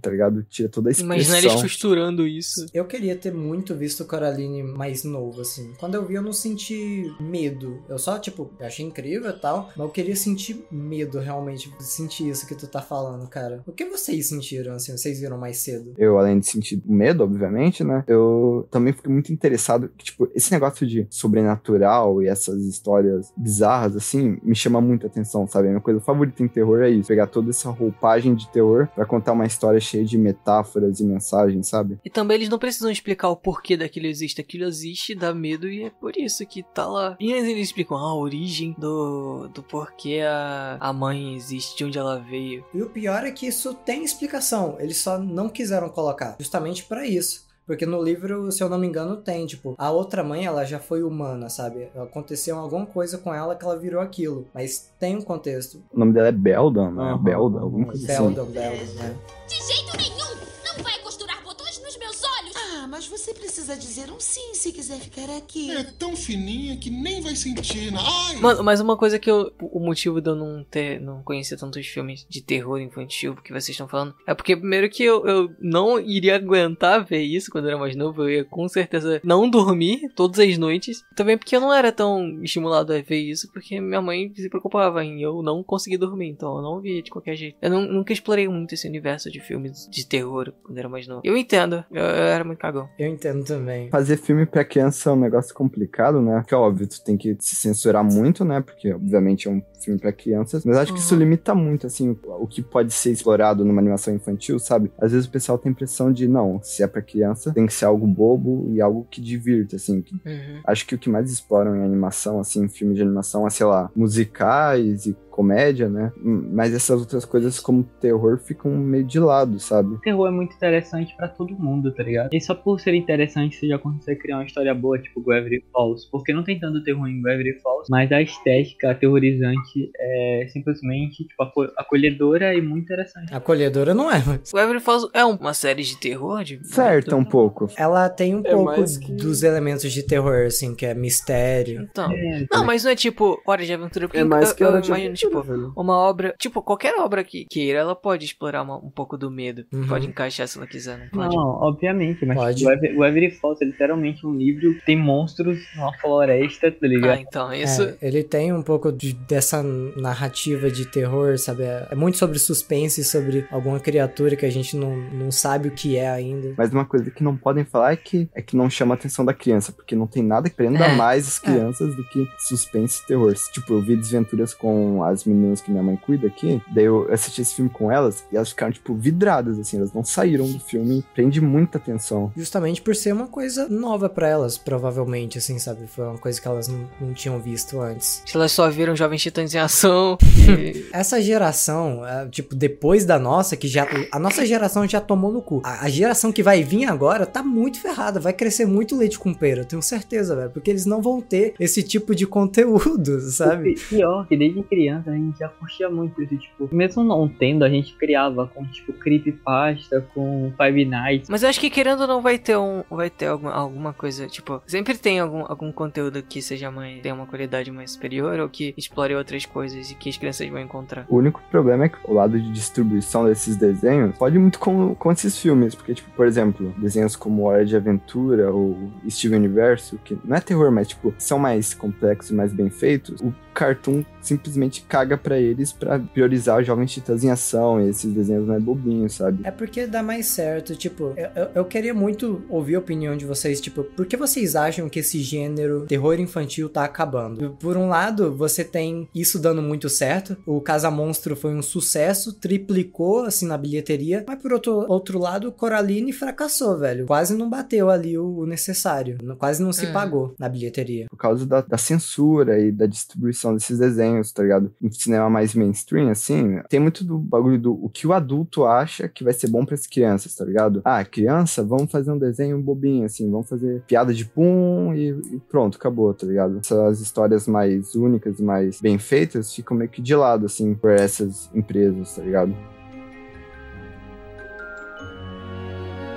tá 0.01 0.09
ligado? 0.09 0.43
Tira 0.43 0.69
toda 0.69 0.89
a 0.89 0.91
expressão. 0.91 1.15
Imagina 1.15 1.37
eles 1.37 1.61
costurando 1.61 2.27
isso. 2.27 2.65
Eu 2.73 2.85
queria 2.85 3.15
ter 3.15 3.33
muito 3.33 3.75
visto 3.75 4.01
o 4.01 4.05
Coraline 4.05 4.63
mais 4.63 5.03
novo, 5.03 5.41
assim. 5.41 5.73
Quando 5.79 5.95
eu 5.95 6.05
vi, 6.05 6.15
eu 6.15 6.21
não 6.21 6.33
senti 6.33 7.13
medo. 7.19 7.79
Eu 7.87 7.97
só, 7.97 8.19
tipo, 8.19 8.51
eu 8.59 8.65
achei 8.65 8.85
incrível 8.85 9.29
e 9.29 9.39
tal, 9.39 9.69
mas 9.75 9.85
eu 9.85 9.89
queria 9.89 10.15
sentir 10.15 10.65
medo, 10.71 11.19
realmente. 11.19 11.71
Sentir 11.79 12.29
isso 12.29 12.47
que 12.47 12.55
tu 12.55 12.67
tá 12.67 12.81
falando, 12.81 13.27
cara. 13.27 13.63
O 13.65 13.71
que 13.71 13.85
vocês 13.85 14.27
sentiram, 14.27 14.73
assim? 14.73 14.91
Vocês 14.97 15.19
viram 15.19 15.37
mais 15.37 15.57
cedo? 15.57 15.93
Eu, 15.97 16.17
além 16.17 16.39
de 16.39 16.47
sentir 16.47 16.81
medo, 16.85 17.23
obviamente, 17.23 17.83
né? 17.83 18.03
Eu 18.07 18.67
também 18.69 18.93
fiquei 18.93 19.11
muito 19.11 19.31
interessado. 19.31 19.89
Que, 19.97 20.05
tipo, 20.05 20.29
esse 20.35 20.51
negócio 20.51 20.85
de 20.85 21.07
sobrenatural 21.09 22.21
e 22.21 22.27
essas 22.27 22.63
histórias 22.65 23.31
bizarras, 23.37 23.95
assim, 23.95 24.37
me 24.43 24.55
chama 24.55 24.81
muita 24.81 25.07
atenção, 25.07 25.47
sabe? 25.47 25.67
A 25.67 25.71
minha 25.71 25.81
coisa 25.81 25.99
favorita 25.99 26.43
em 26.43 26.47
terror 26.47 26.81
é 26.81 26.89
isso. 26.89 27.07
Pegar 27.07 27.27
toda 27.27 27.49
essa 27.49 27.69
roupagem 27.69 28.35
de 28.35 28.49
terror 28.49 28.87
pra 28.93 29.05
contar 29.05 29.31
uma 29.31 29.44
história 29.45 29.79
cheia 29.79 30.05
de 30.05 30.17
metáforas 30.17 30.99
e 30.99 31.03
mensagens, 31.03 31.67
sabe? 31.67 31.99
E 32.03 32.09
também 32.09 32.35
eles 32.35 32.49
não 32.49 32.59
precisam 32.59 32.91
explicar 32.91 33.29
o 33.29 33.35
porquê 33.35 33.77
daquilo 33.77 34.07
existe. 34.07 34.41
Aquilo 34.41 34.65
existe, 34.65 35.15
dá 35.15 35.33
medo 35.33 35.67
e 35.67 35.83
é 35.83 35.89
por 35.89 36.17
isso 36.17 36.45
que 36.45 36.63
tá 36.63 36.85
lá. 36.87 37.17
E 37.19 37.31
eles 37.31 37.47
eles 37.47 37.67
explicam 37.67 37.97
ah, 37.97 38.09
a 38.09 38.15
origem 38.15 38.75
do, 38.77 39.47
do 39.49 39.63
porquê 39.63 40.21
a, 40.21 40.77
a 40.79 40.93
mãe 40.93 41.35
existe, 41.35 41.77
de 41.77 41.85
onde 41.85 41.97
ela 41.97 42.19
veio. 42.19 42.65
E 42.73 42.81
o 42.81 42.89
pior 42.89 43.23
é 43.23 43.31
que 43.31 43.47
isso 43.47 43.73
tem 43.73 44.03
explicação. 44.03 44.77
Eles 44.79 44.97
só 44.97 45.17
não 45.17 45.49
quiseram 45.49 45.89
colocar. 45.89 46.35
Justamente 46.39 46.83
pra 46.83 47.05
isso. 47.05 47.44
Porque 47.65 47.85
no 47.85 48.01
livro, 48.01 48.51
se 48.51 48.63
eu 48.63 48.69
não 48.69 48.77
me 48.77 48.85
engano, 48.85 49.17
tem, 49.17 49.45
tipo, 49.45 49.73
a 49.77 49.89
outra 49.91 50.23
mãe, 50.23 50.45
ela 50.45 50.63
já 50.63 50.79
foi 50.79 51.01
humana, 51.01 51.49
sabe? 51.49 51.89
Aconteceu 51.95 52.57
alguma 52.59 52.85
coisa 52.85 53.17
com 53.17 53.33
ela 53.33 53.55
que 53.55 53.65
ela 53.65 53.77
virou 53.77 54.01
aquilo. 54.01 54.47
Mas 54.53 54.91
tem 54.99 55.15
um 55.17 55.21
contexto. 55.21 55.81
O 55.91 55.99
nome 55.99 56.13
dela 56.13 56.27
é 56.27 56.31
Beldan, 56.31 56.91
né? 56.91 57.03
Aham. 57.03 57.23
Belda, 57.23 57.59
alguma 57.59 57.85
coisa 57.87 58.05
assim. 58.05 58.23
Beldon, 58.23 58.45
Beldon, 58.51 58.93
né? 58.93 59.17
De 59.47 59.55
jeito 59.55 59.97
nenhum! 59.97 60.35
Não 60.65 60.83
vai 60.83 60.99
costurar 60.99 61.43
botões 61.43 61.81
nos 61.83 61.97
meus 61.97 62.21
olhos! 62.23 62.53
Ah, 62.55 62.84
mas 62.95 63.07
você 63.07 63.33
precisa 63.33 63.75
dizer 63.75 64.09
um 64.09 64.19
sim 64.21 64.53
se 64.53 64.71
quiser 64.71 64.97
ficar 64.99 65.29
aqui. 65.35 65.69
É 65.69 65.83
tão 65.83 66.15
fininha 66.15 66.77
que 66.77 66.89
nem 66.89 67.19
vai 67.21 67.35
sentir. 67.35 67.91
na- 67.91 67.99
Ai! 68.01 68.37
Mano, 68.37 68.63
mas 68.63 68.79
uma 68.79 68.95
coisa 68.95 69.19
que 69.19 69.29
eu. 69.29 69.51
O 69.59 69.81
motivo 69.81 70.21
de 70.21 70.29
eu 70.29 70.35
não 70.35 70.63
ter. 70.63 71.01
não 71.01 71.21
conhecer 71.21 71.57
tantos 71.57 71.85
filmes 71.87 72.25
de 72.29 72.41
terror 72.41 72.79
infantil 72.79 73.35
que 73.35 73.51
vocês 73.51 73.69
estão 73.69 73.87
falando. 73.87 74.15
É 74.25 74.33
porque, 74.33 74.55
primeiro, 74.55 74.89
que 74.89 75.03
eu, 75.03 75.25
eu 75.27 75.49
não 75.59 75.99
iria 75.99 76.37
aguentar 76.37 77.03
ver 77.03 77.21
isso 77.21 77.51
quando 77.51 77.65
eu 77.65 77.71
era 77.71 77.77
mais 77.79 77.97
novo. 77.97 78.23
Eu 78.23 78.29
ia 78.29 78.45
com 78.45 78.65
certeza 78.69 79.19
não 79.25 79.49
dormir 79.49 80.09
todas 80.15 80.39
as 80.39 80.57
noites. 80.57 81.03
Também 81.17 81.37
porque 81.37 81.53
eu 81.55 81.59
não 81.59 81.73
era 81.73 81.91
tão 81.91 82.41
estimulado 82.43 82.93
a 82.93 83.01
ver 83.01 83.19
isso. 83.19 83.51
Porque 83.51 83.81
minha 83.81 84.01
mãe 84.01 84.31
se 84.33 84.47
preocupava 84.49 85.03
em 85.03 85.21
eu 85.21 85.41
não 85.43 85.61
conseguir 85.61 85.97
dormir. 85.97 86.29
Então 86.29 86.55
eu 86.55 86.61
não 86.61 86.79
via 86.79 87.01
de 87.03 87.11
qualquer 87.11 87.35
jeito. 87.35 87.57
Eu 87.61 87.69
não- 87.69 87.85
nunca 87.85 88.13
explorei 88.13 88.47
muito 88.47 88.73
esse 88.73 88.87
universo 88.87 89.29
de 89.29 89.41
filmes 89.41 89.85
de 89.91 90.05
terror 90.07 90.53
quando 90.63 90.77
eu 90.77 90.79
era 90.79 90.89
mais 90.89 91.07
novo. 91.07 91.21
Eu 91.25 91.35
entendo. 91.35 91.83
Eu, 91.91 92.03
eu 92.03 92.23
era 92.25 92.43
muito 92.45 92.59
cagão. 92.59 92.84
Eu 92.97 93.07
entendo 93.07 93.43
também. 93.43 93.89
Fazer 93.89 94.17
filme 94.17 94.45
pra 94.45 94.63
criança 94.63 95.09
é 95.09 95.13
um 95.13 95.19
negócio 95.19 95.53
complicado, 95.53 96.21
né? 96.21 96.39
Porque, 96.39 96.55
óbvio, 96.55 96.87
tu 96.87 97.03
tem 97.03 97.17
que 97.17 97.35
se 97.39 97.55
censurar 97.55 98.03
muito, 98.03 98.43
né? 98.45 98.61
Porque, 98.61 98.93
obviamente, 98.93 99.47
é 99.47 99.51
um 99.51 99.61
filme 99.83 99.99
pra 99.99 100.11
crianças. 100.11 100.63
Mas 100.65 100.77
acho 100.77 100.93
que 100.93 100.99
isso 100.99 101.15
limita 101.15 101.53
muito, 101.55 101.87
assim, 101.87 102.09
o, 102.09 102.19
o 102.43 102.47
que 102.47 102.61
pode 102.61 102.93
ser 102.93 103.11
explorado 103.11 103.63
numa 103.65 103.81
animação 103.81 104.13
infantil, 104.13 104.59
sabe? 104.59 104.91
Às 104.99 105.11
vezes 105.11 105.27
o 105.27 105.31
pessoal 105.31 105.57
tem 105.57 105.69
a 105.69 105.73
impressão 105.73 106.11
de, 106.11 106.27
não, 106.27 106.59
se 106.63 106.83
é 106.83 106.87
pra 106.87 107.01
criança, 107.01 107.53
tem 107.53 107.65
que 107.65 107.73
ser 107.73 107.85
algo 107.85 108.05
bobo 108.07 108.67
e 108.71 108.81
algo 108.81 109.07
que 109.09 109.21
divirta, 109.21 109.75
assim. 109.75 110.01
que- 110.01 110.15
Uhum. 110.25 110.59
Acho 110.65 110.85
que 110.87 110.95
o 110.95 110.97
que 110.97 111.09
mais 111.09 111.31
exploram 111.31 111.75
em 111.75 111.83
animação, 111.83 112.39
assim, 112.39 112.63
em 112.63 112.67
filme 112.69 112.93
de 112.95 113.01
animação, 113.01 113.45
é, 113.45 113.49
sei 113.49 113.65
lá, 113.65 113.89
musicais 113.95 115.05
e 115.05 115.15
comédia, 115.29 115.89
né? 115.89 116.13
Mas 116.23 116.73
essas 116.73 116.97
outras 117.01 117.25
coisas, 117.25 117.59
como 117.59 117.83
terror, 117.99 118.37
ficam 118.37 118.71
meio 118.71 119.03
de 119.03 119.19
lado, 119.19 119.59
sabe? 119.59 119.99
terror 120.01 120.27
é 120.27 120.31
muito 120.31 120.55
interessante 120.55 121.13
pra 121.17 121.27
todo 121.27 121.53
mundo, 121.59 121.91
tá 121.93 122.03
ligado? 122.03 122.29
E 122.33 122.39
só 122.39 122.55
por 122.55 122.79
ser 122.79 122.93
interessante, 122.93 123.57
você 123.57 123.67
já 123.67 123.77
consegue 123.77 124.21
criar 124.21 124.37
uma 124.37 124.45
história 124.45 124.73
boa, 124.73 124.97
tipo 124.97 125.21
Gravity 125.21 125.65
Falls. 125.73 126.07
Porque 126.09 126.31
não 126.33 126.41
tem 126.43 126.57
tanto 126.57 126.81
terror 126.85 127.05
em 127.07 127.21
Gravity 127.21 127.59
Falls, 127.61 127.87
mas 127.89 128.09
a 128.13 128.21
estética 128.21 128.91
aterrorizante 128.91 129.74
é 129.97 130.47
simplesmente, 130.51 131.25
tipo, 131.25 131.41
aco- 131.43 131.71
acolhedora 131.77 132.53
e 132.53 132.61
muito 132.61 132.83
interessante. 132.83 133.33
Acolhedora 133.33 133.93
não 133.93 134.11
é, 134.11 134.21
mas. 134.25 134.53
O 134.53 134.59
Every 134.59 134.79
Falls 134.79 135.09
é 135.13 135.23
uma 135.25 135.53
série 135.53 135.83
de 135.83 135.97
terror? 135.97 136.43
De... 136.43 136.65
Certo, 136.67 137.15
um 137.15 137.23
pouco. 137.25 137.67
Ela 137.77 138.09
tem 138.09 138.35
um 138.35 138.41
É 138.45 138.51
pouco 138.51 138.83
que- 138.99 139.11
dos 139.13 139.43
elementos 139.43 139.91
de 139.91 140.03
terror, 140.03 140.45
assim, 140.47 140.75
que 140.75 140.85
é 140.85 140.93
mistério. 140.93 141.81
Então. 141.81 142.11
É, 142.11 142.45
Não, 142.51 142.65
mas 142.65 142.83
não 142.83 142.91
é 142.91 142.95
tipo 142.95 143.41
Hora 143.45 143.65
de 143.65 143.73
Aventura. 143.73 144.07
Porque 144.07 144.19
É 144.19 144.23
mais 144.23 144.49
eu, 144.49 144.55
que 144.55 144.63
eu 144.63 144.67
hora 144.67 144.81
de 144.81 144.87
imagino, 144.87 145.09
aventura, 145.09 145.29
tipo, 145.41 145.43
velho. 145.43 145.73
uma 145.75 145.97
obra. 145.97 146.35
Tipo, 146.37 146.61
qualquer 146.61 146.95
obra 146.99 147.23
que 147.23 147.45
queira, 147.49 147.79
ela 147.79 147.95
pode 147.95 148.25
explorar 148.25 148.61
uma- 148.63 148.77
um 148.77 148.89
pouco 148.89 149.17
do 149.17 149.29
medo. 149.31 149.65
Uhum. 149.73 149.87
Pode 149.87 150.07
encaixar 150.07 150.47
se 150.47 150.57
ela 150.57 150.67
quiser, 150.67 150.97
não 150.97 151.07
pode? 151.09 151.35
Não, 151.35 151.43
obviamente, 151.61 152.25
mas 152.25 152.37
Pode. 152.37 152.65
o 152.65 152.71
Ever- 152.71 152.97
o 152.97 153.05
Every 153.05 153.31
Falls 153.31 153.61
é 153.63 153.65
literalmente 153.67 154.25
um 154.25 154.35
livro 154.35 154.73
que 154.75 154.85
tem 154.85 154.97
monstros 154.97 155.59
numa 155.75 155.93
floresta, 155.97 156.71
tá 156.71 156.77
Ah, 156.83 156.87
ligado? 156.87 157.19
então, 157.19 157.53
isso. 157.53 157.81
É, 157.83 157.95
ele 158.01 158.23
tem 158.23 158.53
um 158.53 158.61
pouco 158.61 158.91
de- 158.91 159.13
dessa 159.13 159.54
narrativa 159.63 160.69
de 160.69 160.85
terror, 160.85 161.37
sabe? 161.37 161.63
É 161.63 161.87
é 161.91 161.95
muito 161.95 162.17
sobre 162.17 162.37
suspense, 162.39 163.03
sobre 163.03 163.45
alguma 163.51 163.79
criatura 163.79 164.35
que 164.35 164.45
a 164.45 164.49
gente 164.49 164.75
não, 164.75 164.95
não 164.95 165.31
sabe 165.31 165.69
o 165.69 165.71
que 165.71 165.95
é 165.97 166.09
ainda. 166.09 166.53
Mas 166.57 166.71
uma 166.73 166.83
coisa 166.85 167.09
que 167.09 167.23
não 167.23 167.35
podem 167.37 167.63
falar 167.63 167.93
é 167.93 167.95
que, 167.95 168.29
é 168.33 168.41
que 168.41 168.55
não 168.57 168.69
chama 168.69 168.93
a 168.93 168.97
atenção 168.97 169.23
da 169.23 169.33
criança, 169.33 169.71
porque 169.71 169.95
não 169.95 170.07
tem 170.07 170.23
nada 170.23 170.49
que 170.49 170.55
prenda 170.55 170.85
É. 170.85 170.95
mais 170.95 171.27
as 171.27 171.39
crianças 171.39 171.95
do 171.95 172.03
que 172.09 172.27
suspense 172.39 173.01
e 173.03 173.07
terror. 173.07 173.33
Tipo, 173.53 173.73
eu 173.73 173.81
vi 173.81 173.95
Desventuras 173.95 174.53
com 174.53 175.03
as 175.03 175.23
meninas 175.25 175.61
que 175.61 175.71
minha 175.71 175.83
mãe 175.83 175.95
cuida 175.95 176.27
aqui, 176.27 176.61
daí 176.73 176.85
eu 176.85 177.11
assisti 177.11 177.41
esse 177.41 177.55
filme 177.55 177.69
com 177.69 177.91
elas 177.91 178.23
e 178.31 178.35
elas 178.35 178.49
ficaram, 178.49 178.71
tipo, 178.73 178.93
vidradas, 178.95 179.57
assim, 179.59 179.77
elas 179.77 179.93
não 179.93 180.03
saíram 180.03 180.49
do 180.51 180.59
filme, 180.59 181.03
prende 181.13 181.39
muita 181.39 181.77
atenção. 181.77 182.31
Justamente 182.35 182.81
por 182.81 182.95
ser 182.95 183.13
uma 183.13 183.27
coisa 183.27 183.67
nova 183.69 184.09
pra 184.09 184.27
elas, 184.27 184.57
provavelmente, 184.57 185.37
assim, 185.37 185.57
sabe? 185.59 185.87
Foi 185.87 186.05
uma 186.05 186.17
coisa 186.17 186.41
que 186.41 186.47
elas 186.47 186.67
não, 186.67 186.89
não 186.99 187.13
tinham 187.13 187.39
visto 187.39 187.79
antes. 187.79 188.21
Se 188.25 188.35
elas 188.35 188.51
só 188.51 188.69
viram 188.69 188.95
Jovens 188.95 189.21
Titãs 189.45 189.53
em 189.55 189.59
ação. 189.59 190.17
e- 190.49 190.85
Essa 190.93 191.21
geração, 191.21 192.05
é, 192.05 192.27
tipo, 192.29 192.55
depois 192.55 193.05
da 193.05 193.19
nossa, 193.19 193.55
que 193.57 193.67
já. 193.67 193.85
A 194.11 194.19
nossa 194.19 194.45
geração 194.45 194.87
já 194.87 195.01
tomou 195.01 195.31
no 195.31 195.41
cu. 195.41 195.61
A, 195.63 195.85
a 195.85 195.89
geração 195.89 196.31
que 196.31 196.41
vai 196.43 196.63
vir 196.63 196.85
agora 196.85 197.25
tá 197.25 197.43
muito 197.43 197.79
ferrada. 197.81 198.19
Vai 198.19 198.33
crescer 198.33 198.65
muito 198.65 198.95
leite 198.95 199.19
com 199.19 199.33
pera, 199.33 199.61
eu 199.61 199.65
tenho 199.65 199.81
certeza, 199.81 200.35
velho. 200.35 200.49
Porque 200.51 200.69
eles 200.69 200.85
não 200.85 201.01
vão 201.01 201.21
ter 201.21 201.53
esse 201.59 201.83
tipo 201.83 202.15
de 202.15 202.25
conteúdo, 202.25 203.19
sabe? 203.31 203.71
E 203.71 203.79
Pior, 203.95 204.27
que 204.27 204.37
desde 204.37 204.63
criança 204.63 205.11
a 205.11 205.13
gente 205.13 205.37
já 205.39 205.47
curtia 205.49 205.89
muito 205.89 206.21
isso, 206.23 206.37
tipo, 206.37 206.69
mesmo 206.73 207.03
não 207.03 207.27
tendo, 207.27 207.63
a 207.63 207.69
gente 207.69 207.93
criava 207.95 208.47
com, 208.47 208.65
tipo, 208.65 208.93
creepypasta, 208.93 210.01
com 210.13 210.51
Five 210.57 210.85
Nights. 210.85 211.29
Mas 211.29 211.43
eu 211.43 211.49
acho 211.49 211.59
que 211.59 211.69
querendo 211.69 212.01
ou 212.01 212.07
não 212.07 212.21
vai 212.21 212.37
ter 212.37 212.57
um. 212.57 212.83
Vai 212.89 213.09
ter 213.09 213.27
alguma, 213.27 213.51
alguma 213.53 213.93
coisa, 213.93 214.27
tipo, 214.27 214.61
sempre 214.65 214.97
tem 214.97 215.19
algum, 215.19 215.41
algum 215.47 215.71
conteúdo 215.71 216.21
que 216.23 216.41
seja 216.41 216.71
mais. 216.71 217.01
tenha 217.01 217.13
uma 217.15 217.25
qualidade 217.25 217.71
mais 217.71 217.91
superior 217.91 218.39
ou 218.39 218.49
que 218.49 218.73
explore 218.77 219.15
outras 219.35 219.45
coisas 219.45 219.91
e 219.91 219.95
que 219.95 220.09
as 220.09 220.17
crianças 220.17 220.47
vão 220.49 220.59
encontrar. 220.59 221.05
O 221.09 221.17
único 221.17 221.41
problema 221.51 221.85
é 221.85 221.89
que 221.89 221.97
o 222.05 222.13
lado 222.13 222.39
de 222.39 222.51
distribuição 222.51 223.25
desses 223.25 223.55
desenhos 223.55 224.17
pode 224.17 224.39
muito 224.39 224.57
com, 224.57 224.95
com 224.95 225.11
esses 225.11 225.37
filmes, 225.37 225.75
porque, 225.75 225.93
tipo, 225.93 226.09
por 226.11 226.25
exemplo, 226.25 226.73
desenhos 226.77 227.15
como 227.15 227.43
Hora 227.43 227.65
de 227.65 227.75
Aventura 227.75 228.51
ou 228.51 228.91
Steven 229.09 229.39
Universo, 229.39 229.99
que 230.03 230.17
não 230.23 230.37
é 230.37 230.41
terror, 230.41 230.71
mas, 230.71 230.87
tipo, 230.87 231.13
são 231.17 231.37
mais 231.37 231.73
complexos 231.73 232.31
e 232.31 232.33
mais 232.33 232.53
bem 232.53 232.69
feitos, 232.69 233.21
o 233.21 233.33
Cartoon 233.55 234.03
simplesmente 234.21 234.81
caga 234.87 235.17
pra 235.17 235.39
eles 235.39 235.71
pra 235.71 235.97
priorizar 235.99 236.59
os 236.59 236.67
Jovens 236.67 236.91
Titãs 236.91 237.23
em 237.23 237.29
ação 237.31 237.79
e 237.79 237.89
esses 237.89 238.11
desenhos 238.11 238.45
mais 238.47 238.61
bobinhos, 238.61 239.13
sabe? 239.13 239.41
É 239.43 239.51
porque 239.51 239.85
dá 239.87 240.01
mais 240.03 240.25
certo, 240.27 240.75
tipo, 240.75 241.13
eu, 241.15 241.29
eu, 241.35 241.49
eu 241.55 241.65
queria 241.65 241.93
muito 241.93 242.41
ouvir 242.49 242.75
a 242.75 242.79
opinião 242.79 243.15
de 243.15 243.23
vocês, 243.25 243.61
tipo, 243.61 243.83
por 243.83 244.05
que 244.05 244.17
vocês 244.17 244.55
acham 244.55 244.89
que 244.89 244.99
esse 244.99 245.19
gênero 245.19 245.85
terror 245.87 246.19
infantil 246.19 246.67
tá 246.69 246.83
acabando? 246.83 247.51
Por 247.59 247.77
um 247.77 247.87
lado, 247.87 248.33
você 248.35 248.63
tem 248.63 249.07
isso 249.13 249.39
dando 249.39 249.61
muito 249.61 249.87
certo, 249.89 250.35
o 250.45 250.59
Casa 250.59 250.89
Monstro 250.91 251.35
foi 251.35 251.53
um 251.55 251.61
sucesso, 251.61 252.33
triplicou, 252.33 253.23
assim, 253.25 253.45
na 253.47 253.57
bilheteria, 253.57 254.23
mas 254.27 254.41
por 254.41 254.51
outro, 254.53 254.85
outro 254.89 255.19
lado, 255.19 255.51
Coraline 255.51 256.11
fracassou, 256.11 256.77
velho, 256.79 257.05
quase 257.05 257.35
não 257.37 257.49
bateu 257.49 257.89
ali 257.89 258.17
o, 258.17 258.39
o 258.39 258.45
necessário, 258.45 259.17
quase 259.37 259.61
não 259.63 259.71
se 259.71 259.85
Uhum. 259.85 259.93
pagou 259.93 260.33
na 260.39 260.49
bilheteria. 260.49 261.05
por 261.09 261.17
causa 261.17 261.45
da, 261.45 261.61
da 261.61 261.77
censura 261.77 262.59
e 262.59 262.71
da 262.71 262.85
distribuição 262.87 263.44
desses 263.53 263.79
desenhos, 263.79 264.31
tá 264.31 264.43
ligado? 264.43 264.73
No 264.81 264.91
cinema 264.93 265.29
mais 265.29 265.53
mainstream, 265.53 266.09
assim, 266.09 266.59
tem 266.69 266.79
muito 266.79 267.03
do 267.03 267.17
bagulho 267.17 267.59
do 267.59 267.73
o 267.73 267.89
que 267.89 268.07
o 268.07 268.13
adulto 268.13 268.65
acha 268.65 269.07
que 269.07 269.23
vai 269.23 269.33
ser 269.33 269.49
bom 269.49 269.65
pras 269.65 269.85
crianças, 269.85 270.35
tá 270.35 270.45
ligado? 270.45 270.81
Ah, 270.83 271.03
criança, 271.03 271.63
vamos 271.63 271.91
fazer 271.91 272.11
um 272.11 272.17
desenho 272.17 272.61
bobinho, 272.61 273.05
assim, 273.05 273.29
vamos 273.29 273.49
fazer 273.49 273.83
piada 273.87 274.13
de 274.13 274.25
pum 274.25 274.93
e, 274.93 275.09
e 275.09 275.39
pronto, 275.49 275.77
acabou, 275.77 276.13
tá 276.13 276.25
ligado? 276.25 276.59
Essas 276.59 277.01
histórias 277.01 277.47
mais 277.47 277.95
únicas, 277.95 278.39
mais 278.39 278.79
bem 278.81 278.97
feitas, 278.97 279.53
ficam 279.53 279.77
meio 279.77 279.89
que 279.89 280.01
de 280.01 280.15
lado, 280.15 280.45
assim, 280.45 280.73
por 280.73 280.91
essas 280.91 281.49
empresas, 281.53 282.15
tá 282.15 282.21
ligado? 282.21 282.55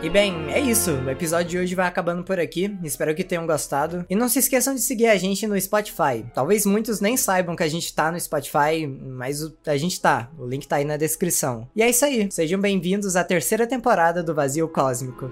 E 0.01 0.09
bem, 0.09 0.33
é 0.53 0.61
isso. 0.61 0.93
O 0.93 1.11
episódio 1.11 1.49
de 1.49 1.59
hoje 1.59 1.75
vai 1.75 1.89
acabando 1.89 2.23
por 2.23 2.39
aqui. 2.39 2.79
Espero 2.85 3.13
que 3.17 3.25
tenham 3.25 3.45
gostado. 3.45 4.07
E 4.09 4.15
não 4.15 4.29
se 4.29 4.39
esqueçam 4.39 4.73
de 4.73 4.81
seguir 4.81 5.09
a 5.09 5.17
gente 5.17 5.45
no 5.45 5.61
Spotify. 5.61 6.25
Talvez 6.33 6.65
muitos 6.65 7.01
nem 7.01 7.17
saibam 7.17 7.57
que 7.57 7.65
a 7.65 7.69
gente 7.69 7.93
tá 7.93 8.13
no 8.13 8.21
Spotify, 8.21 8.87
mas 8.87 9.41
a 9.67 9.77
gente 9.77 10.01
tá. 10.01 10.31
O 10.39 10.47
link 10.47 10.69
tá 10.69 10.77
aí 10.77 10.85
na 10.85 10.97
descrição. 10.97 11.69
E 11.75 11.83
é 11.83 11.91
isso 11.91 12.05
aí. 12.05 12.31
Sejam 12.31 12.61
bem-vindos 12.61 13.17
à 13.17 13.25
terceira 13.25 13.67
temporada 13.67 14.23
do 14.23 14.35
Vazio 14.35 14.69
Cósmico. 14.69 15.29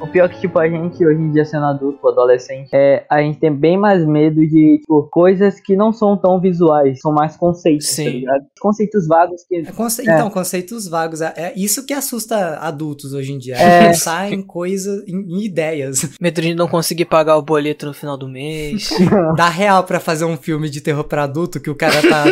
O 0.00 0.06
pior 0.06 0.24
é 0.24 0.28
que, 0.32 0.40
tipo, 0.40 0.58
a 0.58 0.68
gente 0.68 1.04
hoje 1.04 1.20
em 1.20 1.30
dia 1.30 1.44
sendo 1.44 1.66
adulto, 1.66 2.08
adolescente, 2.08 2.70
é, 2.72 3.04
a 3.08 3.20
gente 3.20 3.38
tem 3.38 3.52
bem 3.54 3.76
mais 3.76 4.04
medo 4.06 4.40
de, 4.40 4.78
tipo, 4.80 5.02
coisas 5.10 5.60
que 5.60 5.76
não 5.76 5.92
são 5.92 6.16
tão 6.16 6.40
visuais, 6.40 6.98
são 7.00 7.12
mais 7.12 7.36
conceitos, 7.36 7.88
Sim. 7.88 8.22
tá? 8.24 8.38
Conceitos 8.60 9.06
vagos 9.06 9.44
que... 9.46 9.56
É 9.56 9.72
conce- 9.72 10.08
É. 10.08 10.14
Então, 10.14 10.30
conceitos 10.30 10.88
vagos. 10.88 11.20
É, 11.20 11.32
é 11.36 11.52
isso 11.54 11.84
que 11.84 11.92
assusta 11.92 12.56
adultos 12.60 13.12
hoje 13.12 13.32
em 13.32 13.38
dia. 13.38 13.56
É. 13.56 13.88
Pensar 13.88 14.32
em 14.32 14.42
coisas, 14.42 15.06
em, 15.06 15.16
em 15.16 15.44
ideias. 15.44 16.08
Medo 16.20 16.40
de 16.40 16.54
não 16.54 16.66
conseguir 16.66 17.04
pagar 17.04 17.36
o 17.36 17.42
boleto 17.42 17.84
no 17.86 17.92
final 17.94 18.16
do 18.16 18.26
mês. 18.28 18.88
Dá 19.36 19.48
real 19.48 19.84
pra 19.84 20.00
fazer 20.00 20.24
um 20.24 20.36
filme 20.36 20.70
de 20.70 20.80
terror 20.80 21.04
pra 21.04 21.24
adulto 21.24 21.60
que 21.60 21.68
o 21.70 21.74
cara 21.74 22.00
tá 22.00 22.24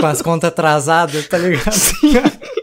com 0.00 0.06
as 0.06 0.20
contas 0.20 0.48
atrasadas, 0.48 1.26
tá 1.26 1.38
ligado? 1.38 1.64